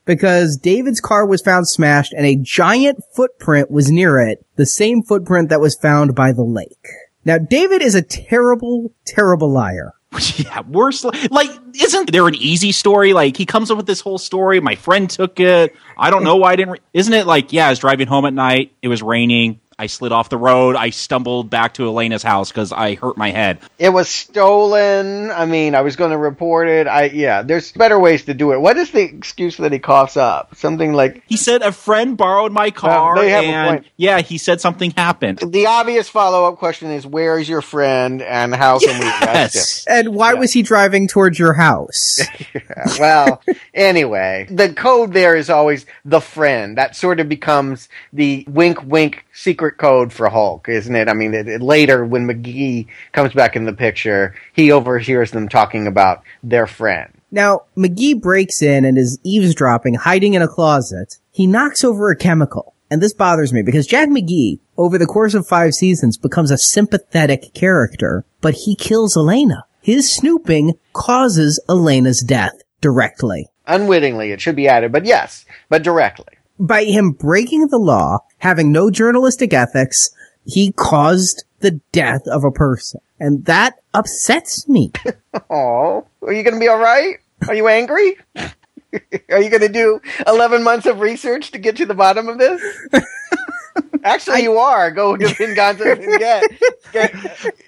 because 0.06 0.56
David's 0.56 1.00
car 1.02 1.26
was 1.26 1.42
found 1.42 1.68
smashed 1.68 2.14
and 2.14 2.24
a 2.24 2.34
giant 2.36 2.98
footprint 3.14 3.70
was 3.70 3.90
near 3.90 4.18
it, 4.18 4.42
the 4.56 4.64
same 4.64 5.02
footprint 5.02 5.50
that 5.50 5.60
was 5.60 5.74
found 5.74 6.14
by 6.14 6.32
the 6.32 6.42
lake. 6.44 6.88
Now, 7.26 7.36
David 7.36 7.82
is 7.82 7.94
a 7.94 8.00
terrible, 8.00 8.90
terrible 9.04 9.52
liar. 9.52 9.92
yeah, 10.36 10.62
worse. 10.62 11.04
li- 11.04 11.28
Like, 11.30 11.50
isn't 11.78 12.10
there 12.10 12.26
an 12.26 12.34
easy 12.36 12.72
story? 12.72 13.12
Like, 13.12 13.36
he 13.36 13.44
comes 13.44 13.70
up 13.70 13.76
with 13.76 13.86
this 13.86 14.00
whole 14.00 14.16
story. 14.16 14.60
My 14.60 14.76
friend 14.76 15.10
took 15.10 15.38
it. 15.40 15.76
I 15.98 16.08
don't 16.08 16.24
know 16.24 16.36
why 16.36 16.52
I 16.52 16.56
didn't. 16.56 16.72
Re- 16.72 16.78
isn't 16.94 17.12
it 17.12 17.26
like, 17.26 17.52
yeah, 17.52 17.66
I 17.66 17.70
was 17.70 17.80
driving 17.80 18.06
home 18.08 18.24
at 18.24 18.32
night. 18.32 18.72
It 18.80 18.88
was 18.88 19.02
raining. 19.02 19.60
I 19.80 19.86
slid 19.86 20.10
off 20.10 20.28
the 20.28 20.36
road. 20.36 20.74
I 20.74 20.90
stumbled 20.90 21.50
back 21.50 21.74
to 21.74 21.86
Elena's 21.86 22.24
house 22.24 22.50
because 22.50 22.72
I 22.72 22.96
hurt 22.96 23.16
my 23.16 23.30
head. 23.30 23.58
It 23.78 23.90
was 23.90 24.08
stolen. 24.08 25.30
I 25.30 25.46
mean, 25.46 25.76
I 25.76 25.82
was 25.82 25.94
going 25.94 26.10
to 26.10 26.18
report 26.18 26.68
it. 26.68 26.88
I, 26.88 27.04
yeah, 27.04 27.42
there's 27.42 27.70
better 27.72 27.96
ways 27.98 28.24
to 28.24 28.34
do 28.34 28.52
it. 28.52 28.60
What 28.60 28.76
is 28.76 28.90
the 28.90 29.02
excuse 29.02 29.56
that 29.58 29.72
he 29.72 29.78
coughs 29.78 30.16
up? 30.16 30.56
Something 30.56 30.94
like, 30.94 31.22
He 31.28 31.36
said 31.36 31.62
a 31.62 31.70
friend 31.70 32.16
borrowed 32.16 32.50
my 32.50 32.72
car, 32.72 33.16
they 33.16 33.30
have 33.30 33.44
a 33.44 33.46
and 33.46 33.68
point. 33.78 33.86
yeah, 33.96 34.20
he 34.20 34.36
said 34.36 34.60
something 34.60 34.90
happened. 34.92 35.38
the 35.46 35.66
obvious 35.66 36.08
follow 36.08 36.46
up 36.48 36.58
question 36.58 36.90
is, 36.90 37.06
where 37.06 37.38
is 37.38 37.48
your 37.48 37.62
friend 37.62 38.20
and 38.20 38.54
how 38.54 38.80
can 38.80 38.98
we 38.98 39.06
arrest 39.06 39.54
him? 39.54 39.60
Yes. 39.60 39.84
And 39.98 40.08
why 40.14 40.34
was 40.34 40.52
he 40.52 40.62
driving 40.62 41.06
towards 41.08 41.38
your 41.38 41.52
house? 41.54 42.18
well, 42.98 43.40
anyway, 43.72 44.46
the 44.50 44.72
code 44.72 45.12
there 45.12 45.36
is 45.36 45.48
always 45.50 45.86
the 46.04 46.20
friend. 46.20 46.76
That 46.76 46.96
sort 46.96 47.20
of 47.20 47.28
becomes 47.28 47.88
the 48.12 48.44
wink 48.48 48.82
wink 48.82 49.24
secret 49.38 49.78
code 49.78 50.12
for 50.12 50.28
Hulk, 50.28 50.68
isn't 50.68 50.94
it? 50.94 51.08
I 51.08 51.14
mean, 51.14 51.32
it, 51.34 51.48
it- 51.48 51.62
later 51.62 52.04
when 52.04 52.26
McGee 52.26 52.86
comes 53.12 53.32
back 53.32 53.56
in 53.56 53.64
the 53.64 53.72
picture, 53.72 54.34
he 54.52 54.72
overhears 54.72 55.30
them 55.30 55.48
talking 55.48 55.86
about 55.86 56.22
their 56.42 56.66
friend. 56.66 57.12
Now, 57.30 57.62
McGee 57.76 58.20
breaks 58.20 58.62
in 58.62 58.84
and 58.84 58.96
is 58.96 59.18
eavesdropping, 59.22 59.94
hiding 59.94 60.34
in 60.34 60.42
a 60.42 60.48
closet. 60.48 61.18
He 61.30 61.46
knocks 61.46 61.84
over 61.84 62.10
a 62.10 62.16
chemical. 62.16 62.74
And 62.90 63.02
this 63.02 63.12
bothers 63.12 63.52
me 63.52 63.60
because 63.60 63.86
Jack 63.86 64.08
McGee, 64.08 64.60
over 64.78 64.96
the 64.96 65.04
course 65.04 65.34
of 65.34 65.46
five 65.46 65.74
seasons, 65.74 66.16
becomes 66.16 66.50
a 66.50 66.56
sympathetic 66.56 67.52
character, 67.52 68.24
but 68.40 68.54
he 68.54 68.74
kills 68.74 69.14
Elena. 69.14 69.66
His 69.82 70.10
snooping 70.10 70.72
causes 70.94 71.62
Elena's 71.68 72.22
death 72.26 72.54
directly. 72.80 73.48
Unwittingly, 73.66 74.32
it 74.32 74.40
should 74.40 74.56
be 74.56 74.68
added, 74.68 74.90
but 74.90 75.04
yes, 75.04 75.44
but 75.68 75.82
directly. 75.82 76.37
By 76.58 76.84
him 76.84 77.12
breaking 77.12 77.68
the 77.68 77.78
law, 77.78 78.18
having 78.38 78.72
no 78.72 78.90
journalistic 78.90 79.52
ethics, 79.52 80.10
he 80.44 80.72
caused 80.72 81.44
the 81.60 81.80
death 81.92 82.22
of 82.26 82.44
a 82.44 82.50
person. 82.50 83.00
And 83.20 83.44
that 83.44 83.74
upsets 83.94 84.68
me. 84.68 84.92
Oh, 85.50 86.04
are 86.22 86.32
you 86.32 86.42
going 86.42 86.54
to 86.54 86.60
be 86.60 86.66
all 86.66 86.78
right? 86.78 87.16
Are 87.46 87.54
you 87.54 87.68
angry? 87.68 88.16
are 88.36 89.40
you 89.40 89.50
going 89.50 89.60
to 89.60 89.68
do 89.68 90.00
11 90.26 90.64
months 90.64 90.86
of 90.86 91.00
research 91.00 91.52
to 91.52 91.58
get 91.58 91.76
to 91.76 91.86
the 91.86 91.94
bottom 91.94 92.28
of 92.28 92.38
this? 92.38 92.60
Actually, 94.04 94.42
you 94.42 94.58
are. 94.58 94.90
Go 94.90 95.16
to 95.16 95.28
Venganza 95.28 95.92
and 95.92 96.00
get, 96.18 96.44
get 96.92 97.14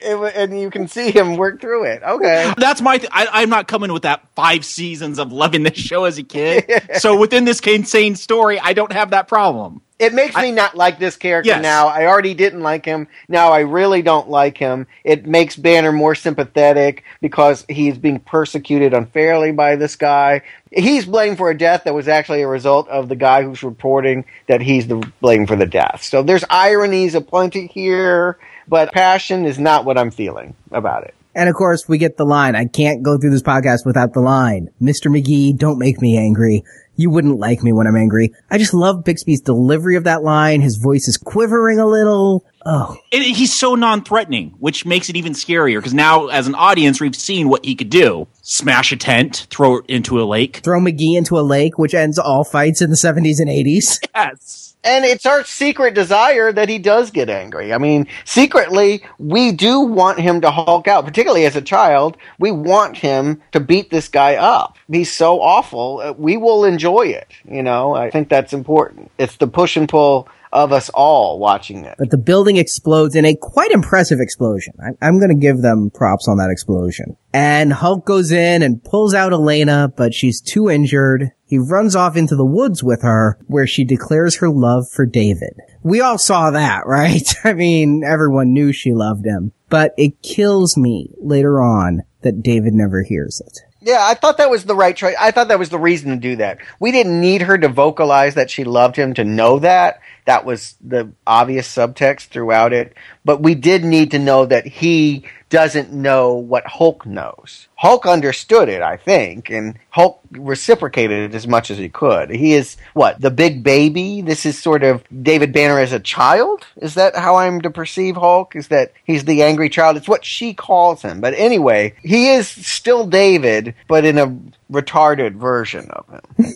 and 0.02 0.58
you 0.58 0.70
can 0.70 0.88
see 0.88 1.10
him 1.10 1.36
work 1.36 1.60
through 1.60 1.84
it. 1.84 2.02
Okay. 2.02 2.52
That's 2.56 2.80
my. 2.80 2.98
Th- 2.98 3.10
I, 3.12 3.28
I'm 3.32 3.50
not 3.50 3.68
coming 3.68 3.92
with 3.92 4.02
that 4.02 4.26
five 4.34 4.64
seasons 4.64 5.18
of 5.18 5.32
loving 5.32 5.62
this 5.62 5.78
show 5.78 6.04
as 6.04 6.18
a 6.18 6.22
kid. 6.22 6.70
so 6.98 7.18
within 7.18 7.44
this 7.44 7.60
insane 7.60 8.16
story, 8.16 8.58
I 8.58 8.72
don't 8.72 8.92
have 8.92 9.10
that 9.10 9.28
problem. 9.28 9.82
It 10.00 10.14
makes 10.14 10.34
me 10.34 10.50
not 10.50 10.74
like 10.74 10.98
this 10.98 11.16
character 11.16 11.50
Yes. 11.50 11.62
now. 11.62 11.86
I 11.88 12.06
already 12.06 12.32
didn't 12.32 12.62
like 12.62 12.86
him. 12.86 13.06
Now 13.28 13.52
I 13.52 13.60
really 13.60 14.00
don't 14.00 14.30
like 14.30 14.56
him. 14.56 14.86
It 15.04 15.26
makes 15.26 15.56
Banner 15.56 15.92
more 15.92 16.14
sympathetic 16.14 17.04
because 17.20 17.66
he's 17.68 17.98
being 17.98 18.18
persecuted 18.18 18.94
unfairly 18.94 19.52
by 19.52 19.76
this 19.76 19.96
guy. 19.96 20.40
He's 20.70 21.04
blamed 21.04 21.36
for 21.36 21.50
a 21.50 21.58
death 21.58 21.84
that 21.84 21.92
was 21.92 22.08
actually 22.08 22.40
a 22.40 22.48
result 22.48 22.88
of 22.88 23.10
the 23.10 23.16
guy 23.16 23.42
who's 23.42 23.62
reporting 23.62 24.24
that 24.48 24.62
he's 24.62 24.86
the 24.88 25.06
blame 25.20 25.46
for 25.46 25.54
the 25.56 25.66
death. 25.66 26.02
So 26.02 26.22
there's 26.22 26.44
ironies 26.48 27.14
aplenty 27.14 27.66
here, 27.66 28.38
but 28.66 28.92
passion 28.92 29.44
is 29.44 29.58
not 29.58 29.84
what 29.84 29.98
I'm 29.98 30.10
feeling 30.10 30.54
about 30.72 31.04
it. 31.04 31.14
And 31.34 31.48
of 31.48 31.54
course, 31.54 31.88
we 31.88 31.98
get 31.98 32.16
the 32.16 32.24
line. 32.24 32.56
I 32.56 32.64
can't 32.64 33.02
go 33.02 33.18
through 33.18 33.30
this 33.30 33.42
podcast 33.42 33.84
without 33.84 34.14
the 34.14 34.20
line. 34.20 34.70
Mr. 34.82 35.06
McGee, 35.14 35.56
don't 35.56 35.78
make 35.78 36.00
me 36.00 36.16
angry. 36.18 36.64
You 37.00 37.08
wouldn't 37.08 37.38
like 37.38 37.62
me 37.62 37.72
when 37.72 37.86
I'm 37.86 37.96
angry. 37.96 38.34
I 38.50 38.58
just 38.58 38.74
love 38.74 39.04
Bixby's 39.04 39.40
delivery 39.40 39.96
of 39.96 40.04
that 40.04 40.22
line. 40.22 40.60
His 40.60 40.76
voice 40.76 41.08
is 41.08 41.16
quivering 41.16 41.78
a 41.78 41.86
little. 41.86 42.44
Oh, 42.66 42.94
And 43.10 43.24
he's 43.24 43.58
so 43.58 43.74
non-threatening, 43.74 44.54
which 44.58 44.84
makes 44.84 45.08
it 45.08 45.16
even 45.16 45.32
scarier 45.32 45.78
because 45.78 45.94
now, 45.94 46.26
as 46.26 46.46
an 46.46 46.54
audience, 46.54 47.00
we've 47.00 47.16
seen 47.16 47.48
what 47.48 47.64
he 47.64 47.74
could 47.74 47.88
do: 47.88 48.28
smash 48.42 48.92
a 48.92 48.98
tent, 48.98 49.46
throw 49.48 49.78
it 49.78 49.86
into 49.88 50.20
a 50.20 50.24
lake. 50.24 50.60
throw 50.62 50.78
McGee 50.78 51.16
into 51.16 51.38
a 51.38 51.40
lake, 51.40 51.78
which 51.78 51.94
ends 51.94 52.18
all 52.18 52.44
fights 52.44 52.82
in 52.82 52.90
the 52.90 52.96
70s 52.96 53.40
and 53.40 53.48
80s. 53.48 53.98
Yes. 54.14 54.69
And 54.82 55.04
it's 55.04 55.26
our 55.26 55.44
secret 55.44 55.94
desire 55.94 56.52
that 56.52 56.68
he 56.68 56.78
does 56.78 57.10
get 57.10 57.28
angry. 57.28 57.72
I 57.72 57.78
mean, 57.78 58.06
secretly, 58.24 59.02
we 59.18 59.52
do 59.52 59.80
want 59.80 60.18
him 60.20 60.40
to 60.40 60.50
Hulk 60.50 60.88
out, 60.88 61.04
particularly 61.04 61.44
as 61.44 61.54
a 61.56 61.60
child. 61.62 62.16
We 62.38 62.50
want 62.50 62.96
him 62.96 63.42
to 63.52 63.60
beat 63.60 63.90
this 63.90 64.08
guy 64.08 64.36
up. 64.36 64.78
He's 64.90 65.12
so 65.12 65.40
awful. 65.42 66.00
uh, 66.02 66.12
We 66.16 66.36
will 66.38 66.64
enjoy 66.64 67.08
it. 67.08 67.28
You 67.50 67.62
know, 67.62 67.94
I 67.94 68.10
think 68.10 68.28
that's 68.28 68.52
important. 68.52 69.10
It's 69.18 69.36
the 69.36 69.46
push 69.46 69.76
and 69.76 69.88
pull 69.88 70.28
of 70.52 70.72
us 70.72 70.88
all 70.90 71.38
watching 71.38 71.84
it. 71.84 71.94
But 71.98 72.10
the 72.10 72.18
building 72.18 72.56
explodes 72.56 73.14
in 73.14 73.24
a 73.24 73.36
quite 73.36 73.70
impressive 73.70 74.18
explosion. 74.20 74.74
I, 74.80 75.06
I'm 75.06 75.18
going 75.18 75.28
to 75.28 75.36
give 75.40 75.58
them 75.62 75.90
props 75.94 76.26
on 76.26 76.38
that 76.38 76.50
explosion. 76.50 77.16
And 77.32 77.72
Hulk 77.72 78.04
goes 78.04 78.32
in 78.32 78.62
and 78.62 78.82
pulls 78.82 79.14
out 79.14 79.32
Elena, 79.32 79.92
but 79.96 80.12
she's 80.12 80.40
too 80.40 80.68
injured. 80.68 81.30
He 81.50 81.58
runs 81.58 81.96
off 81.96 82.16
into 82.16 82.36
the 82.36 82.46
woods 82.46 82.80
with 82.80 83.02
her, 83.02 83.36
where 83.48 83.66
she 83.66 83.82
declares 83.82 84.36
her 84.36 84.48
love 84.48 84.88
for 84.88 85.04
David. 85.04 85.60
We 85.82 86.00
all 86.00 86.16
saw 86.16 86.52
that, 86.52 86.82
right? 86.86 87.28
I 87.42 87.54
mean, 87.54 88.04
everyone 88.04 88.52
knew 88.52 88.72
she 88.72 88.94
loved 88.94 89.26
him. 89.26 89.50
But 89.68 89.92
it 89.98 90.22
kills 90.22 90.76
me 90.76 91.10
later 91.20 91.60
on 91.60 92.04
that 92.22 92.44
David 92.44 92.74
never 92.74 93.02
hears 93.02 93.42
it. 93.44 93.58
Yeah, 93.82 93.98
I 94.00 94.14
thought 94.14 94.36
that 94.36 94.50
was 94.50 94.64
the 94.64 94.76
right 94.76 94.94
choice. 94.94 95.16
I 95.18 95.32
thought 95.32 95.48
that 95.48 95.58
was 95.58 95.70
the 95.70 95.78
reason 95.78 96.10
to 96.10 96.16
do 96.16 96.36
that. 96.36 96.58
We 96.78 96.92
didn't 96.92 97.20
need 97.20 97.42
her 97.42 97.58
to 97.58 97.68
vocalize 97.68 98.34
that 98.34 98.50
she 98.50 98.62
loved 98.62 98.94
him 98.94 99.14
to 99.14 99.24
know 99.24 99.58
that. 99.58 100.00
That 100.24 100.44
was 100.44 100.76
the 100.80 101.12
obvious 101.26 101.72
subtext 101.72 102.28
throughout 102.28 102.72
it. 102.72 102.94
But 103.24 103.42
we 103.42 103.54
did 103.54 103.84
need 103.84 104.10
to 104.12 104.18
know 104.18 104.46
that 104.46 104.66
he 104.66 105.24
doesn't 105.50 105.92
know 105.92 106.34
what 106.34 106.64
Hulk 106.64 107.04
knows. 107.04 107.66
Hulk 107.74 108.06
understood 108.06 108.68
it, 108.68 108.82
I 108.82 108.96
think, 108.96 109.50
and 109.50 109.76
Hulk 109.90 110.20
reciprocated 110.30 111.30
it 111.30 111.34
as 111.34 111.46
much 111.46 111.70
as 111.70 111.78
he 111.78 111.88
could. 111.88 112.30
He 112.30 112.54
is, 112.54 112.76
what, 112.94 113.20
the 113.20 113.32
big 113.32 113.64
baby? 113.64 114.20
This 114.20 114.46
is 114.46 114.58
sort 114.58 114.84
of 114.84 115.02
David 115.22 115.52
Banner 115.52 115.80
as 115.80 115.92
a 115.92 115.98
child? 115.98 116.66
Is 116.76 116.94
that 116.94 117.16
how 117.16 117.36
I'm 117.36 117.60
to 117.62 117.70
perceive 117.70 118.14
Hulk? 118.14 118.54
Is 118.54 118.68
that 118.68 118.92
he's 119.04 119.24
the 119.24 119.42
angry 119.42 119.68
child? 119.68 119.96
It's 119.96 120.08
what 120.08 120.24
she 120.24 120.54
calls 120.54 121.02
him. 121.02 121.20
But 121.20 121.34
anyway, 121.34 121.94
he 122.02 122.28
is 122.28 122.48
still 122.48 123.06
David, 123.06 123.74
but 123.88 124.04
in 124.04 124.18
a 124.18 124.36
retarded 124.70 125.34
version 125.34 125.90
of 125.90 126.06
him. 126.08 126.54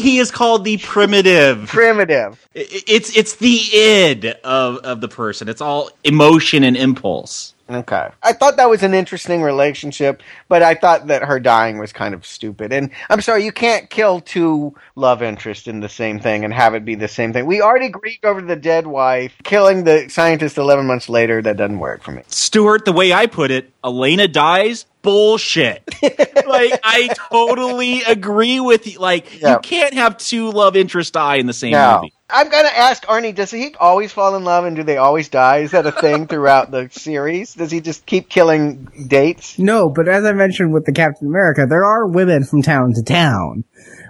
He 0.00 0.18
is 0.18 0.30
called 0.30 0.64
the 0.64 0.78
primitive. 0.78 1.68
Primitive. 1.68 2.48
It's 2.54 3.16
it's 3.16 3.36
the 3.36 3.58
id 3.72 4.26
of 4.44 4.78
of 4.78 5.00
the 5.00 5.08
person. 5.08 5.48
It's 5.48 5.60
all 5.60 5.90
emotion 6.04 6.64
and 6.64 6.76
impulse. 6.76 7.54
Okay. 7.70 8.08
I 8.22 8.32
thought 8.32 8.56
that 8.56 8.68
was 8.68 8.82
an 8.82 8.94
interesting 8.94 9.42
relationship, 9.42 10.22
but 10.48 10.62
I 10.62 10.74
thought 10.74 11.06
that 11.06 11.22
her 11.22 11.38
dying 11.38 11.78
was 11.78 11.92
kind 11.92 12.14
of 12.14 12.26
stupid. 12.26 12.72
And 12.72 12.90
I'm 13.08 13.20
sorry, 13.20 13.44
you 13.44 13.52
can't 13.52 13.88
kill 13.88 14.20
two 14.20 14.74
love 14.96 15.22
interests 15.22 15.68
in 15.68 15.80
the 15.80 15.88
same 15.88 16.18
thing 16.18 16.44
and 16.44 16.52
have 16.52 16.74
it 16.74 16.84
be 16.84 16.96
the 16.96 17.06
same 17.08 17.32
thing. 17.32 17.46
We 17.46 17.62
already 17.62 17.88
grieved 17.88 18.24
over 18.24 18.40
the 18.42 18.56
dead 18.56 18.86
wife. 18.86 19.32
Killing 19.44 19.84
the 19.84 20.08
scientist 20.08 20.58
11 20.58 20.86
months 20.86 21.08
later, 21.08 21.40
that 21.42 21.56
doesn't 21.56 21.78
work 21.78 22.02
for 22.02 22.10
me. 22.12 22.22
Stuart, 22.28 22.84
the 22.84 22.92
way 22.92 23.12
I 23.12 23.26
put 23.26 23.50
it, 23.50 23.70
Elena 23.84 24.26
dies. 24.26 24.86
Bullshit. 25.02 25.82
like 26.02 26.78
I 26.84 27.08
totally 27.30 28.02
agree 28.02 28.60
with 28.60 28.86
you. 28.86 28.98
Like 28.98 29.40
Yeah. 29.40 29.52
you 29.54 29.58
can't 29.60 29.94
have 29.94 30.18
two 30.18 30.50
love 30.50 30.76
interests 30.76 31.10
die 31.12 31.36
in 31.36 31.46
the 31.46 31.52
same 31.54 31.72
Now, 31.72 32.02
movie. 32.02 32.12
I'm 32.32 32.48
going 32.48 32.64
to 32.64 32.76
ask 32.76 33.04
Arnie, 33.06 33.34
does 33.34 33.50
he 33.50 33.74
always 33.78 34.12
fall 34.12 34.36
in 34.36 34.44
love 34.44 34.64
and 34.64 34.76
do 34.76 34.82
they 34.82 34.96
always 34.96 35.28
die? 35.28 35.58
Is 35.58 35.72
that 35.72 35.86
a 35.86 35.92
thing 35.92 36.26
throughout 36.26 36.70
the 36.70 36.88
series? 36.90 37.54
Does 37.54 37.70
he 37.70 37.80
just 37.80 38.06
keep 38.06 38.28
killing 38.28 38.88
dates? 39.08 39.58
No, 39.58 39.88
but 39.88 40.08
as 40.08 40.24
I 40.24 40.32
mentioned 40.32 40.72
with 40.72 40.86
the 40.86 40.92
Captain 40.92 41.26
America, 41.28 41.66
there 41.68 41.84
are 41.84 42.06
women 42.06 42.44
from 42.44 42.62
town 42.62 42.94
to 42.94 43.02
town. 43.02 43.64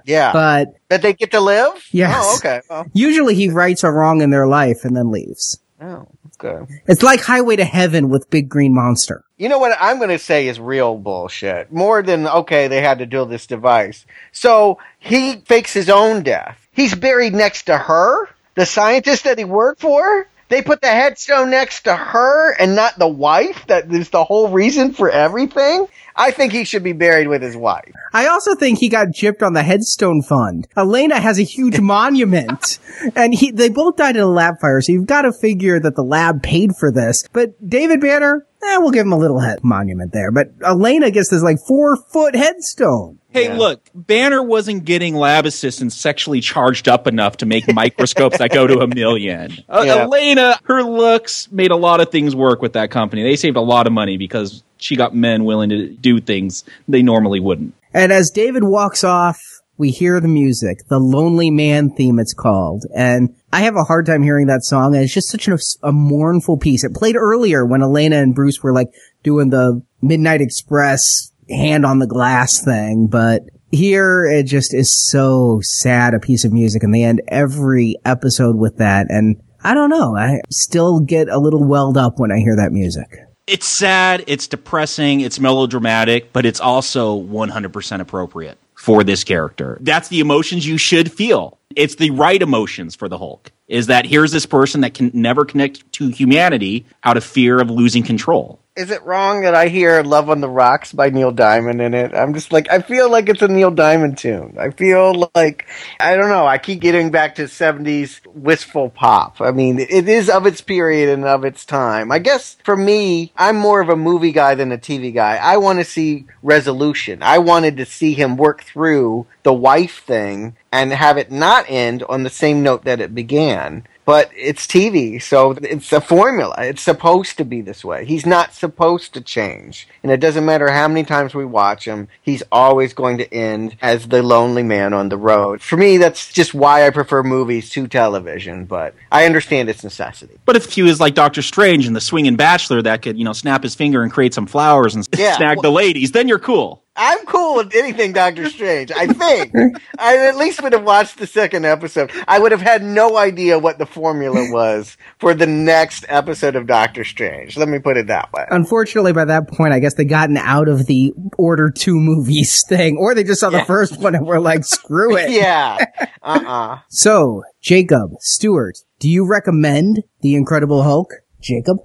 Yeah. 0.05 0.33
But 0.33 0.75
that 0.89 1.03
they 1.03 1.13
get 1.13 1.31
to 1.33 1.41
live? 1.41 1.87
Yes. 1.93 2.17
Oh, 2.19 2.37
okay. 2.37 2.61
Well, 2.69 2.87
usually 2.93 3.35
he 3.35 3.49
rights 3.49 3.85
a 3.85 3.91
wrong 3.91 4.23
in 4.23 4.31
their 4.31 4.47
life 4.47 4.85
and 4.85 4.97
then 4.97 5.11
leaves. 5.11 5.59
oh, 5.81 6.07
okay. 6.45 6.81
It's 6.87 7.03
like 7.03 7.21
Highway 7.21 7.57
to 7.57 7.65
Heaven 7.65 8.09
with 8.09 8.31
Big 8.31 8.49
Green 8.49 8.75
Monster. 8.75 9.25
You 9.37 9.49
know 9.49 9.59
what 9.59 9.77
I'm 9.81 9.99
going 9.99 10.11
to 10.11 10.19
say 10.19 10.49
is 10.49 10.61
real 10.61 10.97
bullshit. 10.97 11.73
More 11.73 12.03
than, 12.03 12.27
okay, 12.27 12.69
they 12.69 12.81
had 12.81 12.99
to 12.99 13.07
do 13.07 13.25
this 13.25 13.47
device. 13.47 14.05
So 14.33 14.79
he 14.99 15.37
fakes 15.37 15.73
his 15.73 15.89
own 15.89 16.23
death. 16.23 16.69
He's 16.73 16.95
buried 16.95 17.35
next 17.35 17.65
to 17.65 17.77
her, 17.77 18.29
the 18.55 18.67
scientist 18.67 19.25
that 19.25 19.39
he 19.39 19.45
worked 19.45 19.81
for. 19.81 20.27
They 20.51 20.63
put 20.63 20.81
the 20.81 20.89
headstone 20.89 21.51
next 21.51 21.85
to 21.85 21.95
her 21.95 22.55
and 22.59 22.75
not 22.75 22.99
the 22.99 23.07
wife. 23.07 23.65
That 23.69 23.91
is 23.93 24.11
the 24.11 24.25
whole 24.25 24.49
reason 24.49 24.93
for 24.93 25.09
everything. 25.09 25.87
I 26.17 26.33
think 26.33 26.53
he 26.53 26.65
should 26.65 26.83
be 26.83 26.93
buried 26.93 27.29
with 27.29 27.41
his 27.41 27.57
wife. 27.57 27.93
I 28.13 28.27
also 28.27 28.57
think 28.57 28.79
he 28.81 28.89
got 28.89 29.09
gypped 29.09 29.47
on 29.47 29.53
the 29.53 29.63
headstone 29.63 30.23
fund. 30.23 30.67
Elena 30.77 31.21
has 31.21 31.39
a 31.39 31.45
huge 31.45 31.79
monument 31.81 32.81
and 33.15 33.33
he, 33.33 33.53
they 33.53 33.69
both 33.69 33.97
died 33.97 34.17
in 34.17 34.23
a 34.23 34.27
lab 34.27 34.57
fire. 34.61 34.81
So 34.81 34.91
you've 34.91 35.07
got 35.07 35.23
to 35.23 35.33
figure 35.33 35.79
that 35.79 35.95
the 35.95 36.03
lab 36.03 36.43
paid 36.43 36.73
for 36.77 36.91
this, 36.91 37.25
but 37.33 37.51
David 37.67 38.01
Banner, 38.01 38.45
eh, 38.61 38.77
we'll 38.79 38.91
give 38.91 39.07
him 39.07 39.13
a 39.13 39.19
little 39.19 39.39
head 39.39 39.63
monument 39.63 40.13
there, 40.13 40.33
but 40.33 40.49
Elena 40.67 41.13
gets 41.13 41.31
this 41.31 41.45
like 41.45 41.59
four 41.67 41.97
foot 41.97 42.35
headstone. 42.35 43.20
Hey, 43.33 43.45
Yeah. 43.47 43.57
look, 43.59 43.89
Banner 43.95 44.43
wasn't 44.43 44.85
getting 44.85 45.15
lab 45.15 45.47
assistants 45.47 45.95
sexually 45.95 46.41
charged 46.41 46.89
up 46.89 47.07
enough 47.07 47.37
to 47.39 47.47
make 47.47 47.73
microscopes 47.73 48.39
that 48.39 48.51
go 48.53 48.67
to 48.67 48.81
a 48.81 48.87
million. 48.87 49.53
Uh, 49.69 49.83
Yeah. 49.87 50.03
Elena, 50.03 50.59
her 50.65 50.83
looks 50.83 51.51
made 51.53 51.71
a 51.71 51.77
lot 51.77 52.01
of 52.01 52.11
things 52.11 52.35
work 52.35 52.61
with 52.61 52.73
that 52.73 52.91
company. 52.91 53.23
They 53.23 53.37
saved 53.37 53.57
a 53.57 53.61
lot 53.61 53.87
of 53.87 53.93
money 53.93 54.17
because 54.17 54.63
she 54.79 54.97
got 54.97 55.15
men 55.15 55.45
willing 55.45 55.71
to 55.71 55.89
do 55.89 56.21
things 56.21 56.65
they 56.89 57.03
normally 57.03 57.39
wouldn't. 57.41 57.75
And 57.95 58.13
as 58.13 58.31
David 58.31 58.65
walks 58.65 59.05
off, 59.05 59.39
we 59.79 59.91
hear 59.91 60.21
the 60.21 60.29
music, 60.29 60.79
the 60.89 60.99
Lonely 60.99 61.51
Man 61.51 61.91
theme 61.91 62.19
it's 62.19 62.35
called. 62.35 62.85
And 62.95 63.35
I 63.53 63.61
have 63.63 63.77
a 63.77 63.85
hard 63.85 64.07
time 64.07 64.23
hearing 64.23 64.47
that 64.49 64.63
song. 64.65 64.95
And 64.95 65.05
it's 65.05 65.15
just 65.15 65.29
such 65.29 65.49
a, 65.49 65.57
a 65.83 65.91
mournful 65.93 66.59
piece. 66.59 66.85
It 66.85 66.95
played 66.95 67.17
earlier 67.17 67.65
when 67.65 67.83
Elena 67.83 68.17
and 68.17 68.35
Bruce 68.35 68.63
were 68.63 68.75
like 68.75 68.89
doing 69.23 69.51
the 69.51 69.83
Midnight 70.03 70.41
Express 70.43 71.33
hand 71.51 71.85
on 71.85 71.99
the 71.99 72.07
glass 72.07 72.63
thing. 72.65 73.07
But 73.07 73.43
here 73.71 74.25
it 74.25 74.45
just 74.45 74.75
is 74.75 75.11
so 75.11 75.61
sad 75.63 76.15
a 76.15 76.21
piece 76.21 76.45
of 76.45 76.53
music 76.53 76.83
and 76.83 76.95
they 76.95 77.03
end 77.03 77.23
every 77.29 77.97
episode 78.05 78.57
with 78.57 78.79
that. 78.79 79.07
And 79.09 79.41
I 79.63 79.75
don't 79.75 79.91
know. 79.91 80.17
I 80.17 80.41
still 80.51 81.01
get 81.01 81.29
a 81.29 81.39
little 81.39 81.67
welled 81.67 81.97
up 81.97 82.19
when 82.19 82.33
I 82.33 82.39
hear 82.39 82.57
that 82.57 82.73
music. 82.73 83.09
It's 83.47 83.67
sad, 83.67 84.25
it's 84.29 84.47
depressing, 84.47 85.23
it's 85.23 85.41
melodramatic, 85.41 86.33
but 86.33 86.47
it's 86.47 86.61
also 86.61 87.21
100% 87.21 88.01
appropriate 88.01 88.59
for 88.75 89.03
this 89.03 89.25
character. 89.25 89.77
That's 89.81 90.09
the 90.09 90.21
emotions 90.21 90.67
you 90.67 90.79
should 90.79 91.11
feel. 91.11 91.59
It's 91.75 91.97
the 91.97 92.11
right 92.11 92.41
emotions 92.41 92.95
for 92.95 93.09
the 93.09 93.19
Hulk. 93.19 93.51
Is 93.67 93.89
that 93.89 94.07
here's 94.07 94.33
this 94.33 94.47
person 94.47 94.83
that 94.83 94.95
can 94.95 95.11
never 95.13 95.45
connect 95.45 95.91
to 95.95 96.09
humanity 96.09 96.87
out 97.05 97.17
of 97.17 97.25
fear 97.25 97.61
of 97.61 97.71
losing 97.71 98.03
control. 98.03 98.60
Is 98.77 98.93
it 98.93 99.03
wrong 99.03 99.43
that 99.43 99.55
I 99.55 99.67
hear 99.67 100.01
Love 100.03 100.31
on 100.31 100.41
the 100.41 100.49
Rocks 100.49 100.93
by 100.93 101.11
Neil 101.11 101.33
Diamond 101.33 101.83
in 101.83 101.93
it? 101.93 102.15
I'm 102.15 102.35
just 102.35 102.53
like, 102.53 102.71
I 102.71 102.81
feel 102.81 103.11
like 103.11 103.29
it's 103.29 103.43
a 103.43 103.49
Neil 103.49 103.73
Diamond 103.73 104.17
tune. 104.17 104.57
I 104.61 104.71
feel 104.71 105.29
like, 105.35 105.67
I 105.99 106.15
don't 106.15 106.29
know, 106.29 106.47
I 106.47 106.59
keep 106.59 106.81
getting 106.81 107.11
back 107.11 107.35
to 107.35 107.43
70s 107.43 108.25
wistful 108.29 108.89
pop. 108.91 109.41
I 109.41 109.51
mean, 109.51 109.81
it 109.81 110.09
is 110.09 110.31
of 110.31 110.47
its 110.47 110.61
period 110.61 111.09
and 111.09 111.25
of 111.25 111.45
its 111.45 111.65
time. 111.65 112.13
I 112.13 112.21
guess 112.21 112.59
for 112.63 112.77
me, 112.77 113.33
I'm 113.37 113.57
more 113.57 113.81
of 113.81 113.89
a 113.89 113.97
movie 113.97 114.33
guy 114.33 114.55
than 114.55 114.71
a 114.71 114.79
TV 114.79 115.13
guy. 115.13 115.37
I 115.37 115.57
want 115.57 115.81
to 115.81 115.85
see 115.85 116.27
resolution. 116.41 117.25
I 117.25 117.39
wanted 117.39 117.77
to 117.79 117.85
see 117.87 118.15
him 118.15 118.37
work 118.37 118.63
through 118.63 119.27
the 119.43 119.53
wife 119.53 120.05
thing 120.05 120.57
and 120.71 120.93
have 120.93 121.19
it 121.19 121.33
not 121.33 121.65
end 121.69 122.05
on 122.05 122.23
the 122.23 122.31
same 122.31 122.63
note 122.63 122.85
that 122.85 123.01
it 123.01 123.17
began. 123.17 123.85
But 124.11 124.33
it's 124.35 124.67
TV, 124.67 125.23
so 125.23 125.53
it's 125.53 125.93
a 125.93 126.01
formula. 126.01 126.57
It's 126.59 126.83
supposed 126.83 127.37
to 127.37 127.45
be 127.45 127.61
this 127.61 127.85
way. 127.85 128.05
He's 128.05 128.27
not 128.27 128.53
supposed 128.53 129.15
to 129.15 129.21
change. 129.21 129.87
And 130.03 130.11
it 130.11 130.19
doesn't 130.19 130.45
matter 130.45 130.69
how 130.69 130.89
many 130.89 131.05
times 131.05 131.33
we 131.33 131.45
watch 131.45 131.85
him, 131.85 132.09
he's 132.21 132.43
always 132.51 132.93
going 132.93 133.19
to 133.19 133.33
end 133.33 133.77
as 133.81 134.09
the 134.09 134.21
lonely 134.21 134.65
man 134.65 134.95
on 134.95 135.11
the 135.11 135.17
road. 135.17 135.63
For 135.63 135.77
me, 135.77 135.97
that's 135.97 136.33
just 136.33 136.55
why 136.55 136.85
I 136.85 136.91
prefer 136.91 137.23
movies 137.23 137.71
to 137.71 137.87
television, 137.87 138.65
but 138.65 138.97
I 139.13 139.27
understand 139.27 139.69
its 139.71 139.85
necessity. 139.85 140.39
But 140.45 140.57
if 140.57 140.73
he 140.73 140.83
was 140.83 140.99
like 140.99 141.15
Doctor 141.15 141.41
Strange 141.41 141.87
and 141.87 141.95
the 141.95 142.01
swinging 142.01 142.35
bachelor 142.35 142.83
that 142.83 143.03
could, 143.03 143.17
you 143.17 143.25
know, 143.25 143.33
snap 143.33 143.63
his 143.63 143.77
finger 143.77 144.03
and 144.03 144.11
create 144.11 144.35
some 144.35 144.47
flowers 144.47 144.97
and 144.97 145.07
Yeah. 145.17 145.37
snag 145.37 145.63
the 145.63 145.71
ladies, 145.71 146.11
then 146.11 146.27
you're 146.27 146.41
cool. 146.41 146.83
I'm 146.97 147.25
cool 147.25 147.57
with 147.57 147.75
anything 147.75 148.13
Doctor 148.13 148.51
Strange. 148.51 148.91
I 148.91 149.07
think 149.07 149.55
I 149.99 150.27
at 150.29 150.37
least 150.37 150.63
would 150.63 150.73
have 150.73 150.83
watched 150.85 151.19
the 151.19 151.27
second 151.27 151.65
episode. 151.65 152.11
I 152.27 152.39
would 152.39 152.53
have 152.53 152.61
had 152.61 152.83
no 152.83 153.17
idea 153.17 153.59
what 153.59 153.79
the 153.79 153.87
formula 153.87 154.51
was 154.51 154.97
for 155.19 155.33
the 155.33 155.47
next 155.47 156.05
episode 156.09 156.57
of 156.57 156.67
Doctor 156.67 157.05
Strange. 157.05 157.57
Let 157.57 157.69
me 157.69 157.79
put 157.79 157.97
it 157.97 158.09
that 158.09 158.33
way. 158.33 158.45
Unfortunately, 158.51 159.13
by 159.13 159.25
that 159.27 159.49
point, 159.49 159.73
I 159.73 159.79
guess 159.79 159.95
they 159.95 160.05
gotten 160.05 160.37
out 160.37 160.69
of 160.69 160.87
the 160.87 161.15
order 161.39 161.71
two 161.71 161.95
movies 161.99 162.65
thing, 162.69 162.97
or 162.99 163.15
they 163.15 163.25
just 163.25 163.41
saw 163.41 163.51
the 163.51 163.65
first 163.65 163.99
one 164.01 164.15
and 164.15 164.27
were 164.27 164.41
like, 164.41 164.65
"Screw 164.65 165.17
it." 165.17 165.31
yeah. 165.31 165.79
Uh 166.23 166.41
uh 166.47 166.79
So, 166.91 167.43
Jacob 167.63 168.11
Stuart, 168.21 168.79
do 168.99 169.09
you 169.09 169.27
recommend 169.27 170.03
The 170.21 170.35
Incredible 170.35 170.83
Hulk? 170.83 171.13
Jacob. 171.41 171.79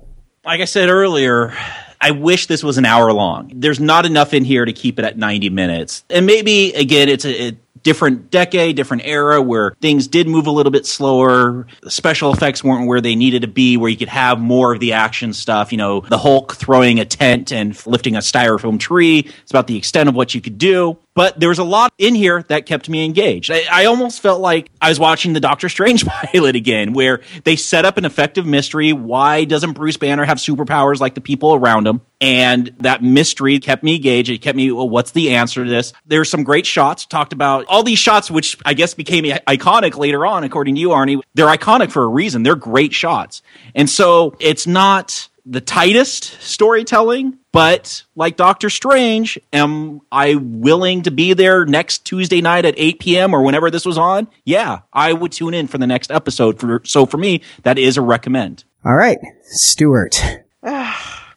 like 0.44 0.60
I 0.60 0.66
said 0.66 0.90
earlier, 0.90 1.54
I 2.00 2.12
wish 2.12 2.48
this 2.48 2.64
was 2.64 2.78
an 2.78 2.86
hour 2.86 3.12
long. 3.14 3.52
There's 3.54 3.80
not 3.80 4.06
enough 4.06 4.34
in 4.34 4.44
here 4.44 4.66
to 4.66 4.74
keep 4.74 5.00
it 5.00 5.06
at 5.06 5.18
90 5.18 5.50
minutes. 5.50 6.04
And 6.10 6.26
maybe, 6.26 6.74
again, 6.74 7.10
it's 7.10 7.26
a, 7.26 7.58
different 7.86 8.32
decade, 8.32 8.76
different 8.76 9.04
era 9.06 9.40
where 9.40 9.76
things 9.80 10.08
did 10.08 10.28
move 10.28 10.48
a 10.48 10.52
little 10.52 10.72
bit 10.72 10.88
slower. 10.88 11.68
The 11.84 11.92
special 11.92 12.34
effects 12.34 12.64
weren't 12.64 12.88
where 12.88 13.00
they 13.00 13.16
needed 13.16 13.44
to 13.44 13.48
be, 13.48 13.78
where 13.78 13.92
you 13.92 13.96
could 13.96 14.10
have 14.10 14.40
more 14.40 14.74
of 14.74 14.80
the 14.80 14.94
action 14.94 15.34
stuff. 15.34 15.72
You 15.72 15.78
know, 15.78 16.00
the 16.02 16.18
Hulk 16.18 16.56
throwing 16.56 17.00
a 17.00 17.06
tent 17.06 17.54
and 17.54 17.80
lifting 17.86 18.16
a 18.16 18.20
styrofoam 18.20 18.80
tree. 18.80 19.20
It's 19.20 19.52
about 19.52 19.68
the 19.68 19.78
extent 19.78 20.10
of 20.10 20.16
what 20.16 20.34
you 20.34 20.42
could 20.42 20.58
do. 20.58 20.98
But 21.16 21.40
there 21.40 21.50
was 21.50 21.60
a 21.60 21.64
lot 21.64 21.94
in 21.98 22.14
here 22.14 22.44
that 22.50 22.66
kept 22.66 22.90
me 22.90 23.06
engaged. 23.06 23.50
I, 23.50 23.64
I 23.72 23.86
almost 23.86 24.22
felt 24.22 24.42
like 24.42 24.70
I 24.82 24.90
was 24.90 25.00
watching 25.00 25.32
the 25.32 25.40
Doctor 25.40 25.70
Strange 25.70 26.06
pilot 26.06 26.58
again, 26.58 26.92
where 26.92 27.22
they 27.46 27.56
set 27.56 27.86
up 27.86 27.98
an 27.98 28.04
effective 28.04 28.46
mystery. 28.46 28.92
Why 28.92 29.46
doesn't 29.46 29.74
Bruce 29.74 29.96
Banner 29.96 30.26
have 30.26 30.38
superpowers 30.38 31.00
like 31.00 31.16
the 31.16 31.22
people 31.22 31.56
around 31.56 31.88
him? 31.88 32.02
And 32.20 32.76
that 32.80 33.02
mystery 33.02 33.60
kept 33.60 33.82
me 33.82 33.96
engaged. 33.96 34.30
It 34.30 34.40
kept 34.40 34.58
me, 34.58 34.72
well, 34.72 34.90
what's 34.90 35.12
the 35.12 35.36
answer 35.36 35.64
to 35.64 35.70
this? 35.70 35.94
There's 36.06 36.30
some 36.30 36.44
great 36.44 36.66
shots. 36.66 37.06
Talked 37.06 37.32
about 37.32 37.66
all 37.68 37.84
these 37.84 38.00
shots, 38.00 38.30
which 38.30 38.58
I 38.66 38.74
guess 38.74 38.94
became 38.94 39.24
iconic 39.24 39.98
later 39.98 40.26
on, 40.26 40.44
according 40.44 40.76
to 40.76 40.82
you, 40.82 40.90
Arnie. 40.90 41.22
They're 41.34 41.48
iconic 41.48 41.92
for 41.92 42.04
a 42.04 42.08
reason. 42.08 42.44
They're 42.44 42.56
great 42.56 42.94
shots. 42.94 43.42
And 43.74 43.90
so 43.90 44.36
it's 44.40 44.68
not 44.68 45.30
the 45.46 45.62
tightest 45.62 46.42
storytelling, 46.42 47.38
but 47.52 48.04
like 48.16 48.36
Doctor 48.36 48.70
Strange, 48.70 49.40
am 49.54 50.02
I 50.12 50.36
willing 50.36 51.04
to 51.04 51.12
be 51.12 51.34
there 51.34 51.66
next 51.66 52.06
Tuesday 52.06 52.42
night 52.42 52.66
at 52.66 52.74
8 52.78 53.00
p.m. 53.00 53.34
or 53.34 53.44
whenever 53.44 53.70
this 53.70 53.86
was 53.86 53.98
on? 53.98 54.28
Yeah, 54.44 54.80
I 54.92 55.14
would 55.14 55.32
tune 55.32 55.54
in 55.54 55.68
for 55.68 55.78
the 55.78 55.88
next 55.88 56.12
episode. 56.12 56.60
For 56.60 56.82
so 56.84 57.06
for 57.06 57.18
me, 57.18 57.42
that 57.64 57.78
is 57.78 57.98
a 57.98 58.02
recommend. 58.02 58.64
All 58.84 58.96
right, 58.96 59.20
Stewart. 59.44 60.20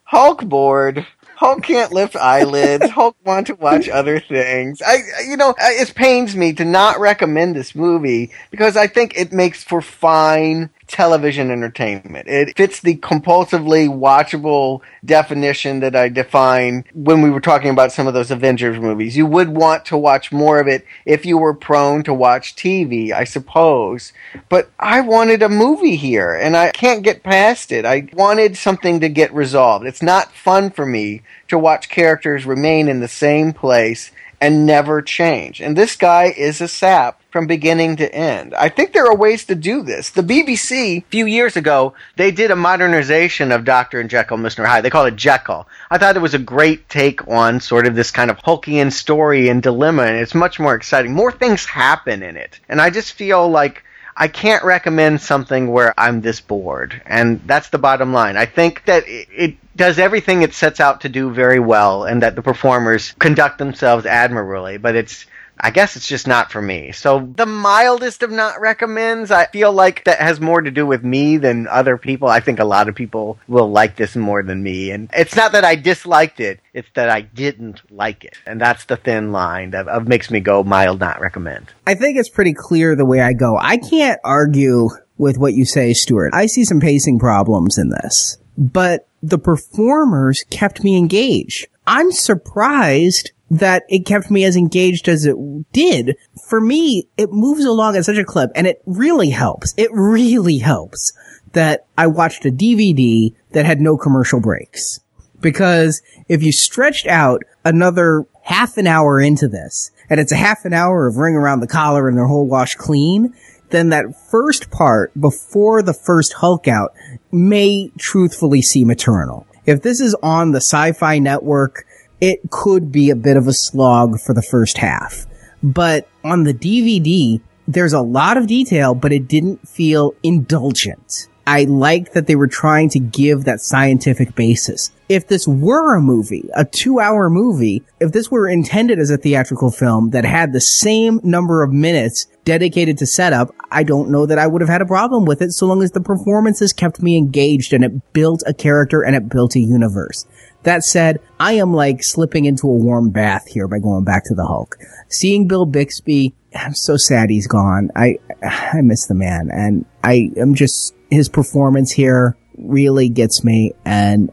Hulk 0.04 0.44
bored. 0.44 1.06
Hulk 1.36 1.62
can't 1.62 1.92
lift 1.92 2.16
eyelids. 2.16 2.88
Hulk 2.90 3.16
want 3.24 3.47
to 3.47 3.55
watch 3.55 3.89
other 3.89 4.18
things. 4.18 4.82
I, 4.82 4.98
you 5.28 5.36
know, 5.36 5.55
it 5.56 5.94
pains 5.94 6.35
me 6.35 6.52
to 6.55 6.64
not 6.64 6.98
recommend 6.98 7.55
this 7.55 7.76
movie 7.76 8.32
because 8.51 8.76
I 8.76 8.89
think 8.89 9.16
it 9.16 9.32
makes 9.32 9.62
for 9.62 9.80
fine 9.80 10.70
television 10.89 11.51
entertainment. 11.51 12.27
It 12.28 12.56
fits 12.56 12.81
the 12.81 12.97
compulsively 12.97 13.89
watchable 13.89 14.81
definition 15.05 15.81
that 15.81 15.94
I 15.94 16.09
define 16.09 16.85
when 16.94 17.23
we 17.23 17.31
were 17.31 17.40
talking 17.40 17.70
about 17.70 17.93
some 17.93 18.06
of 18.06 18.15
those 18.15 18.31
Avengers 18.31 18.81
movies. 18.81 19.16
You 19.16 19.27
would 19.27 19.51
want 19.51 19.85
to 19.86 19.97
watch 19.97 20.32
more 20.32 20.59
of 20.59 20.66
it 20.66 20.85
if 21.05 21.24
you 21.24 21.39
were 21.39 21.55
prone 21.55 22.02
to 22.05 22.15
watch 22.15 22.56
TV, 22.56 23.12
I 23.12 23.24
suppose. 23.24 24.12
But 24.48 24.70
I 24.78 25.01
wanted 25.02 25.43
a 25.43 25.48
movie 25.48 25.97
here 25.97 26.32
and 26.35 26.56
I 26.56 26.70
can't 26.70 27.02
get 27.02 27.23
past 27.23 27.70
it. 27.70 27.85
I 27.85 28.09
wanted 28.15 28.56
something 28.56 29.01
to 29.01 29.09
get 29.09 29.32
resolved. 29.32 29.86
It's 29.86 30.02
not 30.02 30.32
fun 30.32 30.70
for 30.70 30.86
me 30.86 31.23
to 31.48 31.59
watch 31.59 31.89
characters 31.89 32.47
remain 32.47 32.89
in 32.89 33.01
the 33.01 33.09
same 33.09 33.52
place 33.52 34.10
and 34.40 34.66
never 34.66 35.02
change. 35.02 35.60
And 35.60 35.77
this 35.77 35.97
guy 35.97 36.27
is 36.36 36.60
a 36.60 36.69
sap 36.69 37.20
from 37.31 37.47
beginning 37.47 37.97
to 37.97 38.15
end. 38.15 38.55
I 38.55 38.69
think 38.69 38.93
there 38.93 39.06
are 39.06 39.16
ways 39.16 39.44
to 39.47 39.55
do 39.55 39.82
this. 39.82 40.10
The 40.10 40.23
BBC, 40.23 40.98
a 40.98 41.05
few 41.10 41.27
years 41.27 41.56
ago, 41.56 41.94
they 42.16 42.31
did 42.31 42.51
a 42.51 42.56
modernization 42.56 43.52
of 43.52 43.65
Dr. 43.65 44.01
and 44.01 44.09
Jekyll, 44.09 44.39
Mr. 44.39 44.65
Hyde. 44.65 44.85
They 44.85 44.90
called 44.90 45.09
it 45.09 45.16
Jekyll. 45.16 45.69
I 45.90 45.98
thought 45.98 46.16
it 46.16 46.23
was 46.23 46.35
a 46.35 46.39
great 46.39 46.89
take 46.89 47.27
on 47.28 47.60
sort 47.60 47.86
of 47.86 47.94
this 47.94 48.10
kind 48.10 48.31
of 48.31 48.39
Hulkian 48.39 48.93
story 48.93 49.48
and 49.48 49.62
dilemma, 49.62 50.05
and 50.05 50.16
it's 50.16 50.35
much 50.35 50.59
more 50.59 50.74
exciting. 50.74 51.12
More 51.12 51.32
things 51.32 51.65
happen 51.65 52.23
in 52.23 52.36
it. 52.36 52.60
And 52.69 52.81
I 52.81 52.90
just 52.90 53.12
feel 53.12 53.48
like 53.48 53.85
I 54.20 54.27
can't 54.27 54.65
recommend 54.65 55.20
something 55.20 55.70
where 55.70 55.95
I'm 55.97 56.20
this 56.20 56.40
bored. 56.40 57.01
And 57.07 57.40
that's 57.47 57.69
the 57.69 57.78
bottom 57.78 58.12
line. 58.12 58.36
I 58.36 58.47
think 58.47 58.85
that 58.86 59.07
it, 59.07 59.28
it 59.32 59.77
does 59.77 60.01
everything 60.01 60.43
it 60.43 60.53
sets 60.53 60.81
out 60.81 61.03
to 61.03 61.09
do 61.09 61.31
very 61.31 61.61
well 61.61 62.03
and 62.03 62.20
that 62.23 62.35
the 62.35 62.43
performers 62.43 63.12
conduct 63.20 63.59
themselves 63.59 64.07
admirably, 64.07 64.77
but 64.77 64.97
it's 64.97 65.24
I 65.60 65.70
guess 65.70 65.97
it's 65.97 66.06
just 66.06 66.26
not 66.26 66.52
for 66.52 66.62
me. 66.62 66.93
So 66.93 67.28
the 67.35 67.47
mildest 67.47 68.22
of 68.22 68.30
not 68.30 68.60
recommends, 68.60 69.30
I 69.30 69.47
feel 69.47 69.72
like 69.72 70.05
that 70.05 70.20
has 70.20 70.40
more 70.40 70.60
to 70.60 70.70
do 70.70 70.86
with 70.86 71.02
me 71.02 71.36
than 71.36 71.66
other 71.66 71.97
people. 71.97 72.28
I 72.28 72.40
think 72.40 72.59
a 72.60 72.64
lot 72.64 72.89
of 72.89 72.94
people 72.94 73.39
will 73.48 73.70
like 73.70 73.97
this 73.97 74.14
more 74.16 74.43
than 74.43 74.62
me. 74.62 74.90
And 74.90 75.10
it's 75.12 75.36
not 75.36 75.52
that 75.52 75.64
I 75.64 75.74
disliked 75.74 76.40
it, 76.40 76.60
it's 76.72 76.89
that 76.94 77.10
I 77.10 77.22
didn't 77.22 77.82
like 77.90 78.24
it. 78.24 78.35
And 78.47 78.60
that's 78.60 78.85
the 78.85 78.97
thin 78.97 79.32
line 79.32 79.70
that 79.70 80.06
makes 80.06 80.30
me 80.30 80.40
go 80.40 80.62
mild 80.62 81.01
not 81.01 81.20
recommend. 81.20 81.66
I 81.86 81.94
think 81.94 82.18
it's 82.18 82.28
pretty 82.28 82.55
clear 82.55 82.94
the 82.94 83.06
way 83.06 83.20
I 83.20 83.32
go. 83.32 83.56
I 83.56 83.78
can't 83.78 84.20
argue 84.24 84.89
with 85.16 85.39
what 85.39 85.55
you 85.55 85.64
say, 85.64 85.93
Stuart. 85.93 86.32
I 86.35 86.47
see 86.47 86.64
some 86.64 86.80
pacing 86.80 87.18
problems 87.18 87.78
in 87.78 87.89
this, 87.89 88.39
but 88.56 89.09
the 89.22 89.39
performers 89.39 90.44
kept 90.51 90.85
me 90.85 90.97
engaged. 90.97 91.66
I'm 91.86 92.12
surprised 92.12 93.32
that 93.51 93.85
it 93.89 94.07
kept 94.07 94.31
me 94.31 94.45
as 94.45 94.57
engaged 94.57 95.09
as 95.09 95.25
it 95.25 95.37
did. 95.73 96.16
For 96.49 96.61
me, 96.61 97.09
it 97.16 97.33
moves 97.33 97.65
along 97.65 97.97
at 97.97 98.05
such 98.05 98.19
a 98.19 98.25
clip 98.25 98.51
and 98.55 98.66
it 98.66 98.83
really 98.87 99.31
helps. 99.31 99.75
It 99.77 99.91
really 99.93 100.59
helps 100.59 101.12
that 101.53 101.87
I 101.97 102.07
watched 102.09 102.45
a 102.45 102.51
DVD 102.51 103.35
that 103.53 103.66
had 103.66 103.81
no 103.81 103.97
commercial 103.97 104.41
breaks. 104.41 105.01
Because 105.41 106.03
if 106.29 106.43
you 106.43 106.53
stretched 106.53 107.07
out 107.07 107.43
another 107.65 108.27
half 108.43 108.77
an 108.77 108.87
hour 108.87 109.20
into 109.20 109.49
this, 109.49 109.91
and 110.11 110.19
it's 110.19 110.33
a 110.33 110.37
half 110.37 110.65
an 110.65 110.73
hour 110.73 111.07
of 111.07 111.16
ring 111.16 111.35
around 111.35 111.61
the 111.61 111.66
collar 111.66 112.09
and 112.09 112.16
their 112.16 112.27
whole 112.27 112.47
wash 112.47 112.75
clean, 112.75 113.35
then 113.70 113.91
that 113.91 114.16
first 114.31 114.70
part 114.70 115.12
before 115.20 115.83
the 115.83 115.93
first 115.93 116.35
Hulk 116.35 116.66
out 116.66 116.95
may 117.31 117.91
truthfully 117.99 118.62
seem 118.62 118.91
eternal. 118.91 119.47
If 119.66 119.83
this 119.83 120.01
is 120.01 120.15
on 120.23 120.53
the 120.53 120.62
sci-fi 120.62 121.19
network, 121.19 121.85
it 122.20 122.51
could 122.51 122.90
be 122.90 123.11
a 123.11 123.16
bit 123.16 123.36
of 123.36 123.47
a 123.47 123.53
slog 123.53 124.20
for 124.20 124.35
the 124.35 124.43
first 124.43 124.78
half. 124.78 125.27
But 125.62 126.09
on 126.24 126.45
the 126.45 126.55
DVD, 126.55 127.40
there's 127.66 127.93
a 127.93 128.01
lot 128.01 128.36
of 128.36 128.47
detail, 128.47 128.95
but 128.95 129.12
it 129.12 129.28
didn't 129.28 129.69
feel 129.69 130.15
indulgent. 130.23 131.28
I 131.47 131.65
like 131.65 132.12
that 132.12 132.27
they 132.27 132.36
were 132.36 132.47
trying 132.47 132.90
to 132.90 132.99
give 132.99 133.45
that 133.45 133.62
scientific 133.62 134.35
basis. 134.35 134.90
If 135.09 135.28
this 135.28 135.49
were 135.49 135.97
a 135.97 136.01
movie, 136.01 136.47
a 136.55 136.66
two 136.66 137.01
hour 137.01 137.31
movie, 137.31 137.82
if 138.01 138.12
this 138.12 138.31
were 138.31 138.47
intended 138.47 138.99
as 138.99 139.09
a 139.09 139.16
theatrical 139.16 139.70
film 139.70 140.11
that 140.11 140.27
had 140.27 140.53
the 140.53 140.61
same 140.61 141.20
number 141.24 141.62
of 141.62 141.73
minutes 141.73 142.27
dedicated 142.45 142.99
to 142.99 143.07
setup, 143.07 143.55
I 143.70 143.82
don't 143.82 144.11
know 144.11 144.27
that 144.27 144.39
I 144.39 144.47
would 144.47 144.61
have 144.61 144.69
had 144.69 144.82
a 144.82 144.86
problem 144.86 145.24
with 145.24 145.40
it 145.40 145.53
so 145.53 145.65
long 145.65 145.82
as 145.82 145.93
the 145.93 146.03
performances 146.03 146.74
kept 146.74 147.01
me 147.01 147.16
engaged 147.16 147.73
and 147.73 147.82
it 147.82 148.12
built 148.12 148.43
a 148.47 148.53
character 148.53 149.01
and 149.01 149.16
it 149.16 149.31
built 149.31 149.57
a 149.57 149.61
universe. 149.61 150.27
That 150.64 150.85
said, 150.85 151.20
I 151.39 151.55
am 151.55 151.72
like 151.72 152.02
slipping 152.02 152.44
into 152.44 152.68
a 152.68 152.74
warm 152.74 153.10
bath 153.10 153.47
here 153.47 153.68
by 153.68 153.78
going 153.78 154.05
back 154.05 154.24
to 154.24 154.35
the 154.35 154.47
Hulk. 154.47 154.76
Seeing 155.09 155.47
Bill 155.47 155.66
Bixby, 155.66 156.35
I'm 156.55 156.74
so 156.74 156.97
sad 156.97 157.30
he's 157.30 157.47
gone. 157.47 157.90
I, 157.94 158.18
I 158.43 158.80
miss 158.82 159.06
the 159.06 159.14
man 159.14 159.51
and 159.52 159.85
I 160.02 160.30
am 160.36 160.55
just, 160.55 160.94
his 161.10 161.28
performance 161.28 161.93
here 161.93 162.36
really 162.56 163.09
gets 163.09 163.44
me 163.44 163.72
and 163.85 164.30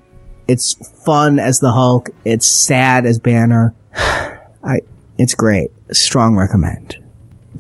it's 0.48 0.74
fun 1.06 1.40
as 1.40 1.60
the 1.60 1.72
Hulk. 1.72 2.10
It's 2.24 2.48
sad 2.48 3.06
as 3.06 3.20
Banner. 3.20 3.74
I, 3.96 4.82
it's 5.18 5.36
great. 5.36 5.72
Strong 5.92 6.36
recommend. 6.36 6.98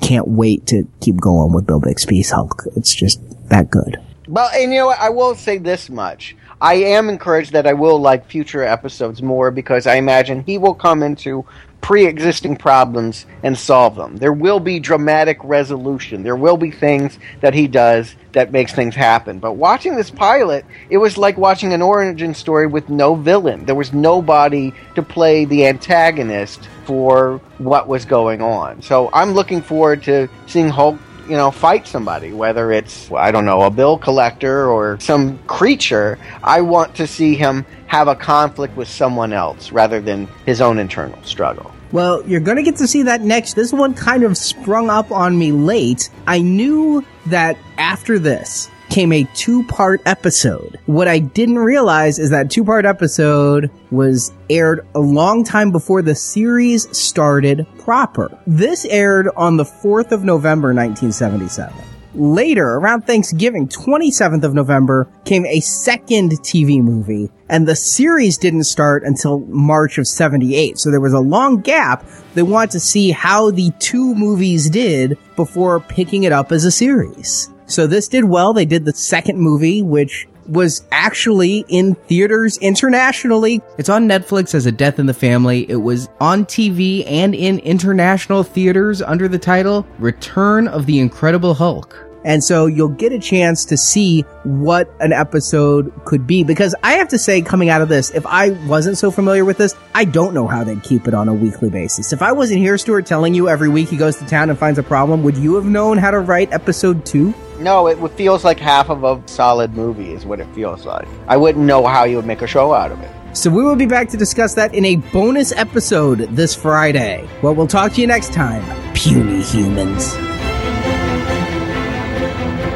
Can't 0.01 0.27
wait 0.27 0.65
to 0.67 0.87
keep 0.99 1.17
going 1.17 1.53
with 1.53 1.67
Bill 1.67 1.79
Bixby's 1.79 2.31
Hulk. 2.31 2.63
It's 2.75 2.93
just 2.93 3.21
that 3.49 3.69
good. 3.69 3.97
Well, 4.27 4.49
and 4.53 4.73
you 4.73 4.79
know 4.79 4.87
what? 4.87 4.99
I 4.99 5.09
will 5.09 5.35
say 5.35 5.57
this 5.57 5.89
much. 5.89 6.35
I 6.61 6.76
am 6.76 7.10
encouraged 7.10 7.52
that 7.53 7.68
I 7.68 7.73
will 7.73 7.99
like 7.99 8.30
future 8.30 8.64
episodes 8.64 9.22
more 9.22 9.52
because 9.52 9.88
I 9.88 9.95
imagine 9.95 10.44
he 10.44 10.57
will 10.57 10.73
come 10.73 11.03
into 11.03 11.45
pre-existing 11.82 12.56
problems 12.56 13.27
and 13.44 13.56
solve 13.56 13.95
them. 13.95 14.18
There 14.18 14.34
will 14.34 14.60
be 14.60 14.80
dramatic 14.80 15.38
resolution. 15.44 16.23
There 16.23 16.36
will 16.36 16.57
be 16.57 16.72
things 16.72 17.19
that 17.41 17.53
he 17.53 17.68
does 17.68 18.15
that 18.32 18.52
makes 18.52 18.73
things 18.73 18.95
happen. 18.95 19.38
But 19.38 19.53
watching 19.53 19.95
this 19.95 20.10
pilot, 20.10 20.65
it 20.90 20.98
was 20.98 21.15
like 21.15 21.38
watching 21.38 21.73
an 21.73 21.84
origin 21.84 22.34
story 22.34 22.65
with 22.65 22.90
no 22.90 23.14
villain. 23.14 23.65
There 23.65 23.76
was 23.76 23.94
nobody 23.94 24.73
to 24.95 25.03
play 25.03 25.45
the 25.45 25.68
antagonist 25.68 26.68
for 26.86 27.40
what 27.60 27.88
was 27.88 28.03
going 28.03 28.41
on. 28.41 28.82
So 28.82 29.11
I'm 29.14 29.34
looking 29.34 29.61
forward 29.61 30.02
to 30.03 30.27
seeing 30.48 30.69
Hulk 30.69 30.98
you 31.27 31.35
know, 31.35 31.52
fight 31.52 31.88
somebody, 31.88 32.34
whether 32.34 32.72
it's, 32.72 33.11
I 33.11 33.31
don't 33.31 33.45
know, 33.45 33.61
a 33.61 33.69
bill 33.69 33.97
collector 33.97 34.69
or 34.69 34.99
some 34.99 35.39
creature. 35.47 36.19
I 36.43 36.61
want 36.61 36.95
to 36.95 37.07
see 37.07 37.35
him 37.35 37.65
have 37.88 38.07
a 38.07 38.15
conflict 38.15 38.76
with 38.76 38.88
someone 38.88 39.34
else 39.34 39.72
rather 39.72 40.02
than 40.02 40.27
his 40.45 40.61
own 40.61 40.80
internal 40.80 41.22
struggle. 41.23 41.72
Well, 41.91 42.27
you're 42.27 42.41
going 42.41 42.57
to 42.57 42.64
get 42.64 42.77
to 42.77 42.88
see 42.88 43.03
that 43.03 43.22
next. 43.22 43.53
This 43.53 43.72
one 43.72 43.93
kind 43.93 44.23
of 44.23 44.38
sprung 44.38 44.89
up 44.89 45.11
on 45.11 45.38
me 45.38 45.52
late. 45.52 46.10
I 46.27 46.39
knew 46.39 47.06
that 47.27 47.57
after 47.77 48.19
this 48.19 48.69
came 48.89 49.11
a 49.11 49.23
two 49.33 49.63
part 49.63 50.01
episode. 50.05 50.79
What 50.85 51.07
I 51.07 51.19
didn't 51.19 51.59
realize 51.59 52.19
is 52.19 52.29
that 52.29 52.49
two 52.49 52.63
part 52.63 52.85
episode 52.85 53.71
was 53.91 54.31
aired 54.49 54.87
a 54.95 54.99
long 54.99 55.43
time 55.43 55.71
before 55.71 56.01
the 56.01 56.15
series 56.15 56.95
started 56.97 57.67
proper. 57.79 58.37
This 58.47 58.85
aired 58.85 59.29
on 59.35 59.57
the 59.57 59.63
4th 59.63 60.11
of 60.11 60.23
November, 60.23 60.73
1977. 60.73 61.73
Later, 62.15 62.75
around 62.75 63.01
Thanksgiving, 63.01 63.67
27th 63.67 64.43
of 64.43 64.53
November, 64.53 65.09
came 65.25 65.45
a 65.45 65.59
second 65.59 66.31
TV 66.41 66.81
movie, 66.81 67.29
and 67.49 67.67
the 67.67 67.75
series 67.75 68.37
didn't 68.37 68.63
start 68.63 69.03
until 69.03 69.39
March 69.39 69.97
of 69.97 70.07
78. 70.07 70.79
So 70.79 70.91
there 70.91 71.01
was 71.01 71.11
a 71.11 71.19
long 71.19 71.59
gap. 71.59 72.05
They 72.33 72.41
wanted 72.43 72.71
to 72.71 72.79
see 72.79 73.11
how 73.11 73.51
the 73.51 73.71
two 73.79 74.15
movies 74.15 74.69
did 74.69 75.17
before 75.35 75.81
picking 75.81 76.23
it 76.23 76.31
up 76.31 76.53
as 76.53 76.63
a 76.63 76.71
series. 76.71 77.49
So 77.67 77.87
this 77.87 78.07
did 78.07 78.25
well. 78.25 78.53
They 78.53 78.65
did 78.65 78.85
the 78.85 78.93
second 78.93 79.39
movie, 79.39 79.81
which 79.81 80.27
was 80.47 80.85
actually 80.91 81.65
in 81.67 81.95
theaters 81.95 82.57
internationally. 82.59 83.61
It's 83.77 83.89
on 83.89 84.07
Netflix 84.07 84.53
as 84.53 84.65
A 84.65 84.71
Death 84.71 84.99
in 84.99 85.07
the 85.07 85.13
Family. 85.13 85.69
It 85.69 85.77
was 85.77 86.07
on 86.19 86.45
TV 86.45 87.03
and 87.07 87.33
in 87.33 87.59
international 87.59 88.43
theaters 88.43 89.01
under 89.01 89.27
the 89.27 89.39
title 89.39 89.87
Return 89.97 90.67
of 90.67 90.85
the 90.85 90.99
Incredible 90.99 91.55
Hulk. 91.55 92.05
And 92.26 92.43
so 92.43 92.65
you'll 92.65 92.89
get 92.89 93.14
a 93.14 93.19
chance 93.19 93.65
to 93.65 93.77
see 93.77 94.22
what 94.43 94.91
an 94.99 95.14
episode 95.14 95.93
could 96.06 96.26
be. 96.26 96.43
Because 96.43 96.73
I 96.84 96.93
have 96.93 97.07
to 97.10 97.19
say, 97.19 97.41
coming 97.41 97.69
out 97.69 97.81
of 97.81 97.88
this, 97.88 98.10
if 98.10 98.26
I 98.26 98.49
wasn't 98.68 98.97
so 98.97 99.11
familiar 99.11 99.45
with 99.45 99.57
this, 99.57 99.76
I 99.93 100.06
don't 100.06 100.34
know 100.34 100.47
how 100.47 100.64
they'd 100.64 100.81
keep 100.81 101.07
it 101.07 101.14
on 101.14 101.30
a 101.30 101.34
weekly 101.34 101.69
basis. 101.69 102.11
If 102.11 102.23
I 102.23 102.31
wasn't 102.31 102.60
here, 102.60 102.77
Stuart, 102.80 103.06
telling 103.06 103.35
you 103.35 103.47
every 103.47 103.69
week 103.69 103.89
he 103.89 103.95
goes 103.95 104.18
to 104.18 104.26
town 104.26 104.49
and 104.49 104.57
finds 104.57 104.80
a 104.80 104.84
problem, 104.84 105.23
would 105.23 105.38
you 105.38 105.53
have 105.53 105.65
known 105.65 105.99
how 105.99 106.10
to 106.10 106.19
write 106.19 106.52
episode 106.52 107.06
two? 107.06 107.31
No, 107.60 107.88
it 107.88 107.97
feels 108.18 108.43
like 108.43 108.60
half 108.60 108.89
of 108.89 109.03
a 109.03 109.22
solid 109.27 109.76
movie 109.76 110.11
is 110.11 110.26
what 110.26 110.39
it 110.39 110.47
feels 110.56 110.85
like. 110.85 111.07
I 111.27 111.38
wouldn't 111.38 111.64
know 111.64 111.85
how 111.85 112.06
you 112.06 112.18
would 112.18 112.26
make 112.26 112.41
a 112.41 112.47
show 112.47 112.73
out 112.73 112.91
of 112.91 112.99
it. 113.02 113.11
So 113.38 113.49
we 113.52 113.64
will 113.64 113.76
be 113.76 113.85
back 113.85 114.10
to 114.10 114.18
discuss 114.18 114.56
that 114.56 114.73
in 114.73 114.84
a 114.84 114.95
bonus 114.95 115.52
episode 115.52 116.19
this 116.31 116.56
Friday. 116.56 117.30
Well, 117.41 117.53
we'll 117.53 117.68
talk 117.68 117.93
to 117.93 118.02
you 118.02 118.07
next 118.07 118.34
time, 118.34 118.64
puny 118.93 119.41
humans. 119.41 120.15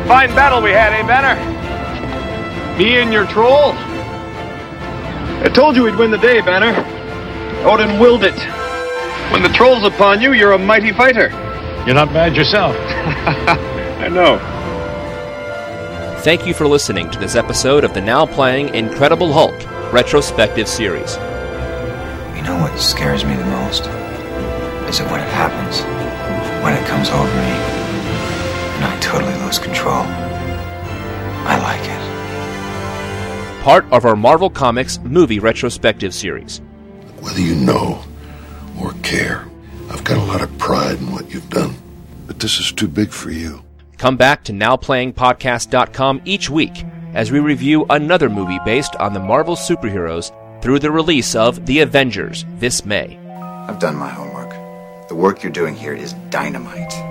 Fine 0.09 0.33
battle 0.33 0.59
we 0.59 0.71
had, 0.71 0.91
eh, 0.91 1.05
Banner? 1.05 1.35
Me 2.79 2.97
and 2.97 3.13
your 3.13 3.27
troll? 3.27 3.73
I 5.43 5.51
told 5.53 5.75
you 5.75 5.83
we'd 5.83 5.97
win 5.97 6.09
the 6.09 6.17
day, 6.17 6.41
Banner. 6.41 6.73
Odin 7.63 7.99
willed 7.99 8.23
it. 8.23 8.33
When 9.31 9.43
the 9.43 9.49
troll's 9.49 9.83
upon 9.83 10.19
you, 10.19 10.33
you're 10.33 10.53
a 10.53 10.57
mighty 10.57 10.91
fighter. 10.93 11.29
You're 11.85 11.93
not 11.93 12.11
bad 12.11 12.35
yourself. 12.35 12.75
I 14.01 14.07
know. 14.07 14.39
Thank 16.21 16.47
you 16.47 16.55
for 16.55 16.67
listening 16.67 17.11
to 17.11 17.19
this 17.19 17.35
episode 17.35 17.83
of 17.83 17.93
the 17.93 18.01
now 18.01 18.25
playing 18.25 18.73
Incredible 18.73 19.31
Hulk 19.31 19.63
retrospective 19.93 20.67
series. 20.67 21.17
You 22.35 22.41
know 22.41 22.57
what 22.59 22.79
scares 22.79 23.23
me 23.23 23.35
the 23.35 23.45
most? 23.45 23.85
Is 24.89 25.01
it 25.01 25.11
when 25.11 25.19
it 25.19 25.29
happens, 25.29 25.83
when 26.63 26.73
it 26.73 26.87
comes 26.87 27.09
over 27.11 27.27
me, 27.27 27.51
and 27.51 27.75
I 27.75 27.78
totally 29.09 29.33
lose 29.43 29.57
control. 29.57 30.03
I 31.45 31.57
like 31.63 31.81
it. 31.81 33.63
Part 33.63 33.85
of 33.91 34.05
our 34.05 34.15
Marvel 34.15 34.51
Comics 34.51 34.99
movie 34.99 35.39
retrospective 35.39 36.13
series. 36.13 36.61
Whether 37.19 37.41
you 37.41 37.55
know 37.55 38.03
or 38.79 38.93
care, 39.01 39.47
I've 39.89 40.03
got 40.03 40.17
a 40.17 40.23
lot 40.25 40.43
of 40.43 40.55
pride 40.59 40.99
in 40.99 41.11
what 41.11 41.33
you've 41.33 41.49
done. 41.49 41.73
But 42.27 42.39
this 42.39 42.59
is 42.59 42.71
too 42.71 42.87
big 42.87 43.09
for 43.09 43.31
you. 43.31 43.63
Come 43.97 44.15
back 44.15 44.43
to 44.43 44.53
NowPlayingPodcast.com 44.53 46.21
each 46.25 46.51
week 46.51 46.85
as 47.15 47.31
we 47.31 47.39
review 47.39 47.87
another 47.89 48.29
movie 48.29 48.59
based 48.63 48.95
on 48.97 49.13
the 49.13 49.19
Marvel 49.19 49.55
superheroes 49.55 50.31
through 50.61 50.77
the 50.77 50.91
release 50.91 51.33
of 51.33 51.65
The 51.65 51.79
Avengers 51.79 52.45
this 52.59 52.85
May. 52.85 53.17
I've 53.67 53.79
done 53.79 53.95
my 53.95 54.09
homework. 54.09 54.51
The 55.09 55.15
work 55.15 55.41
you're 55.41 55.51
doing 55.51 55.75
here 55.75 55.93
is 55.93 56.13
dynamite. 56.29 57.08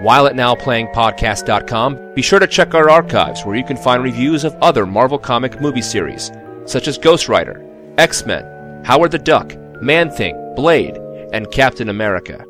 While 0.00 0.26
at 0.26 0.34
NowPlayingPodcast.com, 0.34 2.14
be 2.14 2.22
sure 2.22 2.38
to 2.38 2.46
check 2.46 2.72
our 2.72 2.88
archives 2.88 3.44
where 3.44 3.54
you 3.54 3.62
can 3.62 3.76
find 3.76 4.02
reviews 4.02 4.44
of 4.44 4.56
other 4.62 4.86
Marvel 4.86 5.18
comic 5.18 5.60
movie 5.60 5.82
series, 5.82 6.32
such 6.64 6.88
as 6.88 6.96
Ghost 6.96 7.28
Rider, 7.28 7.62
X 7.98 8.24
Men, 8.24 8.82
Howard 8.82 9.10
the 9.10 9.18
Duck, 9.18 9.54
Man 9.82 10.10
Thing, 10.10 10.54
Blade, 10.56 10.96
and 11.34 11.50
Captain 11.50 11.90
America. 11.90 12.42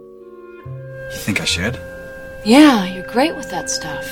You 0.65 1.17
think 1.17 1.41
I 1.41 1.45
should? 1.45 1.77
Yeah, 2.45 2.85
you're 2.85 3.09
great 3.09 3.35
with 3.35 3.51
that 3.51 3.69
stuff. 3.69 4.09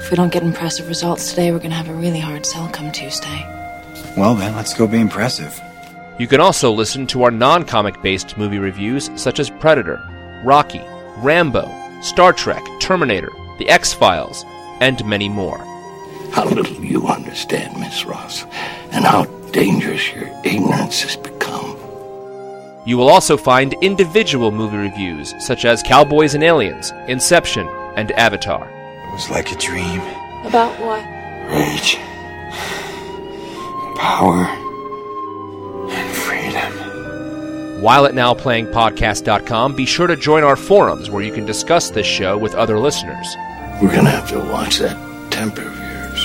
If 0.00 0.10
we 0.10 0.16
don't 0.16 0.32
get 0.32 0.42
impressive 0.42 0.88
results 0.88 1.30
today, 1.30 1.52
we're 1.52 1.60
gonna 1.60 1.76
have 1.76 1.88
a 1.88 1.94
really 1.94 2.18
hard 2.18 2.44
sell 2.44 2.68
come 2.70 2.90
Tuesday. 2.90 3.46
Well, 4.16 4.34
then, 4.34 4.56
let's 4.56 4.74
go 4.74 4.88
be 4.88 4.98
impressive. 4.98 5.60
You 6.18 6.26
can 6.26 6.40
also 6.40 6.72
listen 6.72 7.06
to 7.08 7.22
our 7.22 7.30
non 7.30 7.62
comic 7.64 8.02
based 8.02 8.36
movie 8.36 8.58
reviews 8.58 9.10
such 9.14 9.38
as 9.38 9.48
Predator, 9.48 10.02
Rocky, 10.44 10.82
Rambo, 11.18 11.68
Star 12.00 12.32
Trek, 12.32 12.64
Terminator, 12.80 13.32
The 13.58 13.68
X 13.68 13.92
Files, 13.92 14.44
and 14.80 15.04
many 15.04 15.28
more. 15.28 15.58
How 16.32 16.44
little 16.44 16.84
you 16.84 17.06
understand, 17.06 17.78
Miss 17.80 18.04
Ross, 18.04 18.44
and 18.92 19.04
how 19.04 19.24
dangerous 19.50 20.12
your 20.12 20.28
ignorance 20.44 21.02
has 21.02 21.16
become. 21.16 21.76
You 22.86 22.96
will 22.96 23.08
also 23.08 23.36
find 23.36 23.74
individual 23.82 24.50
movie 24.50 24.76
reviews 24.76 25.34
such 25.44 25.64
as 25.64 25.82
Cowboys 25.82 26.34
and 26.34 26.44
Aliens, 26.44 26.92
Inception, 27.06 27.66
and 27.96 28.12
Avatar. 28.12 28.68
It 28.68 29.12
was 29.12 29.28
like 29.30 29.52
a 29.52 29.56
dream. 29.56 30.00
About 30.44 30.78
what? 30.80 31.04
Rage, 31.50 31.96
power, 33.96 34.46
While 37.80 38.06
at 38.06 38.14
NowPlayingPodcast.com, 38.14 39.76
be 39.76 39.86
sure 39.86 40.08
to 40.08 40.16
join 40.16 40.42
our 40.42 40.56
forums 40.56 41.10
where 41.10 41.22
you 41.22 41.32
can 41.32 41.46
discuss 41.46 41.90
this 41.90 42.06
show 42.08 42.36
with 42.36 42.56
other 42.56 42.76
listeners. 42.76 43.36
we're 43.80 43.94
gonna 43.94 44.10
have 44.10 44.28
to 44.30 44.40
watch 44.40 44.78
that 44.78 44.96
temper 45.30 45.62
of 45.62 45.78
yours. 45.78 46.24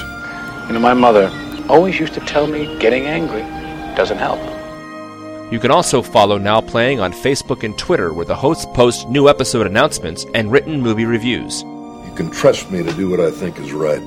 You 0.67 0.73
know, 0.73 0.80
my 0.80 0.95
mother 0.95 1.31
always 1.69 1.99
used 1.99 2.15
to 2.15 2.21
tell 2.21 2.47
me 2.47 2.65
getting 2.80 3.05
angry 3.05 3.41
doesn't 3.95 4.17
help. 4.17 4.39
You 5.51 5.59
can 5.59 5.69
also 5.69 6.01
follow 6.01 6.39
Now 6.39 6.59
Playing 6.59 6.99
on 6.99 7.13
Facebook 7.13 7.63
and 7.63 7.77
Twitter, 7.77 8.11
where 8.13 8.25
the 8.25 8.35
hosts 8.35 8.65
post 8.73 9.07
new 9.07 9.30
episode 9.30 9.67
announcements 9.67 10.25
and 10.34 10.51
written 10.51 10.81
movie 10.81 11.05
reviews. 11.05 11.61
You 11.61 12.13
can 12.15 12.31
trust 12.31 12.71
me 12.71 12.81
to 12.81 12.91
do 12.93 13.11
what 13.11 13.19
I 13.19 13.30
think 13.30 13.59
is 13.59 13.71
right, 13.73 14.01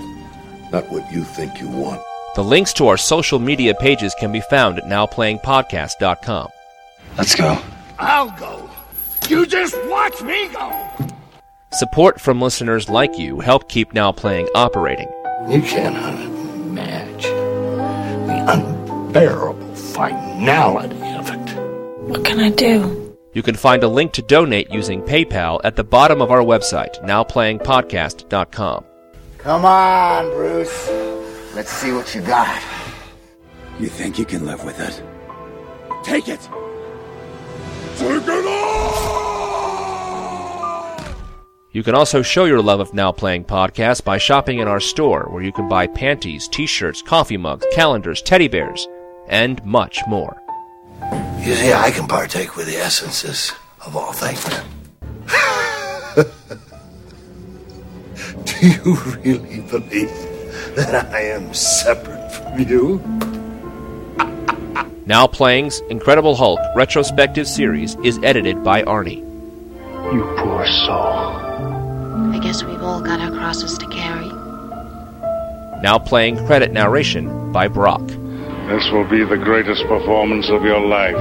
not 0.73 0.91
what 0.91 1.09
you 1.13 1.23
think 1.23 1.61
you 1.61 1.69
want. 1.69 2.03
The 2.35 2.43
links 2.43 2.73
to 2.75 2.89
our 2.89 2.97
social 2.97 3.39
media 3.39 3.73
pages 3.73 4.17
can 4.19 4.33
be 4.33 4.41
found 4.41 4.79
at 4.79 4.87
NowPlayingPodcast.com. 4.87 6.49
Let's 7.19 7.35
go. 7.35 7.59
I'll 7.99 8.31
go. 8.39 8.69
You 9.29 9.47
just 9.47 9.75
watch 9.87 10.21
me 10.23 10.49
go. 10.49 10.89
Support 11.73 12.21
from 12.21 12.41
listeners 12.41 12.89
like 12.89 13.19
you 13.19 13.41
help 13.41 13.69
keep 13.69 13.93
Now 13.95 14.13
Playing 14.13 14.49
operating. 14.55 15.09
You 15.49 15.63
cannot 15.63 16.15
imagine 16.21 17.37
the 18.27 18.45
unbearable 18.53 19.75
finality 19.75 21.03
of 21.15 21.31
it. 21.31 21.57
What 22.09 22.25
can 22.25 22.39
I 22.39 22.51
do? 22.51 23.17
You 23.33 23.43
can 23.43 23.55
find 23.55 23.83
a 23.83 23.89
link 23.89 24.13
to 24.13 24.23
donate 24.23 24.71
using 24.71 25.03
PayPal 25.03 25.61
at 25.65 25.77
the 25.77 25.85
bottom 25.85 26.21
of 26.23 26.31
our 26.31 26.41
website, 26.41 27.03
NowPlayingPodcast.com. 27.03 28.85
Come 29.39 29.65
on, 29.65 30.31
Bruce. 30.33 30.89
Let's 31.55 31.71
see 31.71 31.93
what 31.93 32.15
you 32.15 32.21
got. 32.21 32.63
You 33.79 33.89
think 33.89 34.19
you 34.19 34.25
can 34.25 34.47
live 34.47 34.65
with 34.65 34.81
it? 34.81 35.03
Take 36.05 36.29
it. 36.29 36.49
Take 37.97 38.23
it 38.29 38.47
all. 38.47 39.17
You 41.73 41.83
can 41.83 41.95
also 41.95 42.23
show 42.23 42.45
your 42.45 42.63
love 42.63 42.81
of 42.81 42.95
Now 42.95 43.13
Playing 43.13 43.45
Podcast 43.45 44.05
by 44.05 44.19
shopping 44.19 44.59
in 44.61 44.69
our 44.69 44.81
store, 44.81 45.29
where 45.31 45.43
you 45.43 45.53
can 45.53 45.69
buy 45.69 45.87
panties, 45.87 46.49
t-shirts, 46.49 47.03
coffee 47.03 47.37
mugs, 47.37 47.67
calendars, 47.73 48.23
teddy 48.23 48.49
bears, 48.49 48.89
and 49.29 49.63
much 49.65 50.01
more. 50.09 50.41
You 51.41 51.55
see, 51.55 51.73
I 51.73 51.91
can 51.91 52.09
partake 52.09 52.57
with 52.57 52.67
the 52.67 52.77
essences 52.77 53.53
of 53.85 53.95
all 53.97 54.13
things. 54.13 54.43
Do 58.45 58.67
you 58.67 58.95
really 59.23 59.61
believe 59.61 60.11
that 60.77 61.07
I 61.13 61.21
am 61.21 61.53
separate 61.53 62.33
from 62.33 62.61
you? 62.61 63.36
Now 65.07 65.29
Playing's 65.29 65.79
Incredible 65.89 66.35
Hulk 66.35 66.59
retrospective 66.75 67.47
series 67.47 67.95
is 68.03 68.19
edited 68.25 68.65
by 68.65 68.83
Arnie. 68.83 69.19
You 70.13 70.23
poor 70.39 70.67
soul. 70.67 71.37
I 72.35 72.41
guess 72.43 72.65
we've 72.65 72.83
all 72.83 73.01
got 73.01 73.21
our 73.21 73.31
crosses 73.31 73.79
to 73.79 73.87
carry. 73.87 74.27
Now 75.81 75.99
Playing 75.99 76.45
credit 76.47 76.73
narration 76.73 77.53
by 77.53 77.69
Brock. 77.69 78.05
This 78.07 78.91
will 78.91 79.09
be 79.09 79.25
the 79.25 79.37
greatest 79.41 79.85
performance 79.87 80.49
of 80.51 80.65
your 80.65 80.81
life. 80.81 81.15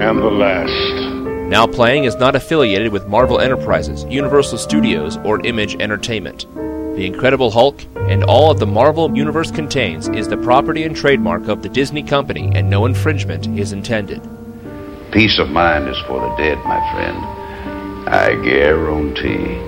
and 0.00 0.18
the 0.18 0.30
last. 0.30 1.48
Now 1.50 1.66
Playing 1.66 2.04
is 2.04 2.16
not 2.16 2.36
affiliated 2.36 2.92
with 2.92 3.06
Marvel 3.06 3.40
Enterprises, 3.40 4.04
Universal 4.04 4.58
Studios, 4.58 5.16
or 5.24 5.44
Image 5.46 5.76
Entertainment. 5.80 6.46
The 6.54 7.06
Incredible 7.06 7.50
Hulk 7.50 7.80
and 8.08 8.24
all 8.24 8.50
of 8.50 8.58
the 8.58 8.66
Marvel 8.66 9.14
Universe 9.16 9.50
contains 9.50 10.08
is 10.08 10.28
the 10.28 10.36
property 10.36 10.84
and 10.84 10.96
trademark 10.96 11.48
of 11.48 11.62
the 11.62 11.68
Disney 11.68 12.02
Company, 12.02 12.50
and 12.54 12.70
no 12.70 12.86
infringement 12.86 13.46
is 13.58 13.72
intended. 13.72 14.20
Peace 15.12 15.38
of 15.38 15.48
mind 15.50 15.88
is 15.88 15.98
for 16.06 16.20
the 16.20 16.36
dead, 16.36 16.58
my 16.64 16.80
friend. 16.92 17.40
I 18.08 18.34
guarantee. 18.44 19.58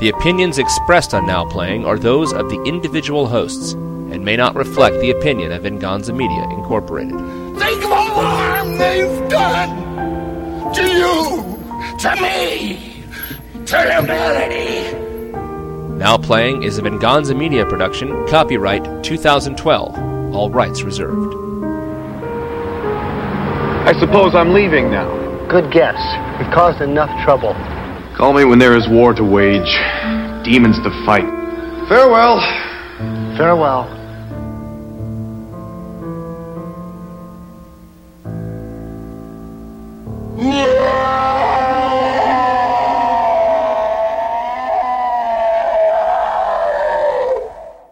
The 0.00 0.12
opinions 0.14 0.58
expressed 0.58 1.12
on 1.12 1.26
Now 1.26 1.44
Playing 1.44 1.84
are 1.84 1.98
those 1.98 2.32
of 2.32 2.48
the 2.48 2.62
individual 2.64 3.26
hosts 3.26 3.72
and 3.72 4.24
may 4.24 4.36
not 4.36 4.54
reflect 4.54 4.98
the 5.00 5.10
opinion 5.10 5.52
of 5.52 5.62
Venganza 5.62 6.12
Media 6.12 6.42
Incorporated. 6.50 7.18
Think 7.58 7.84
of 7.84 7.92
all 7.92 8.14
the 8.14 8.26
harm 8.26 8.78
they've 8.78 9.28
done 9.28 10.72
to 10.72 10.82
you, 10.82 11.58
to 11.98 12.16
me, 12.22 13.04
to 13.66 13.76
humanity. 13.76 14.89
Now 16.00 16.16
Playing 16.16 16.62
is 16.62 16.78
a 16.78 16.82
Venganza 16.82 17.34
Media 17.34 17.66
production, 17.66 18.26
copyright 18.26 19.04
2012, 19.04 20.34
all 20.34 20.50
rights 20.50 20.80
reserved. 20.80 21.34
I 23.86 23.92
suppose 24.00 24.34
I'm 24.34 24.54
leaving 24.54 24.90
now. 24.90 25.46
Good 25.50 25.70
guess. 25.70 26.00
We've 26.38 26.50
caused 26.54 26.80
enough 26.80 27.10
trouble. 27.22 27.52
Call 28.16 28.32
me 28.32 28.46
when 28.46 28.58
there 28.58 28.78
is 28.78 28.88
war 28.88 29.12
to 29.12 29.22
wage, 29.22 29.76
demons 30.42 30.78
to 30.84 31.04
fight. 31.04 31.28
Farewell. 31.90 32.40
Farewell. 33.36 33.99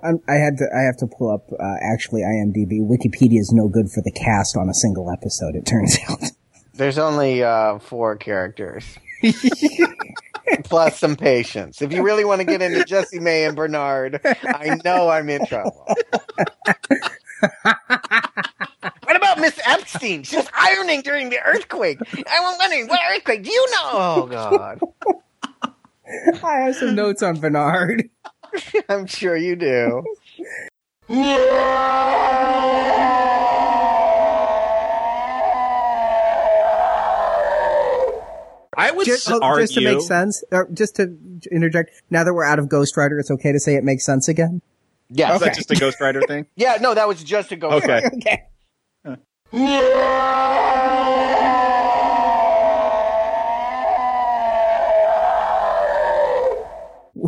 I'm, 0.08 0.20
I 0.28 0.34
had 0.34 0.56
to. 0.58 0.66
I 0.74 0.82
have 0.82 0.96
to 0.98 1.06
pull 1.06 1.30
up. 1.30 1.50
Uh, 1.52 1.76
actually, 1.82 2.22
IMDb. 2.22 2.80
Wikipedia 2.80 3.38
is 3.38 3.52
no 3.52 3.68
good 3.68 3.90
for 3.90 4.00
the 4.02 4.12
cast 4.12 4.56
on 4.56 4.68
a 4.68 4.74
single 4.74 5.10
episode. 5.10 5.54
It 5.54 5.66
turns 5.66 5.98
out. 6.08 6.22
There's 6.74 6.98
only 6.98 7.42
uh, 7.42 7.78
four 7.78 8.16
characters. 8.16 8.84
Plus 10.64 10.98
some 10.98 11.16
patience. 11.16 11.82
If 11.82 11.92
you 11.92 12.02
really 12.02 12.24
want 12.24 12.40
to 12.40 12.44
get 12.46 12.62
into 12.62 12.84
Jesse 12.84 13.20
May 13.20 13.44
and 13.44 13.54
Bernard, 13.54 14.20
I 14.24 14.78
know 14.84 15.08
I'm 15.10 15.28
in 15.28 15.44
trouble. 15.44 15.86
what 17.62 19.16
about 19.16 19.40
Miss 19.40 19.60
Epstein? 19.66 20.22
She 20.22 20.36
was 20.36 20.48
ironing 20.54 21.02
during 21.02 21.28
the 21.28 21.38
earthquake. 21.44 21.98
I'm 22.30 22.58
wondering, 22.58 22.88
what 22.88 23.00
earthquake 23.10 23.42
do 23.42 23.50
you 23.50 23.66
know? 23.72 23.90
Oh, 23.92 24.26
God. 24.30 24.80
I 26.42 26.60
have 26.60 26.76
some 26.76 26.94
notes 26.94 27.22
on 27.22 27.38
Bernard. 27.40 28.08
I'm 28.88 29.06
sure 29.06 29.36
you 29.36 29.56
do. 29.56 30.02
I 38.80 38.92
would 38.92 39.06
just, 39.06 39.28
oh, 39.30 39.40
argue 39.42 39.64
just 39.64 39.74
to 39.74 39.80
make 39.80 40.00
sense, 40.02 40.44
or 40.52 40.68
just 40.72 40.96
to 40.96 41.16
interject. 41.50 41.90
Now 42.10 42.22
that 42.24 42.32
we're 42.32 42.44
out 42.44 42.58
of 42.60 42.68
Ghost 42.68 42.96
Rider, 42.96 43.18
it's 43.18 43.30
okay 43.30 43.50
to 43.50 43.58
say 43.58 43.74
it 43.74 43.82
makes 43.82 44.04
sense 44.04 44.28
again. 44.28 44.62
Yeah. 45.10 45.34
Is 45.34 45.40
that 45.40 45.54
just 45.54 45.70
a 45.70 45.76
Ghost 45.76 46.00
Rider 46.00 46.20
thing? 46.22 46.46
Yeah, 46.56 46.78
no, 46.80 46.94
that 46.94 47.08
was 47.08 47.22
just 47.24 47.50
a 47.50 47.56
Ghost 47.56 47.84
Okay. 47.84 48.02
Rider. 48.04 48.10
okay. 48.14 48.44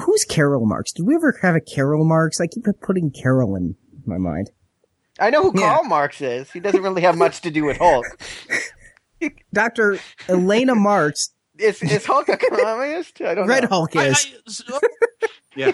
Who's 0.03 0.25
Carol 0.25 0.67
Marks? 0.67 0.93
Did 0.93 1.07
we 1.07 1.15
ever 1.15 1.39
have 1.43 1.55
a 1.55 1.61
Carol 1.61 2.05
Marks? 2.05 2.41
I 2.41 2.47
keep 2.47 2.65
putting 2.83 3.11
Carol 3.11 3.57
in 3.57 3.77
my 4.07 4.19
mind. 4.19 4.51
I 5.19 5.31
know 5.31 5.51
who 5.51 5.61
Yeah. 5.61 5.75
Karl 5.75 5.85
Marx 5.85 6.21
is. 6.21 6.51
He 6.51 6.61
doesn't 6.61 6.83
really 6.83 7.03
have 7.03 7.17
much 7.17 7.43
to 7.43 7.51
do 7.51 7.65
with 7.65 7.77
Hulk. 7.77 8.07
Dr. 9.53 9.99
Elena 10.29 10.75
Marks, 10.75 11.35
Is, 11.59 11.83
is 11.83 12.07
Hulk 12.07 12.29
a 12.31 12.39
communist? 12.39 13.21
I 13.21 13.35
don't 13.35 13.47
know. 13.47 13.53
Red 13.53 13.65
know. 13.65 13.69
Hulk 13.69 13.95
is. 13.97 14.33
Yeah. 15.55 15.73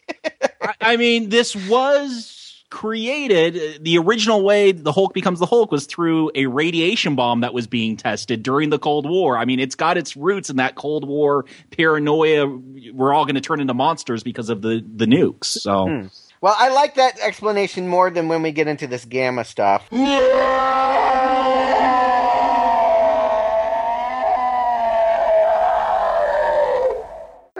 I, 0.62 0.74
I 0.80 0.96
mean, 0.96 1.28
this 1.28 1.54
was 1.68 2.45
created. 2.76 3.82
The 3.82 3.96
original 3.96 4.42
way 4.42 4.70
the 4.70 4.92
Hulk 4.92 5.14
becomes 5.14 5.38
the 5.38 5.46
Hulk 5.46 5.72
was 5.72 5.86
through 5.86 6.30
a 6.34 6.44
radiation 6.44 7.16
bomb 7.16 7.40
that 7.40 7.54
was 7.54 7.66
being 7.66 7.96
tested 7.96 8.42
during 8.42 8.68
the 8.68 8.78
Cold 8.78 9.08
War. 9.08 9.38
I 9.38 9.46
mean, 9.46 9.60
it's 9.60 9.74
got 9.74 9.96
its 9.96 10.14
roots 10.14 10.50
in 10.50 10.56
that 10.56 10.74
Cold 10.74 11.08
War 11.08 11.46
paranoia. 11.70 12.46
We're 12.92 13.14
all 13.14 13.24
going 13.24 13.36
to 13.36 13.40
turn 13.40 13.60
into 13.60 13.72
monsters 13.72 14.22
because 14.22 14.50
of 14.50 14.60
the 14.60 14.84
the 14.94 15.06
nukes. 15.06 15.46
So. 15.46 15.86
Hmm. 15.88 16.06
Well, 16.42 16.54
I 16.58 16.68
like 16.68 16.96
that 16.96 17.18
explanation 17.20 17.88
more 17.88 18.10
than 18.10 18.28
when 18.28 18.42
we 18.42 18.52
get 18.52 18.68
into 18.68 18.86
this 18.86 19.06
gamma 19.06 19.42
stuff. 19.46 19.90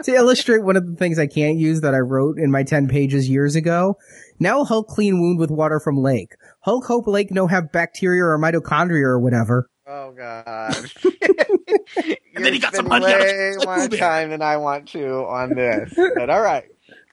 To 0.07 0.13
illustrate 0.13 0.63
one 0.63 0.75
of 0.75 0.87
the 0.87 0.95
things 0.95 1.19
I 1.19 1.27
can't 1.27 1.57
use 1.57 1.81
that 1.81 1.93
I 1.93 1.99
wrote 1.99 2.39
in 2.39 2.49
my 2.49 2.63
10 2.63 2.87
pages 2.87 3.29
years 3.29 3.55
ago. 3.55 3.97
Now 4.39 4.63
Hulk 4.63 4.87
clean 4.87 5.19
wound 5.19 5.37
with 5.39 5.51
water 5.51 5.79
from 5.79 5.97
lake. 5.97 6.33
Hulk 6.61 6.85
hope 6.85 7.07
lake 7.07 7.29
no 7.29 7.47
have 7.47 7.71
bacteria 7.71 8.23
or 8.23 8.39
mitochondria 8.39 9.03
or 9.03 9.19
whatever. 9.19 9.69
Oh 9.85 10.11
God! 10.11 10.75
And 12.37 12.45
then 12.45 12.53
he 12.53 12.59
got 12.59 12.75
some 12.75 12.85
Spend 12.85 13.01
money 13.01 13.11
out 13.11 13.19
of 13.19 13.25
way 13.25 13.55
like 13.57 13.89
more 13.89 13.97
time 13.97 14.29
than 14.29 14.43
I 14.43 14.57
want 14.57 14.89
to 14.89 15.25
on 15.25 15.55
this. 15.55 15.91
But 15.95 16.29
all 16.29 16.41
right, 16.41 16.65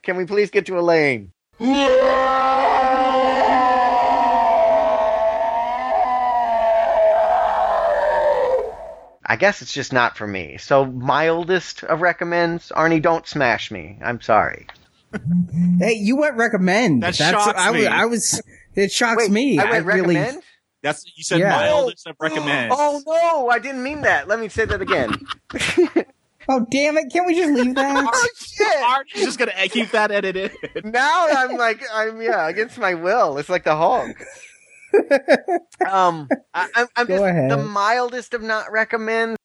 can 0.03 0.17
we 0.17 0.25
please 0.25 0.51
get 0.51 0.67
to 0.67 0.77
Elaine? 0.77 1.31
I 9.25 9.35
guess 9.35 9.61
it's 9.61 9.73
just 9.73 9.91
not 9.91 10.17
for 10.17 10.27
me. 10.27 10.57
So 10.57 10.85
mildest 10.85 11.83
of 11.83 12.01
recommends, 12.01 12.69
Arnie, 12.75 13.01
don't 13.01 13.27
smash 13.27 13.71
me. 13.71 13.97
I'm 14.03 14.21
sorry. 14.21 14.67
Hey, 15.79 15.93
you 15.93 16.17
went 16.17 16.35
recommend. 16.35 17.03
That 17.03 17.15
That's 17.15 17.31
shocks 17.31 17.57
I, 17.59 17.71
was- 17.71 17.81
me. 17.81 17.87
I 17.87 18.05
was. 18.05 18.41
It 18.75 18.91
shocks 18.91 19.17
Wait, 19.23 19.31
me. 19.31 19.57
I 19.57 19.71
went 19.71 19.85
really. 19.85 20.15
recommend. 20.15 20.43
That's 20.81 21.03
you 21.15 21.23
said 21.23 21.39
Yeah. 21.39 21.49
mildest 21.49 22.05
of 22.05 22.15
oh, 22.19 22.23
recommend. 22.23 22.71
Oh 22.75 23.01
no, 23.07 23.49
I 23.49 23.57
didn't 23.57 23.81
mean 23.81 24.01
that. 24.01 24.27
Let 24.27 24.39
me 24.39 24.49
say 24.49 24.65
that 24.65 24.81
again. 24.81 25.15
Oh 26.47 26.65
damn 26.69 26.97
it! 26.97 27.11
Can't 27.11 27.25
we 27.25 27.35
just 27.35 27.51
leave 27.53 27.73
that? 27.75 28.07
oh 28.13 28.27
shit! 28.37 28.83
Art's 28.83 29.13
just 29.13 29.39
gonna 29.39 29.51
keep 29.67 29.89
that 29.91 30.11
edited. 30.11 30.51
now 30.83 31.27
I'm 31.27 31.57
like 31.57 31.81
I'm 31.91 32.21
yeah 32.21 32.47
against 32.47 32.77
my 32.77 32.93
will. 32.93 33.37
It's 33.39 33.49
like 33.49 33.63
the 33.63 33.75
Hulk. 33.75 34.15
Um, 35.89 36.29
I, 36.53 36.67
I'm, 36.75 36.87
I'm 36.95 37.05
Go 37.07 37.15
just 37.17 37.23
ahead. 37.23 37.51
the 37.51 37.57
mildest 37.57 38.33
of 38.33 38.41
not 38.41 38.71
recommend. 38.71 39.37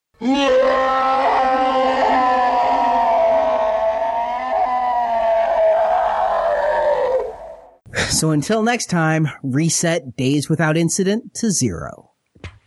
So 8.09 8.29
until 8.31 8.61
next 8.61 8.87
time, 8.87 9.29
reset 9.41 10.15
days 10.15 10.47
without 10.49 10.77
incident 10.77 11.33
to 11.35 11.49
zero. 11.49 12.11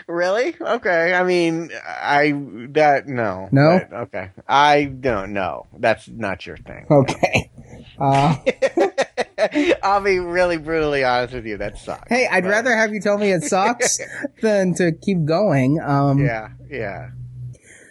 Really? 0.06 0.54
Okay. 0.60 1.14
I 1.14 1.24
mean, 1.24 1.70
I 1.86 2.32
that 2.70 3.06
no 3.06 3.48
No? 3.50 3.80
But, 3.90 3.96
okay. 4.02 4.30
I 4.46 4.84
don't 4.84 5.32
know. 5.32 5.66
That's 5.78 6.08
not 6.08 6.46
your 6.46 6.56
thing. 6.56 6.86
Okay. 6.90 7.50
Uh, 7.98 8.36
I'll 9.82 10.00
be 10.02 10.18
really 10.18 10.56
brutally 10.58 11.04
honest 11.04 11.34
with 11.34 11.46
you. 11.46 11.56
That 11.58 11.78
sucks. 11.78 12.08
hey, 12.08 12.26
I'd 12.30 12.44
But- 12.44 12.50
rather 12.50 12.76
have 12.76 12.92
you 12.92 13.00
tell 13.00 13.18
me 13.18 13.30
it 13.32 13.42
sucks 13.44 13.98
than 14.42 14.74
to 14.74 14.92
keep 14.92 15.24
going. 15.24 15.80
Um, 15.80 16.18
Yeah. 16.24 16.48
Yeah. 16.70 17.10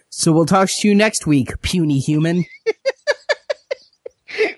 So 0.09 0.31
we'll 0.31 0.45
talk 0.45 0.69
to 0.69 0.87
you 0.87 0.93
next 0.95 1.25
week, 1.25 1.61
puny 1.61 1.99
human. 1.99 2.45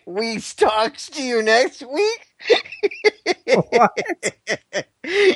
We 0.05 0.39
talk 0.39 0.95
to 0.95 1.21
you 1.21 1.41
next 1.43 1.81
week. 1.81 2.27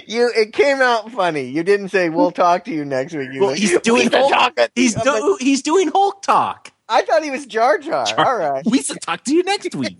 you 0.08 0.32
it 0.36 0.54
came 0.54 0.82
out 0.82 1.12
funny. 1.12 1.50
You 1.50 1.64
didn't 1.64 1.90
say 1.90 2.08
we'll 2.10 2.32
talk 2.32 2.64
to 2.66 2.72
you 2.72 2.86
next 2.86 3.14
week. 3.14 3.30
You 3.34 3.42
Well, 3.42 3.50
like, 3.52 3.60
he's 3.60 3.78
doing 3.82 4.04
should 4.04 4.14
Hulk. 4.14 4.32
talk 4.32 4.54
at- 4.58 4.72
He's 4.76 4.96
do, 4.96 5.32
like, 5.32 5.42
he's 5.42 5.62
doing 5.62 5.90
Hulk 5.90 6.22
talk. 6.22 6.72
I 6.92 7.04
thought 7.04 7.24
he 7.24 7.30
was 7.30 7.46
Jar 7.46 7.78
Jar. 7.78 8.06
All 8.18 8.38
right. 8.38 8.64
We 8.70 8.82
should 8.82 9.00
talk 9.02 9.24
to 9.26 9.34
you 9.34 9.44
next 9.44 9.76
week. 9.76 9.98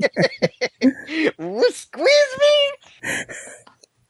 Will 1.38 1.72
Squeeze 1.72 2.38
me. 2.40 2.72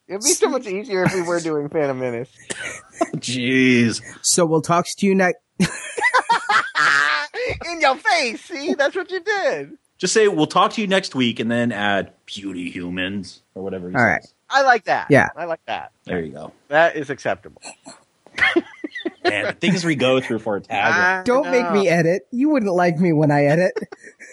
It'd 0.07 0.21
be 0.21 0.29
so 0.29 0.49
much 0.49 0.65
easier 0.65 1.03
if 1.03 1.13
we 1.13 1.21
were 1.21 1.39
doing 1.39 1.69
Phantom 1.69 1.99
Menace. 1.99 2.31
Jeez. 3.17 4.01
So 4.21 4.45
we'll 4.45 4.61
talk 4.61 4.85
to 4.97 5.05
you 5.05 5.13
next. 5.13 5.39
In 7.69 7.81
your 7.81 7.95
face. 7.97 8.41
See, 8.45 8.73
that's 8.73 8.95
what 8.95 9.11
you 9.11 9.19
did. 9.19 9.77
Just 9.97 10.13
say 10.13 10.27
we'll 10.29 10.47
talk 10.47 10.71
to 10.73 10.81
you 10.81 10.87
next 10.87 11.13
week, 11.13 11.39
and 11.41 11.51
then 11.51 11.71
add 11.73 12.13
"beauty 12.25 12.71
humans" 12.71 13.41
or 13.53 13.61
whatever. 13.63 13.89
He 13.89 13.95
All 13.95 14.03
right. 14.03 14.21
says. 14.23 14.33
I 14.49 14.61
like 14.63 14.85
that. 14.85 15.07
Yeah. 15.09 15.27
I 15.35 15.45
like 15.45 15.63
that. 15.65 15.91
There 16.05 16.21
you 16.21 16.31
go. 16.31 16.53
That 16.69 16.95
is 16.95 17.09
acceptable. 17.09 17.61
Man, 19.23 19.45
the 19.45 19.53
things 19.53 19.85
we 19.85 19.95
go 19.95 20.19
through 20.19 20.39
for 20.39 20.57
a 20.57 20.61
tag. 20.61 21.25
Don't 21.25 21.49
make 21.51 21.71
me 21.71 21.87
edit. 21.87 22.23
You 22.31 22.49
wouldn't 22.49 22.73
like 22.73 22.97
me 22.97 23.13
when 23.13 23.31
I 23.31 23.45
edit. 23.45 23.73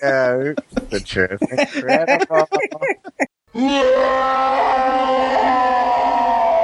Yeah, 0.02 0.54
the 0.90 1.00
truth. 1.00 1.40
Incredible. 1.42 2.48